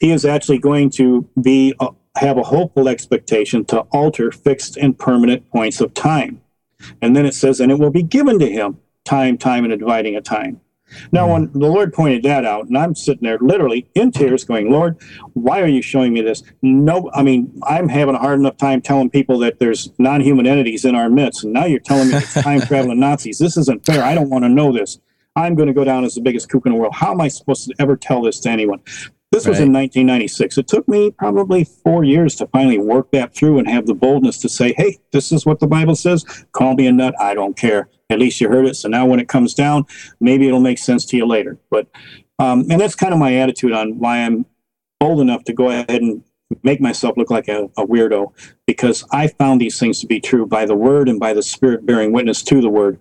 He 0.00 0.10
is 0.10 0.24
actually 0.24 0.58
going 0.58 0.90
to 0.90 1.28
be 1.40 1.74
uh, 1.80 1.90
have 2.16 2.38
a 2.38 2.42
hopeful 2.42 2.88
expectation 2.88 3.64
to 3.64 3.80
alter 3.90 4.30
fixed 4.30 4.76
and 4.76 4.96
permanent 4.98 5.50
points 5.50 5.80
of 5.80 5.94
time. 5.94 6.40
And 7.00 7.16
then 7.16 7.26
it 7.26 7.34
says, 7.34 7.60
and 7.60 7.72
it 7.72 7.78
will 7.78 7.90
be 7.90 8.02
given 8.02 8.38
to 8.38 8.50
him 8.50 8.78
time, 9.04 9.36
time, 9.38 9.64
and 9.64 9.78
dividing 9.78 10.16
of 10.16 10.24
time. 10.24 10.60
Now, 11.12 11.32
when 11.32 11.50
the 11.52 11.66
Lord 11.66 11.92
pointed 11.92 12.22
that 12.24 12.44
out, 12.44 12.66
and 12.66 12.76
I'm 12.76 12.94
sitting 12.94 13.22
there 13.22 13.38
literally 13.40 13.88
in 13.94 14.10
tears 14.10 14.44
going, 14.44 14.70
Lord, 14.70 15.00
why 15.34 15.60
are 15.60 15.68
you 15.68 15.82
showing 15.82 16.12
me 16.12 16.20
this? 16.20 16.42
No, 16.62 17.10
I 17.14 17.22
mean, 17.22 17.52
I'm 17.64 17.88
having 17.88 18.14
a 18.14 18.18
hard 18.18 18.38
enough 18.38 18.56
time 18.56 18.80
telling 18.80 19.10
people 19.10 19.38
that 19.40 19.58
there's 19.58 19.90
non 19.98 20.20
human 20.20 20.46
entities 20.46 20.84
in 20.84 20.94
our 20.94 21.08
midst. 21.08 21.44
And 21.44 21.52
now 21.52 21.64
you're 21.64 21.80
telling 21.80 22.08
me 22.08 22.16
it's 22.16 22.34
time 22.34 22.60
traveling 22.60 23.00
Nazis. 23.04 23.38
This 23.38 23.56
isn't 23.56 23.84
fair. 23.84 24.02
I 24.02 24.14
don't 24.14 24.30
want 24.30 24.44
to 24.44 24.48
know 24.48 24.72
this. 24.72 24.98
I'm 25.36 25.56
going 25.56 25.66
to 25.66 25.72
go 25.72 25.84
down 25.84 26.04
as 26.04 26.14
the 26.14 26.20
biggest 26.20 26.48
kook 26.48 26.64
in 26.66 26.72
the 26.72 26.78
world. 26.78 26.94
How 26.94 27.12
am 27.12 27.20
I 27.20 27.28
supposed 27.28 27.68
to 27.68 27.74
ever 27.78 27.96
tell 27.96 28.22
this 28.22 28.38
to 28.40 28.50
anyone? 28.50 28.80
This 29.34 29.48
was 29.48 29.58
right. 29.58 29.66
in 29.66 29.72
1996. 29.72 30.58
It 30.58 30.68
took 30.68 30.86
me 30.86 31.10
probably 31.10 31.64
four 31.64 32.04
years 32.04 32.36
to 32.36 32.46
finally 32.46 32.78
work 32.78 33.10
that 33.10 33.34
through 33.34 33.58
and 33.58 33.68
have 33.68 33.86
the 33.86 33.94
boldness 33.94 34.38
to 34.38 34.48
say, 34.48 34.74
hey, 34.76 34.98
this 35.10 35.32
is 35.32 35.44
what 35.44 35.58
the 35.58 35.66
Bible 35.66 35.96
says. 35.96 36.24
Call 36.52 36.74
me 36.74 36.86
a 36.86 36.92
nut. 36.92 37.16
I 37.20 37.34
don't 37.34 37.56
care. 37.56 37.88
At 38.10 38.18
least 38.18 38.40
you 38.40 38.48
heard 38.48 38.66
it. 38.66 38.76
So 38.76 38.88
now 38.88 39.06
when 39.06 39.20
it 39.20 39.28
comes 39.28 39.54
down, 39.54 39.86
maybe 40.20 40.46
it'll 40.46 40.60
make 40.60 40.78
sense 40.78 41.04
to 41.06 41.16
you 41.16 41.26
later. 41.26 41.58
But, 41.70 41.88
um, 42.38 42.66
and 42.70 42.80
that's 42.80 42.94
kind 42.94 43.12
of 43.12 43.18
my 43.18 43.36
attitude 43.36 43.72
on 43.72 43.98
why 43.98 44.18
I'm 44.18 44.44
bold 45.00 45.20
enough 45.20 45.44
to 45.44 45.52
go 45.52 45.70
ahead 45.70 46.02
and 46.02 46.22
make 46.62 46.80
myself 46.80 47.16
look 47.16 47.30
like 47.30 47.48
a, 47.48 47.64
a, 47.76 47.86
weirdo 47.86 48.32
because 48.66 49.04
I 49.10 49.28
found 49.28 49.60
these 49.60 49.78
things 49.78 50.00
to 50.00 50.06
be 50.06 50.20
true 50.20 50.46
by 50.46 50.66
the 50.66 50.76
word 50.76 51.08
and 51.08 51.18
by 51.18 51.32
the 51.32 51.42
spirit 51.42 51.86
bearing 51.86 52.12
witness 52.12 52.42
to 52.44 52.60
the 52.60 52.68
word. 52.68 53.00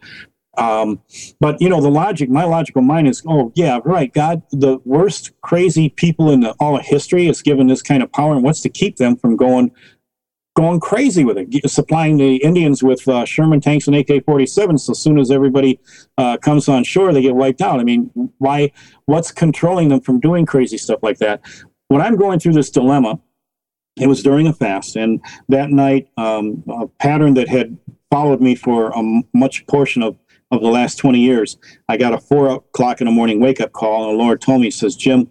Um, 0.58 1.02
but 1.40 1.60
you 1.62 1.70
know, 1.70 1.82
the 1.82 1.90
logic, 1.90 2.30
my 2.30 2.44
logical 2.44 2.82
mind 2.82 3.08
is, 3.08 3.24
oh 3.28 3.52
yeah, 3.56 3.80
right. 3.86 4.14
God, 4.14 4.44
the 4.52 4.80
worst 4.86 5.32
crazy 5.42 5.90
people 5.90 6.30
in 6.30 6.42
the, 6.42 6.52
all 6.60 6.78
of 6.78 6.86
history 6.86 7.28
is 7.28 7.42
given 7.42 7.68
this 7.68 7.82
kind 7.82 8.04
of 8.04 8.12
power, 8.12 8.34
and 8.34 8.44
what's 8.44 8.62
to 8.62 8.70
keep 8.70 8.98
them 8.98 9.16
from 9.16 9.36
going, 9.36 9.72
going 10.56 10.80
crazy 10.80 11.24
with 11.24 11.38
it, 11.38 11.70
supplying 11.70 12.18
the 12.18 12.36
Indians 12.38 12.84
with 12.84 13.08
uh, 13.08 13.26
Sherman 13.26 13.60
tanks 13.60 13.88
and 13.88 13.96
AK-47s. 13.96 14.82
So 14.82 14.92
as 14.92 15.00
soon 15.00 15.18
as 15.18 15.32
everybody 15.32 15.80
uh, 16.18 16.38
comes 16.38 16.70
on 16.70 16.84
shore, 16.84 17.12
they 17.12 17.22
get 17.22 17.36
wiped 17.36 17.62
out. 17.62 17.80
I 17.80 17.84
mean, 17.84 18.12
why? 18.38 18.72
What's 19.06 19.32
controlling 19.32 19.90
them 19.90 20.02
from 20.02 20.20
doing 20.20 20.46
crazy 20.46 20.78
stuff 20.78 21.00
like 21.02 21.18
that? 21.20 21.42
When 21.88 22.02
I'm 22.02 22.16
going 22.16 22.40
through 22.40 22.54
this 22.54 22.70
dilemma, 22.70 23.20
it 24.00 24.08
was 24.08 24.24
during 24.24 24.48
a 24.48 24.54
fast, 24.54 24.96
and 24.96 25.22
that 25.50 25.70
night, 25.70 26.10
um, 26.18 26.64
a 26.68 26.88
pattern 26.88 27.36
that 27.36 27.48
had 27.48 27.78
followed 28.10 28.42
me 28.42 28.56
for 28.56 28.92
a 28.92 29.22
much 29.34 29.66
portion 29.68 30.02
of 30.02 30.18
of 30.54 30.62
the 30.62 30.68
last 30.68 30.98
20 30.98 31.20
years. 31.20 31.58
I 31.90 31.98
got 31.98 32.14
a 32.14 32.20
four 32.20 32.48
o'clock 32.48 33.02
in 33.02 33.06
the 33.06 33.12
morning 33.12 33.40
wake 33.40 33.60
up 33.60 33.72
call, 33.74 34.10
and 34.10 34.20
the 34.20 34.24
Lord 34.24 34.40
told 34.40 34.62
me, 34.62 34.68
He 34.68 34.72
says, 34.72 34.96
Jim, 34.96 35.30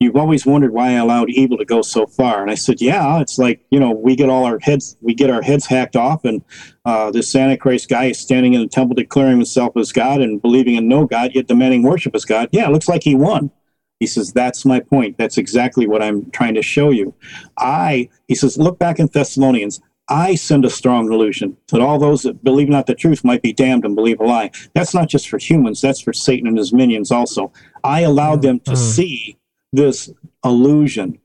you've 0.00 0.16
always 0.16 0.44
wondered 0.44 0.72
why 0.72 0.88
I 0.88 0.92
allowed 0.94 1.30
evil 1.30 1.56
to 1.58 1.64
go 1.64 1.82
so 1.82 2.06
far. 2.06 2.42
And 2.42 2.50
I 2.50 2.54
said, 2.54 2.80
yeah, 2.80 3.20
it's 3.20 3.38
like, 3.38 3.64
you 3.70 3.80
know, 3.80 3.90
we 3.90 4.14
get 4.14 4.28
all 4.28 4.44
our 4.44 4.58
heads, 4.60 4.96
we 5.00 5.14
get 5.14 5.30
our 5.30 5.42
heads 5.42 5.66
hacked 5.66 5.96
off. 5.96 6.24
And 6.24 6.44
uh, 6.84 7.10
this 7.10 7.34
Antichrist 7.34 7.88
guy 7.88 8.06
is 8.06 8.18
standing 8.18 8.54
in 8.54 8.60
the 8.60 8.68
temple 8.68 8.94
declaring 8.94 9.36
himself 9.38 9.76
as 9.76 9.92
God 9.92 10.20
and 10.20 10.40
believing 10.40 10.76
in 10.76 10.88
no 10.88 11.06
God, 11.06 11.32
yet 11.34 11.46
demanding 11.46 11.82
worship 11.82 12.14
as 12.14 12.24
God. 12.24 12.48
Yeah, 12.52 12.66
it 12.66 12.72
looks 12.72 12.88
like 12.88 13.02
he 13.02 13.14
won. 13.14 13.50
He 13.98 14.06
says, 14.06 14.32
that's 14.32 14.66
my 14.66 14.80
point. 14.80 15.16
That's 15.16 15.38
exactly 15.38 15.86
what 15.86 16.02
I'm 16.02 16.30
trying 16.30 16.54
to 16.54 16.62
show 16.62 16.90
you. 16.90 17.14
I, 17.56 18.10
he 18.28 18.34
says, 18.34 18.58
look 18.58 18.78
back 18.78 18.98
in 18.98 19.06
Thessalonians. 19.06 19.80
I 20.08 20.34
send 20.34 20.64
a 20.64 20.70
strong 20.70 21.08
delusion 21.08 21.56
that 21.68 21.80
all 21.80 21.98
those 21.98 22.22
that 22.22 22.44
believe 22.44 22.68
not 22.68 22.86
the 22.86 22.94
truth 22.94 23.24
might 23.24 23.42
be 23.42 23.52
damned 23.52 23.84
and 23.84 23.96
believe 23.96 24.20
a 24.20 24.24
lie. 24.24 24.50
That's 24.74 24.94
not 24.94 25.08
just 25.08 25.28
for 25.28 25.38
humans, 25.38 25.80
that's 25.80 26.00
for 26.00 26.12
Satan 26.12 26.46
and 26.46 26.58
his 26.58 26.72
minions 26.72 27.10
also. 27.10 27.52
I 27.82 28.02
allowed 28.02 28.42
them 28.42 28.60
to 28.60 28.72
mm. 28.72 28.76
see 28.76 29.38
this 29.72 30.10
illusion 30.44 31.18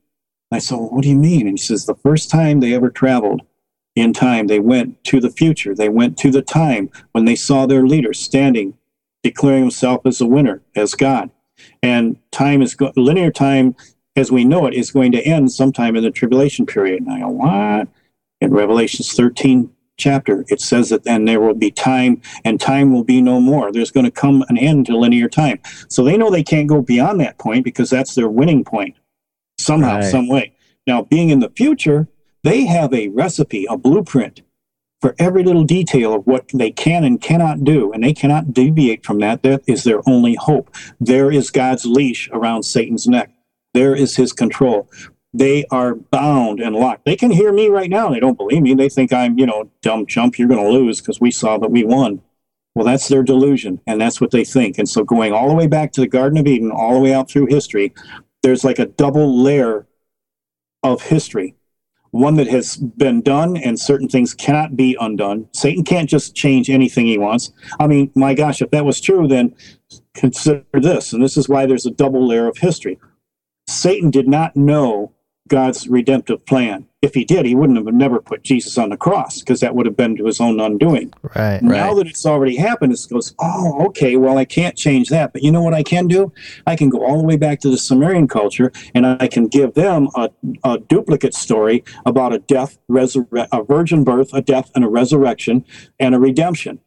I 0.51 0.59
said, 0.59 0.75
well, 0.77 0.89
what 0.89 1.03
do 1.03 1.09
you 1.09 1.15
mean? 1.15 1.47
And 1.47 1.57
he 1.57 1.63
says, 1.63 1.85
the 1.85 1.95
first 1.95 2.29
time 2.29 2.59
they 2.59 2.73
ever 2.73 2.89
traveled 2.89 3.41
in 3.95 4.13
time, 4.13 4.47
they 4.47 4.59
went 4.59 5.01
to 5.05 5.19
the 5.19 5.29
future. 5.29 5.73
They 5.73 5.89
went 5.89 6.17
to 6.19 6.31
the 6.31 6.41
time 6.41 6.89
when 7.13 7.25
they 7.25 7.35
saw 7.35 7.65
their 7.65 7.85
leader 7.85 8.13
standing, 8.13 8.77
declaring 9.23 9.61
himself 9.61 10.05
as 10.05 10.19
a 10.19 10.25
winner, 10.25 10.61
as 10.75 10.93
God. 10.93 11.29
And 11.81 12.17
time 12.31 12.61
is 12.61 12.75
go- 12.75 12.91
linear 12.95 13.31
time, 13.31 13.75
as 14.15 14.31
we 14.31 14.43
know 14.43 14.65
it, 14.65 14.73
is 14.73 14.91
going 14.91 15.13
to 15.13 15.21
end 15.21 15.51
sometime 15.51 15.95
in 15.95 16.03
the 16.03 16.11
tribulation 16.11 16.65
period. 16.65 17.01
And 17.03 17.11
I 17.11 17.19
go, 17.19 17.29
what? 17.29 17.87
In 18.41 18.53
Revelations 18.53 19.13
13 19.13 19.71
chapter, 19.97 20.45
it 20.49 20.61
says 20.61 20.89
that 20.89 21.03
then 21.03 21.25
there 21.25 21.39
will 21.39 21.53
be 21.53 21.71
time 21.71 22.21
and 22.43 22.59
time 22.59 22.93
will 22.93 23.03
be 23.03 23.21
no 23.21 23.39
more. 23.39 23.71
There's 23.71 23.91
going 23.91 24.05
to 24.05 24.11
come 24.11 24.43
an 24.49 24.57
end 24.57 24.87
to 24.87 24.97
linear 24.97 25.29
time. 25.29 25.59
So 25.89 26.03
they 26.03 26.17
know 26.17 26.29
they 26.29 26.43
can't 26.43 26.67
go 26.67 26.81
beyond 26.81 27.19
that 27.19 27.37
point 27.37 27.63
because 27.63 27.89
that's 27.89 28.15
their 28.15 28.29
winning 28.29 28.63
point 28.63 28.95
somehow, 29.57 29.95
Right. 29.95 30.03
some 30.03 30.27
way. 30.27 30.53
Now, 30.87 31.03
being 31.03 31.29
in 31.29 31.39
the 31.39 31.49
future, 31.55 32.07
they 32.43 32.65
have 32.65 32.93
a 32.93 33.09
recipe, 33.09 33.67
a 33.69 33.77
blueprint 33.77 34.41
for 34.99 35.15
every 35.19 35.43
little 35.43 35.63
detail 35.63 36.13
of 36.13 36.25
what 36.27 36.47
they 36.53 36.71
can 36.71 37.03
and 37.03 37.21
cannot 37.21 37.63
do, 37.63 37.91
and 37.91 38.03
they 38.03 38.13
cannot 38.13 38.53
deviate 38.53 39.05
from 39.05 39.19
that. 39.19 39.43
That 39.43 39.61
is 39.67 39.83
their 39.83 40.01
only 40.07 40.35
hope. 40.35 40.73
There 40.99 41.31
is 41.31 41.49
God's 41.49 41.85
leash 41.85 42.29
around 42.31 42.63
Satan's 42.63 43.07
neck. 43.07 43.31
There 43.73 43.95
is 43.95 44.15
his 44.15 44.33
control. 44.33 44.89
They 45.33 45.65
are 45.71 45.95
bound 45.95 46.59
and 46.59 46.75
locked. 46.75 47.05
They 47.05 47.15
can 47.15 47.31
hear 47.31 47.53
me 47.53 47.69
right 47.69 47.89
now. 47.89 48.09
They 48.09 48.19
don't 48.19 48.37
believe 48.37 48.61
me. 48.61 48.73
They 48.73 48.89
think 48.89 49.13
I'm, 49.13 49.39
you 49.39 49.45
know, 49.45 49.69
dumb 49.81 50.05
chump. 50.05 50.37
You're 50.37 50.49
going 50.49 50.63
to 50.63 50.69
lose 50.69 50.99
because 50.99 51.21
we 51.21 51.31
saw 51.31 51.57
that 51.57 51.71
we 51.71 51.85
won. 51.85 52.21
Well, 52.75 52.85
that's 52.85 53.07
their 53.07 53.23
delusion, 53.23 53.81
and 53.85 53.99
that's 53.99 54.21
what 54.21 54.31
they 54.31 54.45
think. 54.45 54.77
And 54.77 54.87
so, 54.87 55.03
going 55.03 55.33
all 55.33 55.49
the 55.49 55.55
way 55.55 55.67
back 55.67 55.91
to 55.93 56.01
the 56.01 56.07
Garden 56.07 56.37
of 56.37 56.47
Eden, 56.47 56.71
all 56.71 56.93
the 56.93 56.99
way 56.99 57.13
out 57.13 57.29
through 57.29 57.47
history, 57.47 57.93
there's 58.43 58.63
like 58.63 58.79
a 58.79 58.85
double 58.85 59.41
layer 59.41 59.87
of 60.83 61.01
history 61.01 61.55
one 62.11 62.35
that 62.35 62.47
has 62.47 62.77
been 62.77 63.21
done 63.21 63.57
and 63.57 63.79
certain 63.79 64.07
things 64.07 64.33
cannot 64.33 64.75
be 64.75 64.97
undone. 64.99 65.47
Satan 65.53 65.83
can't 65.83 66.09
just 66.09 66.35
change 66.35 66.69
anything 66.69 67.05
he 67.05 67.17
wants. 67.17 67.51
I 67.79 67.87
mean, 67.87 68.11
my 68.15 68.33
gosh, 68.33 68.61
if 68.61 68.69
that 68.71 68.85
was 68.85 68.99
true, 68.99 69.27
then 69.27 69.55
consider 70.13 70.63
this. 70.73 71.13
And 71.13 71.23
this 71.23 71.37
is 71.37 71.47
why 71.47 71.65
there's 71.65 71.85
a 71.85 71.91
double 71.91 72.27
layer 72.27 72.47
of 72.47 72.57
history. 72.57 72.99
Satan 73.67 74.11
did 74.11 74.27
not 74.27 74.55
know 74.57 75.13
God's 75.51 75.85
redemptive 75.89 76.45
plan. 76.45 76.87
If 77.01 77.13
he 77.13 77.25
did, 77.25 77.45
he 77.45 77.55
wouldn't 77.55 77.77
have 77.77 77.93
never 77.93 78.21
put 78.21 78.41
Jesus 78.41 78.77
on 78.77 78.87
the 78.89 78.95
cross 78.95 79.39
because 79.39 79.59
that 79.59 79.75
would 79.75 79.85
have 79.85 79.97
been 79.97 80.15
to 80.15 80.25
his 80.25 80.39
own 80.39 80.61
undoing. 80.61 81.11
Right. 81.35 81.61
Now 81.61 81.89
Right. 81.89 81.95
that 81.97 82.07
it's 82.07 82.25
already 82.25 82.55
happened, 82.55 82.93
it 82.93 83.05
goes, 83.11 83.35
oh, 83.39 83.85
okay, 83.87 84.15
well, 84.15 84.37
I 84.37 84.45
can't 84.45 84.77
change 84.77 85.09
that. 85.09 85.33
But 85.33 85.43
you 85.43 85.51
know 85.51 85.61
what 85.61 85.73
I 85.73 85.83
can 85.83 86.07
do? 86.07 86.31
I 86.65 86.77
can 86.77 86.87
go 86.89 87.03
all 87.05 87.17
the 87.17 87.25
way 87.25 87.35
back 87.35 87.59
to 87.61 87.69
the 87.69 87.77
Sumerian 87.77 88.29
culture 88.29 88.71
and 88.95 89.05
I 89.05 89.27
can 89.27 89.47
give 89.47 89.73
them 89.73 90.07
a, 90.15 90.29
a 90.63 90.77
duplicate 90.77 91.33
story 91.33 91.83
about 92.05 92.31
a 92.31 92.39
death, 92.39 92.77
resurre- 92.89 93.47
a 93.51 93.61
virgin 93.63 94.05
birth, 94.05 94.33
a 94.33 94.41
death, 94.41 94.71
and 94.73 94.85
a 94.85 94.89
resurrection, 94.89 95.65
and 95.99 96.15
a 96.15 96.19
redemption. 96.19 96.79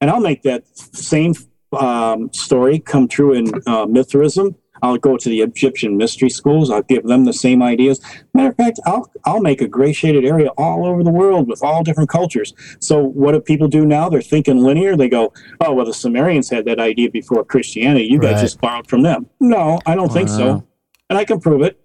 And 0.00 0.10
I'll 0.10 0.20
make 0.20 0.42
that 0.42 0.62
same 0.76 1.34
um, 1.72 2.32
story 2.32 2.78
come 2.78 3.08
true 3.08 3.32
in 3.32 3.50
uh, 3.66 3.86
Mithraism. 3.86 4.54
I'll 4.82 4.98
go 4.98 5.16
to 5.16 5.28
the 5.28 5.40
Egyptian 5.40 5.96
mystery 5.96 6.28
schools. 6.28 6.70
I'll 6.70 6.82
give 6.82 7.04
them 7.04 7.24
the 7.24 7.32
same 7.32 7.62
ideas. 7.62 8.00
Matter 8.34 8.50
of 8.50 8.56
fact, 8.56 8.80
I'll 8.84 9.10
I'll 9.24 9.40
make 9.40 9.60
a 9.60 9.68
gray 9.68 9.92
shaded 9.92 10.24
area 10.24 10.48
all 10.58 10.84
over 10.86 11.02
the 11.04 11.10
world 11.10 11.48
with 11.48 11.62
all 11.62 11.82
different 11.84 12.10
cultures. 12.10 12.52
So 12.80 12.98
what 13.02 13.32
do 13.32 13.40
people 13.40 13.68
do 13.68 13.86
now? 13.86 14.08
They're 14.08 14.20
thinking 14.20 14.58
linear. 14.58 14.96
They 14.96 15.08
go, 15.08 15.32
oh 15.60 15.72
well, 15.72 15.86
the 15.86 15.94
Sumerians 15.94 16.50
had 16.50 16.64
that 16.66 16.80
idea 16.80 17.10
before 17.10 17.44
Christianity. 17.44 18.06
You 18.06 18.18
guys 18.18 18.32
Right. 18.34 18.40
just 18.40 18.60
borrowed 18.60 18.88
from 18.88 19.02
them. 19.02 19.26
No, 19.40 19.78
I 19.86 19.94
don't 19.94 20.12
think 20.12 20.28
so, 20.28 20.66
and 21.08 21.18
I 21.18 21.24
can 21.24 21.40
prove 21.40 21.62
it. 21.62 21.78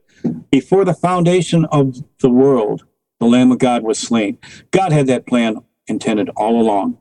Before 0.50 0.84
the 0.84 0.94
foundation 0.96 1.66
of 1.66 1.98
the 2.20 2.30
world, 2.30 2.86
the 3.20 3.28
Lamb 3.28 3.52
of 3.52 3.60
God 3.60 3.84
was 3.84 4.00
slain. 4.00 4.40
God 4.72 4.92
had 4.92 5.06
that 5.08 5.28
plan 5.28 5.58
intended 5.88 6.30
all 6.36 6.60
along. 6.60 6.98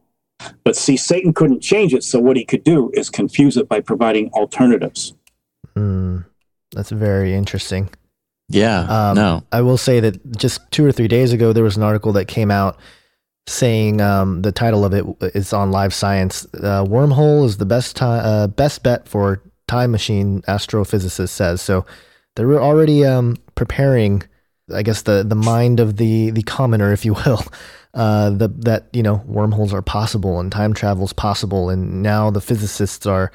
But 0.64 0.76
see, 0.76 0.98
Satan 0.98 1.32
couldn't 1.32 1.62
change 1.62 1.94
it, 1.94 2.04
so 2.04 2.20
what 2.20 2.36
he 2.36 2.44
could 2.44 2.62
do 2.62 2.90
is 2.92 3.08
confuse 3.08 3.56
it 3.56 3.68
by 3.68 3.80
providing 3.80 4.28
alternatives. 4.34 5.14
Mm, 5.76 6.24
that's 6.72 6.90
very 6.90 7.34
interesting. 7.34 7.90
Yeah. 8.48 8.80
Um, 8.80 9.16
no. 9.16 9.44
I 9.52 9.60
will 9.60 9.78
say 9.78 10.00
that 10.00 10.36
just 10.36 10.60
two 10.70 10.84
or 10.84 10.92
three 10.92 11.08
days 11.08 11.32
ago, 11.32 11.52
there 11.52 11.64
was 11.64 11.76
an 11.76 11.82
article 11.82 12.12
that 12.12 12.26
came 12.26 12.50
out 12.50 12.78
saying 13.48 14.00
um, 14.00 14.42
the 14.42 14.52
title 14.52 14.84
of 14.84 14.92
it 14.92 15.04
is 15.34 15.52
on 15.52 15.70
Live 15.70 15.94
Science. 15.94 16.46
Uh, 16.54 16.84
Wormhole 16.84 17.44
is 17.44 17.58
the 17.58 17.66
best 17.66 17.96
time, 17.96 18.24
uh, 18.24 18.46
best 18.46 18.82
bet 18.82 19.08
for 19.08 19.42
time 19.68 19.90
machine. 19.90 20.42
Astrophysicist 20.42 21.28
says 21.30 21.60
so. 21.60 21.84
They're 22.34 22.60
already 22.60 23.04
um, 23.04 23.36
preparing, 23.54 24.22
I 24.72 24.82
guess 24.82 25.02
the 25.02 25.24
the 25.24 25.34
mind 25.34 25.80
of 25.80 25.96
the 25.96 26.30
the 26.30 26.42
commoner, 26.42 26.92
if 26.92 27.04
you 27.04 27.14
will, 27.14 27.42
uh, 27.94 28.30
the 28.30 28.48
that 28.58 28.88
you 28.92 29.02
know 29.02 29.22
wormholes 29.26 29.72
are 29.72 29.82
possible 29.82 30.38
and 30.38 30.52
time 30.52 30.74
travel 30.74 31.04
is 31.04 31.12
possible, 31.12 31.70
and 31.70 32.02
now 32.02 32.30
the 32.30 32.40
physicists 32.40 33.06
are 33.06 33.32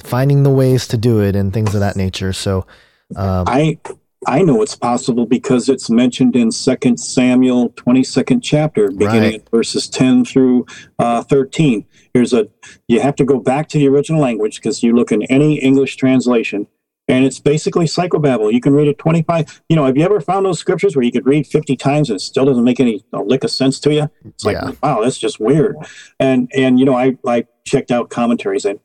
finding 0.00 0.42
the 0.42 0.50
ways 0.50 0.86
to 0.88 0.96
do 0.96 1.20
it 1.20 1.36
and 1.36 1.52
things 1.52 1.74
of 1.74 1.80
that 1.80 1.96
nature. 1.96 2.32
So. 2.32 2.66
Um, 3.14 3.44
I 3.46 3.78
I 4.26 4.42
know 4.42 4.62
it's 4.62 4.76
possible 4.76 5.26
because 5.26 5.68
it's 5.68 5.90
mentioned 5.90 6.36
in 6.36 6.50
Second 6.52 6.98
Samuel 6.98 7.70
22nd 7.70 8.40
chapter, 8.42 8.88
beginning 8.88 9.22
Right. 9.22 9.34
at 9.34 9.50
verses 9.50 9.88
10 9.88 10.24
through 10.24 10.64
uh, 11.00 11.22
13. 11.24 11.84
Here's 12.14 12.32
a 12.32 12.48
you 12.88 13.00
have 13.00 13.16
to 13.16 13.24
go 13.24 13.38
back 13.40 13.68
to 13.70 13.78
the 13.78 13.88
original 13.88 14.20
language 14.20 14.56
because 14.56 14.82
you 14.82 14.94
look 14.94 15.12
in 15.12 15.22
any 15.24 15.56
English 15.58 15.96
translation. 15.96 16.66
And 17.08 17.24
it's 17.24 17.40
basically 17.40 17.86
psychobabble. 17.86 18.52
You 18.52 18.60
can 18.60 18.72
read 18.74 18.86
it 18.86 18.96
25. 18.96 19.60
You 19.68 19.74
know, 19.74 19.84
have 19.84 19.96
you 19.96 20.04
ever 20.04 20.20
found 20.20 20.46
those 20.46 20.60
scriptures 20.60 20.94
where 20.94 21.04
you 21.04 21.10
could 21.10 21.26
read 21.26 21.46
50 21.48 21.76
times 21.76 22.08
and 22.08 22.16
it 22.16 22.20
still 22.20 22.44
doesn't 22.44 22.62
make 22.62 22.78
any 22.78 23.04
a 23.12 23.20
lick 23.22 23.42
of 23.42 23.50
sense 23.50 23.80
to 23.80 23.92
you? 23.92 24.08
It's 24.24 24.44
like, 24.44 24.54
Yeah. 24.54 24.70
wow, 24.82 25.02
that's 25.02 25.18
just 25.18 25.40
weird. 25.40 25.76
And 26.20 26.50
and 26.56 26.78
you 26.78 26.86
know, 26.86 26.94
I 26.96 27.18
I 27.26 27.44
checked 27.66 27.90
out 27.90 28.08
commentaries 28.08 28.64
and 28.64 28.78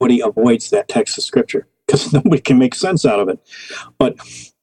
everybody 0.00 0.20
avoids 0.20 0.70
that 0.70 0.88
text 0.88 1.18
of 1.18 1.24
scripture 1.24 1.66
because 1.86 2.12
nobody 2.12 2.40
can 2.40 2.58
make 2.58 2.74
sense 2.74 3.04
out 3.04 3.20
of 3.20 3.28
it. 3.28 3.38
But 3.98 4.16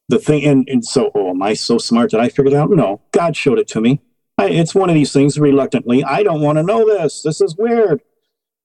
the 0.08 0.18
thing, 0.18 0.44
and, 0.44 0.68
and 0.68 0.84
so, 0.84 1.10
oh, 1.14 1.30
am 1.30 1.42
I 1.42 1.54
so 1.54 1.78
smart 1.78 2.10
that 2.10 2.20
I 2.20 2.28
figured 2.28 2.52
it 2.52 2.56
out? 2.56 2.70
No, 2.70 3.00
God 3.12 3.36
showed 3.36 3.58
it 3.58 3.68
to 3.68 3.80
me. 3.80 4.00
I, 4.38 4.48
it's 4.48 4.74
one 4.74 4.88
of 4.88 4.94
these 4.94 5.12
things 5.12 5.38
reluctantly. 5.38 6.02
I 6.04 6.22
don't 6.22 6.40
want 6.40 6.58
to 6.58 6.62
know 6.62 6.86
this. 6.86 7.22
This 7.22 7.40
is 7.40 7.56
weird. 7.56 8.00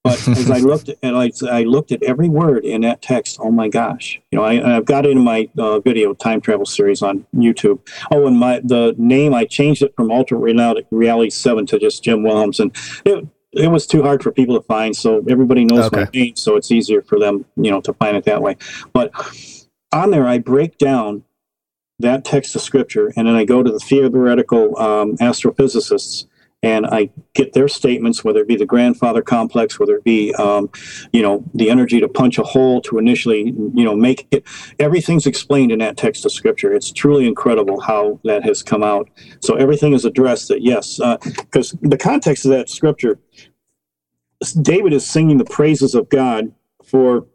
But 0.03 0.27
as 0.27 0.49
I 0.49 0.60
looked 0.60 0.89
at, 0.89 0.98
and 1.03 1.18
I, 1.18 1.31
I 1.49 1.64
looked 1.64 1.91
at 1.91 2.02
every 2.03 2.30
word 2.30 2.64
in 2.64 2.81
that 2.81 3.02
text, 3.02 3.39
oh 3.41 3.52
my 3.52 3.68
gosh! 3.68 4.22
You 4.31 4.39
know, 4.39 4.45
I, 4.45 4.77
I've 4.77 4.85
got 4.85 5.06
it 5.06 5.11
in 5.11 5.19
my 5.22 5.49
uh, 5.57 5.80
video 5.80 6.14
time 6.14 6.39
travel 6.39 6.65
series 6.65 7.02
on 7.02 7.26
YouTube. 7.35 7.80
Oh, 8.11 8.26
and 8.26 8.38
my 8.38 8.61
the 8.64 8.95
name 8.98 9.34
I 9.34 9.44
changed 9.44 9.81
it 9.81 9.94
from 9.98 10.11
Ultra 10.11 10.38
Reality, 10.38 10.88
Reality 10.91 11.30
Seven 11.30 11.65
to 11.68 11.80
just 11.80 12.03
Jim 12.03 12.23
Wilhelmsen. 12.23 12.72
It, 13.06 13.27
it 13.58 13.68
was 13.68 13.86
too 13.88 14.02
hard 14.02 14.24
for 14.24 14.32
people 14.32 14.60
to 14.60 14.66
find, 14.66 14.96
so 14.96 15.24
everybody 15.30 15.66
knows 15.66 15.92
my 15.92 16.02
Okay. 16.02 16.10
name, 16.14 16.36
so 16.36 16.56
it's 16.56 16.72
easier 16.72 17.02
for 17.02 17.20
them, 17.20 17.46
you 17.56 17.72
know, 17.72 17.82
to 17.82 17.94
find 17.94 18.16
it 18.18 18.26
that 18.26 18.42
way. 18.42 18.58
But 18.94 19.12
on 19.92 20.12
there, 20.12 20.28
I 20.28 20.38
break 20.38 20.78
down 20.78 21.24
that 22.00 22.24
text 22.24 22.56
of 22.56 22.62
scripture, 22.62 23.12
and 23.16 23.28
then 23.28 23.36
I 23.36 23.44
go 23.44 23.64
to 23.64 23.72
the 23.72 23.80
theoretical 23.80 24.78
um, 24.80 25.18
astrophysicists, 25.18 26.28
and 26.64 26.88
I 26.88 27.10
get 27.34 27.54
their 27.54 27.68
statements, 27.68 28.24
whether 28.24 28.40
it 28.42 28.48
be 28.48 28.56
the 28.56 28.66
grandfather 28.66 29.22
complex, 29.22 29.80
whether 29.80 29.96
it 29.98 30.04
be, 30.04 30.34
um, 30.36 30.70
you 31.14 31.22
know, 31.22 31.44
the 31.54 31.70
energy 31.70 32.00
to 32.00 32.08
punch 32.08 32.40
a 32.40 32.44
hole 32.44 32.82
to 32.82 32.98
initially, 32.98 33.54
you 33.76 33.86
know, 33.86 33.96
make 33.96 34.28
it. 34.32 34.44
Everything's 34.80 35.28
explained 35.28 35.72
in 35.72 35.80
that 35.80 35.98
text 35.98 36.26
of 36.26 36.32
scripture. 36.32 36.74
It's 36.74 36.92
truly 36.92 37.28
incredible 37.28 37.80
how 37.80 38.20
that 38.24 38.44
has 38.44 38.64
come 38.64 38.82
out. 38.82 39.08
So 39.40 39.56
everything 39.56 39.94
is 39.94 40.04
addressed. 40.04 40.48
That 40.48 40.64
yes, 40.64 41.00
because 41.38 41.76
the 41.82 41.98
context 41.98 42.44
of 42.44 42.52
that 42.52 42.70
scripture, 42.70 43.20
David 44.62 44.94
is 44.94 45.06
singing 45.06 45.38
the 45.38 45.46
praises 45.46 45.96
of 45.96 46.10
God 46.10 46.54
for 46.84 47.26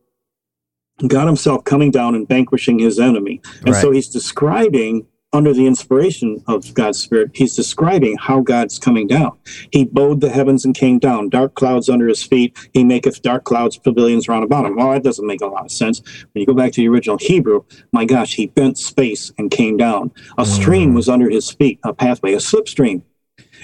God 1.06 1.26
Himself 1.26 1.64
coming 1.64 1.90
down 1.90 2.14
and 2.14 2.28
vanquishing 2.28 2.78
His 2.78 2.98
enemy. 3.00 3.40
And 3.66 3.74
so 3.82 3.90
He's 3.90 4.08
describing, 4.08 5.06
under 5.34 5.54
the 5.54 5.66
inspiration 5.66 6.44
of 6.46 6.72
God's 6.74 6.98
Spirit, 6.98 7.30
He's 7.34 7.56
describing 7.56 8.16
how 8.18 8.40
God's 8.40 8.78
coming 8.78 9.06
down. 9.06 9.32
He 9.72 9.84
bowed 9.84 10.20
the 10.20 10.28
heavens 10.28 10.64
and 10.64 10.74
came 10.74 10.98
down, 10.98 11.30
dark 11.30 11.54
clouds 11.54 11.88
under 11.88 12.06
His 12.06 12.22
feet. 12.22 12.56
He 12.72 12.84
maketh 12.84 13.22
dark 13.22 13.44
clouds 13.44 13.78
pavilions 13.78 14.28
round 14.28 14.44
about 14.44 14.66
Him. 14.66 14.76
Well, 14.76 14.92
that 14.92 15.02
doesn't 15.02 15.26
make 15.26 15.40
a 15.40 15.46
lot 15.46 15.64
of 15.64 15.72
sense. 15.72 16.00
When 16.32 16.40
you 16.40 16.46
go 16.46 16.54
back 16.54 16.72
to 16.72 16.80
the 16.82 16.88
original 16.88 17.18
Hebrew, 17.18 17.64
my 17.92 18.04
gosh, 18.04 18.34
He 18.34 18.46
bent 18.46 18.78
space 18.78 19.32
and 19.38 19.50
came 19.50 19.76
down. 19.76 20.12
A 20.38 20.46
stream 20.46 20.94
was 20.94 21.08
under 21.08 21.28
His 21.28 21.50
feet, 21.50 21.80
a 21.82 21.92
pathway, 21.92 22.34
a 22.34 22.38
slipstream 22.38 23.02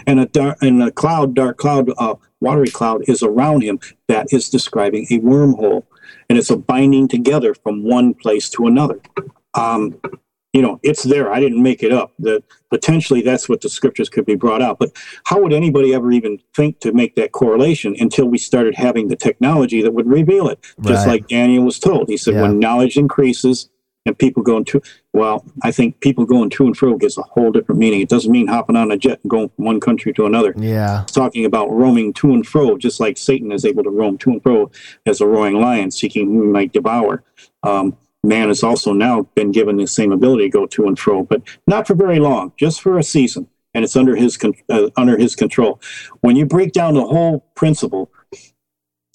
and 0.07 0.21
a 0.21 0.27
dark 0.27 0.59
and 0.63 0.83
a 0.83 0.91
cloud, 0.91 1.35
dark 1.35 1.57
cloud, 1.59 1.91
uh, 1.99 2.15
watery 2.41 2.69
cloud 2.69 3.03
is 3.09 3.23
around 3.23 3.63
him. 3.63 3.81
That 4.09 4.29
is 4.33 4.49
describing 4.49 5.07
a 5.11 5.19
wormhole, 5.21 5.85
and 6.29 6.39
it's 6.39 6.51
a 6.51 6.57
binding 6.57 7.09
together 7.09 7.55
from 7.55 7.85
one 7.85 8.15
place 8.15 8.49
to 8.51 8.67
another. 8.67 9.01
Um, 9.55 10.01
you 10.53 10.63
know, 10.63 10.81
it's 10.83 11.03
there. 11.03 11.31
I 11.31 11.41
didn't 11.41 11.63
make 11.63 11.83
it 11.83 11.93
up. 11.93 12.13
That 12.19 12.43
potentially 12.71 13.21
that's 13.21 13.49
what 13.49 13.61
the 13.61 13.69
scriptures 13.69 14.09
could 14.09 14.25
be 14.25 14.35
brought 14.35 14.63
out. 14.63 14.79
But 14.79 14.93
how 15.25 15.41
would 15.43 15.53
anybody 15.53 15.93
ever 15.95 16.11
even 16.11 16.39
think 16.55 16.81
to 16.81 16.93
make 16.93 17.17
that 17.17 17.33
correlation 17.33 17.95
until 17.99 18.27
we 18.27 18.39
started 18.39 18.75
having 18.75 19.09
the 19.09 19.17
technology 19.17 19.83
that 19.83 19.93
would 19.93 20.07
reveal 20.07 20.49
it? 20.49 20.59
Just 20.83 21.07
like 21.07 21.29
Daniel 21.29 21.65
was 21.65 21.79
told. 21.79 22.09
He 22.09 22.17
said, 22.17 22.35
Yeah. 22.35 22.43
when 22.43 22.59
knowledge 22.59 22.97
increases 22.97 23.69
and 24.07 24.19
people 24.19 24.43
go 24.43 24.63
to 24.63 24.81
well 25.19 25.45
i 25.63 25.71
think 25.71 26.01
people 26.01 26.25
going 26.25 26.49
to 26.49 26.67
and 26.67 26.77
fro 26.77 26.97
gives 26.97 27.19
a 27.19 27.23
whole 27.23 27.51
different 27.51 27.79
meaning. 27.79 28.01
It 28.01 28.09
doesn't 28.09 28.31
mean 28.31 28.47
hopping 28.47 28.77
on 28.77 28.91
a 28.91 28.97
jet 28.97 29.21
and 29.23 29.31
going 29.31 29.49
from 29.51 29.65
one 29.65 29.81
country 29.81 30.13
to 30.15 30.27
another. 30.27 30.55
Yeah. 30.57 31.03
it's 31.03 31.13
talking 31.13 31.45
about 31.45 31.71
roaming 31.71 32.13
to 32.15 32.33
and 32.33 32.47
fro 32.47 32.79
just 32.79 33.01
like 33.01 33.19
satan 33.19 33.53
is 33.53 33.65
able 33.65 33.85
to 33.85 33.91
roam 33.91 34.17
to 34.19 34.31
and 34.31 34.43
fro 34.43 34.71
as 35.07 35.21
a 35.21 35.27
roaring 35.27 35.61
lion 35.61 35.91
seeking 35.91 36.27
whom 36.27 36.43
he 36.43 36.49
might 36.49 36.73
devour. 36.73 37.25
Um, 37.63 37.97
man 38.23 38.49
has 38.49 38.63
also 38.63 38.93
now 38.93 39.23
been 39.35 39.53
given 39.53 39.77
the 39.77 39.87
same 39.87 40.13
ability 40.13 40.45
to 40.45 40.51
go 40.51 40.67
to 40.67 40.87
and 40.87 40.99
fro 40.99 41.23
but 41.23 41.43
not 41.67 41.87
for 41.87 41.95
very 41.95 42.19
long 42.19 42.53
just 42.57 42.81
for 42.81 42.99
a 42.99 43.03
season 43.03 43.49
and 43.75 43.85
it's 43.85 43.97
under 43.97 44.17
his 44.17 44.37
con- 44.37 44.55
uh, 44.69 44.89
under 44.97 45.17
his 45.19 45.35
control. 45.37 45.81
When 46.21 46.37
you 46.37 46.47
break 46.47 46.73
down 46.73 46.95
the 46.95 47.05
whole 47.05 47.41
principle 47.55 48.11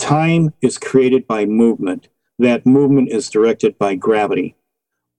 time 0.03 0.53
is 0.61 0.77
created 0.77 1.25
by 1.27 1.45
movement. 1.45 2.09
That 2.39 2.65
movement 2.65 3.09
is 3.09 3.30
directed 3.30 3.77
by 3.77 3.95
gravity. 3.95 4.55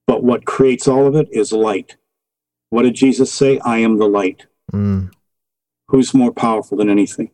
But 0.06 0.22
what 0.22 0.44
creates 0.44 0.86
all 0.86 1.06
of 1.06 1.14
it 1.16 1.28
is 1.30 1.52
light. 1.52 1.96
What 2.70 2.82
did 2.82 2.94
Jesus 2.94 3.32
say? 3.32 3.58
I 3.60 3.78
am 3.78 3.98
the 3.98 4.08
light. 4.08 4.46
Mm. 4.72 5.10
Who's 5.88 6.14
more 6.14 6.32
powerful 6.32 6.76
than 6.78 6.90
anything? 6.90 7.30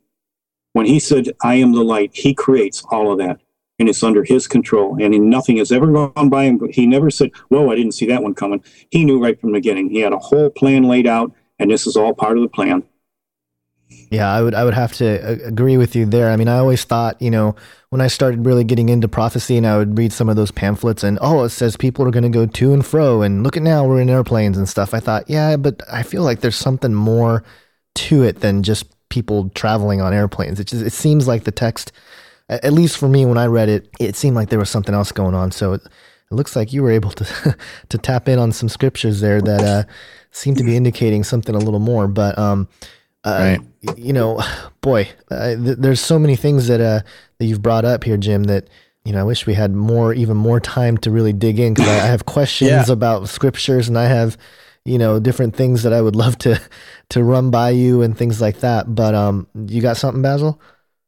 When 0.73 0.87
he 0.87 1.01
said, 1.01 1.31
I 1.43 1.55
am 1.55 1.73
the 1.73 1.83
light, 1.83 2.11
he 2.15 2.35
creates 2.35 2.85
all 2.91 3.11
of 3.11 3.19
that. 3.19 3.41
And 3.79 3.89
it's 3.89 4.03
under 4.03 4.23
his 4.23 4.47
control. 4.47 5.03
And 5.03 5.31
nothing 5.31 5.57
has 5.57 5.73
ever 5.73 5.87
gone 5.91 6.29
by 6.29 6.45
him. 6.45 6.61
He 6.71 6.87
never 6.87 7.11
said, 7.11 7.31
Whoa, 7.49 7.71
I 7.71 7.75
didn't 7.75 7.93
see 7.93 8.07
that 8.07 8.23
one 8.23 8.35
coming. 8.35 8.63
He 8.91 9.05
knew 9.05 9.23
right 9.23 9.41
from 9.41 9.53
the 9.53 9.59
beginning. 9.59 9.89
He 9.89 10.01
had 10.01 10.13
a 10.13 10.19
whole 10.19 10.51
plan 10.51 10.83
laid 10.83 11.07
out, 11.07 11.33
and 11.59 11.71
this 11.71 11.87
is 11.87 11.97
all 11.97 12.13
part 12.13 12.37
of 12.37 12.43
the 12.43 12.49
plan. 12.49 12.85
Yeah, 14.11 14.31
I 14.31 14.43
would 14.43 14.55
I 14.55 14.65
would 14.65 14.75
have 14.75 14.93
to 14.95 15.47
agree 15.47 15.77
with 15.77 15.97
you 15.97 16.05
there. 16.05 16.31
I 16.31 16.37
mean, 16.37 16.49
I 16.49 16.59
always 16.59 16.85
thought, 16.85 17.21
you 17.23 17.31
know, 17.31 17.57
when 17.91 18.01
I 18.01 18.07
started 18.07 18.47
really 18.47 18.65
getting 18.65 18.89
into 18.89 19.09
prophecy 19.09 19.57
and 19.57 19.67
I 19.67 19.77
would 19.77 19.99
read 19.99 20.13
some 20.13 20.29
of 20.29 20.37
those 20.37 20.53
pamphlets 20.53 21.03
and 21.03 21.19
oh, 21.21 21.43
it 21.43 21.51
says 21.51 21.77
people 21.77 22.07
are 22.07 22.13
going 22.13 22.23
to 22.23 22.29
go 22.29 22.47
to 22.47 22.73
and 22.73 22.87
fro 22.87 23.23
and 23.23 23.43
look 23.43 23.57
at 23.57 23.65
now 23.65 23.87
we're 23.87 24.01
in 24.01 24.09
airplanes 24.09 24.57
and 24.57 24.69
stuff. 24.69 24.95
I 24.95 25.01
thought, 25.01 25.29
yeah, 25.29 25.57
but 25.57 25.83
I 25.93 26.05
feel 26.05 26.23
like 26.23 26.41
there's 26.41 26.57
something 26.57 26.95
more 26.95 27.45
to 27.97 28.23
it 28.23 28.41
than 28.41 28.63
just 28.63 28.87
people 29.09 29.51
traveling 29.51 30.01
on 30.01 30.15
airplanes. 30.15 30.61
It 30.61 30.69
just 30.69 30.87
it 30.87 30.93
seems 30.93 31.27
like 31.27 31.45
the 31.45 31.51
text 31.51 31.93
at 32.49 32.73
least 32.73 32.99
for 32.99 33.09
me 33.09 33.25
when 33.25 33.39
I 33.39 33.47
read 33.47 33.69
it, 33.69 33.89
it 34.01 34.17
seemed 34.17 34.35
like 34.35 34.49
there 34.49 34.59
was 34.59 34.71
something 34.71 34.95
else 34.95 35.13
going 35.13 35.35
on. 35.35 35.53
So 35.53 35.75
it, 35.75 35.83
it 35.85 36.35
looks 36.35 36.57
like 36.57 36.73
you 36.73 36.83
were 36.83 36.91
able 36.91 37.11
to 37.11 37.57
to 37.89 37.99
tap 37.99 38.29
in 38.29 38.39
on 38.39 38.53
some 38.53 38.69
scriptures 38.69 39.21
there 39.21 39.41
that 39.41 39.61
uh 39.61 39.91
seem 40.31 40.55
to 40.55 40.63
be 40.63 40.77
indicating 40.77 41.25
something 41.25 41.57
a 41.57 41.59
little 41.59 41.81
more, 41.81 42.07
but 42.07 42.39
um 42.39 42.69
uh, 43.25 43.57
Right. 43.59 43.97
you 43.99 44.13
know, 44.13 44.41
boy, 44.81 45.09
uh, 45.31 45.57
th- 45.57 45.79
there's 45.79 46.01
so 46.01 46.19
many 46.19 46.37
things 46.37 46.67
that 46.69 46.81
uh, 46.81 47.01
that 47.39 47.47
you've 47.47 47.63
brought 47.63 47.85
up 47.85 48.05
here, 48.05 48.17
Jim. 48.17 48.45
That 48.45 48.69
you 49.05 49.13
know, 49.13 49.21
I 49.21 49.25
wish 49.25 49.47
we 49.47 49.55
had 49.55 49.75
more, 49.75 50.13
even 50.13 50.37
more 50.37 50.61
time 50.61 50.99
to 50.99 51.11
really 51.11 51.33
dig 51.33 51.59
in 51.59 51.75
because 51.75 51.89
I, 51.89 52.05
I 52.05 52.07
have 52.07 52.27
questions 52.37 52.71
Yeah. 52.89 52.93
about 52.93 53.29
scriptures 53.29 53.89
and 53.89 53.97
I 53.99 54.05
have, 54.05 54.37
you 54.85 54.99
know, 54.99 55.19
different 55.19 55.57
things 55.57 55.83
that 55.85 55.93
I 55.95 56.03
would 56.03 56.17
love 56.17 56.37
to 56.39 56.61
to 57.11 57.25
run 57.25 57.51
by 57.51 57.71
you 57.71 58.03
and 58.03 58.17
things 58.17 58.41
like 58.41 58.61
that. 58.61 58.95
But 58.95 59.15
um, 59.15 59.47
you 59.55 59.81
got 59.81 59.97
something, 59.97 60.23
Basil? 60.23 60.61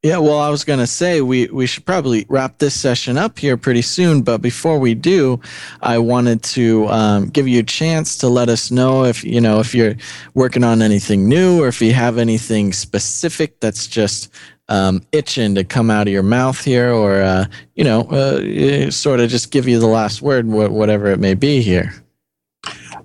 Yeah, 0.03 0.19
well, 0.19 0.41
I 0.41 0.51
was 0.51 0.65
going 0.65 0.81
to 0.81 0.87
say 0.87 1.21
we, 1.21 1.47
we 1.47 1.65
should 1.65 1.87
probably 1.87 2.27
wrap 2.29 2.59
this 2.59 2.75
session 2.75 3.17
up 3.17 3.39
here 3.39 3.57
pretty 3.57 3.83
soon. 3.83 4.23
But 4.23 4.39
before 4.39 4.81
we 4.81 4.97
do, 4.97 5.41
I 5.81 5.99
wanted 5.99 6.43
to 6.43 6.89
um, 6.89 7.29
give 7.29 7.47
you 7.47 7.61
a 7.61 7.63
chance 7.63 8.19
to 8.19 8.29
let 8.29 8.49
us 8.49 8.73
know 8.73 9.05
if 9.05 9.23
you 9.23 9.41
know 9.41 9.61
if 9.61 9.77
you're 9.77 9.95
working 10.35 10.65
on 10.65 10.83
anything 10.83 11.29
new 11.29 11.63
or 11.63 11.69
if 11.69 11.81
you 11.81 11.93
have 11.93 12.19
anything 12.19 12.73
specific 12.73 13.61
that's 13.61 13.87
just 13.87 14.35
um, 14.69 15.03
itching 15.13 15.55
to 15.55 15.63
come 15.63 15.89
out 15.89 16.09
of 16.09 16.13
your 16.13 16.25
mouth 16.25 16.63
here, 16.65 16.93
or 16.93 17.23
uh, 17.23 17.45
you 17.77 17.85
know, 17.85 18.01
uh, 18.11 18.91
sort 18.91 19.21
of 19.21 19.31
just 19.31 19.53
give 19.53 19.69
you 19.69 19.79
the 19.79 19.87
last 19.87 20.21
word, 20.21 20.49
whatever 20.49 21.13
it 21.13 21.21
may 21.21 21.35
be 21.35 21.63
here. 21.63 21.95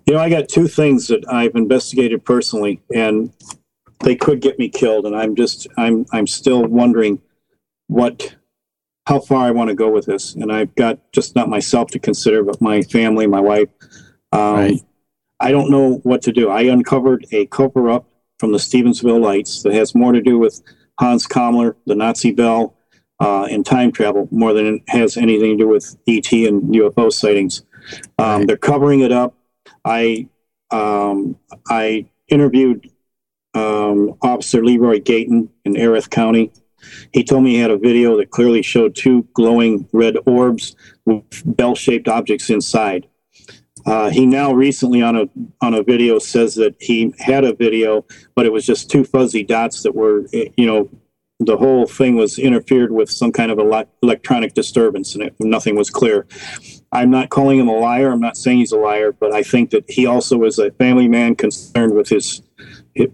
You 0.07 0.13
know, 0.13 0.19
I 0.19 0.29
got 0.29 0.49
two 0.49 0.67
things 0.67 1.07
that 1.07 1.23
I've 1.31 1.53
investigated 1.53 2.25
personally, 2.25 2.81
and 2.95 3.31
they 3.99 4.15
could 4.15 4.41
get 4.41 4.59
me 4.59 4.69
killed. 4.69 5.05
And 5.05 5.15
I'm 5.15 5.35
just, 5.35 5.67
I'm, 5.77 6.05
I'm 6.11 6.27
still 6.27 6.65
wondering 6.65 7.21
what, 7.87 8.35
how 9.05 9.19
far 9.19 9.45
I 9.45 9.51
want 9.51 9.69
to 9.69 9.75
go 9.75 9.89
with 9.89 10.05
this. 10.05 10.35
And 10.35 10.51
I've 10.51 10.73
got 10.75 10.99
just 11.11 11.35
not 11.35 11.49
myself 11.49 11.89
to 11.91 11.99
consider, 11.99 12.43
but 12.43 12.61
my 12.61 12.81
family, 12.81 13.27
my 13.27 13.41
wife. 13.41 13.69
Um, 14.31 14.55
Right. 14.55 14.81
I 15.39 15.51
don't 15.51 15.69
know 15.69 15.99
what 16.03 16.23
to 16.23 16.31
do. 16.31 16.49
I 16.49 16.63
uncovered 16.63 17.27
a 17.31 17.45
cover 17.47 17.89
up 17.89 18.07
from 18.39 18.51
the 18.51 18.57
Stephenville 18.57 19.21
Lights 19.21 19.61
that 19.63 19.73
has 19.73 19.93
more 19.93 20.11
to 20.11 20.21
do 20.21 20.39
with 20.39 20.61
Hans 20.99 21.27
Kammler, 21.27 21.75
the 21.85 21.95
Nazi 21.95 22.31
Bell, 22.31 22.75
uh, 23.19 23.43
and 23.43 23.65
time 23.65 23.91
travel 23.91 24.27
more 24.31 24.53
than 24.53 24.65
it 24.75 24.81
has 24.87 25.17
anything 25.17 25.57
to 25.57 25.63
do 25.63 25.67
with 25.67 25.95
ET 26.07 26.31
and 26.31 26.73
UFO 26.73 27.11
sightings. 27.11 27.63
Um, 28.17 28.39
Right. 28.39 28.47
They're 28.47 28.57
covering 28.57 29.01
it 29.01 29.11
up. 29.11 29.35
I 29.85 30.27
um, 30.71 31.37
I 31.69 32.07
interviewed 32.27 32.91
um, 33.57 34.17
Officer 34.21 34.63
Leroy 34.63 34.99
Gaitan 34.99 35.49
in 35.65 35.77
Erath 35.77 36.09
County. 36.09 36.51
He 37.11 37.23
told 37.23 37.43
me 37.43 37.51
he 37.51 37.59
had 37.59 37.71
a 37.71 37.77
video 37.77 38.17
that 38.17 38.29
clearly 38.29 38.61
showed 38.61 38.95
two 38.95 39.27
glowing 39.33 39.87
red 39.91 40.15
orbs 40.25 40.75
with 41.05 41.23
bell-shaped 41.45 42.07
objects 42.07 42.49
inside. 42.49 43.07
Uh, 43.85 44.09
he 44.09 44.25
now 44.25 44.51
recently 44.51 45.01
on 45.01 45.15
a 45.15 45.29
on 45.61 45.73
a 45.73 45.81
video 45.81 46.19
says 46.19 46.55
that 46.55 46.75
he 46.79 47.13
had 47.19 47.45
a 47.45 47.53
video, 47.53 48.05
but 48.35 48.45
it 48.45 48.51
was 48.51 48.65
just 48.65 48.91
two 48.91 49.03
fuzzy 49.03 49.43
dots 49.43 49.81
that 49.83 49.95
were, 49.95 50.25
eh, 50.33 50.49
you 50.57 50.65
know, 50.65 50.89
the 51.39 51.55
whole 51.55 51.85
thing 51.85 52.15
was 52.15 52.37
interfered 52.37 52.91
with 52.91 53.09
some 53.09 53.31
kind 53.31 53.49
of 53.49 53.59
ele- 53.59 53.89
electronic 54.03 54.53
disturbance, 54.53 55.15
and 55.15 55.23
it, 55.23 55.35
nothing 55.39 55.75
was 55.75 55.89
clear. 55.89 56.27
I'm 56.91 57.09
not 57.09 57.29
calling 57.29 57.59
him 57.59 57.69
a 57.69 57.77
liar. 57.77 58.11
I'm 58.11 58.19
not 58.19 58.35
saying 58.35 58.57
he's 58.57 58.71
a 58.73 58.77
liar, 58.77 59.13
but 59.13 59.31
I 59.33 59.43
think 59.43 59.69
that 59.69 59.85
he 59.89 60.05
also 60.05 60.43
is 60.43 60.59
a 60.59 60.71
family 60.71 61.07
man 61.07 61.35
concerned 61.35 61.93
with 61.93 62.09
his 62.09 62.41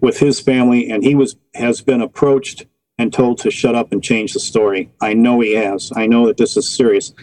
with 0.02 0.20
his 0.20 0.40
family, 0.40 0.90
and 0.90 1.04
he 1.04 1.16
was 1.16 1.36
has 1.56 1.82
been 1.82 2.02
approached 2.02 2.66
and 2.98 3.12
told 3.12 3.40
to 3.40 3.52
shut 3.52 3.76
up 3.76 3.92
and 3.92 4.04
change 4.04 4.34
the 4.34 4.40
story. 4.40 4.92
I 5.02 5.14
know 5.14 5.40
he 5.40 5.54
has. 5.54 5.92
I 5.96 6.06
know 6.06 6.28
that 6.28 6.38
this 6.38 6.56
is 6.58 6.68
serious. 6.68 7.14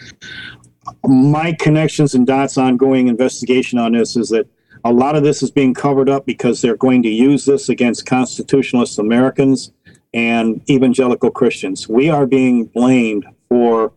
My 1.05 1.53
connections 1.53 2.13
and 2.13 2.27
dots 2.27 2.57
ongoing 2.57 3.07
investigation 3.07 3.79
on 3.79 3.93
this 3.93 4.15
is 4.15 4.29
that 4.29 4.47
a 4.83 4.91
lot 4.91 5.15
of 5.15 5.23
this 5.23 5.43
is 5.43 5.51
being 5.51 5.73
covered 5.73 6.09
up 6.09 6.25
because 6.25 6.61
they're 6.61 6.75
going 6.75 7.03
to 7.03 7.09
use 7.09 7.45
this 7.45 7.69
against 7.69 8.05
constitutionalist 8.05 8.99
Americans 8.99 9.71
and 10.13 10.61
evangelical 10.69 11.31
Christians. 11.31 11.87
We 11.87 12.09
are 12.09 12.25
being 12.25 12.65
blamed 12.65 13.25
for 13.47 13.93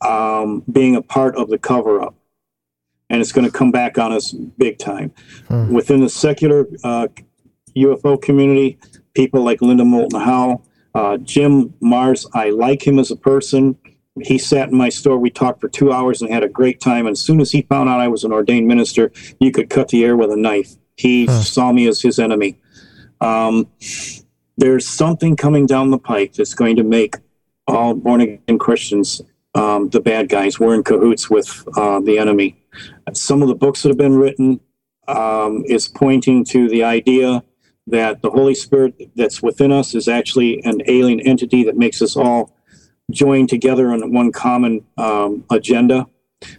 um, 0.00 0.62
being 0.70 0.96
a 0.96 1.02
part 1.02 1.36
of 1.36 1.48
the 1.48 1.58
cover 1.58 2.00
up. 2.00 2.14
And 3.10 3.20
it's 3.20 3.32
going 3.32 3.44
to 3.44 3.52
come 3.52 3.70
back 3.70 3.98
on 3.98 4.12
us 4.12 4.32
big 4.32 4.78
time. 4.78 5.12
Hmm. 5.48 5.72
Within 5.72 6.00
the 6.00 6.08
secular 6.08 6.66
uh, 6.82 7.08
UFO 7.76 8.20
community, 8.20 8.78
people 9.14 9.42
like 9.42 9.60
Linda 9.62 9.84
Moulton 9.84 10.20
Howe, 10.20 10.62
uh, 10.94 11.18
Jim 11.18 11.70
Marrs, 11.82 12.26
I 12.34 12.50
like 12.50 12.86
him 12.86 12.98
as 12.98 13.10
a 13.10 13.16
person. 13.16 13.76
He 14.22 14.38
sat 14.38 14.70
in 14.70 14.76
my 14.78 14.88
store. 14.88 15.18
We 15.18 15.28
talked 15.28 15.60
for 15.60 15.68
two 15.68 15.92
hours 15.92 16.22
and 16.22 16.32
had 16.32 16.42
a 16.42 16.48
great 16.48 16.80
time. 16.80 17.06
And 17.06 17.12
as 17.12 17.20
soon 17.20 17.38
as 17.40 17.50
he 17.50 17.62
found 17.62 17.90
out 17.90 18.00
I 18.00 18.08
was 18.08 18.24
an 18.24 18.32
ordained 18.32 18.66
minister, 18.66 19.12
you 19.40 19.52
could 19.52 19.68
cut 19.68 19.88
the 19.88 20.04
air 20.04 20.16
with 20.16 20.30
a 20.30 20.36
knife. 20.36 20.70
He 20.96 21.26
Huh. 21.26 21.42
saw 21.42 21.70
me 21.72 21.86
as 21.86 22.00
his 22.00 22.18
enemy. 22.18 22.56
Um, 23.20 23.66
there's 24.56 24.86
something 24.88 25.36
coming 25.36 25.66
down 25.66 25.90
the 25.90 25.98
pike 25.98 26.32
that's 26.32 26.54
going 26.54 26.76
to 26.76 26.82
make 26.84 27.16
all 27.68 27.92
born 27.94 28.22
again 28.22 28.58
Christians 28.58 29.20
um, 29.54 29.90
the 29.90 30.00
bad 30.00 30.28
guys. 30.30 30.58
We're 30.58 30.74
in 30.74 30.82
cahoots 30.82 31.28
with 31.28 31.66
uh, 31.76 32.00
the 32.00 32.18
enemy. 32.18 32.56
Some 33.12 33.42
of 33.42 33.48
the 33.48 33.54
books 33.54 33.82
that 33.82 33.88
have 33.90 33.98
been 33.98 34.16
written 34.16 34.60
um, 35.08 35.62
is 35.66 35.88
pointing 35.88 36.44
to 36.46 36.68
the 36.68 36.84
idea 36.84 37.42
that 37.86 38.22
the 38.22 38.30
Holy 38.30 38.54
Spirit 38.54 38.94
that's 39.14 39.42
within 39.42 39.72
us 39.72 39.94
is 39.94 40.08
actually 40.08 40.62
an 40.64 40.82
alien 40.86 41.20
entity 41.20 41.64
that 41.64 41.76
makes 41.76 42.02
us 42.02 42.16
all 42.16 42.52
join 43.10 43.46
together 43.46 43.92
on 43.92 44.12
one 44.12 44.32
common 44.32 44.84
um, 44.98 45.44
agenda. 45.50 46.06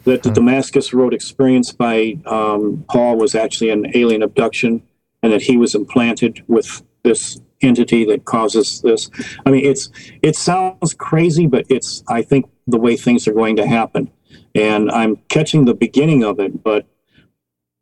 That 0.06 0.24
the 0.24 0.30
Hmm. 0.30 0.36
Damascus 0.36 0.94
Road 0.94 1.14
experience 1.14 1.72
by 1.72 2.18
um, 2.26 2.84
Paul 2.90 3.18
was 3.18 3.36
actually 3.36 3.70
an 3.70 3.92
alien 3.94 4.24
abduction, 4.24 4.82
and 5.22 5.32
that 5.32 5.42
he 5.42 5.58
was 5.58 5.76
implanted 5.76 6.44
with 6.48 6.82
this 7.04 7.40
entity 7.62 8.06
that 8.06 8.26
causes 8.26 8.82
this. 8.82 9.10
I 9.46 9.52
mean, 9.52 9.66
it's 9.66 9.90
it 10.22 10.36
sounds 10.36 10.94
crazy, 10.94 11.46
but 11.46 11.66
it's 11.70 12.04
I 12.08 12.22
think 12.22 12.50
the 12.66 12.78
way 12.80 12.98
things 12.98 13.28
are 13.28 13.34
going 13.34 13.56
to 13.58 13.68
happen, 13.68 14.10
and 14.56 14.90
I'm 14.92 15.18
catching 15.30 15.66
the 15.66 15.74
beginning 15.76 16.24
of 16.24 16.40
it. 16.40 16.64
But 16.64 16.88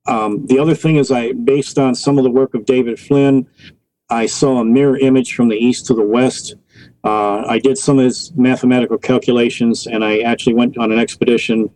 um, 0.07 0.45
the 0.45 0.59
other 0.59 0.75
thing 0.75 0.97
is, 0.97 1.11
I 1.11 1.33
based 1.33 1.79
on 1.79 1.95
some 1.95 2.17
of 2.17 2.23
the 2.23 2.31
work 2.31 2.53
of 2.53 2.65
David 2.65 2.99
Flynn, 2.99 3.47
I 4.09 4.27
saw 4.27 4.59
a 4.59 4.65
mirror 4.65 4.97
image 4.97 5.33
from 5.33 5.49
the 5.49 5.57
east 5.57 5.87
to 5.87 5.93
the 5.93 6.03
west. 6.03 6.55
Uh, 7.03 7.43
I 7.47 7.59
did 7.59 7.77
some 7.77 7.99
of 7.99 8.05
his 8.05 8.33
mathematical 8.35 8.97
calculations, 8.97 9.87
and 9.87 10.03
I 10.03 10.19
actually 10.19 10.53
went 10.53 10.77
on 10.77 10.91
an 10.91 10.99
expedition 10.99 11.69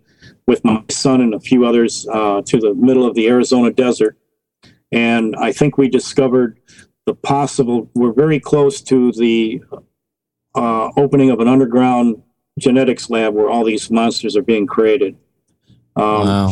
with 0.45 0.63
my 0.63 0.83
son 0.89 1.21
and 1.21 1.33
a 1.33 1.39
few 1.39 1.65
others 1.65 2.07
uh, 2.11 2.41
to 2.45 2.59
the 2.59 2.73
middle 2.73 3.05
of 3.05 3.15
the 3.15 3.27
Arizona 3.27 3.71
desert. 3.71 4.17
And 4.91 5.35
I 5.35 5.51
think 5.51 5.77
we 5.77 5.87
discovered 5.87 6.59
the 7.05 7.13
possible, 7.13 7.89
we're 7.93 8.13
very 8.13 8.39
close 8.39 8.81
to 8.81 9.11
the 9.11 9.61
uh, 10.55 10.89
opening 10.97 11.29
of 11.29 11.39
an 11.39 11.47
underground 11.47 12.21
genetics 12.57 13.09
lab 13.09 13.33
where 13.33 13.49
all 13.49 13.63
these 13.63 13.89
monsters 13.89 14.35
are 14.35 14.41
being 14.41 14.67
created. 14.67 15.15
Um, 15.95 16.27
wow. 16.27 16.51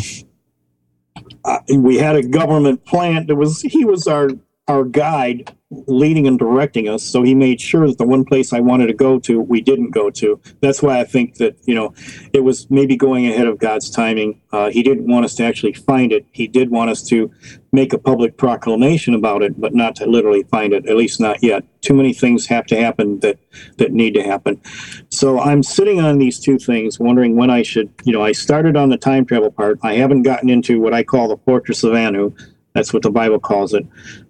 Uh, 1.46 1.60
we 1.76 1.98
had 1.98 2.16
a 2.16 2.24
government 2.24 2.86
plant 2.86 3.28
that 3.28 3.36
was 3.36 3.62
he 3.62 3.86
was 3.86 4.08
our 4.08 4.30
our 4.68 4.84
guide 4.84 5.57
leading 5.70 6.28
and 6.28 6.40
directing 6.40 6.88
us 6.88 7.04
so 7.04 7.24
he 7.24 7.36
made 7.36 7.60
sure 7.60 7.88
that 7.88 7.98
the 7.98 8.08
one 8.08 8.24
place 8.24 8.54
i 8.54 8.60
wanted 8.60 8.88
to 8.88 8.94
go 8.94 9.20
to 9.20 9.42
we 9.42 9.60
didn't 9.60 9.92
go 9.92 10.10
to. 10.10 10.40
That's 10.62 10.82
why 10.82 11.02
i 11.02 11.04
think 11.04 11.36
that 11.36 11.58
you 11.66 11.76
know 11.76 11.94
it 12.32 12.42
was 12.42 12.72
maybe 12.72 12.96
going 12.96 13.28
ahead 13.28 13.48
of 13.48 13.60
god's 13.60 13.90
timing. 13.90 14.40
Uh, 14.54 14.70
he 14.70 14.82
didn't 14.82 15.08
want 15.08 15.26
us 15.26 15.36
to 15.36 15.44
actually 15.44 15.74
find 15.74 16.14
it. 16.14 16.26
He 16.32 16.48
did 16.48 16.72
want 16.72 16.90
us 16.90 17.04
to 17.10 17.30
make 17.74 17.92
a 17.92 17.98
public 17.98 18.38
proclamation 18.38 19.14
about 19.14 19.44
it 19.44 19.60
but 19.60 19.74
not 19.74 19.98
to 19.98 20.06
literally 20.06 20.44
find 20.44 20.72
it 20.72 20.88
at 20.88 20.96
least 20.96 21.20
not 21.20 21.44
yet. 21.44 21.66
Too 21.82 21.94
many 21.94 22.14
things 22.14 22.46
have 22.48 22.66
to 22.68 22.80
happen 22.80 23.20
that 23.20 23.38
that 23.76 23.92
need 23.92 24.14
to 24.14 24.24
happen. 24.24 24.62
So 25.10 25.42
i'm 25.42 25.64
sitting 25.64 26.00
on 26.00 26.18
these 26.18 26.40
two 26.40 26.58
things 26.60 26.98
wondering 26.98 27.36
when 27.36 27.50
i 27.50 27.62
should 27.62 27.92
you 28.06 28.14
know 28.14 28.24
i 28.24 28.32
started 28.32 28.78
on 28.78 28.88
the 28.88 28.98
time 28.98 29.26
travel 29.26 29.52
part. 29.52 29.80
I 29.84 29.96
haven't 29.96 30.24
gotten 30.24 30.50
into 30.50 30.80
what 30.80 30.94
i 30.94 31.04
call 31.04 31.28
the 31.28 31.38
fortress 31.38 31.84
of 31.84 31.94
anu. 31.94 32.34
That's 32.72 32.94
what 32.94 33.04
the 33.04 33.12
bible 33.12 33.40
calls 33.40 33.74
it. 33.74 33.86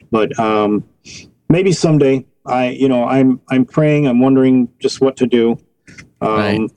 But 0.09 0.37
um, 0.39 0.83
maybe 1.49 1.71
someday. 1.71 2.25
I, 2.45 2.69
you 2.69 2.87
know, 2.87 3.03
I'm 3.03 3.41
I'm 3.49 3.65
praying. 3.65 4.07
I'm 4.07 4.19
wondering 4.19 4.69
just 4.79 5.01
what 5.01 5.17
to 5.17 5.27
do. 5.27 5.57
Um, 6.21 6.29
Right. 6.29 6.71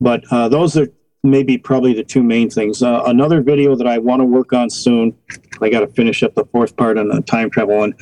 But 0.00 0.24
uh, 0.30 0.48
those 0.48 0.76
are 0.76 0.88
maybe 1.22 1.56
probably 1.58 1.94
the 1.94 2.04
two 2.04 2.22
main 2.22 2.50
things. 2.50 2.82
Uh, 2.82 3.02
another 3.06 3.40
video 3.40 3.74
that 3.74 3.86
I 3.86 3.98
want 3.98 4.20
to 4.20 4.24
work 4.24 4.52
on 4.52 4.68
soon. 4.68 5.16
I 5.62 5.70
got 5.70 5.80
to 5.80 5.86
finish 5.88 6.22
up 6.22 6.34
the 6.34 6.44
fourth 6.46 6.76
part 6.76 6.98
on 6.98 7.08
the 7.08 7.22
time 7.22 7.50
travel 7.50 7.78
one. 7.78 7.94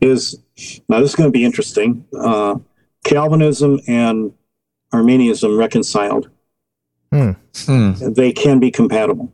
Is 0.00 0.42
now 0.88 1.00
this 1.00 1.10
is 1.10 1.16
going 1.16 1.28
to 1.28 1.32
be 1.32 1.44
interesting. 1.44 2.04
Uh, 2.18 2.56
Calvinism 3.04 3.78
and 3.86 4.32
Arminianism 4.92 5.56
reconciled 5.56 6.30
Hmm. 7.12 7.92
they 8.12 8.32
can 8.32 8.58
be 8.58 8.70
compatible. 8.70 9.32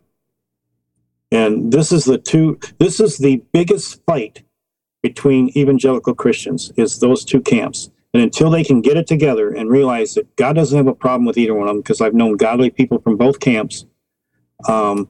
And 1.31 1.73
this 1.73 1.91
is 1.93 2.05
the 2.05 2.19
two 2.19 2.59
this 2.79 3.01
is 3.01 3.17
the 3.17 3.43
biggest 3.53 4.05
fight 4.05 4.43
between 5.03 5.51
evangelical 5.57 6.15
Christians 6.15 6.73
is 6.77 7.01
those 7.01 7.25
two 7.25 7.41
camps. 7.41 7.91
And 8.15 8.23
until 8.23 8.51
they 8.51 8.63
can 8.63 8.83
get 8.83 8.97
it 8.97 9.07
together 9.07 9.53
and 9.53 9.71
realize 9.71 10.15
that 10.15 10.35
God 10.37 10.55
doesn't 10.55 10.77
have 10.77 10.87
a 10.87 10.95
problem 10.95 11.25
with 11.25 11.39
either 11.39 11.55
one 11.55 11.67
of 11.69 11.75
them, 11.75 11.81
because 11.81 12.01
I've 12.01 12.15
known 12.15 12.37
godly 12.37 12.71
people 12.71 13.01
from 13.01 13.17
both 13.17 13.41
camps, 13.41 13.87
um, 14.69 15.09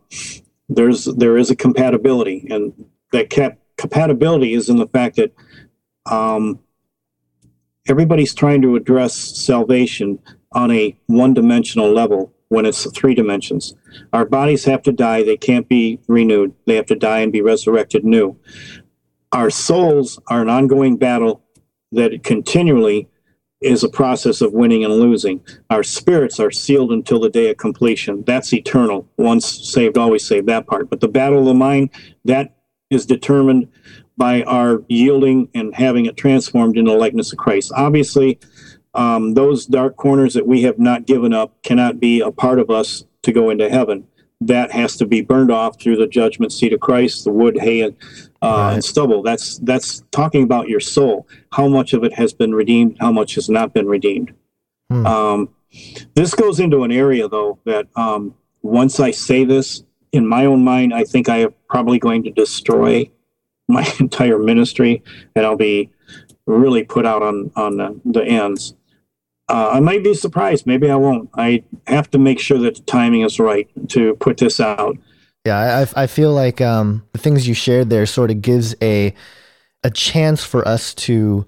there's 0.69 1.05
there 1.05 1.37
is 1.37 1.51
a 1.51 1.57
compatibility, 1.57 2.47
and 2.51 2.73
that 3.13 3.29
cap- 3.29 3.59
compatibility 3.77 4.55
is 4.55 4.69
in 4.69 4.77
the 4.77 4.87
fact 4.87 5.17
that 5.17 5.33
um, 6.07 6.61
everybody's 7.89 8.35
trying 8.35 8.63
to 8.63 8.77
address 8.77 9.15
salvation 9.15 10.19
on 10.53 10.71
a 10.71 10.97
one-dimensional 11.07 11.93
level 11.93 12.33
when 12.49 12.67
it's 12.67 12.91
three 12.93 13.15
dimensions. 13.15 13.75
Our 14.13 14.25
bodies 14.25 14.65
have 14.65 14.83
to 14.85 14.93
die; 14.93 15.23
they 15.25 15.37
can't 15.37 15.69
be 15.69 15.99
renewed. 16.07 16.55
They 16.67 16.77
have 16.77 16.87
to 16.87 16.97
die 16.97 17.21
and 17.21 17.33
be 17.33 17.43
resurrected 17.43 18.05
new. 18.05 18.39
Our 19.33 19.51
souls 19.51 20.21
are 20.29 20.43
an 20.43 20.51
ongoing 20.51 20.97
battle 20.97 21.43
that 21.93 22.23
continually 22.23 23.09
is 23.63 23.85
a 23.85 23.89
process 23.89 24.41
of 24.41 24.53
winning 24.53 24.85
and 24.85 24.93
losing. 24.93 25.41
Our 25.71 25.83
spirits 25.83 26.41
are 26.41 26.51
sealed 26.51 26.93
until 26.93 27.21
the 27.21 27.31
day 27.31 27.51
of 27.51 27.57
completion. 27.57 28.25
That's 28.27 28.53
eternal. 28.53 29.09
Once 29.17 29.47
saved, 29.47 29.97
always 29.97 30.27
saved. 30.27 30.49
That 30.49 30.67
part. 30.67 30.91
But 30.91 31.01
the 31.01 31.09
battle 31.09 31.39
of 31.39 31.47
the 31.47 31.55
mind 31.55 31.91
that 32.25 32.57
is 32.91 33.07
determined 33.07 33.69
by 34.17 34.43
our 34.43 34.83
yielding 34.89 35.49
and 35.55 35.75
having 35.75 36.07
it 36.07 36.17
transformed 36.17 36.77
into 36.77 36.91
the 36.91 36.97
likeness 36.97 37.33
of 37.33 37.39
Christ. 37.39 37.73
Obviously, 37.75 38.39
um, 38.95 39.35
those 39.35 39.65
dark 39.65 39.97
corners 39.97 40.35
that 40.35 40.47
we 40.47 40.63
have 40.63 40.79
not 40.79 41.07
given 41.07 41.33
up 41.33 41.63
cannot 41.63 41.99
be 41.99 42.21
a 42.21 42.31
part 42.31 42.59
of 42.59 42.69
us 42.69 43.05
to 43.23 43.33
go 43.33 43.49
into 43.49 43.71
heaven. 43.71 44.07
That 44.47 44.73
has 44.73 44.97
to 44.97 45.07
be 45.07 45.21
burned 45.21 45.51
off 45.51 45.81
through 45.81 45.97
the 45.97 46.07
judgment 46.07 46.53
seat 46.53 46.73
of 46.73 46.81
Christ, 46.81 47.25
the 47.25 47.31
wood, 47.31 47.59
hay, 47.61 47.83
and, 47.83 47.95
uh, 48.43 48.47
Right. 48.47 48.73
and 48.75 48.85
stubble. 48.85 49.23
That's 49.23 49.59
that's 49.59 50.03
talking 50.11 50.43
about 50.43 50.69
your 50.69 50.81
soul. 50.81 51.27
How 51.53 51.69
much 51.69 51.93
of 51.93 52.03
it 52.05 52.13
has 52.15 52.33
been 52.33 52.55
redeemed? 52.55 52.97
How 52.99 53.13
much 53.13 53.35
has 53.37 53.49
not 53.49 53.73
been 53.75 53.87
redeemed? 53.87 54.33
Hmm. 54.91 55.07
Um, 55.07 55.49
this 56.15 56.35
goes 56.35 56.61
into 56.61 56.83
an 56.85 56.93
area 56.93 57.29
though 57.29 57.59
that 57.65 57.87
um, 57.97 58.35
once 58.63 58.99
I 59.01 59.11
say 59.11 59.45
this 59.45 59.83
in 60.13 60.27
my 60.27 60.45
own 60.47 60.65
mind, 60.65 60.93
I 60.93 61.05
think 61.05 61.29
I 61.29 61.39
am 61.39 61.55
probably 61.69 61.99
going 61.99 62.23
to 62.25 62.31
destroy 62.31 63.11
my 63.69 63.87
entire 64.01 64.39
ministry, 64.39 65.03
and 65.37 65.47
I'll 65.47 65.57
be 65.57 65.91
really 66.47 66.83
put 66.85 67.07
out 67.07 67.23
on 67.23 67.51
on 67.55 67.77
the, 67.77 68.01
the 68.05 68.25
ends. 68.25 68.75
Uh, 69.49 69.71
I 69.75 69.81
might 69.81 70.03
be 70.05 70.15
surprised. 70.15 70.67
Maybe 70.67 70.91
I 70.91 70.97
won't. 70.97 71.29
I 71.35 71.65
have 71.87 72.11
to 72.13 72.19
make 72.19 72.39
sure 72.39 72.59
that 72.59 72.77
the 72.77 72.83
timing 72.83 73.23
is 73.23 73.39
right 73.39 73.69
to 73.91 74.15
put 74.17 74.39
this 74.39 74.61
out. 74.61 74.97
Yeah, 75.45 75.85
I, 75.97 76.03
I- 76.05 76.07
feel 76.07 76.33
like 76.33 76.61
um, 76.61 77.03
the 77.13 77.19
things 77.19 77.49
you 77.49 77.55
shared 77.55 77.91
there 77.91 78.07
sort 78.07 78.31
of 78.31 78.41
gives 78.41 78.75
a 78.83 79.15
a 79.85 79.91
chance 79.91 80.45
for 80.45 80.67
us 80.67 80.95
to 80.95 81.45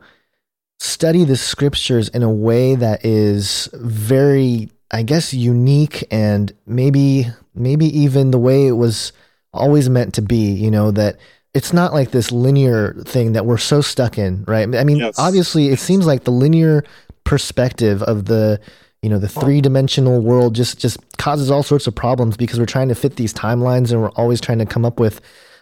study 0.80 1.22
the 1.24 1.36
scriptures 1.36 2.08
in 2.08 2.24
a 2.24 2.30
way 2.30 2.74
that 2.74 3.04
is 3.04 3.68
very, 3.74 4.68
I 4.90 5.04
guess, 5.04 5.32
unique 5.32 6.04
and 6.10 6.52
maybe 6.66 7.26
maybe 7.54 7.86
even 7.96 8.32
the 8.32 8.38
way 8.38 8.66
it 8.66 8.72
was 8.72 9.12
always 9.52 9.88
meant 9.88 10.14
to 10.14 10.22
be. 10.22 10.50
You 10.52 10.72
know 10.72 10.90
that 10.90 11.16
it's 11.54 11.72
not 11.72 11.92
like 11.94 12.10
this 12.10 12.32
linear 12.32 12.94
thing 13.04 13.32
that 13.34 13.46
we're 13.46 13.56
so 13.58 13.80
stuck 13.80 14.18
in, 14.18 14.42
right? 14.48 14.74
I 14.74 14.82
mean, 14.82 14.96
Yes. 14.98 15.14
obviously, 15.16 15.68
it 15.68 15.78
seems 15.78 16.04
like 16.04 16.24
the 16.24 16.32
linear 16.32 16.82
perspective 17.24 18.02
of 18.02 18.26
the 18.26 18.60
you 19.02 19.10
know 19.10 19.18
the 19.18 19.28
three 19.28 19.60
dimensional 19.60 20.20
world 20.20 20.55
just 20.55 20.78
just 20.78 20.98
causes 21.18 21.51
all 21.51 21.62
sorts 21.62 21.86
of 21.86 21.94
problems 21.94 22.36
because 22.36 22.59
we're 22.59 22.66
trying 22.66 22.88
to 22.88 22.94
fit 22.94 23.16
these 23.16 23.34
timelines 23.34 23.92
and 23.92 24.01
we're 24.01 24.10
always 24.10 24.40
trying 24.40 24.59
to 24.59 24.66
come 24.66 24.84
up 24.84 24.98
with 25.01 25.20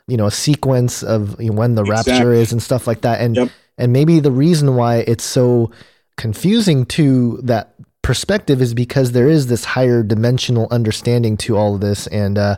you 0.08 0.16
know 0.16 0.26
a 0.26 0.30
sequence 0.30 1.02
of 1.02 1.40
you 1.40 1.50
know, 1.50 1.56
when 1.56 1.74
the 1.74 1.84
rapture 1.84 2.32
is 2.32 2.52
and 2.52 2.62
stuff 2.62 2.86
like 2.86 3.00
that 3.02 3.20
and 3.20 3.36
Yep. 3.36 3.48
and 3.78 3.92
maybe 3.92 4.20
the 4.20 4.30
reason 4.32 4.76
why 4.76 4.98
it's 4.98 5.24
so 5.24 5.70
confusing 6.16 6.84
to 6.86 7.38
that 7.42 7.74
perspective 8.02 8.60
is 8.60 8.74
because 8.74 9.12
there 9.12 9.28
is 9.28 9.46
this 9.46 9.64
higher 9.64 10.02
dimensional 10.02 10.66
understanding 10.70 11.36
to 11.38 11.56
all 11.56 11.74
of 11.76 11.80
this 11.80 12.06
and 12.08 12.36
uh 12.38 12.56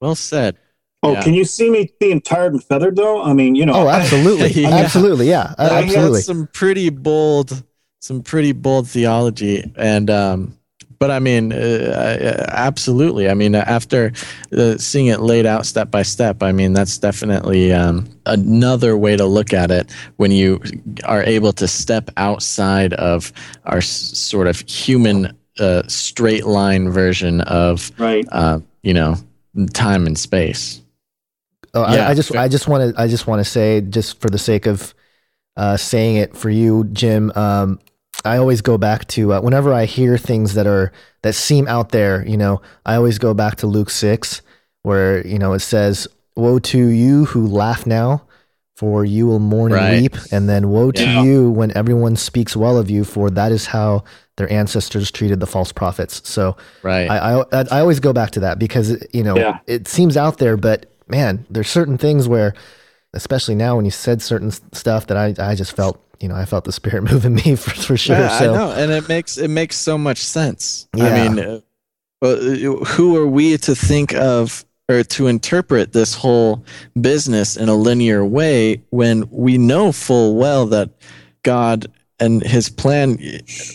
Well 0.00 0.14
said. 0.14 0.56
Oh, 1.02 1.12
Yeah. 1.12 1.22
can 1.22 1.34
you 1.34 1.44
see 1.44 1.68
me 1.68 1.92
being 2.00 2.22
tired 2.22 2.54
and 2.54 2.64
feathered 2.64 2.96
though? 2.96 3.22
I 3.22 3.34
mean, 3.34 3.54
you 3.54 3.66
know. 3.66 3.74
oh 3.74 3.88
absolutely 3.88 4.50
Yeah. 4.62 4.70
absolutely 4.70 5.28
yeah 5.28 5.54
I 5.58 5.68
got 5.68 5.84
absolutely 5.84 6.22
some 6.22 6.48
pretty 6.52 6.88
bold, 6.90 7.62
some 8.04 8.22
pretty 8.22 8.52
bold 8.52 8.86
theology, 8.86 9.64
and 9.76 10.10
um, 10.10 10.58
but 10.98 11.10
I 11.10 11.20
mean, 11.20 11.54
uh, 11.54 11.56
uh, 11.56 12.44
absolutely. 12.50 13.30
I 13.30 13.34
mean, 13.34 13.54
after 13.54 14.12
uh, 14.54 14.76
seeing 14.76 15.06
it 15.06 15.20
laid 15.20 15.46
out 15.46 15.64
step 15.64 15.90
by 15.90 16.02
step, 16.02 16.42
I 16.42 16.52
mean, 16.52 16.74
that's 16.74 16.98
definitely 16.98 17.72
um, 17.72 18.06
another 18.26 18.94
way 18.98 19.16
to 19.16 19.24
look 19.24 19.54
at 19.54 19.70
it 19.70 19.90
when 20.16 20.32
you 20.32 20.60
are 21.04 21.22
able 21.22 21.54
to 21.54 21.66
step 21.66 22.10
outside 22.18 22.92
of 22.92 23.32
our 23.64 23.78
s- 23.78 23.88
sort 24.18 24.48
of 24.48 24.60
human 24.68 25.34
uh, 25.58 25.82
straight 25.86 26.44
line 26.44 26.90
version 26.90 27.40
of 27.42 27.90
right. 27.98 28.26
uh, 28.32 28.60
you 28.82 28.92
know 28.92 29.16
time 29.72 30.06
and 30.06 30.18
space. 30.18 30.82
Oh, 31.72 31.80
Yeah, 31.90 32.06
I, 32.06 32.10
I 32.10 32.14
just, 32.14 32.32
fair. 32.32 32.40
I 32.42 32.48
just 32.48 32.68
want 32.68 32.94
to, 32.94 33.00
I 33.00 33.08
just 33.08 33.26
want 33.26 33.40
to 33.40 33.44
say, 33.44 33.80
just 33.80 34.20
for 34.20 34.28
the 34.28 34.38
sake 34.38 34.66
of 34.66 34.94
uh, 35.56 35.78
saying 35.78 36.16
it 36.16 36.36
for 36.36 36.50
you, 36.50 36.84
Jim. 36.92 37.32
Um, 37.34 37.80
I 38.24 38.36
always 38.36 38.60
go 38.60 38.78
back 38.78 39.06
to 39.08 39.32
uh, 39.34 39.40
whenever 39.40 39.72
I 39.72 39.84
hear 39.86 40.16
things 40.18 40.54
that 40.54 40.66
are 40.66 40.92
that 41.22 41.34
seem 41.34 41.66
out 41.68 41.90
there. 41.90 42.26
You 42.26 42.36
know, 42.36 42.60
I 42.86 42.96
always 42.96 43.18
go 43.18 43.34
back 43.34 43.56
to 43.56 43.66
Luke 43.66 43.90
six, 43.90 44.42
where 44.82 45.26
you 45.26 45.38
know 45.38 45.52
it 45.52 45.60
says, 45.60 46.06
"Woe 46.36 46.58
to 46.60 46.78
you 46.78 47.24
who 47.26 47.46
laugh 47.46 47.86
now, 47.86 48.22
for 48.76 49.04
you 49.04 49.26
will 49.26 49.38
mourn 49.40 49.72
Right. 49.72 49.92
and 49.92 50.02
weep," 50.02 50.16
and 50.32 50.48
then 50.48 50.68
"Woe 50.70 50.90
to 50.92 51.10
you 51.24 51.50
when 51.50 51.76
everyone 51.76 52.16
speaks 52.16 52.56
well 52.56 52.76
of 52.78 52.90
you, 52.90 53.04
for 53.04 53.30
that 53.30 53.52
is 53.52 53.66
how 53.66 54.04
their 54.36 54.50
ancestors 54.52 55.10
treated 55.10 55.40
the 55.40 55.46
false 55.46 55.72
prophets." 55.72 56.20
So 56.28 56.56
Right. 56.82 57.10
I, 57.10 57.40
I 57.52 57.64
I 57.70 57.80
always 57.80 58.00
go 58.00 58.12
back 58.12 58.30
to 58.32 58.40
that 58.40 58.58
because 58.58 58.96
you 59.12 59.22
know 59.22 59.36
Yeah. 59.36 59.58
it 59.66 59.88
seems 59.88 60.16
out 60.16 60.38
there, 60.38 60.56
but 60.56 60.86
man, 61.08 61.44
there's 61.50 61.68
certain 61.68 61.98
things 61.98 62.26
where, 62.28 62.54
especially 63.14 63.54
now 63.54 63.76
when 63.76 63.84
you 63.84 63.90
said 63.90 64.20
certain 64.20 64.50
stuff 64.50 65.06
that 65.06 65.16
I 65.16 65.34
I 65.38 65.54
just 65.54 65.74
felt 65.74 66.00
you 66.20 66.28
know 66.28 66.34
I 66.34 66.44
felt 66.44 66.64
the 66.64 66.72
spirit 66.72 67.02
moving 67.10 67.34
me 67.34 67.56
for, 67.56 67.70
for 67.70 67.96
sure. 67.96 68.16
Yeah, 68.16 68.38
so 68.38 68.52
I 68.52 68.56
know, 68.56 68.72
and 68.72 68.92
it 68.92 69.08
makes 69.08 69.38
it 69.38 69.48
makes 69.48 69.76
so 69.76 69.96
much 69.96 70.18
sense. 70.18 70.88
Yeah. 70.94 71.06
I 71.06 71.28
mean, 71.28 71.38
uh, 71.38 71.60
uh, 72.22 72.36
who 72.84 73.16
are 73.16 73.26
we 73.26 73.56
to 73.58 73.74
think 73.74 74.14
of 74.14 74.64
or 74.88 75.02
to 75.02 75.26
interpret 75.26 75.92
this 75.92 76.14
whole 76.14 76.64
business 77.00 77.56
in 77.56 77.68
a 77.68 77.74
linear 77.74 78.24
way 78.24 78.82
when 78.90 79.28
we 79.30 79.56
know 79.58 79.92
full 79.92 80.36
well 80.36 80.66
that 80.66 80.90
God 81.42 81.86
and 82.20 82.42
His 82.42 82.68
plan 82.68 83.18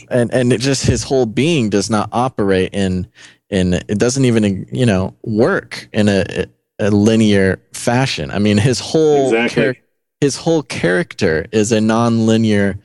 and 0.10 0.34
and 0.34 0.54
it 0.54 0.62
just 0.62 0.86
His 0.86 1.04
whole 1.04 1.26
being 1.26 1.70
does 1.70 1.90
not 1.90 2.10
operate 2.12 2.74
in 2.74 3.08
in 3.50 3.74
it 3.74 3.98
doesn't 3.98 4.26
even 4.26 4.68
you 4.72 4.86
know 4.86 5.16
work 5.24 5.88
in 5.94 6.10
a, 6.10 6.46
a 6.80 6.90
linear 6.92 7.60
fashion. 7.74 8.32
I 8.32 8.40
mean, 8.40 8.58
His 8.58 8.80
whole 8.80 9.26
Exactly. 9.34 9.64
charac- 9.64 9.78
his 10.22 10.36
whole 10.36 10.64
character 10.64 11.46
is 11.52 11.72
a 11.72 11.80
non-linear 11.80 12.78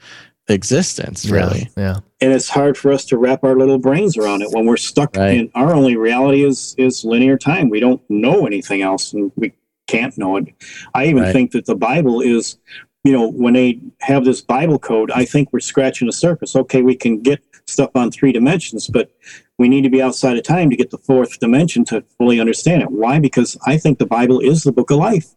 existence, 0.48 1.28
really. 1.28 1.68
Yeah. 1.76 2.00
and 2.20 2.32
it's 2.32 2.48
hard 2.48 2.76
for 2.78 2.92
us 2.92 3.04
to 3.06 3.16
wrap 3.18 3.42
our 3.44 3.56
little 3.56 3.78
brains 3.78 4.16
around 4.16 4.42
it 4.42 4.48
when 4.52 4.66
we're 4.66 4.76
stuck 4.76 5.16
Right. 5.16 5.38
in 5.38 5.50
our 5.54 5.74
only 5.74 5.96
reality 5.96 6.44
is 6.44 6.74
is 6.78 7.04
linear 7.04 7.36
time 7.38 7.70
we 7.70 7.80
don't 7.80 8.00
know 8.10 8.46
anything 8.46 8.82
else 8.82 9.12
and 9.14 9.32
we 9.36 9.52
can't 9.88 10.16
know 10.18 10.36
it 10.36 10.46
i 10.94 11.06
even 11.06 11.22
Right. 11.22 11.32
think 11.32 11.50
that 11.52 11.64
the 11.66 11.74
bible 11.74 12.20
is 12.20 12.58
you 13.04 13.12
know 13.12 13.28
when 13.28 13.54
they 13.54 13.78
have 14.00 14.24
this 14.24 14.40
bible 14.40 14.78
code 14.78 15.10
i 15.12 15.24
think 15.24 15.52
we're 15.52 15.60
scratching 15.60 16.06
the 16.06 16.12
surface 16.12 16.56
okay 16.56 16.82
we 16.82 16.96
can 16.96 17.20
get 17.20 17.40
stuff 17.66 17.90
on 17.94 18.10
three 18.10 18.32
dimensions 18.32 18.88
but 18.88 19.10
we 19.58 19.68
need 19.68 19.82
to 19.82 19.90
be 19.90 20.02
outside 20.02 20.36
of 20.36 20.42
time 20.42 20.68
to 20.68 20.76
get 20.76 20.90
the 20.90 20.98
fourth 20.98 21.38
dimension 21.38 21.84
to 21.84 22.02
fully 22.18 22.40
understand 22.40 22.82
it 22.82 22.90
why 22.90 23.18
because 23.18 23.56
i 23.66 23.76
think 23.76 23.98
the 23.98 24.06
bible 24.06 24.40
is 24.40 24.64
the 24.64 24.72
book 24.72 24.90
of 24.90 24.98
life 24.98 25.34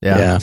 Yeah. 0.00 0.18
Yeah. 0.18 0.38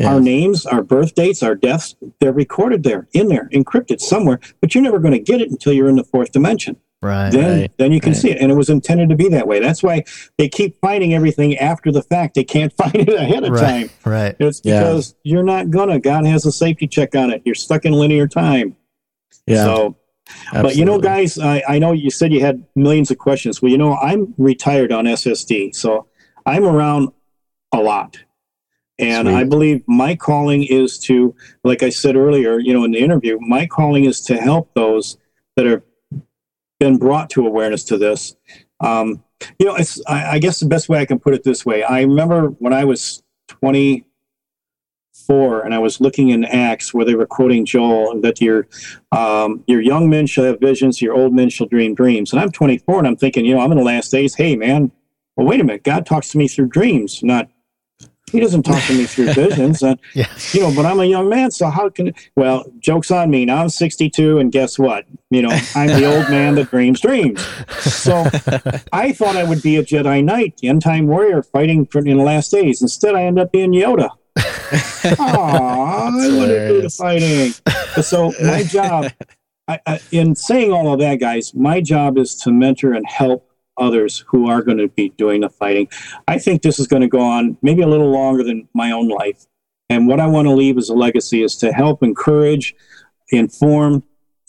Yeah. 0.00 0.12
our 0.12 0.20
names, 0.20 0.66
our 0.66 0.82
birth 0.82 1.14
dates, 1.14 1.40
our 1.40 1.54
deaths, 1.54 1.94
they're 2.18 2.32
recorded 2.32 2.82
there, 2.82 3.06
in 3.12 3.28
there, 3.28 3.48
encrypted 3.52 4.00
somewhere, 4.00 4.40
but 4.60 4.74
you're 4.74 4.82
never 4.82 4.98
going 4.98 5.12
to 5.12 5.20
get 5.20 5.40
it 5.40 5.50
until 5.50 5.72
you're 5.72 5.88
in 5.88 5.94
the 5.94 6.02
fourth 6.02 6.32
dimension. 6.32 6.76
Right. 7.04 7.30
Then, 7.30 7.60
Right, 7.60 7.70
then 7.76 7.92
you 7.92 8.00
can 8.00 8.12
right. 8.12 8.18
see 8.22 8.30
it. 8.30 8.38
And 8.40 8.50
it 8.50 8.54
was 8.54 8.70
intended 8.70 9.10
to 9.10 9.14
be 9.16 9.28
that 9.28 9.46
way. 9.46 9.60
That's 9.60 9.82
why 9.82 10.04
they 10.38 10.48
keep 10.48 10.80
finding 10.80 11.12
everything 11.12 11.56
after 11.58 11.92
the 11.92 12.02
fact. 12.02 12.34
They 12.34 12.44
can't 12.44 12.72
find 12.76 12.94
it 12.94 13.08
ahead 13.12 13.44
of 13.44 13.50
Right. 13.50 13.60
time. 13.60 13.90
Right. 14.04 14.36
It's 14.38 14.62
Yeah. 14.64 14.80
because 14.80 15.14
you're 15.22 15.42
not 15.44 15.70
going 15.70 15.90
to. 15.90 15.98
God 16.00 16.24
has 16.26 16.46
a 16.46 16.52
safety 16.52 16.86
check 16.86 17.14
on 17.14 17.30
it. 17.30 17.42
You're 17.44 17.54
stuck 17.54 17.84
in 17.84 17.92
linear 17.92 18.26
time. 18.26 18.74
yeah. 19.46 19.64
So, 19.64 19.96
but 20.52 20.74
you 20.76 20.86
know, 20.86 20.98
guys, 20.98 21.38
I, 21.38 21.62
I 21.68 21.78
know 21.78 21.92
you 21.92 22.10
said 22.10 22.32
you 22.32 22.40
had 22.40 22.64
millions 22.74 23.10
of 23.10 23.18
questions. 23.18 23.60
Well, 23.60 23.70
you 23.70 23.76
know, 23.76 23.94
I'm 23.96 24.32
retired 24.38 24.90
on 24.90 25.04
SSD, 25.04 25.74
so 25.74 26.06
I'm 26.46 26.64
around 26.64 27.10
a 27.72 27.82
lot. 27.82 28.16
And 28.98 29.26
Sweet. 29.28 29.34
I 29.36 29.44
believe 29.44 29.82
my 29.86 30.14
calling 30.16 30.62
is 30.64 30.98
to, 31.00 31.34
like 31.64 31.82
I 31.82 31.90
said 31.90 32.16
earlier, 32.16 32.58
you 32.58 32.72
know, 32.72 32.84
in 32.84 32.92
the 32.92 33.00
interview, 33.00 33.38
my 33.40 33.66
calling 33.66 34.06
is 34.06 34.22
to 34.22 34.36
help 34.38 34.72
those 34.74 35.18
that 35.56 35.66
have 35.66 35.82
been 36.78 36.98
brought 36.98 37.30
to 37.30 37.46
awareness 37.46 37.84
to 37.84 37.98
this. 37.98 38.36
Um, 38.80 39.22
you 39.58 39.66
know, 39.66 39.76
it's, 39.76 40.00
I, 40.06 40.32
I 40.32 40.38
guess 40.38 40.60
the 40.60 40.66
best 40.66 40.88
way 40.88 41.00
I 41.00 41.04
can 41.04 41.18
put 41.18 41.34
it 41.34 41.44
this 41.44 41.66
way. 41.66 41.82
I 41.82 42.02
remember 42.02 42.48
when 42.58 42.72
I 42.72 42.84
was 42.84 43.22
24 43.48 45.62
and 45.62 45.74
I 45.74 45.78
was 45.78 46.00
looking 46.00 46.30
in 46.30 46.44
Acts 46.44 46.94
where 46.94 47.04
they 47.04 47.14
were 47.14 47.26
quoting 47.26 47.64
Joel 47.64 48.20
that 48.22 48.40
your, 48.40 48.66
um, 49.12 49.62
your 49.66 49.80
young 49.80 50.08
men 50.08 50.26
shall 50.26 50.44
have 50.44 50.60
visions, 50.60 51.02
your 51.02 51.14
old 51.14 51.34
men 51.34 51.50
shall 51.50 51.66
dream 51.66 51.94
dreams. 51.94 52.32
And 52.32 52.40
I'm 52.40 52.50
24 52.50 52.98
and 52.98 53.06
I'm 53.06 53.16
thinking, 53.16 53.44
you 53.44 53.54
know, 53.54 53.60
I'm 53.60 53.72
in 53.72 53.78
the 53.78 53.84
last 53.84 54.10
days. 54.10 54.34
Hey, 54.34 54.56
man, 54.56 54.90
well, 55.36 55.46
wait 55.46 55.60
a 55.60 55.64
minute. 55.64 55.84
God 55.84 56.06
talks 56.06 56.30
to 56.30 56.38
me 56.38 56.48
through 56.48 56.68
dreams, 56.68 57.22
not 57.22 57.48
he 58.32 58.40
doesn't 58.40 58.62
talk 58.64 58.82
to 58.84 58.94
me 58.94 59.04
through 59.06 59.32
visions. 59.32 59.82
Uh, 59.82 59.94
Yeah. 60.14 60.26
You 60.52 60.60
know, 60.60 60.74
but 60.74 60.86
I'm 60.86 61.00
a 61.00 61.04
young 61.04 61.28
man, 61.28 61.50
so 61.50 61.68
how 61.68 61.88
can? 61.88 62.12
Well, 62.36 62.64
jokes 62.78 63.10
on 63.10 63.30
me. 63.30 63.44
Now 63.44 63.62
I'm 63.62 63.68
62, 63.68 64.38
and 64.38 64.50
guess 64.50 64.78
what? 64.78 65.04
You 65.30 65.42
know, 65.42 65.58
I'm 65.74 65.88
the 65.88 66.04
old 66.04 66.28
man 66.30 66.54
that 66.56 66.70
dreams 66.70 67.00
dreams. 67.00 67.44
So 67.80 68.12
I 68.92 69.12
thought 69.12 69.36
I 69.36 69.44
would 69.44 69.62
be 69.62 69.76
a 69.76 69.82
Jedi 69.84 70.22
Knight, 70.24 70.56
the 70.58 70.68
end 70.68 70.82
time 70.82 71.06
warrior, 71.06 71.42
fighting 71.42 71.86
for 71.86 71.98
in 72.00 72.16
the 72.16 72.22
last 72.24 72.50
days. 72.50 72.82
Instead, 72.82 73.14
I 73.14 73.22
end 73.22 73.38
up 73.38 73.52
being 73.52 73.72
Yoda. 73.72 74.10
Aw, 75.18 76.08
I 76.08 76.10
want 76.36 76.48
to 76.48 76.68
do 76.68 76.82
the 76.82 76.90
fighting. 76.90 77.52
So 78.02 78.32
my 78.42 78.62
job, 78.64 79.12
I, 79.68 79.78
I, 79.86 80.00
in 80.10 80.34
saying 80.34 80.72
all 80.72 80.92
of 80.92 81.00
that, 81.00 81.20
guys, 81.20 81.54
my 81.54 81.80
job 81.80 82.18
is 82.18 82.34
to 82.36 82.50
mentor 82.50 82.94
and 82.94 83.06
help 83.06 83.48
others 83.78 84.24
who 84.28 84.48
are 84.48 84.62
going 84.62 84.78
to 84.78 84.88
be 84.88 85.10
doing 85.10 85.40
the 85.40 85.50
fighting. 85.50 85.88
I 86.28 86.38
think 86.38 86.62
this 86.62 86.78
is 86.78 86.86
going 86.86 87.02
to 87.02 87.08
go 87.08 87.20
on 87.20 87.56
maybe 87.62 87.82
a 87.82 87.86
little 87.88 88.10
longer 88.10 88.42
than 88.44 88.68
my 88.74 88.90
own 88.90 89.08
life. 89.08 89.46
And 89.90 90.06
what 90.08 90.20
I 90.20 90.26
want 90.26 90.46
to 90.46 90.52
leave 90.52 90.78
as 90.78 90.88
a 90.88 90.94
legacy 90.94 91.42
is 91.42 91.56
to 91.56 91.72
help 91.72 92.02
encourage, 92.02 92.74
inform 93.30 94.02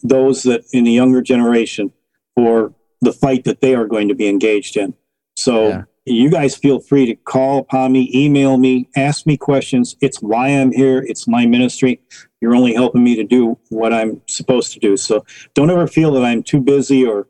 those 0.04 0.44
that 0.44 0.64
in 0.74 0.84
the 0.84 0.92
younger 0.92 1.22
generation 1.22 1.92
for 2.36 2.74
the 3.02 3.12
fight 3.14 3.44
that 3.46 3.62
they 3.62 3.76
are 3.76 3.86
going 3.86 4.08
to 4.08 4.16
be 4.16 4.28
engaged 4.28 4.78
in. 4.78 4.94
So 5.36 5.68
Yeah. 5.70 5.84
you 6.06 6.30
guys 6.30 6.56
feel 6.56 6.80
free 6.80 7.06
to 7.08 7.16
call 7.16 7.60
upon 7.60 7.92
me, 7.92 8.10
email 8.14 8.58
me, 8.58 8.88
ask 8.96 9.26
me 9.26 9.38
questions. 9.38 9.96
It's 10.02 10.22
why 10.22 10.50
I'm 10.50 10.72
here. 10.72 11.04
It's 11.08 11.28
my 11.28 11.46
ministry. 11.46 12.00
You're 12.42 12.56
only 12.56 12.74
helping 12.74 13.04
me 13.04 13.16
to 13.16 13.24
do 13.24 13.58
what 13.70 13.94
I'm 13.94 14.22
supposed 14.28 14.72
to 14.74 14.80
do. 14.80 14.96
So 14.98 15.26
don't 15.54 15.70
ever 15.70 15.88
feel 15.88 16.12
that 16.14 16.24
I'm 16.24 16.44
too 16.44 16.62
busy 16.62 17.06
or 17.06 17.28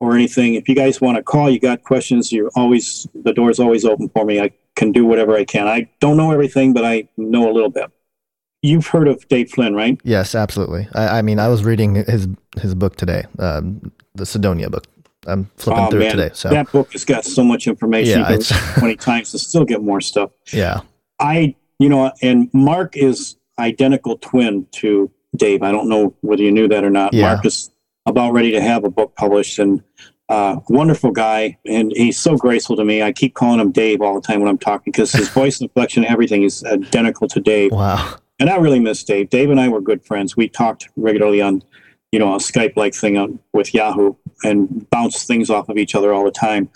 or 0.00 0.14
anything. 0.14 0.54
If 0.54 0.68
you 0.68 0.74
guys 0.74 1.00
want 1.00 1.16
to 1.16 1.22
call, 1.22 1.50
you 1.50 1.58
got 1.60 1.82
questions, 1.82 2.32
you're 2.32 2.50
always 2.56 3.06
the 3.14 3.32
door's 3.32 3.58
always 3.58 3.84
open 3.84 4.08
for 4.10 4.24
me. 4.24 4.40
I 4.40 4.50
can 4.76 4.92
do 4.92 5.04
whatever 5.04 5.34
I 5.36 5.44
can. 5.44 5.66
I 5.66 5.88
don't 6.00 6.16
know 6.16 6.30
everything, 6.30 6.72
but 6.72 6.84
I 6.84 7.08
know 7.16 7.50
a 7.50 7.52
little 7.52 7.70
bit. 7.70 7.90
You've 8.62 8.86
heard 8.88 9.06
of 9.08 9.26
Dave 9.28 9.50
Flynn, 9.50 9.74
right? 9.74 10.00
Yes, 10.02 10.34
absolutely. 10.34 10.88
I, 10.94 11.18
I 11.18 11.22
mean, 11.22 11.38
I 11.38 11.48
was 11.48 11.64
reading 11.64 11.94
his 11.96 12.28
his 12.60 12.74
book 12.74 12.96
today, 12.96 13.24
um, 13.38 13.92
the 14.14 14.26
Cydonia 14.26 14.68
book. 14.70 14.84
I'm 15.26 15.50
flipping 15.56 15.84
Oh, 15.84 15.90
through 15.90 16.00
man, 16.00 16.08
it 16.08 16.10
today. 16.12 16.30
So 16.32 16.48
that 16.50 16.72
book 16.72 16.92
has 16.92 17.04
got 17.04 17.24
so 17.24 17.44
much 17.44 17.66
information. 17.66 18.20
Yeah, 18.20 18.32
it's- 18.32 18.48
can 18.48 18.58
read 18.84 18.92
it 18.92 18.96
20 18.96 18.96
times 18.96 19.30
to 19.32 19.38
still 19.38 19.64
get 19.64 19.82
more 19.82 20.00
stuff. 20.00 20.30
yeah, 20.52 20.80
I, 21.20 21.54
you 21.78 21.88
know, 21.88 22.12
and 22.22 22.48
Mark 22.54 22.96
is 22.96 23.36
identical 23.58 24.16
twin 24.18 24.66
to 24.72 25.10
Dave. 25.36 25.62
I 25.62 25.70
don't 25.70 25.88
know 25.88 26.14
whether 26.22 26.42
you 26.42 26.50
knew 26.50 26.66
that 26.68 26.82
or 26.84 26.90
not. 26.90 27.12
Yeah. 27.12 27.32
Mark 27.34 27.44
is 27.44 27.70
about 28.08 28.32
ready 28.32 28.50
to 28.52 28.60
have 28.60 28.84
a 28.84 28.90
book 28.90 29.14
published 29.16 29.58
and 29.58 29.82
uh, 30.28 30.56
wonderful 30.68 31.10
guy. 31.10 31.58
And 31.66 31.92
he's 31.94 32.18
so 32.18 32.36
graceful 32.36 32.76
to 32.76 32.84
me. 32.84 33.02
I 33.02 33.12
keep 33.12 33.34
calling 33.34 33.60
him 33.60 33.72
Dave 33.72 34.00
all 34.00 34.14
the 34.14 34.20
time 34.20 34.40
when 34.40 34.48
I'm 34.48 34.58
talking 34.58 34.92
because 34.92 35.12
his 35.12 35.28
voice 35.40 35.60
inflection, 35.60 36.04
everything 36.04 36.42
is 36.42 36.64
identical 36.64 37.28
to 37.28 37.40
Dave. 37.40 37.72
wow, 37.72 38.16
And 38.38 38.50
I 38.50 38.56
really 38.56 38.80
miss 38.80 39.02
Dave. 39.04 39.30
Dave 39.30 39.50
and 39.50 39.60
I 39.60 39.68
were 39.68 39.80
good 39.80 40.04
friends. 40.04 40.36
We 40.36 40.48
talked 40.48 40.88
regularly 40.96 41.40
on, 41.40 41.62
you 42.12 42.18
know, 42.18 42.34
a 42.34 42.38
Skype 42.38 42.76
like 42.76 42.94
thing 42.94 43.16
on, 43.16 43.38
with 43.52 43.74
Yahoo 43.74 44.14
and 44.44 44.88
bounced 44.90 45.26
things 45.26 45.50
off 45.50 45.68
of 45.68 45.76
each 45.76 45.94
other 45.94 46.12
all 46.12 46.24
the 46.24 46.30
time. 46.30 46.70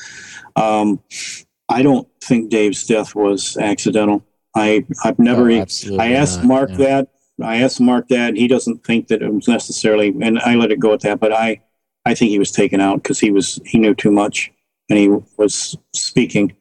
Um, 0.56 1.00
I 1.68 1.82
don't 1.82 2.08
think 2.20 2.50
Dave's 2.50 2.86
death 2.86 3.14
was 3.14 3.56
accidental. 3.56 4.24
I 4.54 4.84
I've 5.02 5.18
never. 5.18 5.50
Oh, 5.50 5.54
absolutely 5.54 6.04
I 6.04 6.10
asked 6.10 6.40
not, 6.40 6.46
Mark 6.46 6.70
yeah. 6.70 6.76
that. 6.76 7.08
I 7.40 7.56
asked 7.62 7.80
Mark 7.80 8.08
that. 8.08 8.36
He 8.36 8.48
doesn't 8.48 8.84
think 8.84 9.08
that 9.08 9.22
it 9.22 9.32
was 9.32 9.48
necessarily, 9.48 10.14
and 10.20 10.38
I 10.40 10.54
let 10.54 10.72
it 10.72 10.80
go 10.80 10.92
at 10.92 11.00
that. 11.00 11.20
But 11.20 11.32
I 11.32 11.62
I 12.04 12.14
think 12.14 12.30
he 12.30 12.38
was 12.38 12.50
taken 12.50 12.80
out 12.80 13.02
because 13.02 13.20
he 13.20 13.30
was 13.30 13.60
he 13.64 13.78
knew 13.78 13.94
too 13.94 14.10
much 14.10 14.52
and 14.90 14.98
he 14.98 15.08
was 15.36 15.76
speaking. 15.94 16.54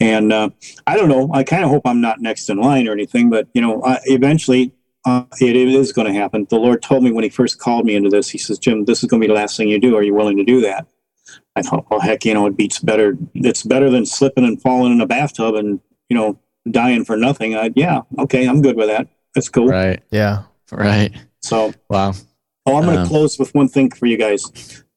And 0.00 0.32
uh, 0.32 0.50
I 0.86 0.96
don't 0.96 1.08
know. 1.08 1.30
I 1.32 1.44
kind 1.44 1.64
of 1.64 1.70
hope 1.70 1.82
I'm 1.84 2.00
not 2.00 2.20
next 2.20 2.48
in 2.48 2.58
line 2.58 2.88
or 2.88 2.92
anything, 2.92 3.28
but 3.28 3.48
you 3.52 3.60
know, 3.60 3.82
I, 3.84 3.98
eventually 4.04 4.72
uh, 5.04 5.24
it, 5.40 5.56
it 5.56 5.68
is 5.68 5.92
going 5.92 6.06
to 6.06 6.18
happen. 6.18 6.46
The 6.48 6.58
Lord 6.58 6.82
told 6.82 7.04
me 7.04 7.12
when 7.12 7.24
He 7.24 7.30
first 7.30 7.58
called 7.58 7.84
me 7.84 7.94
into 7.94 8.08
this. 8.08 8.28
He 8.28 8.38
says, 8.38 8.58
"Jim, 8.58 8.84
this 8.84 9.02
is 9.02 9.10
going 9.10 9.20
to 9.20 9.26
be 9.26 9.32
the 9.32 9.38
last 9.38 9.56
thing 9.56 9.68
you 9.68 9.78
do. 9.78 9.96
Are 9.96 10.02
you 10.02 10.14
willing 10.14 10.36
to 10.38 10.44
do 10.44 10.60
that?" 10.62 10.86
I 11.54 11.62
thought, 11.62 11.88
well, 11.90 12.00
heck, 12.00 12.24
you 12.24 12.34
know, 12.34 12.46
it 12.46 12.56
beats 12.56 12.78
better. 12.78 13.16
It's 13.34 13.62
better 13.62 13.90
than 13.90 14.06
slipping 14.06 14.44
and 14.44 14.60
falling 14.60 14.92
in 14.92 15.00
a 15.00 15.06
bathtub 15.06 15.54
and 15.54 15.80
you 16.08 16.16
know 16.16 16.38
dying 16.70 17.04
for 17.04 17.16
nothing. 17.16 17.54
I, 17.54 17.70
yeah, 17.74 18.02
okay, 18.18 18.48
I'm 18.48 18.62
good 18.62 18.76
with 18.76 18.88
that. 18.88 19.08
That's 19.34 19.48
cool. 19.48 19.66
Right. 19.68 20.00
yeah, 20.10 20.42
Right. 20.72 21.12
So, 21.40 21.72
Wow. 21.88 22.12
oh, 22.66 22.76
I'm 22.76 22.84
going 22.84 22.96
to 22.96 23.02
Um, 23.02 23.08
close 23.08 23.38
with 23.38 23.54
one 23.54 23.68
thing 23.68 23.90
for 23.90 24.06
you 24.06 24.16
guys. 24.16 24.42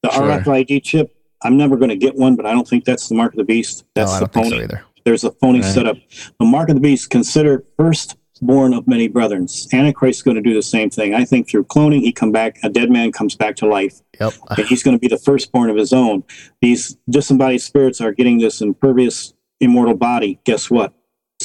The 0.04 0.12
Sure. 0.12 0.24
RFID 0.24 0.80
chip. 0.84 1.16
I'm 1.44 1.58
never 1.58 1.76
going 1.78 1.90
to 1.90 1.96
get 1.96 2.16
one, 2.16 2.36
but 2.36 2.46
I 2.46 2.52
don't 2.52 2.68
think 2.68 2.86
that's 2.86 3.08
the 3.10 3.16
mark 3.16 3.34
of 3.34 3.38
the 3.38 3.44
beast. 3.44 3.84
no, 3.96 4.02
That's 4.02 4.14
I 4.14 4.20
the 4.20 4.26
don't 4.26 4.34
think 4.34 4.46
phony. 4.46 4.58
so 4.58 4.64
either. 4.64 4.82
There's 5.06 5.24
a 5.24 5.32
phony 5.32 5.60
Right. 5.62 5.74
setup. 5.74 5.98
The 6.40 6.46
mark 6.46 6.70
of 6.70 6.76
the 6.76 6.82
beast 6.82 7.10
considered 7.10 7.66
firstborn 7.78 8.74
of 8.74 8.88
many 8.88 9.08
brethren. 9.08 9.48
Antichrist 9.74 10.20
is 10.20 10.24
going 10.24 10.36
to 10.36 10.42
do 10.42 10.54
the 10.54 10.62
same 10.62 10.90
thing. 10.90 11.14
I 11.14 11.26
think 11.26 11.50
through 11.50 11.66
cloning, 11.66 12.02
he 12.02 12.12
come 12.12 12.32
back. 12.32 12.60
A 12.64 12.70
dead 12.70 12.90
man 12.90 13.12
comes 13.12 13.36
back 13.36 13.56
to 13.58 13.66
life, 13.66 14.02
Yep. 14.20 14.34
and 14.58 14.68
he's 14.68 14.84
going 14.84 14.96
to 14.96 15.00
be 15.00 15.08
the 15.10 15.18
firstborn 15.18 15.70
of 15.70 15.76
his 15.76 15.92
own. 15.94 16.24
These 16.62 16.98
disembodied 17.10 17.62
spirits 17.62 18.00
are 18.02 18.12
getting 18.14 18.40
this 18.40 18.62
impervious, 18.62 19.34
immortal 19.60 19.96
body. 19.96 20.40
Guess 20.46 20.70
what? 20.70 20.94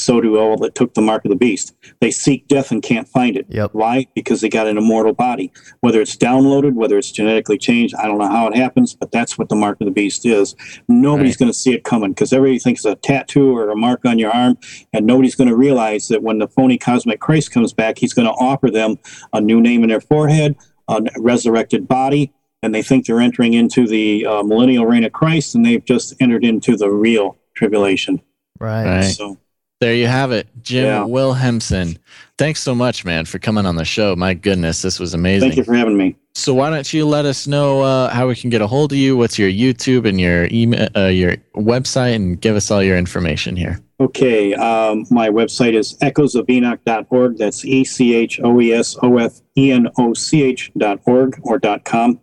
So 0.00 0.20
do 0.20 0.38
all 0.38 0.56
that 0.58 0.74
took 0.74 0.94
the 0.94 1.00
mark 1.00 1.24
of 1.24 1.30
the 1.30 1.36
beast. 1.36 1.74
They 2.00 2.10
seek 2.10 2.48
death 2.48 2.70
and 2.70 2.82
can't 2.82 3.08
find 3.08 3.36
it. 3.36 3.46
Yep. 3.48 3.70
Why? 3.72 4.06
Because 4.14 4.40
they 4.40 4.48
got 4.48 4.66
an 4.66 4.78
immortal 4.78 5.12
body. 5.12 5.52
Whether 5.80 6.00
it's 6.00 6.16
downloaded, 6.16 6.74
whether 6.74 6.96
it's 6.98 7.10
genetically 7.10 7.58
changed, 7.58 7.94
I 7.96 8.06
don't 8.06 8.18
know 8.18 8.28
how 8.28 8.48
it 8.48 8.56
happens, 8.56 8.94
but 8.94 9.10
that's 9.12 9.36
what 9.38 9.48
the 9.48 9.56
mark 9.56 9.80
of 9.80 9.84
the 9.86 9.90
beast 9.90 10.24
is. 10.24 10.54
Nobody's 10.88 11.32
Right. 11.34 11.38
going 11.40 11.52
to 11.52 11.58
see 11.58 11.72
it 11.74 11.84
coming 11.84 12.10
because 12.12 12.32
everybody 12.32 12.58
thinks 12.58 12.84
it's 12.84 12.92
a 12.92 12.96
tattoo 12.96 13.56
or 13.56 13.70
a 13.70 13.76
mark 13.76 14.04
on 14.04 14.18
your 14.18 14.30
arm, 14.30 14.56
and 14.92 15.06
nobody's 15.06 15.34
going 15.34 15.48
to 15.48 15.56
realize 15.56 16.08
that 16.08 16.22
when 16.22 16.38
the 16.38 16.48
phony 16.48 16.78
cosmic 16.78 17.20
Christ 17.20 17.50
comes 17.52 17.72
back, 17.72 17.98
he's 17.98 18.12
going 18.14 18.26
to 18.26 18.32
offer 18.34 18.70
them 18.70 18.96
a 19.32 19.40
new 19.40 19.60
name 19.60 19.82
in 19.82 19.88
their 19.88 20.00
forehead, 20.00 20.56
a 20.88 21.02
resurrected 21.18 21.86
body, 21.88 22.32
and 22.62 22.74
they 22.74 22.82
think 22.82 23.06
they're 23.06 23.20
entering 23.20 23.54
into 23.54 23.86
the 23.86 24.26
uh, 24.26 24.42
millennial 24.42 24.86
reign 24.86 25.04
of 25.04 25.12
Christ, 25.12 25.54
and 25.54 25.64
they've 25.64 25.84
just 25.84 26.14
entered 26.20 26.44
into 26.44 26.76
the 26.76 26.90
real 26.90 27.36
tribulation. 27.54 28.20
Right. 28.60 28.84
Right. 28.84 29.02
So, 29.02 29.36
There 29.80 29.94
you 29.94 30.08
have 30.08 30.32
it. 30.32 30.48
Jim 30.62 30.84
Yeah. 30.84 31.00
Wilhelmsen. 31.04 31.98
Thanks 32.36 32.60
so 32.60 32.74
much, 32.74 33.04
man, 33.04 33.24
for 33.26 33.38
coming 33.38 33.64
on 33.64 33.76
the 33.76 33.84
show. 33.84 34.16
My 34.16 34.34
goodness, 34.34 34.82
this 34.82 34.98
was 34.98 35.14
amazing. 35.14 35.50
thank 35.50 35.56
you 35.56 35.64
for 35.64 35.74
having 35.74 35.96
me. 35.96 36.16
So 36.34 36.52
why 36.54 36.70
don't 36.70 36.92
you 36.92 37.06
let 37.06 37.24
us 37.26 37.46
know 37.46 37.82
uh, 37.82 38.08
how 38.10 38.26
we 38.28 38.34
can 38.34 38.50
get 38.50 38.60
a 38.60 38.66
hold 38.66 38.92
of 38.92 38.98
you? 38.98 39.16
What's 39.16 39.38
your 39.38 39.50
YouTube 39.50 40.08
and 40.08 40.20
your 40.20 40.48
email, 40.50 40.88
uh, 40.96 41.06
your 41.06 41.36
website, 41.56 42.14
and 42.16 42.40
give 42.40 42.56
us 42.56 42.70
all 42.70 42.82
your 42.82 42.96
information 42.96 43.56
here. 43.56 43.80
Okay, 44.00 44.54
um, 44.54 45.04
my 45.10 45.28
website 45.28 45.74
is 45.74 45.96
echoesofenoch.org. 45.98 47.38
That's 47.38 47.64
E 47.64 47.84
C 47.84 48.14
H 48.14 48.40
O 48.42 48.60
E 48.60 48.72
S 48.72 48.96
O 49.02 49.18
F 49.18 49.40
E 49.56 49.72
N 49.72 49.88
O 49.98 50.14
C 50.14 50.42
H 50.42 50.70
dot 50.76 51.00
org 51.06 51.38
or 51.42 51.58
dot 51.58 51.84
com. 51.84 52.20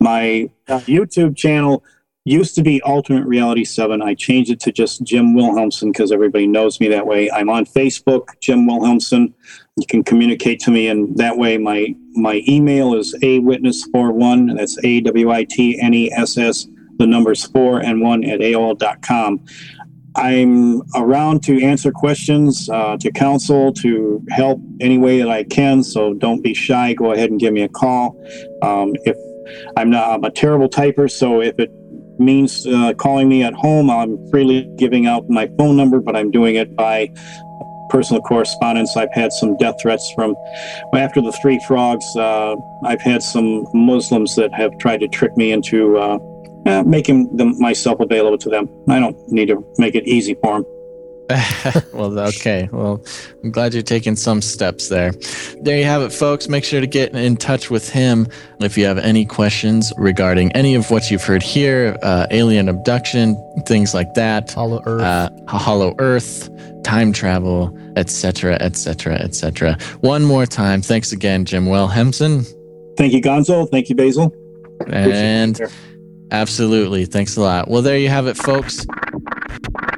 My 0.00 0.50
uh, 0.68 0.80
YouTube 0.80 1.36
channel 1.36 1.84
used 2.24 2.54
to 2.54 2.62
be 2.62 2.80
Alternate 2.82 3.26
Reality 3.26 3.64
7. 3.64 4.00
I 4.00 4.14
changed 4.14 4.50
it 4.50 4.60
to 4.60 4.72
just 4.72 5.02
Jim 5.02 5.34
Wilhelmsen 5.34 5.92
because 5.92 6.12
everybody 6.12 6.46
knows 6.46 6.78
me 6.78 6.88
that 6.88 7.06
way. 7.06 7.30
I'm 7.30 7.50
on 7.50 7.66
Facebook, 7.66 8.28
Jim 8.40 8.66
Wilhelmsen. 8.68 9.32
You 9.76 9.86
can 9.88 10.04
communicate 10.04 10.60
to 10.60 10.70
me, 10.70 10.88
and 10.88 11.16
that 11.16 11.36
way 11.36 11.58
my 11.58 11.94
my 12.14 12.42
email 12.46 12.94
is 12.94 13.14
awitness41. 13.22 14.56
That's 14.56 14.78
A 14.84 15.00
W 15.00 15.30
I 15.30 15.44
T 15.44 15.80
N 15.80 15.94
E 15.94 16.12
S 16.12 16.38
S, 16.38 16.66
the 16.98 17.06
numbers 17.06 17.46
4 17.46 17.80
and 17.80 18.00
1 18.00 18.24
at 18.24 18.40
AOL.com. 18.40 19.44
I'm 20.14 20.82
around 20.94 21.42
to 21.44 21.62
answer 21.62 21.90
questions, 21.90 22.68
uh, 22.68 22.98
to 22.98 23.10
counsel, 23.10 23.72
to 23.74 24.22
help 24.28 24.60
any 24.80 24.98
way 24.98 25.18
that 25.18 25.30
I 25.30 25.44
can. 25.44 25.82
So 25.82 26.12
don't 26.12 26.42
be 26.42 26.52
shy. 26.52 26.92
Go 26.92 27.12
ahead 27.12 27.30
and 27.30 27.40
give 27.40 27.54
me 27.54 27.62
a 27.62 27.68
call. 27.68 28.22
Um, 28.60 28.92
if 29.04 29.16
I'm 29.76 29.88
not, 29.88 30.10
I'm 30.10 30.24
a 30.24 30.30
terrible 30.30 30.68
typer. 30.68 31.10
So 31.10 31.40
if 31.40 31.58
it 31.58 31.72
means 32.24 32.66
uh, 32.66 32.94
calling 32.94 33.28
me 33.28 33.42
at 33.42 33.54
home, 33.54 33.90
I'm 33.90 34.18
freely 34.30 34.70
giving 34.76 35.06
out 35.06 35.28
my 35.28 35.48
phone 35.58 35.76
number, 35.76 36.00
but 36.00 36.16
I'm 36.16 36.30
doing 36.30 36.56
it 36.56 36.74
by 36.76 37.08
personal 37.90 38.22
correspondence. 38.22 38.96
I've 38.96 39.12
had 39.12 39.32
some 39.32 39.56
death 39.58 39.76
threats 39.80 40.10
from 40.14 40.34
after 40.94 41.20
the 41.20 41.32
three 41.32 41.60
frogs. 41.68 42.04
Uh, 42.16 42.56
I've 42.84 43.02
had 43.02 43.22
some 43.22 43.66
Muslims 43.74 44.34
that 44.36 44.52
have 44.54 44.76
tried 44.78 45.00
to 45.00 45.08
trick 45.08 45.36
me 45.36 45.52
into 45.52 45.98
uh, 45.98 46.18
uh, 46.66 46.82
making 46.84 47.36
them 47.36 47.58
myself 47.58 48.00
available 48.00 48.38
to 48.38 48.48
them. 48.48 48.68
I 48.88 48.98
don't 48.98 49.16
need 49.30 49.48
to 49.48 49.64
make 49.78 49.94
it 49.94 50.06
easy 50.06 50.34
for 50.42 50.62
them. 50.62 50.71
well, 51.92 52.18
okay. 52.18 52.68
Well, 52.72 53.04
I'm 53.42 53.50
glad 53.50 53.74
you're 53.74 53.82
taking 53.82 54.16
some 54.16 54.40
steps 54.42 54.88
there. 54.88 55.12
There 55.62 55.76
you 55.78 55.84
have 55.84 56.02
it, 56.02 56.12
folks. 56.12 56.48
Make 56.48 56.64
sure 56.64 56.80
to 56.80 56.86
get 56.86 57.14
in 57.14 57.36
touch 57.36 57.70
with 57.70 57.88
him 57.88 58.26
if 58.60 58.76
you 58.78 58.84
have 58.86 58.98
any 58.98 59.24
questions 59.24 59.92
regarding 59.96 60.52
any 60.52 60.74
of 60.74 60.90
what 60.90 61.10
you've 61.10 61.24
heard 61.24 61.42
here 61.42 61.96
uh, 62.02 62.26
alien 62.30 62.68
abduction, 62.68 63.36
things 63.66 63.94
like 63.94 64.14
that, 64.14 64.52
Hollow 64.52 64.82
Earth. 64.86 65.02
uh, 65.02 65.30
Hollow 65.58 65.94
Earth, 65.98 66.48
time 66.82 67.12
travel, 67.12 67.76
etc., 67.96 68.54
etc., 68.60 69.14
etc. 69.16 69.76
One 70.00 70.24
more 70.24 70.46
time. 70.46 70.82
Thanks 70.82 71.12
again, 71.12 71.44
Jim 71.44 71.66
Wilhelmsen. 71.66 72.46
Thank 72.96 73.12
you, 73.12 73.22
Gonzo. 73.22 73.70
Thank 73.70 73.88
you, 73.88 73.94
Basil. 73.94 74.34
And 74.88 75.56
Appreciate. 75.56 75.78
Absolutely. 76.32 77.04
Thanks 77.04 77.36
a 77.36 77.40
lot. 77.42 77.68
Well, 77.68 77.82
there 77.82 77.98
you 77.98 78.08
have 78.08 78.26
it, 78.26 78.36
folks. 78.36 78.86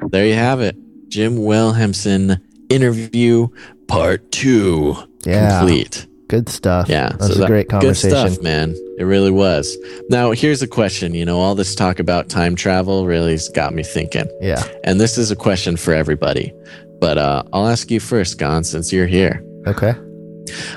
There 0.09 0.25
you 0.27 0.33
have 0.33 0.61
it. 0.61 0.75
Jim 1.15 1.37
Wilhelmsen 1.37 2.41
interview 2.69 3.47
part 3.87 4.29
two 4.33 4.97
Yeah. 5.25 5.59
complete. 5.59 6.07
Good 6.27 6.49
stuff. 6.49 6.89
Yeah. 6.89 7.07
That 7.07 7.19
was 7.21 7.37
so 7.37 7.43
a 7.45 7.47
great 7.47 7.69
Good 7.69 7.79
conversation. 7.79 8.31
stuff, 8.31 8.43
man. 8.43 8.75
It 8.99 9.05
really 9.05 9.31
was. 9.31 9.77
Now, 10.09 10.31
here's 10.31 10.61
a 10.61 10.67
question. 10.67 11.15
You 11.15 11.23
know, 11.23 11.39
all 11.39 11.55
this 11.55 11.73
talk 11.73 11.99
about 11.99 12.27
time 12.27 12.53
travel 12.53 13.05
really 13.05 13.31
has 13.31 13.47
got 13.47 13.73
me 13.73 13.81
thinking. 13.81 14.27
Yeah. 14.41 14.61
And 14.83 14.99
this 14.99 15.17
is 15.17 15.31
a 15.31 15.37
question 15.37 15.77
for 15.77 15.93
everybody. 15.93 16.51
But 16.99 17.17
uh, 17.17 17.43
I'll 17.53 17.67
ask 17.69 17.89
you 17.89 18.01
first, 18.01 18.37
Gon, 18.37 18.65
since 18.65 18.91
you're 18.91 19.07
here. 19.07 19.41
Okay. 19.67 19.93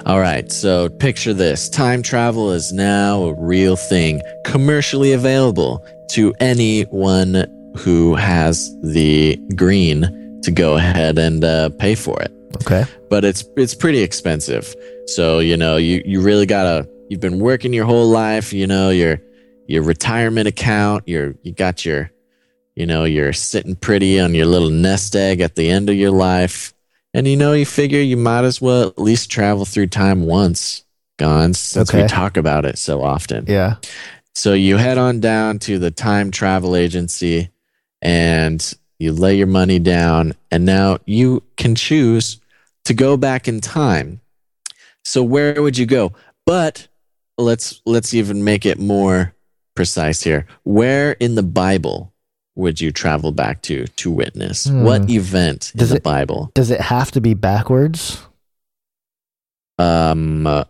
All 0.07 0.21
right, 0.21 0.53
so 0.53 0.89
picture 0.89 1.35
this 1.35 1.69
time 1.69 2.01
travel 2.03 2.53
is 2.53 2.73
now 2.73 3.23
a 3.25 3.35
real 3.35 3.75
thing, 3.75 4.23
commercially 4.45 5.13
available 5.13 5.85
to 6.13 6.33
anyone 6.39 7.45
who 7.77 8.15
has 8.17 8.75
the 8.83 9.37
green 9.55 10.03
to 10.43 10.51
go 10.51 10.77
ahead 10.77 11.19
and 11.19 11.45
uh, 11.45 11.71
pay 11.71 11.95
for 11.95 12.21
it. 12.23 12.33
Okay. 12.63 12.85
But 13.11 13.25
it's 13.25 13.45
it's 13.57 13.75
pretty 13.75 14.01
expensive. 14.01 14.75
So, 15.07 15.39
you 15.39 15.57
know, 15.57 15.77
you, 15.77 16.03
you 16.05 16.21
really 16.21 16.47
gotta 16.47 16.89
you've 17.09 17.21
been 17.21 17.39
working 17.39 17.73
your 17.73 17.85
whole 17.85 18.09
life, 18.09 18.53
you 18.53 18.67
know, 18.67 18.91
your 18.91 19.21
your 19.67 19.83
retirement 19.83 20.49
account, 20.49 21.07
your 21.07 21.35
you 21.43 21.53
got 21.53 21.85
your 21.85 22.11
you 22.75 22.87
know, 22.87 23.03
you're 23.03 23.33
sitting 23.33 23.75
pretty 23.75 24.21
on 24.21 24.35
your 24.35 24.47
little 24.47 24.71
nest 24.71 25.17
egg 25.17 25.41
at 25.41 25.57
the 25.57 25.69
end 25.69 25.91
of 25.91 25.97
your 25.97 26.13
life. 26.13 26.73
And 27.13 27.27
you 27.27 27.37
know, 27.37 27.53
you 27.53 27.67
figure 27.67 28.01
you 28.01 28.17
might 28.17 28.45
as 28.45 28.61
well 28.61 28.87
at 28.87 28.99
least 28.99 29.31
travel 29.31 29.65
through 29.65 29.89
time 29.89 30.27
once, 30.27 30.85
gone, 31.17 31.55
since 31.55 31.93
we 31.93 32.07
talk 32.07 32.37
about 32.37 32.65
it 32.65 32.79
so 32.79 33.03
often. 33.03 33.47
Yeah. 33.49 33.77
So 34.37 34.53
you 34.53 34.77
head 34.77 34.99
on 34.99 35.19
down 35.19 35.59
to 35.61 35.81
the 35.81 35.91
time 35.91 36.31
travel 36.31 36.77
agency 36.77 37.51
and 38.01 38.75
you 38.99 39.13
lay 39.13 39.37
your 39.37 39.47
money 39.47 39.79
down, 39.79 40.35
and 40.51 40.65
now 40.65 40.99
you 41.07 41.43
can 41.57 41.75
choose 41.75 42.41
to 42.85 42.95
go 42.95 43.17
back 43.17 43.47
in 43.49 43.61
time. 43.61 44.21
So 45.05 45.23
where 45.23 45.61
would 45.63 45.79
you 45.79 45.87
go? 45.87 46.13
But 46.47 46.89
let's 47.37 47.81
let's 47.87 48.13
even 48.15 48.45
make 48.45 48.67
it 48.67 48.79
more 48.79 49.35
precise 49.75 50.23
here. 50.23 50.47
Where 50.65 51.13
in 51.13 51.35
the 51.35 51.43
Bible 51.43 52.13
would 52.57 52.81
you 52.81 52.91
travel 52.91 53.31
back 53.31 53.63
to 53.63 53.87
to 53.87 54.11
witness? 54.11 54.65
Hmm. 54.67 54.83
What 54.83 55.09
event 55.11 55.73
Does 55.77 55.91
in 55.91 55.95
the 55.95 55.99
it- 55.99 56.03
Bible? 56.03 56.51
Does 56.55 56.71
it 56.71 56.81
have 56.81 57.11
to 57.13 57.21
be 57.21 57.35
backwards? 57.35 58.21
Um, 59.79 60.47
uh, 60.47 60.65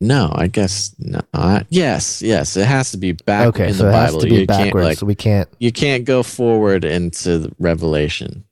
no, 0.00 0.32
I 0.34 0.48
guess 0.48 0.94
not. 0.98 1.66
Yes, 1.70 2.20
yes, 2.22 2.56
it 2.56 2.66
has 2.66 2.90
to 2.92 2.98
be 2.98 3.12
back 3.12 3.46
okay, 3.48 3.68
in 3.68 3.74
so 3.74 3.84
the 3.84 3.90
it 3.90 3.92
has 3.92 4.10
Bible. 4.10 4.20
to 4.20 4.26
be 4.28 4.34
you 4.34 4.46
can't 4.46 4.64
backwards. 4.66 4.84
like 4.84 4.98
so 4.98 5.06
we 5.06 5.14
can't. 5.14 5.48
you 5.58 5.72
can't 5.72 6.04
go 6.04 6.22
forward 6.22 6.84
into 6.84 7.38
the 7.38 7.52
Revelation. 7.58 8.44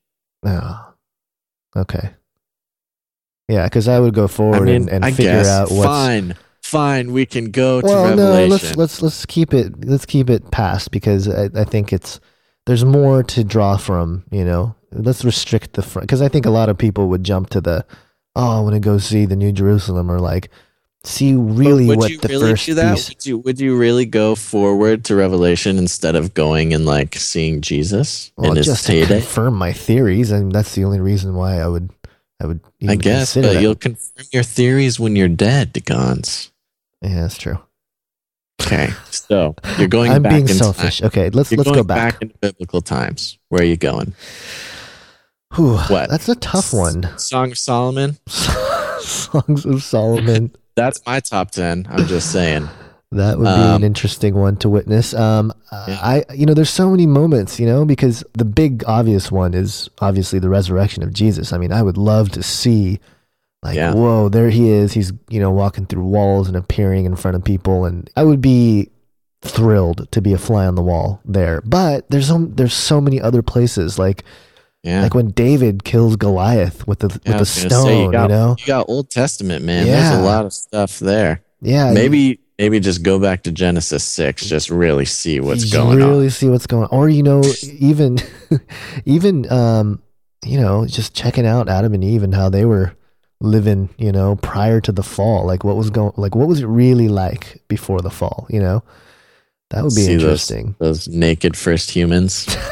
Oh. 0.45 0.93
Okay. 1.77 2.11
Yeah, 3.49 3.65
because 3.65 3.89
I 3.89 3.99
would 3.99 4.15
go 4.15 4.25
I 4.25 4.29
forward 4.29 4.63
mean, 4.63 4.83
and, 4.83 4.91
and 4.91 5.05
I 5.05 5.11
figure 5.11 5.33
guess 5.33 5.49
out 5.49 5.71
what's. 5.71 5.85
fine, 5.85 6.37
fine. 6.63 7.13
We 7.13 7.27
can 7.27 7.51
go 7.51 7.81
to 7.81 7.87
well, 7.87 8.17
no, 8.17 8.47
let's 8.47 8.77
let's 8.77 9.03
let's 9.03 9.27
keep 9.27 9.53
it 9.53 9.85
let's 9.85 10.07
keep 10.07 10.31
it 10.31 10.51
past 10.51 10.91
because 10.91 11.29
I, 11.29 11.51
I 11.55 11.65
think 11.65 11.93
it's 11.93 12.21
there's 12.67 12.85
more 12.85 13.23
to 13.25 13.45
draw 13.45 13.77
from. 13.77 14.25
You 14.31 14.45
know, 14.45 14.75
let's 14.93 15.25
restrict 15.25 15.75
the 15.75 15.83
front 15.83 16.07
because 16.07 16.23
I 16.23 16.29
think 16.29 16.47
a 16.47 16.51
lot 16.51 16.69
of 16.69 16.79
people 16.79 17.09
would 17.09 17.25
jump 17.25 17.51
to 17.51 17.61
the 17.61 17.85
oh, 18.37 18.59
I 18.59 18.61
want 18.61 18.75
to 18.75 18.81
go 18.81 18.99
see 18.99 19.27
the 19.27 19.37
New 19.37 19.53
Jerusalem 19.53 20.11
or 20.11 20.19
like 20.19 20.49
see 21.05 21.35
really 21.35 21.87
would 21.87 21.99
what 21.99 22.11
you 22.11 22.19
the 22.19 22.29
really 22.29 22.51
first 22.53 22.67
do 22.67 22.75
that? 22.75 22.95
beast. 22.95 23.09
Would 23.11 23.27
you 23.27 23.39
would 23.39 23.61
you 23.61 23.77
really 23.77 24.07
go 24.07 24.35
forward 24.35 25.05
to 25.07 25.17
Revelation 25.17 25.79
instead 25.79 26.15
of 26.15 26.35
going 26.35 26.73
and 26.75 26.87
like 26.87 27.15
seeing 27.17 27.61
Jesus 27.61 28.33
Well, 28.37 28.51
in 28.53 28.57
his 28.57 28.67
just 28.67 28.87
to 28.87 28.93
heyday? 28.93 29.21
confirm 29.21 29.55
my 29.55 29.73
theories, 29.73 30.31
and 30.31 30.53
that's 30.53 30.75
the 30.75 30.85
only 30.85 31.01
reason 31.01 31.35
why 31.35 31.59
I 31.61 31.67
would 31.67 31.91
I 32.41 32.47
would. 32.47 32.61
I 32.89 32.97
guess, 32.97 33.35
but 33.35 33.43
that. 33.43 33.63
you'll 33.63 33.75
confirm 33.77 34.27
your 34.33 34.43
theories 34.43 34.99
when 35.01 35.15
you're 35.17 35.29
dead, 35.29 35.73
Degons. 35.75 36.51
Yeah, 37.01 37.23
that's 37.23 37.39
true. 37.39 37.59
Okay, 38.61 38.91
so 39.11 39.57
you're 39.79 39.89
going 39.89 40.13
I'm 40.13 40.23
back 40.23 40.33
being 40.33 40.49
in 40.49 40.55
selfish. 40.55 40.99
time. 41.01 41.07
Okay, 41.09 41.31
let's 41.31 41.51
You're 41.51 41.59
let's 41.59 41.69
going 41.71 41.79
go 41.81 41.85
back. 41.85 42.23
into 42.23 42.37
biblical 42.39 42.81
times. 42.81 43.39
Where 43.49 43.61
are 43.63 43.65
you 43.65 43.77
going? 43.77 44.15
Whew, 45.55 45.77
What? 45.79 46.11
That's 46.11 46.29
a 46.29 46.37
tough 46.37 46.73
one. 46.73 47.09
Song 47.19 47.51
of 47.53 47.59
Solomon. 47.59 48.19
Songs 49.03 49.65
of 49.67 49.83
Solomon. 49.83 50.55
That's 50.75 51.01
my 51.07 51.21
top 51.21 51.51
ten. 51.51 51.87
I'm 51.91 52.07
just 52.07 52.31
saying. 52.33 52.69
That 53.11 53.37
would 53.39 53.45
be 53.45 53.51
Um, 53.51 53.77
an 53.77 53.85
interesting 53.85 54.35
one 54.35 54.57
to 54.57 54.71
witness. 54.71 55.13
Um, 55.13 55.53
Yeah. 55.71 55.99
I, 56.03 56.25
you 56.35 56.47
know, 56.47 56.55
there's 56.55 56.71
so 56.71 56.89
many 56.91 57.07
moments, 57.07 57.61
you 57.61 57.67
know, 57.67 57.85
because 57.85 58.25
the 58.33 58.47
big 58.47 58.85
obvious 58.87 59.31
one 59.31 59.53
is 59.53 59.91
obviously 60.01 60.39
the 60.39 60.49
resurrection 60.49 61.03
of 61.03 61.13
Jesus. 61.13 61.53
I 61.53 61.59
mean, 61.59 61.73
I 61.73 61.83
would 61.83 61.99
love 61.99 62.31
to 62.31 62.43
see, 62.43 63.01
like, 63.63 63.77
Yeah. 63.77 63.93
whoa, 63.93 64.31
there 64.31 64.49
he 64.49 64.71
is. 64.71 64.95
He's, 64.95 65.13
you 65.29 65.41
know, 65.41 65.51
walking 65.51 65.85
through 65.85 66.05
walls 66.05 66.49
and 66.49 66.57
appearing 66.57 67.05
in 67.05 67.15
front 67.17 67.37
of 67.37 67.45
people, 67.45 67.85
and 67.85 68.09
I 68.17 68.25
would 68.25 68.41
be 68.41 68.89
thrilled 69.43 70.09
to 70.13 70.23
be 70.23 70.33
a 70.33 70.39
fly 70.39 70.67
on 70.67 70.75
the 70.77 70.83
wall 70.83 71.21
there. 71.27 71.61
But 71.67 72.09
there's 72.11 72.29
so 72.29 72.47
there's 72.51 72.73
so 72.75 72.99
many 72.99 73.21
other 73.21 73.43
places, 73.43 73.99
like 73.99 74.25
Yeah. 74.83 75.03
like 75.03 75.15
when 75.15 75.29
David 75.31 75.85
kills 75.85 76.17
Goliath 76.17 76.87
with 76.89 76.99
the 77.01 77.09
Yeah, 77.25 77.33
with 77.33 77.39
the 77.41 77.47
stone, 77.47 77.85
say, 77.87 78.03
you, 78.05 78.11
got, 78.13 78.29
know, 78.31 78.57
you 78.59 78.67
got 78.67 78.89
Old 78.89 79.11
Testament, 79.11 79.65
man. 79.65 79.87
There's 79.87 80.15
a 80.19 80.23
lot 80.23 80.45
of 80.45 80.53
stuff 80.53 80.99
there. 80.99 81.43
yeah, 81.61 81.89
you- 81.91 81.95
Maybe 81.95 82.41
maybe 82.59 82.81
just 82.81 83.03
go 83.03 83.19
back 83.21 83.43
to 83.45 83.53
Genesis 83.53 84.03
six, 84.05 84.45
just 84.47 84.71
really 84.71 85.05
see 85.05 85.41
what's 85.41 85.71
going 85.73 85.97
really 85.97 86.03
on. 86.03 86.09
Really 86.11 86.31
see 86.31 86.49
what's 86.49 86.67
going 86.67 86.85
on 86.85 86.91
or 86.99 87.09
you 87.09 87.23
know 87.23 87.43
even 87.79 88.19
even 89.05 89.51
um 89.53 90.03
you 90.45 90.61
know 90.61 90.87
just 90.87 91.15
checking 91.15 91.47
out 91.47 91.69
adam 91.69 91.95
and 91.95 92.03
eve 92.05 92.23
and 92.23 92.35
how 92.35 92.49
they 92.49 92.65
were 92.65 92.93
living 93.41 93.89
you 93.99 94.13
know 94.13 94.37
prior 94.37 94.81
to 94.81 94.93
the 94.93 95.03
fall 95.03 95.45
like 95.47 95.65
what 95.65 95.77
was 95.77 95.91
going 95.91 96.13
like 96.17 96.35
what 96.35 96.47
was 96.49 96.61
it 96.61 96.67
really 96.67 97.09
like 97.09 97.63
before 97.69 98.01
the 98.01 98.11
fall 98.11 98.47
you 98.51 98.61
know 98.61 98.83
that 99.71 99.83
would 99.83 99.95
be 99.95 100.03
See 100.03 100.15
those- 100.15 100.23
interesting 100.23 100.75
Those 100.79 101.09
naked 101.09 101.57
first 101.57 101.91
humans. 101.91 102.47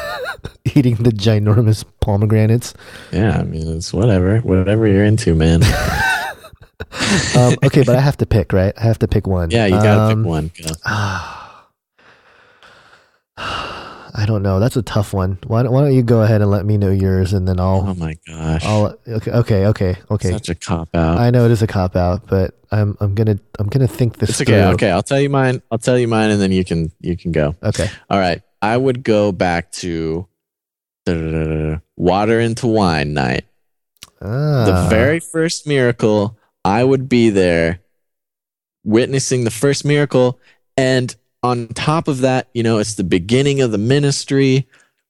eating 0.74 0.96
the 0.96 1.10
ginormous 1.10 1.84
pomegranates 2.00 2.74
yeah, 3.12 3.38
I 3.38 3.42
mean 3.44 3.66
it's 3.76 3.92
whatever. 3.92 4.38
Whatever 4.40 4.86
you're 4.86 5.04
into, 5.04 5.34
man. 5.34 5.62
um 7.36 7.54
okay 7.62 7.82
but 7.84 7.94
i 7.94 8.00
have 8.00 8.16
to 8.16 8.26
pick 8.26 8.52
right 8.52 8.72
i 8.78 8.82
have 8.82 8.98
to 8.98 9.06
pick 9.06 9.26
one 9.26 9.50
Yeah, 9.50 9.66
you 9.66 9.72
gotta 9.72 10.12
Um, 10.14 10.22
pick 10.22 10.26
one. 10.28 10.50
I 14.12 14.26
don't 14.26 14.42
know. 14.42 14.58
That's 14.60 14.76
a 14.76 14.82
tough 14.82 15.14
one. 15.14 15.38
Why 15.46 15.62
don't, 15.62 15.72
why 15.72 15.82
don't 15.82 15.94
you 15.94 16.02
go 16.02 16.22
ahead 16.22 16.42
and 16.42 16.50
let 16.50 16.66
me 16.66 16.76
know 16.76 16.90
yours, 16.90 17.32
and 17.32 17.46
then 17.46 17.58
I'll. 17.60 17.86
Oh 17.88 17.94
my 17.94 18.16
gosh. 18.26 18.64
I'll 18.64 18.98
okay, 19.08 19.30
okay, 19.30 19.66
okay, 19.66 19.96
okay. 20.10 20.30
Such 20.32 20.48
a 20.48 20.54
cop 20.56 20.94
out. 20.94 21.18
I 21.18 21.30
know 21.30 21.44
it 21.46 21.50
is 21.52 21.62
a 21.62 21.66
cop 21.66 21.96
out, 21.96 22.26
but 22.26 22.54
I'm 22.70 22.96
I'm 23.00 23.14
gonna 23.14 23.38
I'm 23.58 23.68
gonna 23.68 23.86
think 23.88 24.18
this 24.18 24.30
It's 24.30 24.40
okay. 24.42 24.60
through. 24.62 24.72
Okay, 24.74 24.90
I'll 24.90 25.02
tell 25.04 25.20
you 25.20 25.30
mine. 25.30 25.62
I'll 25.70 25.78
tell 25.78 25.96
you 25.98 26.08
mine, 26.08 26.30
and 26.30 26.40
then 26.42 26.50
you 26.52 26.64
can 26.64 26.90
you 27.00 27.16
can 27.16 27.30
go. 27.32 27.54
Okay. 27.62 27.88
All 28.10 28.18
right. 28.18 28.42
I 28.60 28.76
would 28.76 29.04
go 29.04 29.32
back 29.32 29.70
to 29.80 30.26
water 31.96 32.40
into 32.40 32.66
wine 32.66 33.14
night. 33.14 33.44
Ah, 34.22 34.64
The 34.66 34.88
very 34.90 35.20
first 35.20 35.66
miracle. 35.66 36.36
I 36.64 36.84
would 36.84 37.08
be 37.08 37.30
there, 37.30 37.80
witnessing 38.84 39.44
the 39.44 39.50
first 39.50 39.84
miracle, 39.84 40.38
and 40.76 41.14
on 41.42 41.68
top 41.68 42.06
of 42.08 42.20
that, 42.20 42.48
you 42.52 42.62
know, 42.62 42.78
it's 42.78 42.94
the 42.94 43.04
beginning 43.04 43.60
of 43.62 43.72
the 43.72 43.78
ministry. 43.78 44.68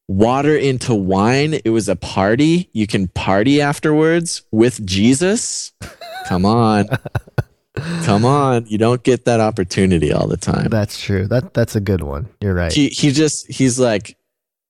Water 0.09 0.57
into 0.57 0.93
wine. 0.95 1.55
It 1.65 1.71
was 1.71 1.89
a 1.89 1.95
party. 1.97 2.69
You 2.73 2.87
can 2.89 3.07
party 3.09 3.61
afterwards 3.61 4.43
with 4.51 4.85
Jesus. 4.85 5.73
Come 6.27 6.45
on. 6.45 6.89
Come 8.03 8.25
on. 8.25 8.67
You 8.67 8.77
don't 8.77 9.03
get 9.05 9.25
that 9.27 9.39
opportunity 9.41 10.13
all 10.13 10.27
the 10.27 10.37
time. 10.37 10.69
that's 10.69 11.01
true. 11.01 11.27
That 11.29 11.55
that's 11.55 11.77
a 11.77 11.81
good 11.81 12.03
one. 12.03 12.29
You're 12.41 12.55
right. 12.55 12.73
he 12.73 12.89
he 12.89 13.13
just 13.13 13.51
he's 13.51 13.79
like, 13.79 14.17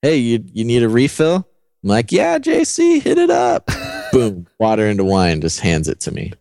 "Hey, 0.02 0.16
you 0.16 0.44
you 0.52 0.64
need 0.64 0.82
a 0.82 0.88
refill?" 0.88 1.46
I'm 1.82 1.88
like, 1.88 2.12
"Yeah, 2.12 2.38
JC, 2.38 3.00
hit 3.00 3.18
it 3.18 3.30
up." 3.30 3.68
Boom, 4.12 4.46
water 4.58 4.86
into 4.86 5.04
wine, 5.04 5.40
just 5.40 5.60
hands 5.60 5.88
it 5.88 6.00
to 6.00 6.12
me. 6.12 6.32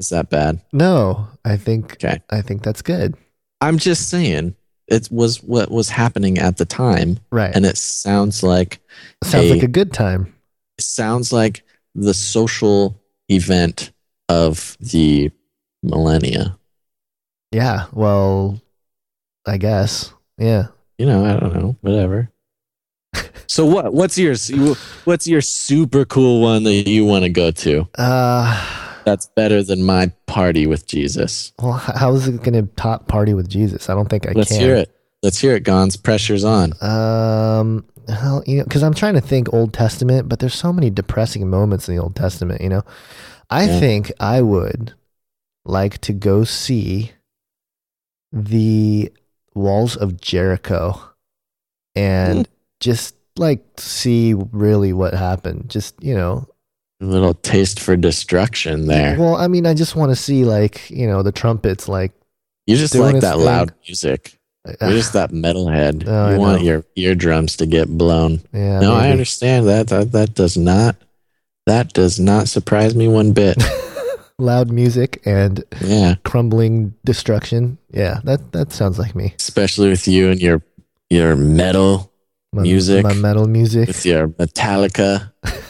Is 0.00 0.10
that 0.10 0.30
bad? 0.30 0.60
no, 0.72 1.28
I 1.44 1.56
think 1.56 1.94
Okay. 1.94 2.20
I 2.30 2.40
think 2.42 2.62
that's 2.62 2.82
good. 2.82 3.16
I'm 3.60 3.78
just 3.78 4.08
saying 4.08 4.54
it 4.86 5.08
was 5.10 5.42
what 5.42 5.70
was 5.70 5.88
happening 5.88 6.38
at 6.38 6.56
the 6.58 6.64
time, 6.64 7.18
Right. 7.32 7.54
and 7.54 7.66
it 7.66 7.76
sounds 7.76 8.42
like 8.42 8.80
Sounds 9.24 9.46
a- 9.46 9.54
like 9.54 9.62
a 9.64 9.68
good 9.68 9.92
time. 9.92 10.32
it 10.78 10.84
sounds 10.84 11.32
like 11.32 11.62
the 11.96 12.14
social 12.14 13.00
event 13.28 13.90
of 14.28 14.76
the 14.80 15.30
millennia. 15.82 16.56
Yeah. 17.50 17.86
Well, 17.92 18.60
I 19.46 19.56
guess. 19.56 20.12
Yeah. 20.38 20.68
You 20.98 21.06
know, 21.06 21.24
I 21.24 21.38
don't 21.38 21.54
know, 21.54 21.76
whatever. 21.80 22.30
so 23.46 23.64
what? 23.64 23.92
What's 23.94 24.18
yours? 24.18 24.50
You- 24.50 24.74
What's 25.04 25.26
your 25.26 25.40
super 25.40 26.04
cool 26.04 26.40
one 26.42 26.64
that 26.64 26.88
you 26.88 27.04
want 27.04 27.22
to 27.24 27.30
go 27.30 27.50
to? 27.50 27.88
Uh 27.96 29.02
That's 29.04 29.26
better 29.36 29.62
than 29.62 29.84
my 29.84 30.12
party 30.26 30.66
with 30.66 30.86
Jesus. 30.86 31.52
well, 31.62 31.72
how 31.72 32.12
is 32.14 32.28
it 32.28 32.42
going 32.42 32.52
to 32.54 32.70
top 32.74 33.08
party 33.08 33.32
with 33.32 33.48
Jesus? 33.48 33.88
I 33.88 33.94
don't 33.94 34.08
think 34.10 34.24
I 34.26 34.30
can. 34.30 34.38
Let's 34.38 34.54
hear 34.54 34.74
it. 34.76 34.94
Let's 35.22 35.38
hear 35.38 35.54
it, 35.56 35.64
Gonz. 35.64 36.00
Pressure's 36.02 36.44
on. 36.44 36.72
Um, 36.82 37.84
well, 38.06 38.42
you 38.46 38.58
know, 38.58 38.64
because 38.64 38.82
I'm 38.82 38.92
trying 38.94 39.14
to 39.14 39.20
think 39.20 39.52
Old 39.54 39.72
Testament, 39.72 40.28
but 40.28 40.38
there's 40.40 40.54
so 40.54 40.72
many 40.72 40.90
depressing 40.90 41.48
moments 41.48 41.88
in 41.88 41.96
the 41.96 42.02
Old 42.02 42.14
Testament. 42.16 42.60
You 42.60 42.68
know, 42.68 42.82
I 43.50 43.64
Yeah. 43.64 43.80
think 43.80 44.12
I 44.20 44.42
would 44.42 44.92
like 45.64 45.98
to 46.02 46.12
go 46.12 46.44
see 46.44 47.12
the 48.32 49.10
walls 49.58 49.96
of 49.96 50.20
Jericho 50.20 51.00
and 51.94 52.46
Hmm. 52.46 52.52
just 52.80 53.14
like 53.36 53.62
see 53.76 54.34
really 54.34 54.92
what 54.92 55.14
happened. 55.14 55.68
Just 55.68 55.94
you 56.02 56.14
know, 56.14 56.46
A 57.00 57.04
little 57.04 57.34
taste 57.34 57.78
for 57.80 57.96
destruction 57.96 58.86
there. 58.86 59.16
Well, 59.18 59.36
I 59.36 59.46
mean, 59.48 59.66
I 59.66 59.74
just 59.74 59.94
want 59.96 60.10
to 60.10 60.16
see 60.16 60.44
like 60.44 60.88
you 60.90 61.06
know 61.06 61.22
the 61.22 61.32
trumpets 61.32 61.88
like. 61.88 62.12
You 62.66 62.76
just 62.76 62.94
like 62.94 63.20
that 63.20 63.36
thing. 63.36 63.44
loud 63.44 63.72
music. 63.86 64.38
You're 64.80 64.90
just 64.90 65.12
that 65.18 65.30
metalhead. 65.30 66.04
Oh, 66.06 66.26
I 66.26 66.34
you 66.34 66.38
want 66.40 66.62
your 66.62 66.84
eardrums 66.96 67.56
to 67.56 67.66
get 67.66 67.88
blown. 67.88 68.40
yeah, 68.52 68.80
no, 68.80 68.94
I 68.94 69.10
understand 69.10 69.66
that. 69.68 69.88
That 69.88 70.12
that 70.12 70.34
does 70.34 70.56
not 70.56 70.96
that 71.66 71.92
does 71.94 72.18
not 72.20 72.48
surprise 72.48 72.94
me 72.94 73.08
one 73.08 73.32
bit. 73.32 73.56
loud 74.38 74.70
music 74.70 75.20
and 75.24 75.64
yeah. 75.80 76.14
crumbling 76.24 76.94
destruction. 77.04 77.78
Yeah, 77.90 78.20
that 78.24 78.52
that 78.52 78.72
sounds 78.72 78.98
like 78.98 79.14
me. 79.14 79.34
Especially 79.38 79.90
with 79.90 80.06
you 80.08 80.30
and 80.30 80.40
your 80.40 80.62
your 81.10 81.36
metal 81.36 82.12
My, 82.52 82.62
Music. 82.62 83.02
my 83.02 83.14
metal 83.14 83.46
music. 83.46 83.88
with 83.88 84.04
your 84.06 84.28
Metallica. 84.28 85.32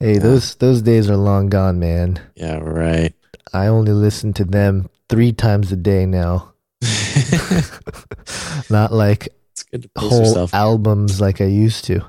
Hey, 0.00 0.18
those 0.18 0.56
those 0.56 0.82
days 0.82 1.08
are 1.08 1.16
long 1.16 1.48
gone, 1.48 1.78
man. 1.78 2.20
Yeah, 2.34 2.58
right. 2.58 3.14
I 3.54 3.68
only 3.68 3.92
listen 3.92 4.34
to 4.34 4.44
them 4.44 4.90
three 5.08 5.32
times 5.32 5.72
a 5.72 5.76
day 5.76 6.04
now. 6.04 6.52
Not 8.68 8.92
like 8.92 9.28
it's 9.52 9.62
good 9.62 9.82
to 9.84 9.88
whole 9.96 10.50
albums 10.52 11.22
like 11.22 11.40
I 11.40 11.46
used 11.46 11.86
to. 11.86 12.04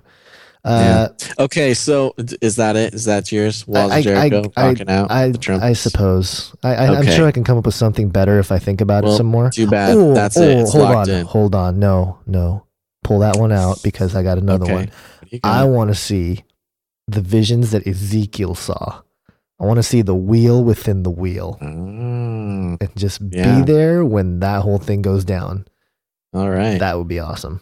Uh, 0.66 1.10
Okay, 1.40 1.74
so 1.74 2.14
is 2.42 2.56
that 2.56 2.76
it? 2.76 2.94
Is 2.94 3.06
that 3.06 3.32
yours? 3.32 3.68
Walls 3.68 3.92
I- 3.92 3.98
of 4.00 4.04
Jericho, 4.04 4.52
I, 4.58 4.68
rocking 4.70 4.90
out 4.90 5.12
I, 5.12 5.30
the 5.30 5.38
trumpets. 5.38 5.66
I 5.70 5.74
suppose. 5.74 6.56
I, 6.64 6.76
I, 6.76 6.86
I'm 6.88 6.98
Okay. 7.04 7.16
sure 7.16 7.28
I 7.28 7.32
can 7.32 7.44
come 7.44 7.58
up 7.58 7.66
with 7.66 7.76
something 7.76 8.10
better 8.10 8.40
if 8.40 8.52
I 8.52 8.58
think 8.60 8.82
about 8.82 9.04
Well, 9.04 9.14
it 9.14 9.18
some 9.18 9.28
more. 9.28 9.50
Too 9.52 9.68
bad. 9.68 9.96
Oh, 9.96 10.14
That's 10.14 10.38
oh, 10.38 10.42
it. 10.42 10.58
It's 10.60 10.72
hold 10.74 10.86
on, 10.86 11.10
in. 11.10 11.26
hold 11.26 11.56
on. 11.56 11.80
No, 11.80 12.20
no. 12.26 12.66
Pull 13.04 13.20
that 13.20 13.38
one 13.38 13.52
out 13.52 13.84
because 13.84 14.16
I 14.16 14.24
got 14.24 14.38
another 14.40 14.64
okay. 14.66 14.74
one. 14.74 14.84
What 14.86 15.30
do 15.30 15.36
you 15.36 15.40
got? 15.40 15.54
I 15.54 15.66
want 15.66 15.90
to 15.90 15.96
see 15.96 16.44
the 17.08 17.22
visions 17.22 17.70
that 17.72 17.86
Ezekiel 17.86 18.56
saw. 18.56 19.02
I 19.60 19.66
want 19.66 19.78
to 19.78 19.84
see 19.84 20.02
the 20.02 20.16
wheel 20.16 20.64
within 20.64 21.04
the 21.04 21.12
wheel 21.12 21.58
Oh, 21.62 21.66
and 22.82 22.90
just 22.98 23.22
Yeah. 23.30 23.60
be 23.60 23.72
there 23.72 24.04
when 24.04 24.40
that 24.40 24.64
whole 24.64 24.80
thing 24.80 25.02
goes 25.04 25.24
down. 25.24 25.66
all 26.34 26.50
right. 26.50 26.80
That 26.80 26.98
would 26.98 27.08
be 27.08 27.20
awesome. 27.20 27.62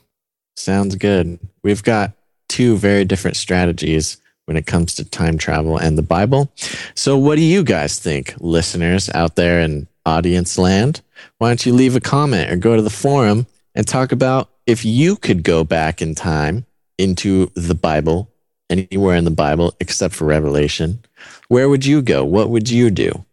Sounds 0.55 0.95
good. 0.95 1.39
We've 1.63 1.83
got 1.83 2.13
two 2.53 2.77
very 2.77 3.03
different 3.03 3.35
strategies 3.35 4.17
when 4.45 4.55
it 4.57 4.65
comes 4.67 4.93
to 4.95 5.03
time 5.05 5.37
travel 5.37 5.77
and 5.77 5.97
the 5.97 6.01
Bible. 6.03 6.51
So, 6.95 7.17
what 7.17 7.35
do 7.35 7.41
you 7.41 7.63
guys 7.63 7.97
think, 7.99 8.35
listeners 8.39 9.09
out 9.15 9.35
there 9.35 9.59
in 9.61 9.87
audience 10.05 10.57
land? 10.57 11.01
Why 11.39 11.49
don't 11.49 11.65
you 11.65 11.73
leave 11.73 11.95
a 11.95 12.01
comment 12.01 12.51
or 12.51 12.55
go 12.57 12.75
to 12.75 12.81
the 12.81 12.89
forum 12.89 13.47
and 13.73 13.87
talk 13.87 14.11
about 14.11 14.49
if 14.67 14.83
you 14.85 15.15
could 15.15 15.43
go 15.43 15.63
back 15.63 16.01
in 16.01 16.13
time 16.13 16.65
into 16.97 17.49
the 17.55 17.73
Bible, 17.75 18.29
anywhere 18.69 19.15
in 19.15 19.23
the 19.25 19.31
Bible 19.31 19.73
except 19.79 20.13
for 20.13 20.25
Revelation? 20.25 20.99
Where 21.47 21.69
would 21.69 21.85
you 21.85 22.01
go? 22.01 22.23
What 22.23 22.49
would 22.49 22.69
you 22.69 22.89
do? 22.91 23.25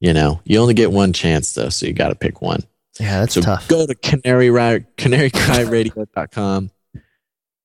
You 0.00 0.12
know, 0.12 0.40
you 0.44 0.58
only 0.60 0.74
get 0.74 0.92
one 0.92 1.12
chance 1.14 1.54
though, 1.54 1.70
so 1.70 1.86
you 1.86 1.92
got 1.94 2.08
to 2.10 2.14
pick 2.14 2.42
one. 2.42 2.62
Yeah, 3.00 3.20
that's 3.20 3.34
So 3.34 3.40
tough. 3.40 3.66
go 3.68 3.86
to 3.86 3.94
canary 3.94 4.48
canarycryradio.com. 4.48 6.70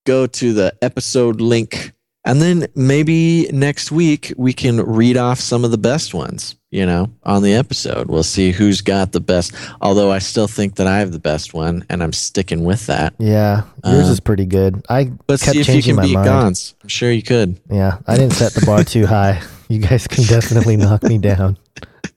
Go 0.05 0.25
to 0.25 0.53
the 0.53 0.73
episode 0.81 1.41
link, 1.41 1.91
and 2.25 2.41
then 2.41 2.65
maybe 2.75 3.47
next 3.51 3.91
week 3.91 4.33
we 4.35 4.51
can 4.51 4.81
read 4.81 5.15
off 5.15 5.39
some 5.39 5.63
of 5.63 5.69
the 5.69 5.77
best 5.77 6.13
ones. 6.15 6.55
You 6.71 6.85
know, 6.87 7.11
on 7.23 7.43
the 7.43 7.53
episode, 7.53 8.07
we'll 8.07 8.23
see 8.23 8.51
who's 8.51 8.81
got 8.81 9.11
the 9.11 9.19
best. 9.19 9.53
Although 9.81 10.09
I 10.11 10.17
still 10.19 10.47
think 10.47 10.75
that 10.77 10.87
I 10.87 10.99
have 10.99 11.11
the 11.11 11.19
best 11.19 11.53
one, 11.53 11.85
and 11.89 12.01
I'm 12.01 12.13
sticking 12.13 12.63
with 12.63 12.87
that. 12.87 13.13
Yeah, 13.19 13.63
yours 13.85 14.07
Uh, 14.07 14.11
is 14.13 14.19
pretty 14.21 14.45
good. 14.45 14.83
I 14.89 15.11
Let's 15.27 15.43
kept 15.43 15.53
see 15.53 15.59
if 15.61 15.67
you 15.67 15.73
changing 15.73 15.89
can 15.91 15.95
my 15.97 16.03
beat 16.03 16.13
mind. 16.15 16.27
Gonz. 16.29 16.73
I'm 16.81 16.87
sure 16.89 17.11
you 17.11 17.21
could. 17.21 17.59
Yeah, 17.69 17.97
I 18.07 18.15
didn't 18.17 18.33
set 18.33 18.53
the 18.53 18.65
bar 18.65 18.83
too 18.83 19.05
high. 19.05 19.41
You 19.69 19.79
guys 19.79 20.07
can 20.07 20.23
definitely 20.27 20.77
knock 20.77 21.03
me 21.03 21.17
down. 21.19 21.57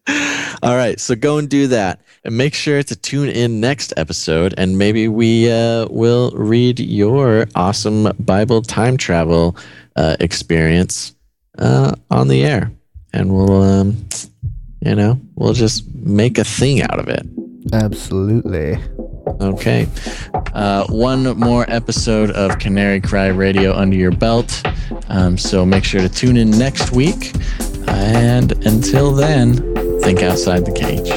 All 0.62 0.76
right, 0.76 1.01
so 1.01 1.14
go 1.14 1.39
and 1.39 1.48
do 1.48 1.66
that, 1.68 2.01
and 2.24 2.36
make 2.36 2.55
sure 2.55 2.82
to 2.82 2.97
tune 2.97 3.28
in 3.28 3.60
next 3.60 3.93
episode, 3.97 4.55
and 4.59 4.76
maybe 4.76 5.09
we 5.09 5.51
uh, 5.51 5.86
will 5.89 6.31
read 6.32 6.78
your 6.78 7.47
awesome 7.55 8.12
Bible 8.18 8.60
time 8.60 8.97
travel 8.97 9.56
uh, 9.97 10.16
experience 10.20 11.14
uh, 11.59 11.94
on 12.10 12.28
the 12.28 12.44
air, 12.44 12.70
and 13.12 13.35
we'll, 13.35 13.62
um, 13.62 14.06
you 14.81 14.94
know, 14.94 15.18
we'll 15.36 15.55
just 15.55 15.93
make 15.94 16.36
a 16.39 16.44
thing 16.44 16.82
out 16.82 16.98
of 16.98 17.09
it. 17.09 17.26
Absolutely. 17.72 18.78
Okay. 19.40 19.86
Uh, 20.52 20.86
one 20.89 21.24
more 21.39 21.64
episode 21.68 22.31
of 22.32 22.59
Canary 22.59 23.01
Cry 23.01 23.28
Radio 23.28 23.74
under 23.74 23.97
your 23.97 24.12
belt. 24.12 24.62
Um, 25.09 25.39
so 25.39 25.64
make 25.64 25.85
sure 25.85 26.01
to 26.01 26.09
tune 26.09 26.36
in 26.36 26.51
next 26.51 26.93
week. 26.93 27.32
And 27.89 28.52
until 28.66 29.12
then, 29.12 29.74
think 30.02 30.22
outside 30.22 30.64
the 30.64 30.72
cage. 30.72 31.08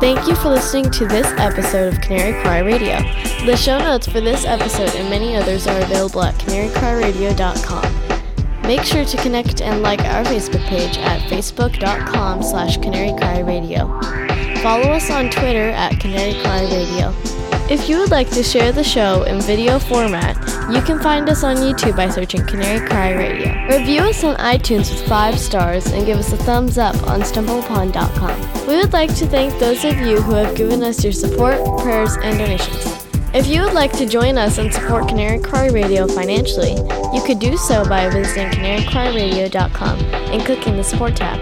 Thank 0.00 0.26
you 0.26 0.34
for 0.36 0.48
listening 0.48 0.90
to 0.92 1.06
this 1.06 1.26
episode 1.38 1.92
of 1.92 2.00
Canary 2.00 2.40
Cry 2.42 2.60
Radio. 2.60 2.98
The 3.44 3.56
show 3.56 3.78
notes 3.78 4.08
for 4.08 4.20
this 4.20 4.46
episode 4.46 4.94
and 4.94 5.10
many 5.10 5.36
others 5.36 5.66
are 5.66 5.80
available 5.82 6.22
at 6.22 6.34
canarycryradio.com. 6.36 8.62
Make 8.62 8.82
sure 8.82 9.04
to 9.04 9.16
connect 9.18 9.60
and 9.60 9.82
like 9.82 10.00
our 10.00 10.24
Facebook 10.24 10.64
page 10.68 10.96
at 10.98 11.20
facebook.com 11.30 12.42
slash 12.42 12.78
canarycryradio. 12.78 14.62
Follow 14.62 14.90
us 14.92 15.10
on 15.10 15.28
Twitter 15.30 15.68
at 15.70 15.98
Canary 16.00 16.40
Cry 16.42 16.62
Radio. 16.62 17.39
If 17.70 17.88
you 17.88 17.98
would 17.98 18.10
like 18.10 18.28
to 18.30 18.42
share 18.42 18.72
the 18.72 18.82
show 18.82 19.22
in 19.22 19.40
video 19.40 19.78
format, 19.78 20.36
you 20.74 20.82
can 20.82 20.98
find 20.98 21.28
us 21.28 21.44
on 21.44 21.54
YouTube 21.54 21.94
by 21.94 22.10
searching 22.10 22.44
Canary 22.44 22.84
Cry 22.84 23.12
Radio. 23.12 23.64
Review 23.68 24.00
us 24.00 24.24
on 24.24 24.34
iTunes 24.38 24.90
with 24.90 25.06
five 25.08 25.38
stars 25.38 25.86
and 25.86 26.04
give 26.04 26.18
us 26.18 26.32
a 26.32 26.36
thumbs 26.38 26.78
up 26.78 27.00
on 27.06 27.20
stumbleupon.com. 27.20 28.66
We 28.66 28.74
would 28.74 28.92
like 28.92 29.14
to 29.14 29.26
thank 29.28 29.56
those 29.60 29.84
of 29.84 29.96
you 29.98 30.20
who 30.20 30.32
have 30.32 30.56
given 30.56 30.82
us 30.82 31.04
your 31.04 31.12
support, 31.12 31.64
prayers, 31.78 32.16
and 32.24 32.38
donations. 32.38 33.06
If 33.32 33.46
you 33.46 33.62
would 33.62 33.74
like 33.74 33.92
to 33.98 34.06
join 34.06 34.36
us 34.36 34.58
and 34.58 34.74
support 34.74 35.06
Canary 35.06 35.38
Cry 35.38 35.68
Radio 35.68 36.08
financially, 36.08 36.72
you 37.14 37.22
could 37.24 37.38
do 37.38 37.56
so 37.56 37.88
by 37.88 38.10
visiting 38.10 38.50
canarycryradio.com 38.50 39.98
and 40.00 40.44
clicking 40.44 40.76
the 40.76 40.82
support 40.82 41.14
tab. 41.14 41.38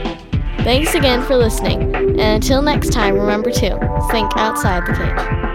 Thanks 0.59 0.95
again 0.95 1.23
for 1.23 1.39
listening, 1.39 1.95
and 1.95 2.21
until 2.21 2.61
next 2.61 2.93
time, 2.93 3.15
remember 3.15 3.51
to 3.51 4.09
think 4.11 4.31
outside 4.37 4.87
the 4.87 4.93
cage. 4.93 5.48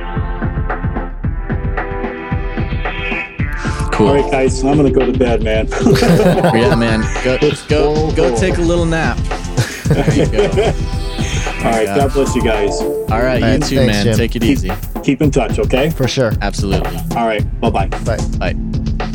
Cool. 3.94 4.08
All 4.08 4.16
right, 4.16 4.32
guys, 4.32 4.64
I'm 4.64 4.76
gonna 4.76 4.92
go 4.92 5.06
to 5.06 5.18
bed, 5.18 5.44
man. 5.44 5.68
yeah, 6.56 6.74
man. 6.76 7.02
Go 7.24 7.38
go 7.70 8.12
go 8.16 8.36
take 8.36 8.58
a 8.58 8.62
little 8.62 8.86
nap. 8.86 9.18
There 9.86 10.16
you 10.16 10.26
go. 10.32 10.42
All 11.64 11.70
right, 11.72 11.84
Yeah. 11.84 11.98
God 11.98 12.14
bless 12.14 12.36
you 12.36 12.42
guys. 12.44 12.82
All 12.82 13.22
right, 13.22 13.40
you 13.54 13.60
too, 13.60 13.76
thanks, 13.78 13.94
man. 13.94 14.06
Jim. 14.06 14.18
Take 14.18 14.36
it 14.36 14.44
easy. 14.44 14.72
Keep 15.04 15.22
in 15.22 15.32
touch, 15.32 15.60
okay? 15.60 15.90
For 15.92 16.08
sure. 16.08 16.34
Absolutely. 16.42 16.98
All 17.16 17.28
right, 17.28 17.44
bye 17.62 17.70
bye. 17.70 17.88
Bye. 17.88 18.18
Bye. 18.40 19.10